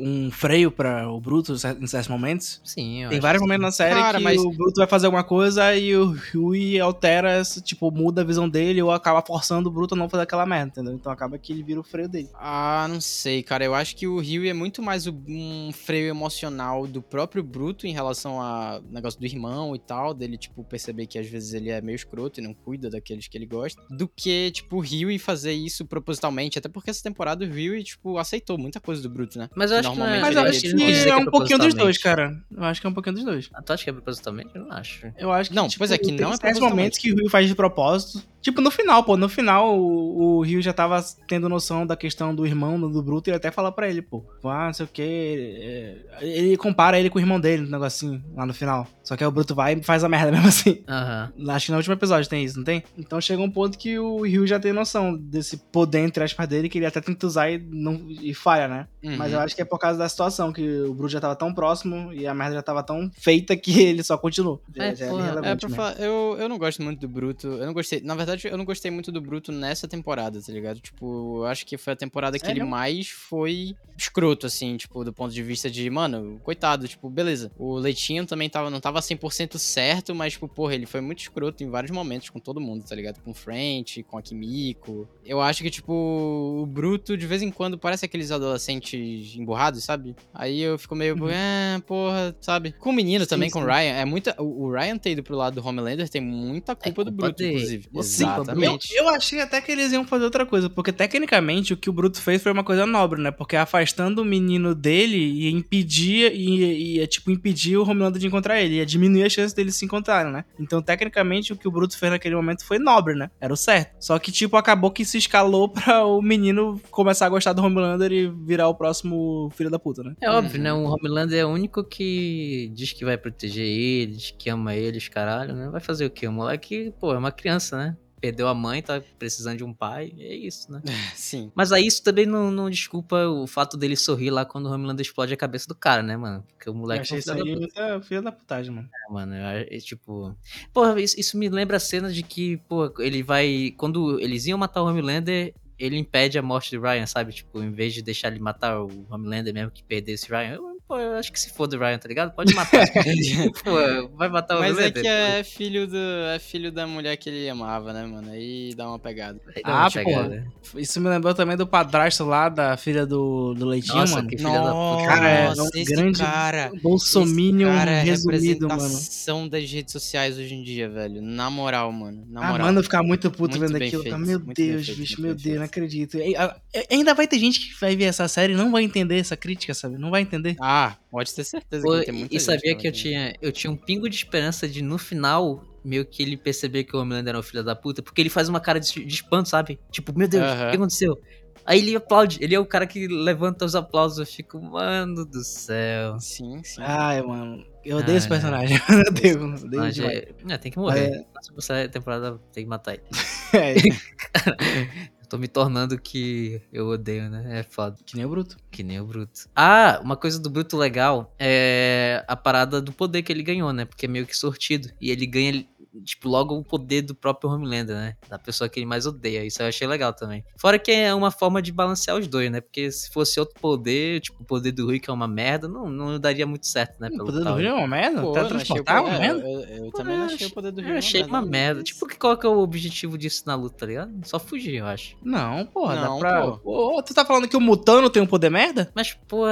um 0.00 0.30
freio 0.30 0.70
para 0.70 1.08
o 1.10 1.20
Bruto 1.20 1.52
em 1.54 1.86
certos 1.86 2.08
momentos? 2.08 2.60
Sim, 2.64 3.02
eu 3.02 3.08
Tem 3.08 3.18
acho 3.18 3.22
vários 3.22 3.40
que 3.42 3.46
momentos 3.46 3.62
na 3.64 3.72
série 3.72 3.94
Cara, 3.94 4.18
que 4.18 4.24
mas- 4.24 4.40
o 4.40 4.50
Bruto 4.50 4.74
vai 4.78 4.86
fazer 4.86 5.06
alguma 5.06 5.24
coisa 5.24 5.74
e 5.76 5.94
o 5.96 6.16
Rui 6.34 6.78
altera, 6.80 7.42
tipo, 7.64 7.90
muda 7.90 8.22
a 8.22 8.24
visão 8.24 8.48
dele 8.48 8.80
ou 8.82 8.90
acaba 8.90 9.22
forçando 9.26 9.68
o 9.68 9.72
Bruto 9.72 9.94
a 9.94 9.98
não 9.98 10.08
fazer 10.08 10.22
aquela 10.24 10.46
merda, 10.46 10.68
entendeu? 10.72 10.94
Então 10.94 11.10
acaba 11.10 11.38
que 11.38 11.52
ele 11.52 11.62
vira 11.62 11.80
o 11.80 11.84
freio 11.84 12.08
dele. 12.08 12.28
Ah, 12.34 12.86
não 12.88 13.00
sei, 13.00 13.42
cara. 13.42 13.64
Eu 13.64 13.74
acho 13.74 13.96
que 13.96 14.06
o 14.06 14.18
Rio 14.18 14.46
é 14.48 14.52
muito 14.52 14.82
mais 14.82 15.06
o- 15.06 15.22
um 15.28 15.70
freio 15.72 16.08
emocional 16.08 16.86
do 16.86 17.02
próprio 17.02 17.42
Bruto 17.42 17.86
em 17.86 17.92
relação 17.92 18.40
ao 18.40 18.80
negócio 18.82 19.18
do 19.18 19.26
irmão 19.26 19.74
e 19.74 19.78
tal, 19.78 20.14
dele, 20.14 20.36
tipo, 20.38 20.62
perceber 20.64 21.06
que 21.06 21.18
às 21.18 21.26
vezes 21.26 21.52
ele 21.54 21.70
é 21.70 21.80
meio 21.80 21.96
escroto 21.96 22.40
e 22.40 22.42
não 22.42 22.54
cuida 22.54 22.88
daqueles 22.90 23.26
que 23.28 23.36
ele 23.36 23.46
gosta, 23.46 23.82
do 23.90 24.06
que, 24.08 24.50
tipo, 24.50 24.76
o 24.76 24.80
Rio 24.80 25.10
e 25.10 25.18
fazer 25.18 25.52
isso 25.52 25.84
propositalmente. 25.84 26.58
Até 26.58 26.68
porque 26.68 26.90
essa 26.90 27.02
temporada 27.02 27.44
o 27.44 27.48
Rio, 27.56 27.82
tipo, 27.84 28.18
aceitou 28.18 28.56
muita 28.58 28.80
coisa 28.80 29.02
do 29.02 29.08
Bruto, 29.10 29.38
né? 29.38 29.48
Mas 29.54 29.70
eu 29.70 29.78
acho 29.78 29.92
que 29.92 29.98
não 29.98 30.06
é, 30.06 30.20
Mas 30.20 30.36
eu 30.36 30.42
acho 30.42 30.52
dizer 30.60 30.76
que 30.76 30.84
é 31.10 31.14
que 31.16 31.22
um 31.22 31.24
pouquinho 31.26 31.58
dos 31.58 31.74
dois, 31.74 31.98
cara. 31.98 32.36
Eu 32.50 32.64
acho 32.64 32.80
que 32.80 32.86
é 32.86 32.90
um 32.90 32.94
pouquinho 32.94 33.16
dos 33.16 33.24
dois. 33.24 33.48
Ah, 33.54 33.62
tu 33.62 33.72
acha 33.72 33.84
que 33.84 33.90
é 33.90 33.92
propositalmente? 33.92 34.50
Eu 34.54 34.62
não 34.64 34.72
acho. 34.72 35.06
Eu 35.18 35.32
acho 35.32 35.50
que, 35.50 35.56
Não, 35.56 35.68
tipo, 35.68 35.78
pois 35.78 35.90
é, 35.90 35.98
que 35.98 36.06
tem 36.08 36.16
não 36.20 36.32
é 36.32 36.36
propositalmente. 36.36 36.76
momentos 36.76 36.98
que 36.98 37.12
o 37.12 37.16
Rio 37.16 37.30
faz 37.30 37.48
de 37.48 37.54
propósito. 37.54 38.22
Tipo, 38.42 38.60
no 38.60 38.70
final, 38.70 39.02
pô. 39.02 39.16
No 39.16 39.28
final, 39.28 39.76
o, 39.76 40.36
o 40.38 40.40
Rio 40.42 40.62
já 40.62 40.72
tava 40.72 41.04
tendo 41.26 41.48
noção 41.48 41.84
da 41.84 41.96
questão 41.96 42.32
do 42.32 42.46
irmão, 42.46 42.78
do 42.80 43.02
Bruto, 43.02 43.28
e 43.28 43.30
ele 43.30 43.36
até 43.38 43.50
fala 43.50 43.72
pra 43.72 43.88
ele, 43.88 44.00
pô. 44.00 44.24
Ah, 44.44 44.66
não 44.66 44.72
sei 44.72 44.86
o 44.86 44.88
quê. 44.92 45.96
é, 46.20 46.26
Ele 46.26 46.56
compara 46.56 46.98
ele 46.98 47.10
com 47.10 47.18
o 47.18 47.20
irmão 47.20 47.40
dele, 47.40 47.62
no 47.62 47.70
negocinho, 47.70 48.22
lá 48.34 48.46
no 48.46 48.54
final. 48.54 48.86
Só 49.02 49.16
que 49.16 49.24
aí 49.24 49.28
o 49.28 49.32
Bruto 49.32 49.54
vai 49.54 49.74
e 49.74 49.82
faz 49.82 50.04
a 50.04 50.08
merda 50.08 50.30
mesmo 50.32 50.46
assim. 50.48 50.82
Aham. 50.88 51.32
Acho 51.48 51.66
que 51.66 51.72
no 51.72 51.78
último 51.78 51.94
episódio 51.94 52.28
tem 52.30 52.44
isso, 52.44 52.56
não 52.58 52.64
tem? 52.64 52.84
Então 52.96 53.20
chega 53.20 53.42
um 53.42 53.50
ponto 53.50 53.76
que 53.78 53.98
o 53.98 54.22
Rio 54.22 54.46
já 54.46 54.60
tem 54.60 54.72
noção 54.72 55.16
desse 55.16 55.56
poder 55.56 56.00
entre 56.00 56.22
aspas 56.22 56.46
dele, 56.48 56.68
que 56.68 56.78
ele 56.78 56.86
até 56.86 57.00
tenta 57.00 57.26
usar 57.26 57.45
lá 57.46 57.50
e, 57.50 57.58
não, 57.58 58.06
e 58.08 58.34
falha, 58.34 58.68
né? 58.68 58.88
Uhum. 59.02 59.16
Mas 59.16 59.32
eu 59.32 59.40
acho 59.40 59.54
que 59.54 59.62
é 59.62 59.64
por 59.64 59.78
causa 59.78 59.98
da 59.98 60.08
situação, 60.08 60.52
que 60.52 60.80
o 60.82 60.92
Bruto 60.94 61.12
já 61.12 61.20
tava 61.20 61.36
tão 61.36 61.52
próximo 61.54 62.12
e 62.12 62.26
a 62.26 62.34
merda 62.34 62.56
já 62.56 62.62
tava 62.62 62.82
tão 62.82 63.10
feita 63.18 63.56
que 63.56 63.70
ele 63.80 64.02
só 64.02 64.18
continuou. 64.18 64.60
É, 64.76 64.94
Já- 64.94 65.06
já 65.06 65.12
irrelevante 65.14 65.64
É, 65.66 65.68
pra 65.68 65.76
falar, 65.76 66.00
eu, 66.00 66.36
eu 66.38 66.48
não 66.48 66.58
gosto 66.58 66.82
muito 66.82 67.00
do 67.00 67.08
Bruto. 67.08 67.46
Eu 67.46 67.66
não 67.66 67.72
gostei. 67.72 68.00
Na 68.00 68.14
verdade, 68.14 68.48
eu 68.48 68.56
não 68.58 68.64
gostei 68.64 68.90
muito 68.90 69.12
do 69.12 69.20
Bruto 69.20 69.52
nessa 69.52 69.86
temporada, 69.86 70.40
tá 70.42 70.52
ligado? 70.52 70.80
Tipo, 70.80 71.38
eu 71.38 71.46
acho 71.46 71.64
que 71.64 71.76
foi 71.78 71.92
a 71.92 71.96
temporada 71.96 72.38
que 72.38 72.46
ele 72.50 72.64
mais 72.64 73.08
foi 73.08 73.76
escroto, 73.96 74.46
assim, 74.46 74.76
tipo, 74.76 75.02
do 75.04 75.12
ponto 75.12 75.32
de 75.32 75.42
vista 75.42 75.70
de, 75.70 75.88
mano, 75.88 76.38
coitado, 76.44 76.86
tipo, 76.86 77.08
beleza. 77.08 77.50
O 77.58 77.76
Leitinho 77.78 78.26
também 78.26 78.48
tava, 78.50 78.68
não 78.70 78.80
tava 78.80 79.00
100% 79.00 79.56
certo, 79.58 80.14
mas, 80.14 80.34
tipo, 80.34 80.46
porra, 80.48 80.74
ele 80.74 80.84
foi 80.86 81.00
muito 81.00 81.20
escroto 81.20 81.62
em 81.64 81.70
vários 81.70 81.90
momentos 81.90 82.28
com 82.28 82.38
todo 82.38 82.60
mundo, 82.60 82.84
tá 82.84 82.94
ligado? 82.94 83.20
Com 83.22 83.30
o 83.30 83.34
French, 83.34 84.02
com 84.02 84.18
a 84.18 84.22
Kimiko. 84.22 85.08
Eu 85.24 85.40
acho 85.40 85.62
que, 85.62 85.70
tipo, 85.70 85.92
o 85.92 86.66
Bruto, 86.66 87.16
de 87.16 87.26
vez 87.26 87.35
em 87.42 87.50
quando, 87.50 87.78
parece 87.78 88.04
aqueles 88.04 88.30
adolescentes 88.30 89.34
emburrados, 89.36 89.84
sabe? 89.84 90.14
Aí 90.34 90.60
eu 90.60 90.78
fico 90.78 90.94
meio, 90.94 91.16
Uhum. 91.16 91.28
é, 91.30 91.80
porra, 91.86 92.34
sabe? 92.40 92.72
Com 92.78 92.90
o 92.90 92.92
menino 92.92 93.24
Sim, 93.24 93.28
também, 93.30 93.50
com 93.50 93.60
o 93.60 93.62
sim. 93.62 93.68
Ryan. 93.68 93.92
É 93.94 94.04
muita. 94.04 94.34
O, 94.42 94.70
Ryan 94.70 94.98
ter 94.98 95.10
ido 95.12 95.22
pro 95.22 95.36
lado 95.36 95.60
do 95.60 95.66
Homelander 95.66 96.08
tem 96.08 96.20
muita 96.20 96.74
culpa 96.74 97.04
do 97.04 97.08
É 97.08 97.12
culpa 97.12 97.26
Bruto, 97.28 97.42
inclusive. 97.44 97.82
Sim, 97.84 97.88
Eu, 97.94 98.00
Exatamente. 98.00 98.94
eu 98.94 99.08
achei 99.08 99.40
até 99.40 99.60
que 99.60 99.70
eles 99.72 99.92
iam 99.92 100.04
fazer 100.06 100.24
outra 100.24 100.44
coisa, 100.44 100.68
porque 100.68 100.92
tecnicamente 100.92 101.72
o 101.72 101.76
que 101.76 101.88
o 101.88 101.92
Bruto 101.92 102.20
fez 102.20 102.42
foi 102.42 102.52
uma 102.52 102.64
coisa 102.64 102.84
nobre, 102.86 103.20
né? 103.20 103.30
Porque 103.30 103.56
afastando 103.56 104.22
o 104.22 104.24
menino 104.24 104.74
dele 104.74 105.16
ia 105.16 105.50
impedir, 105.50 106.32
ia, 106.34 106.72
ia 107.00 107.06
tipo 107.06 107.30
impedir 107.30 107.76
o 107.76 107.82
Homelander 107.88 108.20
de 108.20 108.26
encontrar 108.26 108.60
ele, 108.60 108.76
ia 108.76 108.86
diminuir 108.86 109.24
a 109.24 109.28
chance 109.28 109.54
deles 109.54 109.74
se 109.76 109.84
encontrarem, 109.84 110.32
né? 110.32 110.44
Então, 110.58 110.82
tecnicamente, 110.82 111.52
o 111.52 111.56
que 111.56 111.68
o 111.68 111.70
Bruto 111.70 111.96
fez 111.98 112.10
naquele 112.12 112.34
momento 112.34 112.64
foi 112.64 112.78
nobre, 112.78 113.14
né? 113.14 113.30
Era 113.40 113.52
o 113.52 113.56
certo. 113.56 113.94
Só 114.00 114.18
que, 114.18 114.30
tipo, 114.32 114.56
acabou 114.56 114.90
que 114.90 115.04
se 115.04 115.18
escalou 115.18 115.68
pra 115.70 116.04
o 116.04 116.20
menino 116.22 116.80
começar 116.90 117.25
a 117.26 117.30
gostar 117.30 117.52
do 117.52 117.62
Homelander 117.62 118.12
e 118.12 118.28
virar 118.28 118.68
o 118.68 118.74
próximo 118.74 119.50
filho 119.54 119.70
da 119.70 119.78
puta, 119.78 120.02
né? 120.02 120.14
É 120.20 120.30
óbvio, 120.30 120.56
Uhum. 120.58 120.62
né? 120.62 120.72
O 120.72 120.84
Homelander 120.84 121.38
é 121.38 121.44
o 121.44 121.48
único 121.50 121.84
que 121.84 122.70
diz 122.74 122.92
que 122.92 123.04
vai 123.04 123.16
proteger 123.18 123.66
ele, 123.66 124.12
diz 124.16 124.30
que 124.30 124.48
ama 124.50 124.74
ele, 124.74 124.98
os 124.98 125.08
caralho, 125.08 125.54
né? 125.54 125.68
Vai 125.68 125.80
fazer 125.80 126.06
o 126.06 126.10
quê? 126.10 126.26
O 126.26 126.32
moleque, 126.32 126.92
pô, 127.00 127.12
é 127.14 127.18
uma 127.18 127.32
criança, 127.32 127.76
né? 127.76 127.96
Perdeu 128.18 128.48
a 128.48 128.54
mãe, 128.54 128.80
tá 128.82 129.00
precisando 129.18 129.58
de 129.58 129.62
um 129.64 129.74
pai, 129.74 130.10
é 130.18 130.34
isso, 130.34 130.72
né? 130.72 130.80
Sim. 131.14 131.52
Mas 131.54 131.70
aí 131.70 131.86
isso 131.86 132.02
também 132.02 132.24
não, 132.24 132.50
não 132.50 132.70
desculpa 132.70 133.26
o 133.28 133.46
fato 133.46 133.76
dele 133.76 133.94
sorrir 133.94 134.30
lá 134.30 134.42
quando 134.44 134.66
o 134.66 134.72
Homelander 134.72 135.04
explode 135.04 135.34
a 135.34 135.36
cabeça 135.36 135.68
do 135.68 135.74
cara, 135.74 136.02
né, 136.02 136.16
mano? 136.16 136.42
Porque 136.48 136.68
o 136.68 136.72
Eu 136.72 136.76
moleque 136.76 137.02
achei 137.02 137.18
é 137.18 137.20
isso 137.20 137.30
aí 137.30 137.38
puta, 137.38 137.56
muita 137.58 138.00
filha 138.00 138.22
da 138.22 138.32
putagem, 138.32 138.72
mano. 138.74 138.88
mano. 139.10 139.34
É, 139.34 139.68
é 139.70 139.78
tipo. 139.78 140.34
Porra, 140.72 140.98
isso, 140.98 141.20
isso 141.20 141.36
me 141.36 141.48
lembra 141.50 141.76
a 141.76 141.80
cena 141.80 142.10
de 142.10 142.22
que, 142.22 142.56
pô, 142.66 142.90
ele 143.00 143.22
vai. 143.22 143.74
Quando 143.76 144.18
eles 144.18 144.46
iam 144.46 144.58
matar 144.58 144.82
o 144.82 144.86
Homelander, 144.86 145.54
ele 145.78 145.96
impede 145.96 146.38
a 146.38 146.42
morte 146.42 146.76
do 146.76 146.82
Ryan, 146.82 147.06
sabe? 147.06 147.32
Tipo, 147.32 147.62
em 147.62 147.70
vez 147.70 147.94
de 147.94 148.02
deixar 148.02 148.28
ele 148.28 148.40
matar 148.40 148.80
o 148.80 149.06
Homelander 149.10 149.52
mesmo 149.52 149.70
que 149.70 149.82
perdesse 149.82 150.28
Ryan. 150.30 150.54
Eu, 150.54 150.75
pô, 150.88 150.98
eu 150.98 151.14
acho 151.16 151.32
que 151.32 151.40
se 151.40 151.50
foda 151.52 151.76
o 151.76 151.80
Ryan, 151.80 151.98
tá 151.98 152.08
ligado? 152.08 152.34
Pode 152.34 152.54
matar. 152.54 152.86
pô, 153.64 154.08
vai 154.16 154.28
matar 154.28 154.56
o 154.56 154.60
Mas 154.60 154.78
é 154.78 154.90
que 154.90 155.06
é 155.06 155.42
filho, 155.44 155.86
do, 155.86 155.96
é 155.96 156.38
filho 156.38 156.70
da 156.70 156.86
mulher 156.86 157.16
que 157.16 157.28
ele 157.28 157.48
amava, 157.48 157.92
né, 157.92 158.04
mano? 158.06 158.30
Aí 158.30 158.72
dá 158.76 158.88
uma 158.88 158.98
pegada. 158.98 159.40
Dá 159.64 159.70
uma 159.70 159.86
Ah, 159.86 159.90
chegada. 159.90 160.46
Isso 160.76 161.00
me 161.00 161.08
lembrou 161.08 161.34
também 161.34 161.56
do 161.56 161.66
padrasto 161.66 162.24
lá 162.24 162.48
da 162.48 162.76
filha 162.76 163.04
do, 163.06 163.54
do 163.54 163.66
Leitinho, 163.66 163.96
Nossa, 163.98 164.16
mano. 164.16 164.28
que 164.28 164.36
filha 164.36 164.60
da 164.60 164.72
puta. 164.72 165.06
Cara, 165.06 165.28
é 165.28 165.48
Nossa, 165.48 165.62
um 165.62 165.68
esse 165.74 165.92
grande 165.94 166.18
cara... 166.18 166.70
Bolsominion 166.82 167.68
esse 167.68 167.78
cara 167.78 167.90
é 167.90 168.02
resumido, 168.02 168.68
mano. 168.68 168.80
representação 168.82 169.48
das 169.48 169.70
redes 169.70 169.92
sociais 169.92 170.38
hoje 170.38 170.54
em 170.54 170.62
dia, 170.62 170.88
velho. 170.88 171.20
Na 171.22 171.50
moral, 171.50 171.90
mano. 171.92 172.24
Na 172.28 172.40
Ah, 172.40 172.50
moral. 172.52 172.66
mano, 172.66 172.78
eu 172.80 172.84
ficar 172.84 173.02
muito 173.02 173.30
puto 173.30 173.58
Muito 173.58 173.72
vendo 173.72 173.82
aquilo. 173.82 174.02
feito? 174.02 174.18
Meu 174.18 174.38
Deus, 174.38 174.86
feito, 174.86 174.98
bicho, 174.98 175.20
meu 175.20 175.34
bem 175.34 175.42
Deus, 175.42 175.54
não 175.56 175.62
feito. 175.62 175.70
acredito. 175.70 176.18
A- 176.38 176.56
e- 176.74 176.86
ainda 176.94 177.14
vai 177.14 177.26
ter 177.26 177.38
gente 177.38 177.60
que 177.60 177.80
vai 177.80 177.96
ver 177.96 178.04
essa 178.04 178.26
série 178.28 178.52
e 178.52 178.56
não 178.56 178.70
vai 178.70 178.82
entender 178.82 179.18
essa 179.18 179.36
crítica, 179.36 179.74
sabe? 179.74 179.98
Não 179.98 180.10
vai 180.10 180.22
entender. 180.22 180.56
Ah, 180.60 180.75
pode 181.10 181.34
ter 181.34 181.44
certeza 181.44 181.82
Pô, 181.82 181.98
que 181.98 182.06
tem 182.06 182.14
muita 182.14 182.34
e 182.34 182.38
gente 182.38 182.46
sabia 182.46 182.74
que 182.74 182.86
eu 182.86 182.92
tinha, 182.92 183.34
eu 183.40 183.52
tinha 183.52 183.70
um 183.70 183.76
pingo 183.76 184.08
de 184.08 184.16
esperança 184.16 184.68
de 184.68 184.82
no 184.82 184.98
final 184.98 185.62
meio 185.84 186.04
que 186.04 186.22
ele 186.22 186.36
perceber 186.36 186.84
que 186.84 186.96
o 186.96 187.00
Homelander 187.00 187.30
era 187.30 187.38
um 187.38 187.42
filho 187.42 187.62
da 187.62 187.76
puta, 187.76 188.02
porque 188.02 188.20
ele 188.20 188.28
faz 188.28 188.48
uma 188.48 188.60
cara 188.60 188.80
de, 188.80 189.04
de 189.04 189.14
espanto, 189.14 189.48
sabe? 189.48 189.78
Tipo, 189.90 190.16
meu 190.18 190.26
Deus, 190.26 190.44
o 190.44 190.70
que 190.70 190.76
aconteceu? 190.76 191.16
Aí 191.64 191.80
ele 191.80 191.96
aplaude, 191.96 192.38
ele 192.40 192.54
é 192.54 192.60
o 192.60 192.64
cara 192.64 192.86
que 192.86 193.08
levanta 193.08 193.64
os 193.64 193.74
aplausos, 193.74 194.18
eu 194.18 194.26
fico, 194.26 194.60
mano 194.60 195.24
do 195.24 195.42
céu. 195.42 196.18
Sim, 196.20 196.62
sim. 196.62 196.80
Ai, 196.80 197.20
mano. 197.22 197.64
Eu 197.84 197.98
odeio 197.98 198.18
esse 198.18 198.26
Ah, 198.26 198.30
personagem. 198.30 198.78
Eu 198.88 199.00
odeio, 199.00 199.38
eu 199.38 199.44
odeio 199.64 199.92
demais. 199.92 199.98
é, 199.98 200.28
é, 200.48 200.58
tem 200.58 200.72
que 200.72 200.78
morrer. 200.78 201.10
Na 201.10 201.42
próxima 201.52 201.88
temporada 201.88 202.40
tem 202.52 202.64
que 202.64 202.70
matar 202.70 202.94
ele. 202.94 203.02
É, 203.54 203.74
Eu 205.26 205.30
tô 205.30 205.38
me 205.38 205.48
tornando 205.48 205.98
que 205.98 206.62
eu 206.72 206.86
odeio, 206.86 207.28
né? 207.28 207.58
É 207.58 207.62
foda. 207.64 207.96
que 208.06 208.14
nem 208.14 208.24
o 208.24 208.28
Bruto. 208.28 208.56
Que 208.70 208.84
nem 208.84 209.00
o 209.00 209.04
Bruto. 209.04 209.48
Ah, 209.56 209.98
uma 210.00 210.16
coisa 210.16 210.38
do 210.38 210.48
Bruto 210.48 210.76
legal 210.76 211.34
é 211.36 212.24
a 212.28 212.36
parada 212.36 212.80
do 212.80 212.92
poder 212.92 213.24
que 213.24 213.32
ele 213.32 213.42
ganhou, 213.42 213.72
né? 213.72 213.84
Porque 213.84 214.06
é 214.06 214.08
meio 214.08 214.24
que 214.24 214.36
sortido. 214.36 214.88
E 215.00 215.10
ele 215.10 215.26
ganha, 215.26 215.66
tipo, 216.04 216.28
logo 216.28 216.54
o 216.56 216.64
poder 216.64 217.02
do 217.02 217.14
próprio 217.14 217.50
Homelander, 217.50 217.94
né? 217.96 218.16
Da 218.28 218.38
pessoa 218.38 218.68
que 218.68 218.78
ele 218.78 218.86
mais 218.86 219.06
odeia. 219.06 219.44
Isso 219.44 219.62
eu 219.62 219.66
achei 219.66 219.86
legal 219.86 220.12
também. 220.12 220.44
Fora 220.58 220.78
que 220.78 220.90
é 220.90 221.14
uma 221.14 221.30
forma 221.30 221.60
de 221.62 221.72
balancear 221.72 222.16
os 222.16 222.26
dois, 222.26 222.50
né? 222.50 222.60
Porque 222.60 222.90
se 222.90 223.10
fosse 223.10 223.38
outro 223.40 223.54
poder, 223.60 224.20
tipo, 224.20 224.42
o 224.42 224.46
poder 224.46 224.72
do 224.72 224.86
Rui, 224.86 224.98
que 225.00 225.10
é 225.10 225.12
uma 225.12 225.28
merda, 225.28 225.68
não, 225.68 225.88
não 225.88 226.18
daria 226.18 226.46
muito 226.46 226.66
certo, 226.66 227.00
né? 227.00 227.08
O 227.08 227.10
Pelo 227.12 227.24
poder 227.26 227.38
do 227.38 227.44
tal. 227.44 227.56
Rio 227.56 227.68
é 227.68 227.72
uma 227.74 227.86
merda? 227.88 228.20
Pô, 228.20 228.26
eu 228.26 228.30
achei 228.32 228.42
o 228.42 228.48
Teletransportar 228.48 228.96
é 228.96 229.00
uma 229.00 229.10
poder- 229.10 229.20
merda? 229.20 229.42
Eu, 229.48 229.60
eu- 229.60 229.84
eu 229.86 229.90
também 229.92 230.16
não 230.18 230.24
achei 230.26 230.46
o 230.46 230.50
poder 230.50 230.72
do 230.72 230.80
Rio. 230.80 230.90
Eu 230.90 230.98
achei 230.98 231.22
uma 231.22 231.42
merda. 231.42 231.80
mas- 231.80 231.84
Tipo, 231.88 232.18
qual 232.18 232.36
que 232.36 232.46
é 232.46 232.48
o 232.48 232.58
objetivo 232.58 233.16
disso 233.18 233.42
na 233.46 233.54
luta, 233.54 233.76
tá 233.78 233.86
ligado? 233.86 234.12
Só 234.24 234.38
fugir, 234.38 234.76
eu 234.76 234.86
acho. 234.86 235.16
Não, 235.22 235.66
porra, 235.66 235.96
Não, 235.96 236.18
dá 236.18 236.28
pra. 236.28 236.42
pô. 236.52 236.58
Pô, 236.58 237.02
tu 237.02 237.14
tá 237.14 237.24
falando 237.24 237.48
que 237.48 237.56
o 237.56 237.60
Mutano 237.60 238.08
tem 238.10 238.22
um 238.22 238.26
poder 238.26 238.50
merda? 238.50 238.90
Mas, 238.94 239.14
pô, 239.26 239.44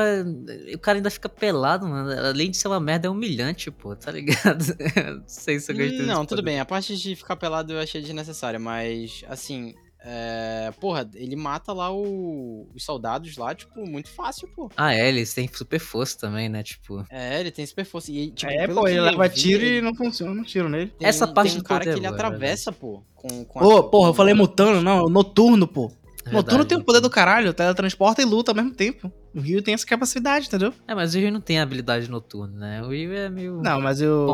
o 0.74 0.78
cara 0.78 0.99
ainda 0.99 1.11
fica 1.11 1.28
pelado, 1.28 1.86
mano. 1.86 2.11
Além 2.28 2.51
de 2.51 2.57
ser 2.57 2.68
uma 2.68 2.80
merda, 2.80 3.07
é 3.07 3.11
humilhante, 3.11 3.70
pô, 3.70 3.95
tá 3.97 4.11
ligado? 4.11 4.64
não 5.16 5.22
sei 5.26 5.59
se 5.59 5.72
eu 5.72 5.76
gostei 5.76 6.03
Não, 6.07 6.24
tudo 6.37 6.45
bem. 6.45 6.61
A 6.61 6.64
parte 6.64 6.97
de 6.97 7.14
ficar 7.16 7.37
pelado 7.37 7.72
eu 7.72 7.80
achei 7.80 8.01
desnecessária, 8.01 8.59
mas 8.59 9.24
assim. 9.28 9.74
É, 10.07 10.70
porra, 10.78 11.09
ele 11.14 11.35
mata 11.35 11.72
lá 11.72 11.91
o- 11.91 12.68
os 12.74 12.85
soldados 12.85 13.39
lá, 13.39 13.55
tipo, 13.55 13.87
muito 13.89 14.11
fácil, 14.11 14.47
pô. 14.55 14.70
Ah, 14.76 14.93
é, 14.95 15.09
eles 15.09 15.32
têm 15.32 15.49
super 15.51 15.78
força 15.80 16.18
também, 16.18 16.47
né? 16.47 16.62
Tipo. 16.62 17.03
É, 17.09 17.41
ele 17.41 17.51
tem 17.51 17.64
super 17.64 17.87
força. 17.87 18.12
E, 18.12 18.30
tipo, 18.30 18.53
é, 18.53 18.68
pô, 18.68 18.87
ele 18.87 19.01
leva 19.01 19.26
vi, 19.28 19.35
tiro 19.35 19.64
ele 19.64 19.78
e 19.78 19.80
não 19.80 19.95
funciona, 19.95 20.35
não 20.35 20.45
tiro 20.45 20.68
nele. 20.68 20.93
tem 20.99 21.09
Essa 21.09 21.26
parte 21.26 21.53
tem 21.53 21.59
um 21.59 21.62
do 21.62 21.66
cara 21.66 21.80
poder 21.80 21.93
que 21.95 21.99
ele 22.01 22.07
atravessa, 22.07 22.70
pô. 22.70 23.03
Com, 23.14 23.47
com 23.47 23.59
a- 23.61 23.82
porra, 23.89 24.11
eu 24.11 24.14
falei 24.14 24.35
mutano, 24.35 24.82
não, 24.82 24.99
é 24.99 25.03
o 25.05 25.09
noturno, 25.09 25.66
pô. 25.66 25.87
é 26.26 26.32
Noturno 26.32 26.43
verdade, 26.59 26.68
tem 26.68 26.76
o 26.78 26.85
poder 26.85 27.01
do 27.01 27.09
caralho, 27.09 27.55
teletransporta 27.55 28.20
e 28.20 28.26
luta 28.26 28.51
ao 28.51 28.55
mesmo 28.55 28.74
tempo. 28.74 29.11
O 29.35 29.41
Rio 29.41 29.62
tem 29.62 29.72
essa 29.72 29.87
capacidade, 29.87 30.49
entendeu? 30.49 30.74
É, 30.87 30.95
mas 30.95 31.14
o 31.14 31.18
Rio 31.18 31.32
não 31.32 31.41
tem 31.41 31.59
habilidade 31.59 32.11
noturna, 32.11 32.59
né? 32.59 32.82
O 32.82 32.91
Rio 32.91 33.11
é 33.14 33.30
meio. 33.30 33.62
Não, 33.62 33.80
mas 33.80 34.03
eu. 34.03 34.26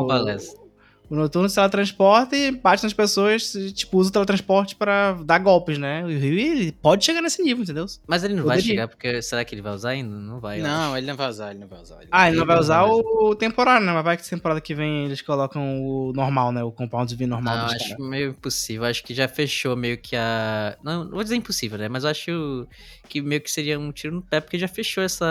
O 1.11 1.15
noturno 1.15 1.49
se 1.49 1.55
teletransporta 1.55 2.37
e 2.37 2.51
bate 2.51 2.83
nas 2.83 2.93
pessoas, 2.93 3.53
e, 3.53 3.73
tipo, 3.73 3.97
usa 3.97 4.09
o 4.09 4.13
teletransporte 4.13 4.77
pra 4.77 5.11
dar 5.25 5.39
golpes, 5.39 5.77
né? 5.77 6.05
O 6.05 6.07
Rio, 6.07 6.39
ele 6.39 6.71
pode 6.71 7.03
chegar 7.03 7.21
nesse 7.21 7.43
nível, 7.43 7.63
entendeu? 7.63 7.85
Mas 8.07 8.23
ele 8.23 8.33
não 8.33 8.45
vai 8.45 8.55
Poderia. 8.55 8.71
chegar, 8.75 8.87
porque 8.87 9.21
será 9.21 9.43
que 9.43 9.53
ele 9.53 9.61
vai 9.61 9.73
usar 9.73 9.89
ainda? 9.89 10.15
Não 10.15 10.39
vai. 10.39 10.59
Não, 10.59 10.97
ele 10.97 11.05
não 11.05 11.17
vai 11.17 11.27
usar, 11.29 11.51
ele 11.51 11.59
não 11.59 11.67
vai 11.67 11.81
usar. 11.81 11.97
ele 11.99 12.07
Ah, 12.13 12.29
ele 12.29 12.37
não 12.37 12.45
vai 12.45 12.57
usar 12.57 12.87
não 12.87 12.91
vai 12.93 13.01
o 13.29 13.35
temporário, 13.35 13.85
né? 13.85 13.91
Mas 13.91 14.03
vai 14.05 14.15
que 14.15 14.29
temporada 14.29 14.61
que 14.61 14.73
vem 14.73 15.03
eles 15.03 15.21
colocam 15.21 15.83
o 15.83 16.13
normal, 16.13 16.53
né? 16.53 16.63
O 16.63 16.71
compound 16.71 17.13
V 17.13 17.27
normal 17.27 17.57
Não, 17.57 17.65
acho 17.65 17.89
caras. 17.89 17.97
meio 18.09 18.29
impossível. 18.29 18.85
Acho 18.85 19.03
que 19.03 19.13
já 19.13 19.27
fechou 19.27 19.75
meio 19.75 19.97
que 19.97 20.15
a. 20.15 20.77
Não, 20.81 21.03
não 21.03 21.11
vou 21.11 21.23
dizer 21.23 21.35
impossível, 21.35 21.77
né? 21.77 21.89
Mas 21.89 22.05
eu 22.05 22.09
acho 22.09 22.67
que 23.09 23.21
meio 23.21 23.41
que 23.41 23.51
seria 23.51 23.77
um 23.77 23.91
tiro 23.91 24.15
no 24.15 24.21
pé, 24.21 24.39
porque 24.39 24.57
já 24.57 24.69
fechou 24.69 25.03
essa. 25.03 25.25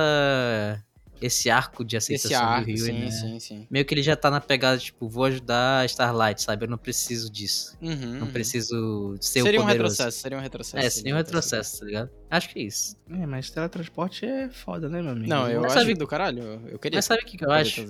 Esse 1.21 1.51
arco 1.51 1.85
de 1.85 1.97
aceitação 1.97 2.31
Esse 2.31 2.43
arco, 2.43 2.65
do 2.65 2.67
Rio, 2.69 2.85
sim, 2.87 2.93
né? 2.93 3.11
sim, 3.11 3.41
sim. 3.41 3.67
Meio 3.71 3.85
que 3.85 3.93
ele 3.95 4.03
já 4.03 4.17
tá 4.17 4.31
na 4.31 4.41
pegada, 4.41 4.79
tipo, 4.79 5.09
vou 5.09 5.25
ajudar 5.25 5.81
a 5.81 5.85
Starlight, 5.85 6.41
sabe? 6.43 6.65
Eu 6.65 6.71
não 6.71 6.79
preciso 6.79 7.31
disso. 7.31 7.77
Uhum, 7.83 7.95
Não 8.19 8.27
uhum. 8.27 8.33
preciso 8.33 9.17
ser 9.21 9.43
Seria 9.43 9.61
o 9.61 9.63
um 9.63 9.67
poderoso. 9.67 9.93
retrocesso, 9.95 10.19
seria 10.23 10.39
um 10.39 10.41
retrocesso. 10.41 10.87
É, 10.87 10.89
seria 10.91 11.15
um 11.15 11.17
retrocesso, 11.19 11.81
tá 11.81 11.85
ligado? 11.87 12.11
Acho 12.31 12.49
que 12.49 12.59
é 12.59 12.63
isso. 12.63 12.97
É, 13.11 13.27
mas 13.27 13.51
teletransporte 13.51 14.25
é 14.25 14.49
foda, 14.49 14.89
né, 14.89 15.03
meu 15.03 15.13
amigo? 15.13 15.29
Não, 15.29 15.49
eu 15.51 15.61
Mas 15.61 15.73
acho 15.73 15.81
sabe- 15.83 15.95
do 15.95 16.07
caralho. 16.07 16.43
eu- 16.43 16.69
Eu 16.71 16.79
queria. 16.79 16.97
Mas 16.97 17.05
sabe 17.05 17.23
o 17.23 17.27
que, 17.27 17.37
que 17.37 17.45
eu 17.45 17.51
acho? 17.53 17.83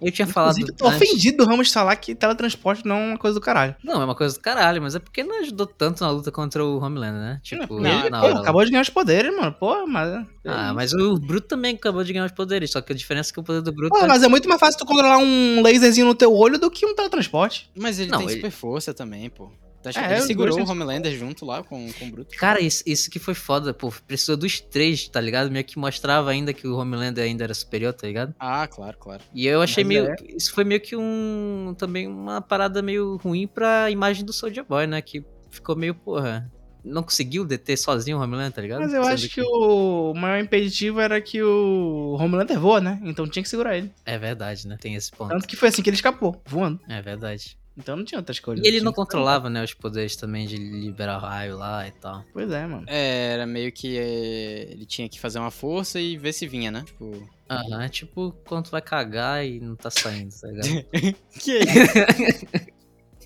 Eu 0.00 0.10
tinha 0.10 0.26
falado. 0.26 0.52
Inclusive, 0.58 0.72
eu 0.72 0.76
tô 0.76 0.86
antes- 0.88 1.08
ofendido 1.08 1.44
do 1.44 1.44
Ramos 1.50 1.72
falar 1.72 1.94
que 1.96 2.14
teletransporte 2.14 2.86
não 2.86 2.96
é 2.96 3.06
uma 3.10 3.18
coisa 3.18 3.34
do 3.38 3.40
caralho. 3.40 3.74
Não, 3.84 4.00
é 4.00 4.04
uma 4.04 4.14
coisa 4.14 4.34
do 4.34 4.40
caralho, 4.40 4.80
mas 4.80 4.94
é 4.94 4.98
porque 4.98 5.22
não 5.22 5.40
ajudou 5.40 5.66
tanto 5.66 6.02
na 6.02 6.10
luta 6.10 6.30
contra 6.32 6.64
o 6.64 6.78
Homelander, 6.82 7.20
né? 7.20 7.40
Tipo, 7.42 7.80
Não, 7.80 8.00
ele, 8.00 8.10
na 8.10 8.20
pô, 8.20 8.26
acabou 8.28 8.64
de 8.64 8.70
ganhar 8.70 8.82
os 8.82 8.90
poderes, 8.90 9.34
mano. 9.36 9.52
Pô, 9.52 9.86
mas. 9.86 10.26
Ah, 10.46 10.72
mas 10.74 10.92
o 10.94 11.18
Bruto 11.18 11.48
também 11.48 11.74
acabou 11.74 12.02
de 12.02 12.12
ganhar 12.12 12.24
os 12.26 12.32
poderes, 12.32 12.70
só 12.70 12.80
que 12.80 12.92
a 12.92 12.96
diferença 12.96 13.30
é 13.30 13.32
que 13.34 13.40
o 13.40 13.42
poder 13.42 13.60
do 13.60 13.72
Bruto 13.72 13.90
Pô, 13.90 13.98
é- 14.04 14.06
mas 14.08 14.22
é 14.22 14.28
muito 14.28 14.48
mais 14.48 14.58
fácil 14.60 14.78
tu 14.78 14.86
controlar 14.86 15.18
um 15.18 15.60
laserzinho 15.62 16.06
no 16.06 16.14
teu 16.14 16.34
olho 16.34 16.58
do 16.58 16.70
que 16.70 16.86
um 16.86 16.94
teletransporte. 16.94 17.70
Mas 17.76 17.98
ele 17.98 18.10
Não, 18.10 18.18
tem 18.18 18.26
ele- 18.28 18.36
super 18.36 18.50
força 18.50 18.94
também, 18.94 19.28
pô. 19.28 19.50
Acho 19.84 19.98
É, 19.98 20.06
que 20.08 20.12
ele 20.14 20.20
segurou 20.22 20.56
dois 20.56 20.68
o 20.68 20.72
Homelander 20.72 21.16
junto 21.16 21.44
lá 21.46 21.62
com, 21.62 21.90
com 21.92 22.04
o 22.06 22.10
Bruto. 22.10 22.36
Cara, 22.36 22.60
isso, 22.60 22.82
isso 22.86 23.10
que 23.10 23.18
foi 23.18 23.32
foda, 23.34 23.72
pô. 23.72 23.90
Precisou 24.06 24.36
dos 24.36 24.60
três, 24.60 25.08
tá 25.08 25.20
ligado? 25.20 25.50
Meio 25.50 25.64
que 25.64 25.78
mostrava 25.78 26.30
ainda 26.30 26.52
que 26.52 26.66
o 26.68 26.76
Homelander 26.76 27.24
ainda 27.24 27.44
era 27.44 27.54
superior, 27.54 27.92
tá 27.94 28.06
ligado? 28.06 28.34
Ah, 28.38 28.66
claro, 28.66 28.98
claro. 28.98 29.22
E 29.34 29.46
eu 29.46 29.62
achei 29.62 29.82
Mas 29.82 29.88
meio. 29.88 30.06
é. 30.10 30.16
Isso 30.36 30.52
foi 30.52 30.64
meio 30.64 30.80
que 30.80 30.94
um. 30.96 31.74
Também 31.78 32.06
uma 32.06 32.40
parada 32.42 32.82
meio 32.82 33.16
ruim 33.16 33.46
pra 33.46 33.90
imagem 33.90 34.24
do 34.24 34.32
Soldier 34.32 34.64
Boy, 34.64 34.86
né? 34.86 35.00
Que 35.00 35.24
ficou 35.50 35.74
meio, 35.74 35.94
porra. 35.94 36.50
não 36.84 37.02
conseguiu 37.02 37.44
deter 37.44 37.76
sozinho 37.78 38.18
o 38.18 38.20
Homelander, 38.22 38.52
tá 38.52 38.60
ligado? 38.62 38.80
Mas 38.80 38.92
eu 38.92 39.02
Sendo 39.02 39.14
acho 39.14 39.28
que 39.30 39.42
o 39.42 40.12
maior 40.14 40.38
impeditivo 40.40 41.00
era 41.00 41.20
que 41.20 41.42
o 41.42 42.16
Homelander 42.20 42.58
voa, 42.60 42.80
né? 42.80 43.00
Então 43.02 43.26
tinha 43.28 43.42
que 43.42 43.48
segurar 43.48 43.76
ele. 43.78 43.90
É 44.04 44.18
verdade, 44.18 44.66
né? 44.68 44.76
Tem 44.80 44.94
esse 44.94 45.10
ponto. 45.10 45.30
Tanto 45.30 45.46
que 45.48 45.56
foi 45.56 45.68
assim 45.68 45.82
que 45.82 45.88
ele 45.90 45.96
escapou, 45.96 46.40
voando. 46.46 46.78
É 46.88 47.00
verdade. 47.02 47.58
Então 47.80 47.96
não 47.96 48.04
tinha 48.04 48.18
outra 48.18 48.32
escolha. 48.32 48.60
E 48.62 48.66
ele 48.66 48.80
não 48.80 48.92
controlava, 48.92 49.50
né, 49.50 49.64
os 49.64 49.74
poderes 49.74 50.16
também 50.16 50.46
de 50.46 50.56
liberar 50.56 51.18
raio 51.18 51.56
lá 51.56 51.86
e 51.86 51.90
tal. 51.92 52.24
Pois 52.32 52.50
é, 52.50 52.66
mano. 52.66 52.84
É, 52.86 53.32
era 53.32 53.46
meio 53.46 53.72
que 53.72 53.98
é, 53.98 54.70
ele 54.70 54.86
tinha 54.86 55.08
que 55.08 55.18
fazer 55.18 55.38
uma 55.38 55.50
força 55.50 56.00
e 56.00 56.16
ver 56.16 56.32
se 56.32 56.46
vinha, 56.46 56.70
né? 56.70 56.82
Tipo, 56.84 57.28
Aham, 57.50 57.82
é 57.82 57.88
tipo 57.88 58.32
quando 58.46 58.66
tu 58.66 58.70
vai 58.70 58.80
cagar 58.80 59.44
e 59.44 59.58
não 59.58 59.74
tá 59.74 59.90
saindo, 59.90 60.30
tá 60.40 60.48
ligado? 60.48 60.86
que 61.40 61.58
isso? 61.58 62.70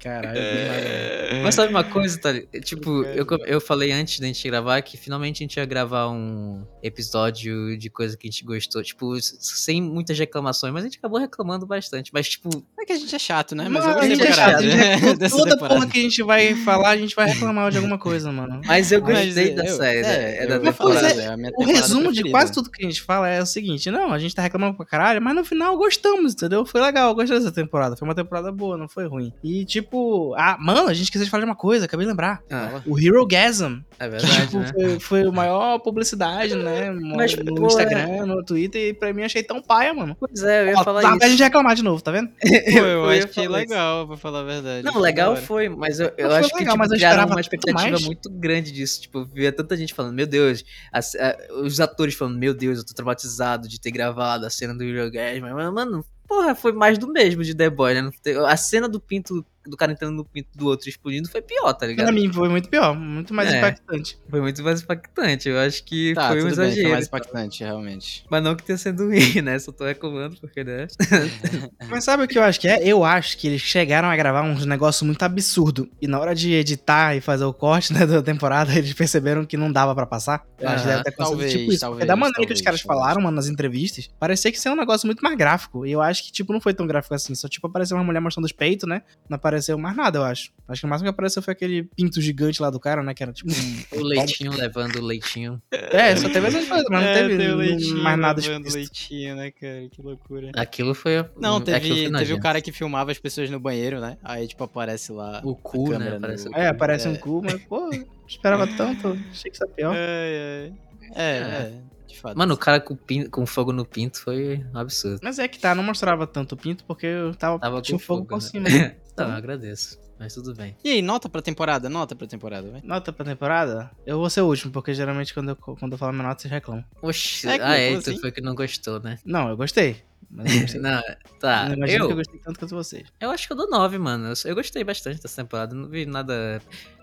Caralho, 0.05 0.39
né? 0.39 1.43
Mas 1.43 1.55
sabe 1.55 1.71
uma 1.71 1.83
coisa, 1.83 2.19
tá? 2.21 2.31
Tipo, 2.63 3.03
Eu 3.05 3.27
eu, 3.29 3.39
eu 3.47 3.61
falei 3.61 3.91
antes 3.91 4.21
da 4.21 4.27
gente 4.27 4.47
gravar 4.49 4.81
que 4.83 4.97
finalmente 4.97 5.39
a 5.39 5.45
gente 5.45 5.57
ia 5.57 5.65
gravar 5.65 6.09
um 6.11 6.65
episódio 6.83 7.77
de 7.79 7.89
coisa 7.91 8.17
que 8.17 8.29
a 8.29 8.31
gente 8.31 8.45
gostou. 8.45 8.83
Tipo, 8.83 9.15
sem 9.21 9.81
muitas 9.83 10.19
reclamações, 10.19 10.73
mas 10.73 10.85
a 10.85 10.87
gente 10.87 10.99
acabou 10.99 11.19
reclamando 11.19 11.67
bastante. 11.67 12.11
Mas, 12.13 12.29
tipo, 12.29 12.49
É 12.79 12.85
que 12.85 12.93
a 12.93 12.97
gente 12.97 13.15
é 13.15 13.19
chato, 13.19 13.55
né? 13.55 13.69
Mas 13.69 13.85
eu 13.85 13.91
a 13.91 13.95
gostei 13.95 14.11
gente 14.11 14.21
pra 14.25 14.29
é 14.31 14.33
chato, 14.33 14.63
é- 14.63 15.15
dessa 15.17 15.37
Toda 15.37 15.51
temporada. 15.53 15.75
porra 15.75 15.91
que 15.91 15.99
a 15.99 16.03
gente 16.03 16.23
vai 16.23 16.55
falar, 16.55 16.91
a 16.91 16.97
gente 16.97 17.17
vai 17.17 17.27
reclamar 17.29 17.71
de 17.71 17.79
alguma 17.79 17.99
coisa, 17.99 18.31
mano. 18.31 18.61
mas 18.67 18.93
eu 18.93 19.01
Mas, 19.01 19.27
gostei 19.27 19.55
da 19.55 19.65
eu- 19.65 19.77
série, 19.77 20.03
né? 20.03 20.15
é, 20.37 20.43
É 20.45 20.47
da 20.47 20.55
eu- 20.57 20.63
Mas, 20.65 20.77
temporada. 20.77 21.09
é, 21.23 21.51
O 21.57 21.65
resumo 21.65 22.01
de 22.03 22.07
preferida. 22.23 22.31
quase 22.31 22.53
tudo 22.53 22.71
que 22.71 22.85
a 22.85 22.89
gente 22.89 23.01
fala 23.03 23.29
é 23.29 23.41
o 23.43 23.47
seguinte: 23.47 23.91
não, 23.91 24.13
a 24.13 24.19
gente 24.19 24.35
tá 24.35 24.43
reclamando 24.43 24.77
pra 24.77 24.85
caralho, 24.87 25.21
mas 25.23 25.35
no 25.35 25.45
final 25.45 25.77
gostamos, 25.77 26.35
entendeu? 26.35 26.65
Foi 26.67 26.81
legal, 26.81 27.09
eu 27.11 27.15
gostei 27.15 27.39
dessa 27.39 27.53
temporada. 27.53 27.97
Foi 27.97 28.07
uma 28.07 28.15
temporada 28.15 28.53
boa, 28.53 28.77
não 28.77 28.89
foi 28.89 29.07
ruim. 29.07 29.33
E 29.43 29.65
tipo, 29.65 29.94
ah, 30.37 30.57
mano, 30.61 30.89
a 30.89 30.95
gente 30.95 31.05
esqueceu 31.05 31.25
de 31.25 31.31
falar 31.31 31.43
de 31.45 31.49
uma 31.51 31.57
coisa, 31.57 31.85
acabei 31.85 32.05
de 32.07 32.11
lembrar. 32.11 32.43
Ah, 32.51 32.81
O 32.87 32.99
Hero 32.99 33.27
Gasm, 33.27 33.81
é 33.99 34.05
que 34.05 34.11
verdade, 34.11 34.47
tipo, 34.47 34.59
né? 34.59 34.73
foi, 34.73 35.01
foi 35.01 35.23
a 35.23 35.33
maior 35.33 35.79
publicidade, 35.81 36.55
né? 36.55 36.91
Mas, 37.17 37.35
no 37.37 37.55
pô, 37.55 37.67
Instagram, 37.67 38.27
no 38.27 38.45
Twitter, 38.45 38.89
e 38.89 38.95
pra 38.95 39.13
mim 39.13 39.21
eu 39.21 39.27
achei 39.27 39.43
tão 39.43 39.61
paia, 39.63 39.93
mano. 39.95 40.17
Pois 40.19 40.43
é, 40.43 40.63
eu 40.63 40.67
ia 40.69 40.79
Ó, 40.79 40.85
falar 40.85 41.03
dá 41.03 41.09
isso. 41.11 41.19
pra 41.19 41.29
gente 41.29 41.43
reclamar 41.43 41.75
de 41.77 41.83
novo, 41.83 42.03
tá 42.03 42.11
vendo? 42.11 42.29
Pô, 42.41 42.79
eu 42.79 42.85
Eu 42.87 43.09
achei 43.11 43.45
isso. 43.45 43.53
legal, 43.53 44.07
pra 44.07 44.17
falar 44.17 44.41
a 44.41 44.45
verdade. 44.45 44.85
Não, 44.85 44.99
legal 45.01 45.33
hora. 45.33 45.41
foi, 45.43 45.69
mas 45.69 46.01
eu, 46.01 46.13
eu 46.17 46.31
acho 46.33 46.49
que 46.51 46.57
legal, 46.59 46.73
tipo, 46.75 46.79
mas 46.79 46.91
eu 46.91 46.97
esperava 46.97 47.31
uma 47.33 47.41
expectativa 47.41 47.91
mais. 47.91 48.05
muito 48.05 48.31
grande 48.31 48.71
disso. 48.73 49.03
Tipo, 49.03 49.19
eu 49.21 49.25
via 49.27 49.53
tanta 49.53 49.77
gente 49.77 49.93
falando, 49.95 50.15
meu 50.15 50.27
Deus, 50.27 50.65
as- 50.93 51.15
a- 51.15 51.37
os 51.63 51.81
atores 51.81 52.15
falando, 52.15 52.39
meu 52.39 52.55
Deus, 52.55 52.79
eu 52.79 52.85
tô 52.87 52.95
traumatizado 52.95 53.69
de 53.69 53.81
ter 53.81 53.91
gravado 53.91 54.47
a 54.47 54.51
cena 54.51 54.75
do 54.75 54.83
Hero 54.85 55.11
Gas, 55.11 55.39
mas, 55.41 55.53
mano, 55.73 56.05
porra, 56.27 56.55
foi 56.55 56.73
mais 56.73 56.99
do 56.99 57.07
mesmo 57.13 57.43
de 57.45 57.55
The 57.55 57.69
Boy, 57.71 57.95
né? 57.95 58.11
A 58.47 58.57
cena 58.57 58.89
do 58.89 58.99
pinto, 59.01 59.45
do 59.67 59.77
cara 59.77 59.93
entrando 59.93 60.15
no 60.17 60.25
pinto 60.25 60.49
do 60.55 60.67
outro 60.67 60.89
e 60.89 60.91
explodindo 60.91 61.29
foi 61.29 61.41
pior, 61.43 61.73
tá 61.75 61.87
ligado? 61.87 62.07
Pra 62.07 62.15
mim 62.15 62.33
foi 62.33 62.49
muito 62.49 62.69
pior, 62.69 62.95
muito 62.97 63.33
mais 63.35 63.53
É. 63.53 63.59
impactante. 63.59 64.19
Foi 64.29 64.41
muito 64.41 64.63
mais 64.63 64.83
impactante, 64.83 65.49
eu 65.49 65.59
acho 65.59 65.85
que 65.85 66.15
Tá, 66.15 66.29
foi 66.29 66.41
um 66.41 66.43
bem, 66.45 66.53
exagero. 66.53 66.83
foi 66.83 66.91
mais 66.93 67.07
impactante, 67.07 67.65
realmente. 67.65 68.25
Mas 68.31 68.43
não 68.43 68.55
que 68.55 68.63
tenha 68.63 68.79
sido 68.79 69.05
ruim, 69.07 69.41
né? 69.43 69.59
Só 69.59 69.73
tô 69.73 69.85
reclamando, 69.85 70.37
porque, 70.41 70.63
né? 70.65 70.87
Mas 71.91 72.05
sabe 72.05 72.25
o 72.25 72.29
que 72.29 72.39
eu 72.39 72.43
acho 72.43 72.61
que 72.61 72.69
é? 72.69 72.87
Eu 72.87 73.05
acho 73.05 73.37
que 73.39 73.47
eles 73.47 73.61
chegaram 73.63 74.09
a 74.09 74.17
gravar 74.17 74.43
uns 74.43 74.65
negócios 74.67 75.03
muito 75.03 75.23
absurdo. 75.23 75.89
E 76.01 76.07
na 76.07 76.19
hora 76.19 76.35
de 76.35 76.53
editar 76.53 77.17
e 77.17 77.21
fazer 77.21 77.45
o 77.45 77.53
corte 77.53 77.93
né, 77.93 78.07
da 78.07 78.23
temporada, 78.23 78.73
eles 78.77 78.93
perceberam 78.93 79.45
que 79.45 79.57
não 79.57 79.71
dava 79.71 79.95
pra 79.95 80.07
passar. 80.07 80.45
Eu 80.59 80.69
acho 80.69 80.83
que 80.85 80.89
deve 80.89 81.03
ter 81.05 81.11
acontecido 81.11 81.29
talvez, 81.39 81.53
tipo 81.53 81.73
isso. 81.73 81.81
talvez, 81.81 81.99
Porque 81.99 82.07
da 82.07 82.17
maneira 82.17 82.37
que 82.47 82.53
os 82.53 82.61
talvez, 82.61 82.63
caras 82.63 82.83
talvez. 82.83 83.01
falaram, 83.03 83.23
mano, 83.23 83.37
nas 83.37 83.49
entrevistas, 83.49 84.09
parecia 84.19 84.51
que 84.51 84.59
isso 84.59 84.69
é 84.69 84.73
um 84.73 84.77
negócio 84.77 85.07
muito 85.07 85.21
mais 85.21 85.37
gráfico. 85.37 85.87
E 85.87 85.93
eu 85.93 86.01
acho 86.01 86.25
que, 86.25 86.33
tipo, 86.33 86.53
não 86.53 86.61
foi 86.61 86.75
tão 86.75 86.87
gráfico 86.87 87.15
assim. 87.15 87.35
Só, 87.35 87.49
tipo, 87.49 87.67
apareceu 87.67 87.97
uma 87.97 88.05
mulher 88.05 88.21
mostrando 88.21 88.45
os 88.47 88.53
peitos, 88.53 88.89
né? 88.89 89.03
Não 89.29 89.37
apareceu 89.55 89.79
mais 89.79 89.97
nada, 89.97 90.19
eu 90.19 90.25
acho. 90.25 90.53
Acho 90.67 90.81
que 90.81 90.87
o 90.87 90.89
máximo 90.91 91.07
que 91.07 91.11
apareceu 91.11 91.43
foi 91.43 91.53
aquele 91.53 91.85
pinto 91.85 92.21
gigante 92.21 92.61
lá 92.61 92.71
do 92.71 92.81
cara, 92.81 93.03
né? 93.03 93.13
Que 93.15 93.23
era 93.23 93.33
tipo 93.33 93.51
um. 93.51 93.55
O 94.01 94.03
leitinho 94.03 94.53
levando 94.53 94.97
o 94.97 95.03
leitinho. 95.05 95.61
é, 95.71 96.17
só 96.17 96.29
teve 96.29 96.47
essas 96.49 96.67
coisas, 96.67 96.87
mas 96.91 97.03
não 97.03 97.09
É, 97.09 97.15
teve 97.29 97.49
não- 97.49 97.57
leitinho 97.57 98.03
mais 98.03 98.19
nada 98.19 98.41
levando 98.41 98.67
explícito. 98.67 98.97
leitinho, 99.11 99.37
né, 99.37 99.51
cara? 99.51 99.89
Que 99.91 100.03
loucura. 100.03 100.51
Aquilo 100.57 100.95
foi. 100.95 101.25
Não, 101.39 101.61
teve, 101.61 101.89
foi 101.89 102.11
teve 102.19 102.33
o 102.33 102.41
cara 102.41 102.61
que 102.61 102.73
filmava 102.73 103.13
as 103.13 103.19
pessoas 103.19 103.49
no 103.51 103.61
banheiro, 103.61 104.01
né? 104.01 104.17
Aí, 104.25 104.47
tipo, 104.49 104.65
aparece 104.65 105.13
lá. 105.13 105.41
O 105.45 105.55
cu, 105.55 105.93
a 105.93 105.99
né? 105.99 106.11
câmera 106.11 106.35
no- 106.37 106.57
É, 106.57 106.69
aparece 106.69 107.07
É. 107.07 107.11
um 107.11 107.17
cu, 107.17 107.43
mas, 107.45 107.63
pô, 107.65 107.91
esperava 108.27 108.67
tanto. 108.67 109.09
Achei 109.31 109.51
que 109.51 109.57
isso 109.57 109.65
é 109.65 109.69
pior. 109.69 109.95
É, 109.97 110.71
é. 110.71 110.85
É, 111.17 111.39
é, 111.39 111.73
de 112.09 112.19
fato. 112.19 112.37
Mano, 112.39 112.55
o 112.55 112.59
cara 112.59 112.81
com, 112.81 112.97
pin- 112.97 113.29
com 113.29 113.45
fogo 113.45 113.71
no 113.73 113.85
pinto 113.85 114.19
foi 114.21 114.65
um 114.75 114.79
absurdo. 114.79 115.21
Mas 115.23 115.39
é 115.39 115.47
que 115.47 115.59
tá, 115.59 115.75
não 115.75 115.83
mostrava 115.85 116.27
tanto 116.27 116.53
o 116.53 116.57
pinto 116.57 116.83
porque 116.85 117.07
eu 117.07 117.35
tava, 117.35 117.59
Tava 117.59 117.83
tinha 117.83 117.99
com 117.99 118.03
fogo 118.05 118.21
fogo, 118.27 118.29
por 118.31 118.61
né? 118.63 118.71
cima. 118.71 118.95
né? 119.23 119.25
Não, 119.25 119.31
eu 119.33 119.39
agradeço. 119.39 119.99
Mas 120.19 120.33
tudo 120.33 120.55
bem. 120.55 120.77
E 120.85 120.91
aí, 120.93 121.03
nota 121.03 121.29
pra 121.29 121.43
temporada? 121.43 121.89
Nota 121.89 122.15
pra 122.15 122.27
temporada, 122.27 122.71
vai. 122.71 122.81
Nota 122.85 123.13
pra 123.13 123.25
temporada? 123.25 123.91
Eu 124.07 124.19
vou 124.19 124.31
ser 124.31 124.43
o 124.43 124.47
último, 124.47 124.73
porque 124.73 124.95
geralmente 124.95 125.35
quando 125.35 125.49
eu, 125.51 125.57
quando 125.57 125.93
eu 125.93 125.99
falo 125.99 126.13
minha 126.13 126.29
nota, 126.29 126.41
vocês 126.43 126.53
reclamam. 126.53 126.85
Oxi, 127.03 127.49
É, 127.49 127.61
ah, 127.61 127.77
é, 127.77 127.91
como 127.91 128.03
tu 128.03 128.11
assim? 128.11 128.21
foi 128.21 128.31
que 128.31 128.41
não 128.41 128.55
gostou, 128.55 129.01
né? 129.01 129.19
Não, 129.25 129.49
eu 129.49 129.57
gostei. 129.57 130.03
Mas 130.31 130.55
eu 130.55 130.61
gostei. 130.63 130.81
Não, 130.83 131.03
tá. 131.41 131.69
não 131.69 131.75
imagino 131.77 132.05
Eu, 132.05 132.07
que 132.07 132.13
eu 132.13 132.17
gostei 132.17 132.41
tanto 132.41 132.59
quanto 132.61 132.75
vocês. 132.75 133.09
eu 133.21 133.31
acho 133.31 133.47
que 133.47 133.53
eu 133.53 133.57
dou 133.57 133.69
9, 133.69 133.99
mano. 133.99 134.29
Eu, 134.29 134.35
eu 134.51 134.55
gostei 134.55 134.83
bastante 134.85 135.21
dessa 135.21 135.43
temporada. 135.43 135.75
Não 135.75 135.89
vi 135.89 136.07
nada 136.07 136.63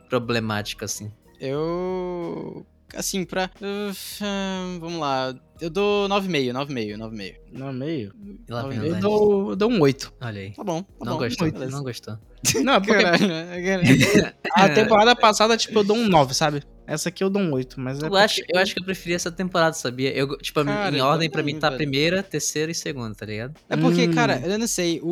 problemático 0.09 0.83
assim. 0.85 1.11
Eu. 1.39 2.65
Assim, 2.95 3.23
pra. 3.23 3.49
uh, 3.61 4.79
vamos 4.79 4.99
lá. 4.99 5.33
Eu 5.59 5.69
dou 5.69 6.09
9,5, 6.09 6.51
9,5, 6.53 6.97
9,5. 6.97 7.35
Não, 7.53 7.71
meio. 7.73 8.13
E 8.47 8.51
lá 8.51 8.63
vem 8.67 8.79
o 8.79 8.83
Eu 8.85 8.89
Dani. 8.89 9.01
dou, 9.01 9.49
eu 9.51 9.55
dou 9.55 9.71
um 9.71 9.79
8. 9.81 10.13
Olha 10.21 10.41
aí. 10.41 10.51
Tá 10.51 10.63
bom, 10.63 10.81
tá 10.81 11.05
Não 11.05 11.13
bom. 11.13 11.19
gostou, 11.19 11.51
beleza. 11.51 11.71
não 11.71 11.83
gostou. 11.83 12.17
Não, 12.63 12.73
é 12.73 12.79
porque 12.79 12.93
Caralho, 12.93 13.27
caralho. 13.63 14.33
a 14.55 14.69
temporada 14.69 15.15
passada, 15.15 15.55
tipo, 15.55 15.79
eu 15.79 15.83
dou 15.83 15.95
um 15.95 16.07
9, 16.09 16.33
sabe? 16.33 16.63
Essa 16.91 17.09
aqui 17.09 17.23
eu 17.23 17.29
dou 17.29 17.41
um 17.41 17.51
8, 17.53 17.79
mas 17.79 17.97
é 17.97 18.05
Eu 18.05 18.09
porque- 18.09 18.23
acho, 18.23 18.41
eu 18.49 18.59
acho 18.59 18.73
que 18.75 18.81
eu 18.81 18.85
preferi 18.85 19.13
essa 19.15 19.31
temporada, 19.31 19.73
sabia? 19.73 20.11
Eu, 20.13 20.37
tipo, 20.37 20.63
Cara, 20.63 20.95
em 20.95 20.99
eu 20.99 21.05
ordem 21.05 21.29
pra 21.29 21.41
também, 21.41 21.55
mim 21.55 21.59
tá 21.59 21.69
velho. 21.69 21.77
primeira, 21.77 22.21
terceira 22.23 22.71
e 22.71 22.75
segunda, 22.75 23.15
tá 23.15 23.25
ligado? 23.25 23.53
É 23.69 23.77
porque, 23.77 24.07
Hum. 24.07 24.13
cara, 24.13 24.39
eu 24.45 24.59
não 24.59 24.67
sei, 24.67 24.99
o, 25.01 25.07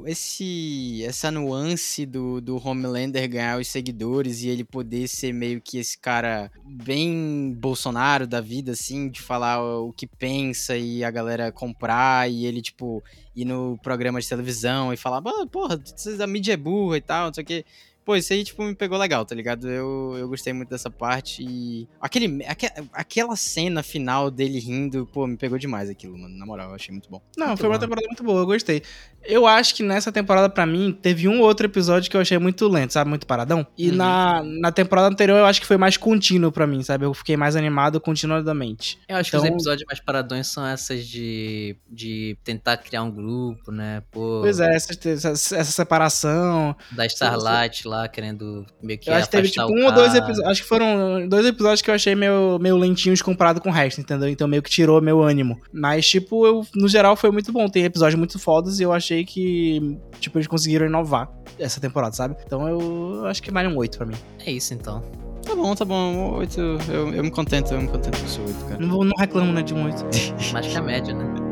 o 0.00 0.04
esse 0.06 1.02
essa 1.04 1.30
nuance 1.30 2.04
do, 2.06 2.40
do 2.40 2.56
Homelander 2.66 3.28
ganhar 3.28 3.58
os 3.60 3.68
seguidores 3.68 4.42
e 4.42 4.48
ele 4.48 4.64
poder 4.64 5.08
ser 5.08 5.32
meio 5.32 5.60
que 5.60 5.78
esse 5.78 5.96
cara 5.98 6.50
bem 6.64 7.54
Bolsonaro 7.56 8.26
da 8.26 8.40
vida, 8.40 8.72
assim, 8.72 9.08
de 9.08 9.20
falar 9.20 9.62
o, 9.62 9.92
que 9.92 10.06
pensa 10.06 10.76
e 10.76 11.04
a 11.04 11.10
galera 11.10 11.52
comprar 11.52 12.30
e 12.30 12.46
ele, 12.46 12.60
tipo, 12.60 13.02
ir 13.34 13.44
no 13.44 13.78
programa 13.82 14.20
de 14.20 14.28
televisão 14.28 14.92
e 14.92 14.96
falar, 14.96 15.22
"Ah, 15.24 15.46
porra, 15.46 15.80
a 16.20 16.26
mídia 16.26 16.52
é 16.54 16.56
burra 16.56 16.96
e 16.96 17.00
tal, 17.00 17.26
não 17.26 17.34
sei 17.34 17.42
o 17.42 17.46
que. 17.46 17.64
Pô, 18.04 18.16
isso 18.16 18.32
aí, 18.32 18.42
tipo, 18.42 18.62
me 18.64 18.74
pegou 18.74 18.98
legal, 18.98 19.24
tá 19.24 19.34
ligado? 19.34 19.68
Eu, 19.70 20.16
eu 20.18 20.28
gostei 20.28 20.52
muito 20.52 20.68
dessa 20.70 20.90
parte 20.90 21.42
e. 21.42 21.88
Aquele, 22.00 22.44
aque, 22.46 22.66
aquela 22.92 23.36
cena 23.36 23.82
final 23.82 24.30
dele 24.30 24.58
rindo, 24.58 25.08
pô, 25.12 25.26
me 25.26 25.36
pegou 25.36 25.58
demais 25.58 25.88
aquilo, 25.88 26.18
mano. 26.18 26.36
Na 26.36 26.44
moral, 26.44 26.70
eu 26.70 26.74
achei 26.74 26.92
muito 26.92 27.08
bom. 27.08 27.20
Não, 27.36 27.48
Muito 27.48 27.60
foi 27.60 27.68
uma 27.68 27.76
bom. 27.76 27.80
temporada 27.80 28.06
muito 28.08 28.24
boa, 28.24 28.40
eu 28.40 28.46
gostei. 28.46 28.82
Eu 29.24 29.46
acho 29.46 29.76
que 29.76 29.84
nessa 29.84 30.10
temporada, 30.10 30.48
pra 30.50 30.66
mim, 30.66 30.98
teve 31.00 31.28
um 31.28 31.38
ou 31.40 31.46
outro 31.46 31.64
episódio 31.66 32.10
que 32.10 32.16
eu 32.16 32.20
achei 32.20 32.38
muito 32.38 32.66
lento, 32.66 32.92
sabe? 32.92 33.08
Muito 33.08 33.24
paradão. 33.24 33.64
E 33.78 33.90
Uhum. 33.90 33.96
na, 33.96 34.42
na 34.42 34.72
temporada 34.72 35.06
anterior 35.08 35.38
eu 35.38 35.46
acho 35.46 35.60
que 35.60 35.66
foi 35.66 35.76
mais 35.76 35.96
contínuo 35.96 36.50
pra 36.50 36.66
mim, 36.66 36.82
sabe? 36.82 37.04
Eu 37.04 37.14
fiquei 37.14 37.36
mais 37.36 37.54
animado 37.54 38.00
continuadamente. 38.00 38.98
Eu 39.08 39.16
acho 39.16 39.30
que 39.30 39.36
Então- 39.36 39.48
os 39.48 39.54
episódios 39.54 39.86
mais 39.86 40.00
paradões 40.00 40.48
são 40.48 40.66
essas 40.66 41.06
de, 41.06 41.76
de 41.88 42.36
tentar 42.42 42.78
criar 42.78 43.04
um 43.04 43.10
grupo, 43.12 43.70
né? 43.70 44.02
Pô, 44.10 44.40
Pois 44.42 44.58
é, 44.58 44.74
essa, 44.74 44.92
essa, 45.08 45.28
essa 45.30 45.64
separação. 45.64 46.74
da 46.90 47.06
Starlight 47.06 47.86
lá 47.86 47.91
querendo 48.08 48.64
meio 48.82 48.98
que 48.98 49.08
Eu 49.10 49.14
acho 49.14 49.26
que 49.26 49.32
teve 49.32 49.48
tipo 49.50 49.66
um 49.66 49.84
ou 49.86 49.92
dois 49.92 50.14
episódios. 50.14 50.46
Acho 50.46 50.62
que 50.62 50.68
foram 50.68 51.26
dois 51.28 51.46
episódios 51.46 51.82
que 51.82 51.90
eu 51.90 51.94
achei 51.94 52.14
meio, 52.14 52.58
meio 52.60 52.76
lentinhos 52.76 53.20
comparado 53.22 53.60
com 53.60 53.68
o 53.68 53.72
resto, 53.72 54.00
entendeu? 54.00 54.28
Então 54.28 54.46
meio 54.48 54.62
que 54.62 54.70
tirou 54.70 55.00
meu 55.00 55.22
ânimo. 55.22 55.60
Mas, 55.72 56.08
tipo, 56.08 56.46
eu, 56.46 56.66
no 56.74 56.88
geral 56.88 57.16
foi 57.16 57.30
muito 57.30 57.52
bom. 57.52 57.68
Tem 57.68 57.84
episódios 57.84 58.18
muito 58.18 58.38
fodas 58.38 58.80
e 58.80 58.82
eu 58.82 58.92
achei 58.92 59.24
que, 59.24 59.96
tipo, 60.20 60.38
eles 60.38 60.46
conseguiram 60.48 60.86
inovar 60.86 61.30
essa 61.58 61.80
temporada, 61.80 62.14
sabe? 62.14 62.36
Então 62.46 62.68
eu 62.68 63.26
acho 63.26 63.42
que 63.42 63.50
vale 63.50 63.68
um 63.68 63.76
8 63.76 63.96
pra 63.98 64.06
mim. 64.06 64.14
É 64.46 64.50
isso 64.50 64.74
então. 64.74 65.02
Tá 65.44 65.54
bom, 65.56 65.74
tá 65.74 65.84
bom. 65.84 66.36
Oito, 66.38 66.60
eu, 66.60 67.12
eu 67.12 67.22
me 67.24 67.30
contento, 67.30 67.74
eu 67.74 67.80
me 67.80 67.88
contento 67.88 68.16
com 68.18 68.24
esse 68.26 68.40
oito, 68.40 68.64
cara. 68.66 68.78
Não, 68.80 68.88
vou- 68.88 69.04
não 69.04 69.12
reclamo, 69.18 69.52
né, 69.52 69.62
de 69.62 69.74
um 69.74 69.84
8. 69.86 70.04
Mais 70.52 70.66
que 70.66 70.76
a 70.76 70.80
média, 70.82 71.12
né? 71.12 71.51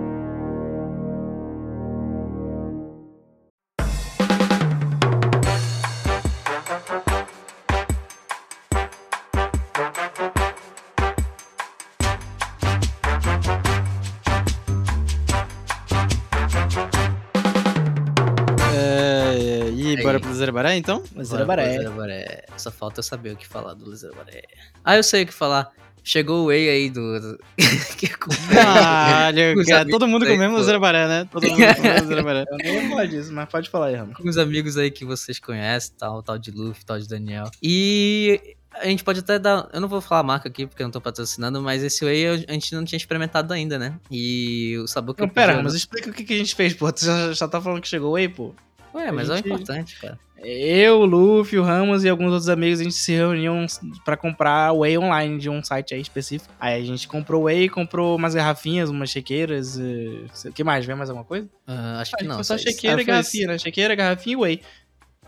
Zerabaré, 20.61 20.77
então? 20.77 21.03
Bora 21.47 21.63
era 21.63 21.85
pro 21.85 21.93
baré. 21.99 22.45
Só 22.57 22.71
falta 22.71 23.01
eu 23.01 23.03
saber 23.05 23.33
o 23.33 23.37
que 23.37 23.47
falar 23.47 23.75
do 23.75 23.95
Zerabaré. 23.97 24.43
Ah, 24.85 24.97
eu 24.97 25.03
sei 25.03 25.23
o 25.23 25.27
que 25.27 25.33
falar. 25.33 25.71
Chegou 26.03 26.45
o 26.45 26.47
Whey 26.47 26.69
aí 26.69 26.91
do. 26.91 27.21
do- 27.21 27.39
que 27.99 28.07
é 28.07 28.09
com- 28.17 28.31
Caralho, 28.53 29.65
cara, 29.67 29.87
todo 29.89 30.09
mundo 30.09 30.25
aí, 30.25 30.33
comendo 30.33 30.57
pô. 30.57 30.63
Zerabaré, 30.63 31.07
né? 31.07 31.29
Todo 31.31 31.47
mundo 31.47 31.59
comendo 31.77 32.07
Zerabaré. 32.07 32.45
Eu 32.51 32.57
nem 32.57 32.75
ia 32.83 32.89
falar 32.89 33.07
disso, 33.07 33.33
mas 33.33 33.49
pode 33.49 33.69
falar 33.71 33.87
aí, 33.89 33.97
Ramo. 33.97 34.15
com 34.15 34.29
os 34.29 34.39
amigos 34.39 34.77
aí 34.79 34.91
que 34.91 35.05
vocês 35.05 35.39
conhecem, 35.39 35.93
tal, 35.99 36.23
tal 36.23 36.39
de 36.39 36.51
Luffy, 36.51 36.85
tal 36.85 36.99
de 36.99 37.07
Daniel. 37.07 37.51
E 37.63 38.57
A 38.73 38.87
gente 38.87 39.05
pode 39.05 39.21
até 39.21 39.39
dar. 39.39 39.69
Eu 39.73 39.81
não 39.81 39.89
vou 39.89 40.01
falar 40.01 40.21
a 40.21 40.25
marca 40.25 40.49
aqui 40.49 40.67
porque 40.67 40.83
eu 40.83 40.87
não 40.87 40.93
tô 40.93 41.01
patrocinando, 41.01 41.61
mas 41.61 41.83
esse 41.83 42.03
whey 42.05 42.21
eu- 42.21 42.45
a 42.49 42.53
gente 42.53 42.75
não 42.75 42.85
tinha 42.85 42.97
experimentado 42.97 43.53
ainda, 43.53 43.79
né? 43.79 43.95
E 44.11 44.79
o 44.83 44.87
sabor 44.87 45.15
que 45.15 45.21
Não, 45.21 45.29
eu 45.29 45.35
pera, 45.35 45.53
pedi- 45.53 45.65
mas 45.65 45.75
explica 45.75 46.09
o 46.09 46.13
que, 46.15 46.25
que 46.25 46.33
a 46.33 46.39
gente 46.39 46.55
fez, 46.55 46.73
pô. 46.73 46.91
Tu 46.91 47.05
já, 47.05 47.33
já 47.33 47.47
tá 47.49 47.61
falando 47.61 47.83
que 47.83 47.89
chegou 47.89 48.11
o 48.11 48.13
Whey, 48.15 48.29
pô. 48.29 48.55
Ué, 48.95 49.13
mas 49.13 49.29
a 49.29 49.33
é 49.33 49.35
o 49.35 49.37
gente- 49.37 49.47
importante, 49.49 50.01
cara. 50.01 50.19
Eu, 50.43 51.01
o 51.01 51.05
Luffy, 51.05 51.59
o 51.59 51.63
Ramos 51.63 52.03
e 52.03 52.09
alguns 52.09 52.33
outros 52.33 52.49
amigos, 52.49 52.81
a 52.81 52.85
gente 52.85 52.95
se 52.95 53.13
reuniam 53.13 53.67
pra 54.05 54.17
comprar 54.17 54.73
Whey 54.73 54.97
online 54.97 55.39
de 55.39 55.51
um 55.51 55.63
site 55.63 55.95
aí 55.95 56.01
específico. 56.01 56.53
Aí 56.59 56.81
a 56.81 56.85
gente 56.85 57.07
comprou 57.07 57.43
Whey, 57.43 57.69
comprou 57.69 58.17
umas 58.17 58.35
garrafinhas, 58.35 58.89
umas 58.89 59.11
chequeiras. 59.11 59.77
O 59.77 60.53
que 60.53 60.65
mais? 60.65 60.87
Vem 60.87 60.97
mais 60.97 61.11
alguma 61.11 61.27
coisa? 61.27 61.49
Ah, 61.67 62.01
acho 62.01 62.17
que 62.17 62.25
não. 62.25 62.37
foi 62.37 62.45
só 62.45 62.57
chequeira 62.57 62.97
Ah, 62.97 63.03
e 63.03 63.05
garrafinha, 63.05 63.49
né? 63.49 63.59
Chequeira, 63.59 63.95
garrafinha 63.95 64.35
e 64.35 64.37
Whey. 64.37 64.63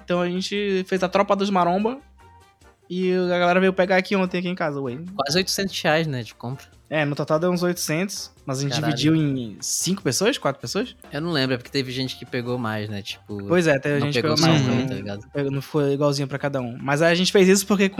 Então 0.03 0.21
a 0.21 0.29
gente 0.29 0.85
fez 0.89 1.03
a 1.03 1.09
tropa 1.09 1.37
dos 1.37 1.51
maromba. 1.51 1.99
E 2.89 3.15
a 3.15 3.39
galera 3.39 3.61
veio 3.61 3.73
pegar 3.73 3.97
aqui 3.97 4.17
ontem 4.17 4.39
aqui 4.39 4.49
em 4.49 4.55
casa 4.55 4.81
o 4.81 4.85
Whey. 4.85 4.99
Quase 5.15 5.39
800 5.39 5.81
reais, 5.83 6.07
né, 6.07 6.23
de 6.23 6.35
compra. 6.35 6.67
É, 6.93 7.07
no 7.07 7.17
total 7.17 7.39
deu 7.39 7.51
uns 7.51 7.63
800, 7.63 8.31
mas 8.45 8.59
a 8.59 8.61
gente 8.61 8.73
Caralho. 8.73 8.95
dividiu 8.95 9.17
em 9.17 9.57
5 9.63 10.03
pessoas? 10.03 10.37
4 10.37 10.61
pessoas? 10.61 10.95
Eu 11.11 11.23
não 11.23 11.31
lembro, 11.33 11.55
é 11.55 11.57
porque 11.57 11.71
teve 11.71 11.91
gente 11.91 12.19
que 12.19 12.27
pegou 12.27 12.59
mais, 12.59 12.87
né? 12.87 13.01
Tipo, 13.01 13.47
Pois 13.47 13.67
é, 13.67 13.77
até 13.77 13.97
a 13.97 13.99
não 13.99 14.13
gente 14.13 14.21
pegou 14.21 14.37
pegou 14.37 14.47
mais. 14.47 14.61
um, 14.61 14.77
né? 14.77 14.87
tá 14.87 14.95
ligado? 14.95 15.51
Não 15.51 15.63
foi 15.63 15.95
igualzinho 15.95 16.29
pra 16.29 16.39
cada 16.39 16.61
um. 16.61 16.77
Mas 16.79 17.01
a 17.01 17.15
gente 17.15 17.33
fez 17.33 17.49
isso 17.49 17.67
porque 17.67 17.91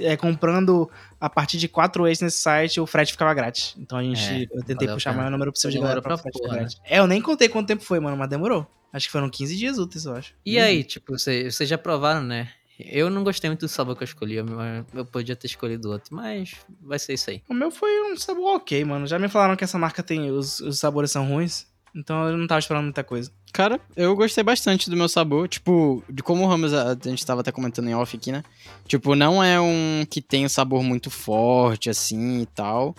é, 0.00 0.16
comprando 0.16 0.90
a 1.20 1.28
partir 1.28 1.58
de 1.58 1.68
4 1.68 2.04
Ways 2.04 2.22
nesse 2.22 2.38
site, 2.38 2.80
o 2.80 2.86
frete 2.86 3.12
ficava 3.12 3.34
grátis. 3.34 3.74
Então 3.78 3.98
a 3.98 4.02
gente. 4.02 4.24
É, 4.24 4.46
eu 4.50 4.64
tentei 4.64 4.88
puxar 4.88 5.12
o 5.12 5.16
maior 5.18 5.30
número 5.30 5.52
possível 5.52 5.72
de 5.72 5.78
galera 5.80 6.00
pra 6.00 6.14
pra 6.14 6.22
frete 6.22 6.38
porra, 6.38 6.56
né? 6.62 6.68
É, 6.86 7.00
eu 7.00 7.06
nem 7.06 7.20
contei 7.20 7.50
quanto 7.50 7.66
tempo 7.66 7.84
foi, 7.84 8.00
mano, 8.00 8.16
mas 8.16 8.30
demorou. 8.30 8.66
Acho 8.94 9.08
que 9.08 9.12
foram 9.12 9.28
15 9.28 9.54
dias 9.58 9.78
úteis, 9.78 10.06
eu 10.06 10.14
acho. 10.14 10.32
E 10.42 10.58
aí, 10.58 10.82
tipo, 10.82 11.12
vocês 11.12 11.68
já 11.68 11.76
provaram, 11.76 12.22
né? 12.22 12.48
Eu 12.78 13.08
não 13.08 13.24
gostei 13.24 13.48
muito 13.48 13.60
do 13.60 13.68
sabor 13.68 13.96
que 13.96 14.02
eu 14.02 14.06
escolhi, 14.06 14.34
eu, 14.34 14.46
eu 14.94 15.04
podia 15.04 15.34
ter 15.34 15.46
escolhido 15.46 15.90
outro, 15.90 16.14
mas 16.14 16.54
vai 16.80 16.98
ser 16.98 17.14
isso 17.14 17.30
aí. 17.30 17.42
O 17.48 17.54
meu 17.54 17.70
foi 17.70 18.12
um 18.12 18.16
sabor 18.16 18.56
ok, 18.56 18.84
mano. 18.84 19.06
Já 19.06 19.18
me 19.18 19.28
falaram 19.28 19.56
que 19.56 19.64
essa 19.64 19.78
marca 19.78 20.02
tem. 20.02 20.30
Os, 20.30 20.60
os 20.60 20.78
sabores 20.78 21.10
são 21.10 21.26
ruins. 21.26 21.66
Então 21.94 22.28
eu 22.28 22.36
não 22.36 22.46
tava 22.46 22.58
esperando 22.58 22.84
muita 22.84 23.02
coisa. 23.02 23.32
Cara, 23.52 23.80
eu 23.96 24.14
gostei 24.14 24.44
bastante 24.44 24.90
do 24.90 24.96
meu 24.96 25.08
sabor. 25.08 25.48
Tipo, 25.48 26.04
de 26.10 26.22
como 26.22 26.44
o 26.44 26.46
Ramos, 26.46 26.74
a 26.74 26.92
a 26.92 27.08
gente 27.08 27.24
tava 27.24 27.40
até 27.40 27.50
comentando 27.50 27.88
em 27.88 27.94
off 27.94 28.14
aqui, 28.14 28.30
né? 28.30 28.42
Tipo, 28.86 29.14
não 29.14 29.42
é 29.42 29.58
um 29.58 30.04
que 30.08 30.20
tem 30.20 30.44
um 30.44 30.48
sabor 30.48 30.82
muito 30.82 31.10
forte, 31.10 31.88
assim 31.88 32.42
e 32.42 32.46
tal. 32.46 32.94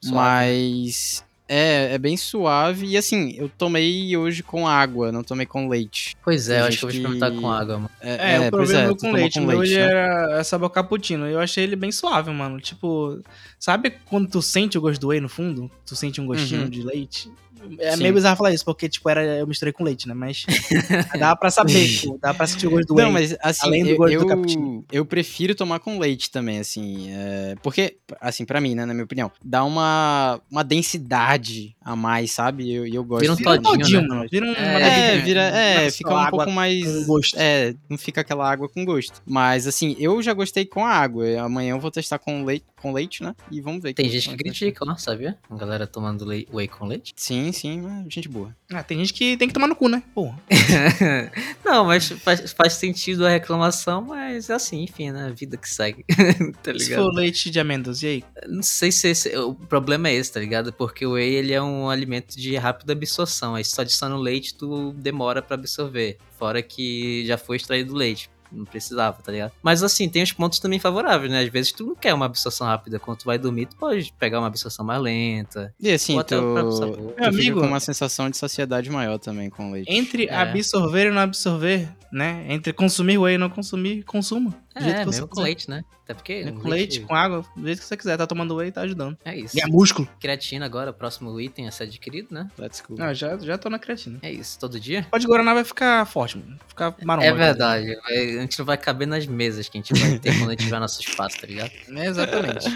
Suave, 0.00 0.14
mas 0.14 1.24
é, 1.48 1.94
é 1.94 1.98
bem 1.98 2.16
suave. 2.16 2.86
E 2.86 2.96
assim, 2.96 3.34
eu 3.36 3.48
tomei 3.48 4.16
hoje 4.16 4.42
com 4.42 4.68
água, 4.68 5.10
não 5.10 5.24
tomei 5.24 5.46
com 5.46 5.68
leite. 5.68 6.14
Pois 6.22 6.48
é, 6.48 6.60
eu 6.60 6.64
acho 6.66 6.78
que 6.78 6.84
eu 6.84 6.90
vou 6.90 6.96
experimentar 6.96 7.32
com 7.32 7.50
água, 7.50 7.76
mano. 7.78 7.90
É, 8.00 8.50
pois 8.50 8.70
provei 8.70 8.76
o 8.76 8.80
meu 8.82 8.94
tu 8.94 9.00
com 9.00 9.06
tomou 9.06 9.16
leite. 9.20 9.38
O 9.40 9.42
meu 9.46 9.64
ele 9.64 9.74
né? 9.74 9.80
era 9.80 10.44
sabor 10.44 10.70
cappuccino. 10.70 11.26
Eu 11.26 11.40
achei 11.40 11.64
ele 11.64 11.74
bem 11.76 11.90
suave, 11.90 12.30
mano. 12.30 12.60
Tipo, 12.60 13.20
sabe 13.58 13.94
quando 14.04 14.28
tu 14.28 14.42
sente 14.42 14.76
o 14.76 14.80
gosto 14.80 15.00
do 15.00 15.08
whey 15.08 15.20
no 15.20 15.28
fundo? 15.28 15.70
Tu 15.86 15.96
sente 15.96 16.20
um 16.20 16.26
gostinho 16.26 16.62
Uhum. 16.62 16.68
de 16.70 16.82
leite? 16.82 17.30
É 17.78 17.92
Sim. 17.96 18.02
meio 18.02 18.14
bizarro 18.14 18.36
falar 18.36 18.52
isso, 18.52 18.64
porque, 18.64 18.88
tipo, 18.88 19.08
era, 19.08 19.22
eu 19.24 19.46
misturei 19.46 19.72
com 19.72 19.84
leite, 19.84 20.06
né? 20.08 20.14
Mas 20.14 20.44
dá 21.18 21.34
pra 21.36 21.50
saber, 21.50 21.86
tipo, 21.88 22.18
dá 22.20 22.32
pra 22.34 22.46
sentir 22.46 22.66
o 22.66 22.70
gosto 22.70 22.88
do 22.88 22.94
whey. 22.94 23.04
Não, 23.04 23.12
mas 23.12 23.36
assim, 23.40 23.66
além 23.66 23.84
do 23.84 23.90
eu, 23.90 23.96
gosto 23.96 24.14
do 24.16 24.22
eu, 24.22 24.26
cappuccino. 24.26 24.84
eu 24.92 25.04
prefiro 25.06 25.54
tomar 25.54 25.78
com 25.80 25.98
leite 25.98 26.30
também, 26.30 26.58
assim. 26.58 27.10
é, 27.10 27.54
porque, 27.62 27.96
assim, 28.20 28.44
pra 28.44 28.60
mim, 28.60 28.74
né, 28.74 28.84
na 28.84 28.92
minha 28.94 29.04
opinião, 29.04 29.30
dá 29.44 29.64
uma, 29.64 30.40
uma 30.50 30.62
densidade 30.64 31.74
a 31.82 31.94
mais, 31.96 32.30
sabe? 32.32 32.64
E 32.64 32.74
eu, 32.74 32.86
eu 32.86 33.04
gosto. 33.04 33.20
Vira 33.22 33.32
um 33.32 33.36
de- 33.36 33.42
Vira 33.42 33.58
um 33.58 33.62
todinho, 33.62 34.00
né? 34.02 34.08
mano. 34.08 34.28
Vira 34.30 34.46
um, 34.46 34.52
É, 34.54 34.68
uma 34.70 34.80
É, 34.80 35.18
vira, 35.18 35.40
é, 35.42 35.90
fica 35.90 36.14
um 36.14 36.30
pouco 36.30 36.50
mais. 36.50 36.84
com 36.84 37.04
gosto. 37.06 37.36
É, 37.38 37.74
não 37.88 37.96
fica 37.98 38.20
aquela 38.20 38.50
água 38.50 38.68
com 38.68 38.84
gosto. 38.84 39.22
Mas 39.26 39.66
assim, 39.66 39.96
eu 39.98 40.20
já 40.22 40.32
gostei 40.32 40.64
com 40.64 40.84
a 40.84 40.90
água. 40.90 41.24
Amanhã 41.40 41.70
eu 41.74 41.80
vou 41.80 41.90
testar 41.90 42.18
com 42.18 42.44
leite, 42.44 42.64
com 42.80 42.92
leite, 42.92 43.22
né? 43.22 43.34
E 43.50 43.60
vamos 43.60 43.82
ver. 43.82 43.94
Tem 43.94 44.08
gente 44.08 44.22
que 44.22 44.28
é 44.28 44.32
vai 44.32 44.38
critica, 44.38 44.84
ó, 44.86 44.96
sabia? 44.96 45.36
A 45.50 45.56
galera 45.56 45.86
tomando 45.86 46.26
whey 46.26 46.68
com 46.68 46.86
leite. 46.86 47.12
ser. 47.16 47.47
Sim, 47.52 47.60
sim, 47.60 47.80
mas 47.80 48.12
gente 48.12 48.28
boa. 48.28 48.54
Ah, 48.72 48.82
tem 48.82 48.98
gente 48.98 49.12
que 49.12 49.36
tem 49.36 49.48
que 49.48 49.54
tomar 49.54 49.66
no 49.66 49.76
cu, 49.76 49.88
né? 49.88 50.02
Porra. 50.14 50.38
não, 51.64 51.84
mas 51.84 52.08
faz, 52.10 52.52
faz 52.52 52.74
sentido 52.74 53.26
a 53.26 53.30
reclamação, 53.30 54.02
mas 54.02 54.50
é 54.50 54.54
assim, 54.54 54.82
enfim, 54.82 55.10
né? 55.10 55.26
A 55.26 55.30
vida 55.30 55.56
que 55.56 55.68
segue. 55.68 56.04
tá 56.62 56.72
Se 56.72 56.90
ligado? 56.90 57.02
for 57.02 57.14
leite 57.14 57.50
de 57.50 57.60
amêndoas, 57.60 58.02
e 58.02 58.06
aí? 58.06 58.24
Não 58.46 58.62
sei 58.62 58.92
se 58.92 59.08
esse, 59.08 59.36
o 59.36 59.54
problema 59.54 60.08
é 60.08 60.14
esse, 60.14 60.32
tá 60.32 60.40
ligado? 60.40 60.72
Porque 60.72 61.06
o 61.06 61.12
whey 61.12 61.34
ele 61.34 61.52
é 61.52 61.62
um 61.62 61.88
alimento 61.88 62.36
de 62.36 62.56
rápida 62.56 62.92
absorção. 62.92 63.54
Aí 63.54 63.64
só 63.64 63.82
adiciona 63.82 64.16
o 64.16 64.20
leite, 64.20 64.54
tu 64.54 64.92
demora 64.92 65.42
pra 65.42 65.54
absorver. 65.54 66.18
Fora 66.38 66.62
que 66.62 67.24
já 67.26 67.36
foi 67.36 67.56
extraído 67.56 67.92
o 67.92 67.96
leite. 67.96 68.30
Não 68.50 68.64
precisava, 68.64 69.18
tá 69.22 69.30
ligado? 69.32 69.52
Mas 69.62 69.82
assim, 69.82 70.08
tem 70.08 70.22
os 70.22 70.32
pontos 70.32 70.58
também 70.58 70.78
favoráveis, 70.78 71.30
né? 71.30 71.40
Às 71.42 71.48
vezes 71.48 71.72
tu 71.72 71.84
não 71.84 71.94
quer 71.94 72.14
uma 72.14 72.26
absorção 72.26 72.66
rápida. 72.66 72.98
Quando 72.98 73.18
tu 73.18 73.24
vai 73.26 73.38
dormir, 73.38 73.66
tu 73.66 73.76
pode 73.76 74.12
pegar 74.18 74.38
uma 74.38 74.46
absorção 74.46 74.84
mais 74.84 75.00
lenta. 75.02 75.74
E 75.80 75.90
assim, 75.90 76.14
tu, 76.22 76.34
o 76.36 76.80
tu 76.80 77.14
Meu 77.18 77.28
amigo- 77.28 77.60
com 77.60 77.66
uma 77.66 77.80
sensação 77.80 78.30
de 78.30 78.36
saciedade 78.36 78.90
maior 78.90 79.18
também 79.18 79.50
com 79.50 79.70
leite. 79.72 79.90
Entre 79.90 80.26
É. 80.26 80.34
absorver 80.34 81.08
e 81.08 81.10
não 81.10 81.20
absorver, 81.20 81.88
né? 82.12 82.44
Entre 82.48 82.72
consumir 82.72 83.18
whey 83.18 83.34
e 83.34 83.38
não 83.38 83.50
consumir, 83.50 84.02
consuma. 84.04 84.54
Do 84.78 84.84
jeito 84.84 84.96
É, 84.96 84.98
que 85.00 85.04
você 85.06 85.10
mesmo 85.20 85.28
com 85.28 85.40
leite, 85.42 85.68
né? 85.70 85.84
Até 86.04 86.14
porque. 86.14 86.42
O 86.44 86.60
Com 86.60 86.68
leite, 86.68 87.00
com 87.00 87.14
água, 87.14 87.44
do 87.54 87.66
jeito 87.66 87.80
que 87.80 87.84
você 87.84 87.96
quiser. 87.96 88.16
Tá 88.16 88.26
tomando 88.26 88.54
whey, 88.56 88.70
tá 88.72 88.80
ajudando. 88.82 89.16
É 89.24 89.36
isso. 89.36 89.54
Ganha 89.54 89.66
músculo. 89.68 90.08
Creatina 90.18 90.64
agora, 90.64 90.92
próximo 90.92 91.38
item 91.40 91.68
a 91.68 91.70
ser 91.70 91.84
adquirido, 91.84 92.28
né? 92.32 92.48
Let's 92.58 92.80
go. 92.80 92.96
Não, 92.98 93.12
já, 93.12 93.36
já 93.38 93.58
tô 93.58 93.68
na 93.68 93.78
creatina. 93.78 94.18
É 94.22 94.32
isso, 94.32 94.58
todo 94.58 94.80
dia? 94.80 95.06
Pode 95.10 95.26
Guaraná 95.26 95.52
vai 95.54 95.64
ficar 95.64 96.06
forte, 96.06 96.38
mano. 96.38 96.58
Ficar 96.66 96.94
maromba. 97.04 97.26
É 97.28 97.32
verdade. 97.34 97.94
vai- 98.08 98.38
a 98.38 98.40
gente 98.40 98.58
não 98.58 98.64
vai 98.66 98.78
caber 98.78 99.06
nas 99.06 99.26
mesas 99.26 99.68
que 99.68 99.76
a 99.76 99.82
gente 99.82 99.92
vai 100.00 100.18
ter 100.18 100.32
quando 100.38 100.48
a 100.48 100.52
gente 100.52 100.64
tiver 100.64 100.78
nosso 100.80 101.00
espaço, 101.00 101.38
tá 101.40 101.46
ligado? 101.46 101.70
É, 101.90 102.06
exatamente. 102.08 102.66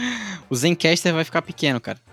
O 0.50 0.54
Zencaster 0.54 1.14
vai 1.14 1.24
ficar 1.24 1.40
pequeno, 1.42 1.80
cara. 1.80 1.98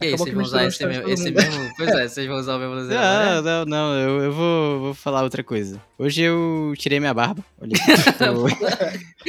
E 0.00 0.06
aí, 0.06 0.10
vocês 0.12 0.34
vão 0.34 0.44
usar 0.44 0.66
esse, 0.66 0.86
mesmo, 0.86 1.08
esse 1.08 1.30
mesmo. 1.30 1.70
Pois 1.76 1.90
é, 1.90 2.08
vocês 2.08 2.26
vão 2.26 2.38
usar 2.38 2.56
o 2.56 2.58
mesmo 2.58 2.74
desenho. 2.86 3.00
Não, 3.00 3.42
né? 3.42 3.42
não, 3.42 3.64
não, 3.64 3.94
eu, 3.94 4.22
eu 4.24 4.32
vou, 4.32 4.80
vou 4.80 4.94
falar 4.94 5.22
outra 5.22 5.42
coisa. 5.42 5.82
Hoje 5.98 6.22
eu 6.22 6.72
tirei 6.76 7.00
minha 7.00 7.14
barba. 7.14 7.44
Olha, 7.60 7.72
tô, 8.18 8.48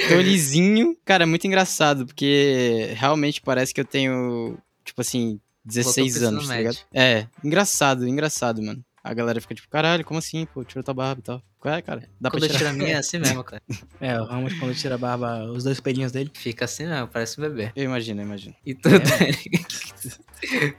tô 0.08 0.22
lisinho. 0.22 0.96
Cara, 1.04 1.24
é 1.24 1.26
muito 1.26 1.48
engraçado, 1.48 2.06
porque 2.06 2.90
realmente 2.96 3.42
parece 3.42 3.74
que 3.74 3.82
eu 3.82 3.86
tenho, 3.86 4.58
tipo 4.84 5.02
assim, 5.02 5.40
16 5.66 5.96
Voltou 5.96 6.20
pro 6.20 6.28
anos, 6.28 6.48
tá 6.48 6.58
ligado? 6.58 6.78
É, 6.94 7.28
engraçado, 7.44 8.08
engraçado, 8.08 8.62
mano. 8.62 8.84
A 9.04 9.14
galera 9.14 9.42
fica 9.42 9.56
tipo, 9.56 9.70
caralho, 9.70 10.06
como 10.06 10.20
assim, 10.20 10.46
pô, 10.46 10.64
tirou 10.64 10.84
tua 10.84 10.94
barba 10.94 11.20
e 11.20 11.24
tal. 11.24 11.44
Qual 11.60 11.74
é, 11.76 11.82
cara? 11.82 12.04
Dá 12.22 12.30
Quando 12.32 12.44
pra 12.44 12.54
eu 12.54 12.58
tirar. 12.58 12.58
tiro 12.58 12.70
a 12.70 12.74
minha 12.86 12.96
é 12.96 13.00
assim 13.00 13.20
mesmo, 13.20 13.44
cara. 13.44 13.62
É, 14.00 14.20
o 14.20 14.24
Ramos, 14.24 14.54
quando 14.58 14.74
tira 14.76 14.96
a 14.96 14.98
barba, 14.98 15.44
os 15.52 15.64
dois 15.66 15.80
pelinhos 15.82 16.12
dele. 16.12 16.32
Fica 16.34 16.64
assim 16.66 16.88
mesmo, 16.88 17.08
parece 17.08 17.38
um 17.40 17.44
bebê. 17.44 17.72
Eu 17.76 17.84
imagino, 17.84 18.22
eu 18.22 18.26
imagino. 18.26 18.56
E 18.66 18.74
tudo 18.74 18.96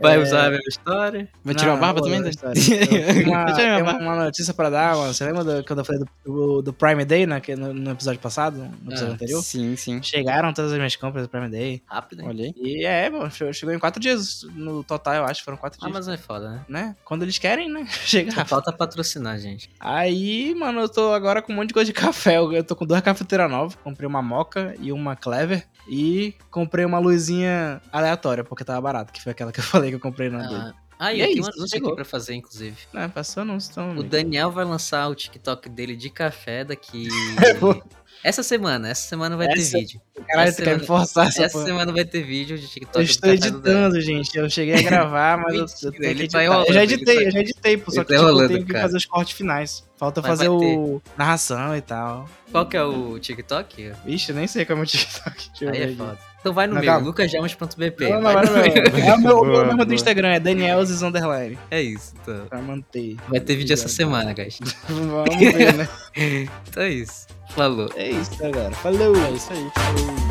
Vai 0.01 0.17
É. 0.17 0.19
usar 0.19 0.47
a 0.47 0.51
mesma 0.51 0.65
história? 0.69 1.29
Vai 1.45 1.55
tirar 1.55 1.75
a 1.75 1.77
barba 1.77 2.01
também, 2.01 2.19
Dani? 2.21 2.31
história. 2.31 2.55
Tenho 3.57 3.83
uma, 3.83 3.99
uma 3.99 4.25
notícia 4.25 4.55
pra 4.55 4.71
dar, 4.71 4.97
mano. 4.97 5.13
Você 5.13 5.23
lembra 5.25 5.45
do- 5.45 5.65
quando 5.67 5.81
eu 5.81 5.85
falei 5.85 6.01
do, 6.03 6.09
do, 6.25 6.63
do 6.63 6.73
Prime 6.73 7.05
Day, 7.05 7.27
né? 7.27 7.43
No, 7.59 7.75
no 7.75 7.91
episódio 7.91 8.21
passado, 8.21 8.57
no 8.57 8.91
episódio 8.91 9.13
Ah, 9.13 9.15
anterior? 9.15 9.43
Sim, 9.43 9.77
sim. 9.77 10.03
Chegaram 10.03 10.53
todas 10.55 10.73
as 10.73 10.79
minhas 10.79 10.97
compras 10.97 11.25
do 11.27 11.29
Prime 11.29 11.51
Day. 11.51 11.83
Rápido, 11.87 12.23
hein? 12.23 12.29
Olha 12.29 12.45
aí. 12.47 12.55
E 12.57 12.87
é, 12.87 13.11
mano, 13.11 13.31
che- 13.31 13.53
chegou 13.53 13.75
em 13.75 13.79
quatro 13.79 14.01
dias 14.01 14.45
no 14.55 14.83
total, 14.83 15.15
eu 15.17 15.25
acho, 15.27 15.45
foram 15.45 15.59
quatro 15.59 15.79
dias. 15.79 15.91
Amazon 15.91 16.15
é 16.15 16.19
foda, 16.19 16.51
né? 16.51 16.65
Né? 16.67 16.97
Quando 17.05 17.23
eles 17.23 17.37
querem, 17.39 17.71
né? 17.71 17.85
Só 17.91 18.07
Chegar. 18.07 18.47
falta 18.47 18.73
patrocinar, 18.73 19.39
gente. 19.39 19.69
Aí, 19.79 20.55
mano, 20.55 20.70
eu 20.79 20.89
tô 20.89 21.13
agora 21.13 21.43
com 21.43 21.53
um 21.53 21.57
monte 21.57 21.69
de 21.69 21.75
coisa 21.75 21.87
de 21.87 21.93
café. 21.99 22.37
Eu 22.37 22.63
tô 22.63 22.77
com 22.77 22.87
duas 22.87 23.01
cafeteiras 23.01 23.51
novas. 23.51 23.75
Comprei 23.77 24.07
uma 24.07 24.23
moca 24.23 24.75
e 24.79 24.93
uma 24.93 25.17
clever. 25.17 25.67
E 25.89 26.35
comprei 26.51 26.85
uma 26.85 26.99
luzinha 26.99 27.81
aleatória, 27.91 28.45
porque 28.45 28.65
tava 28.65 28.81
barato, 28.81 29.13
que 29.13 29.23
foi 29.23 29.33
aquela 29.33 29.51
que 29.51 29.61
eu 29.61 29.65
falei 29.65 29.91
que 29.91 29.97
eu 29.97 30.01
comprei 30.01 30.29
na 30.29 30.47
dele. 30.47 30.55
Ah, 30.55 30.75
ah, 31.01 31.13
e 31.13 31.17
E 31.17 31.21
eu 31.21 31.25
é 31.25 31.29
tenho 31.29 31.43
um 31.43 31.47
anúncio 31.47 31.69
chegou. 31.69 31.89
aqui 31.89 31.97
pra 31.97 32.05
fazer, 32.05 32.35
inclusive. 32.35 32.77
Não, 32.93 33.09
passou 33.11 33.45
não, 33.45 33.57
então. 33.57 33.97
O 33.97 34.03
Daniel 34.03 34.51
vai 34.53 34.65
lançar 34.65 35.09
o 35.09 35.15
TikTok 35.15 35.69
dele 35.69 35.97
de 35.97 36.11
café 36.11 36.63
daqui. 36.63 37.09
essa 38.23 38.43
semana, 38.43 38.89
essa 38.91 39.09
semana 39.09 39.37
vai 39.37 39.47
Essa- 39.47 39.73
ter 39.73 39.79
vídeo. 39.81 40.01
Caralho, 40.29 40.55
tu 40.55 40.63
quer 40.63 40.79
me 40.79 40.87
forçar 40.87 41.29
essa, 41.29 41.45
Essa 41.45 41.53
porra. 41.55 41.65
semana 41.65 41.91
vai 41.93 42.05
ter 42.05 42.23
vídeo 42.23 42.59
de 42.59 42.69
TikTok 42.69 42.99
Eu 42.99 43.03
estou 43.03 43.31
editando, 43.31 44.01
gente. 44.01 44.37
Eu 44.37 44.51
cheguei 44.51 44.75
a 44.75 44.83
gravar, 44.83 45.39
mas 45.39 45.55
eu, 45.55 45.61
eu 45.63 45.67
tenho 45.67 45.93
que 45.93 46.05
ele 46.07 46.21
editar. 46.25 46.39
tá 46.39 46.45
enrolando, 46.45 46.67
eu 46.69 46.75
já 46.75 46.85
editei, 46.85 47.15
tá- 47.17 47.23
eu 47.23 47.31
já 47.31 47.41
editei, 47.41 47.77
pô. 47.79 47.91
Só 47.91 48.05
que 48.05 48.09
tá 48.09 48.15
tipo, 48.15 48.27
eu 48.27 48.29
enrolando, 48.29 48.49
tenho 48.49 48.67
que 48.67 48.73
cara. 48.73 48.83
fazer 48.85 48.97
os 48.99 49.07
cortes 49.07 49.35
finais. 49.37 49.85
Falta 49.97 50.21
Mas 50.21 50.29
fazer 50.31 50.49
o 50.49 51.01
narração 51.17 51.75
e 51.77 51.81
tal. 51.81 52.29
Qual 52.53 52.67
que 52.67 52.77
é 52.77 52.83
o 52.83 53.19
TikTok? 53.19 53.93
Vixe, 54.05 54.33
eu 54.33 54.37
nem 54.37 54.47
sei 54.47 54.65
como 54.67 54.81
é 54.81 54.85
o 54.85 54.87
TikTok. 54.87 55.49
Deixa 55.59 55.65
eu 55.65 55.71
Aí 55.71 55.93
é 55.93 55.97
foda. 55.97 56.19
Então 56.41 56.53
vai 56.55 56.67
no 56.67 56.75
Não, 56.75 56.81
meu, 56.81 56.91
calma. 56.91 57.07
lucasjamas.bp. 57.07 58.09
Não, 58.09 58.21
não, 58.21 58.33
vai 58.33 58.47
no 58.47 58.53
meu. 58.53 58.63
É 58.65 59.15
o 59.15 59.21
meu, 59.21 59.45
Boa, 59.45 59.85
do. 59.85 59.95
Instagram, 59.95 60.29
é 60.29 60.41
Danielzes 60.41 61.03
Underline. 61.03 61.59
É 61.71 61.83
isso, 61.83 62.15
então. 62.23 62.47
Pra 62.47 62.61
manter. 62.63 63.17
Vai 63.29 63.41
ter 63.41 63.57
vídeo 63.57 63.75
essa 63.75 63.89
semana, 63.89 64.33
guys. 64.33 64.59
Vamos 64.89 65.37
ver, 65.37 65.75
né? 65.75 65.89
Então 66.69 66.83
é 66.83 66.89
isso. 66.89 67.27
Falou. 67.51 67.91
É 67.97 68.11
isso, 68.11 68.37
galera. 68.39 68.71
Falou! 68.73 69.17
É 69.17 69.31
isso 69.33 69.53
aí. 69.53 69.71
Falou. 69.75 70.30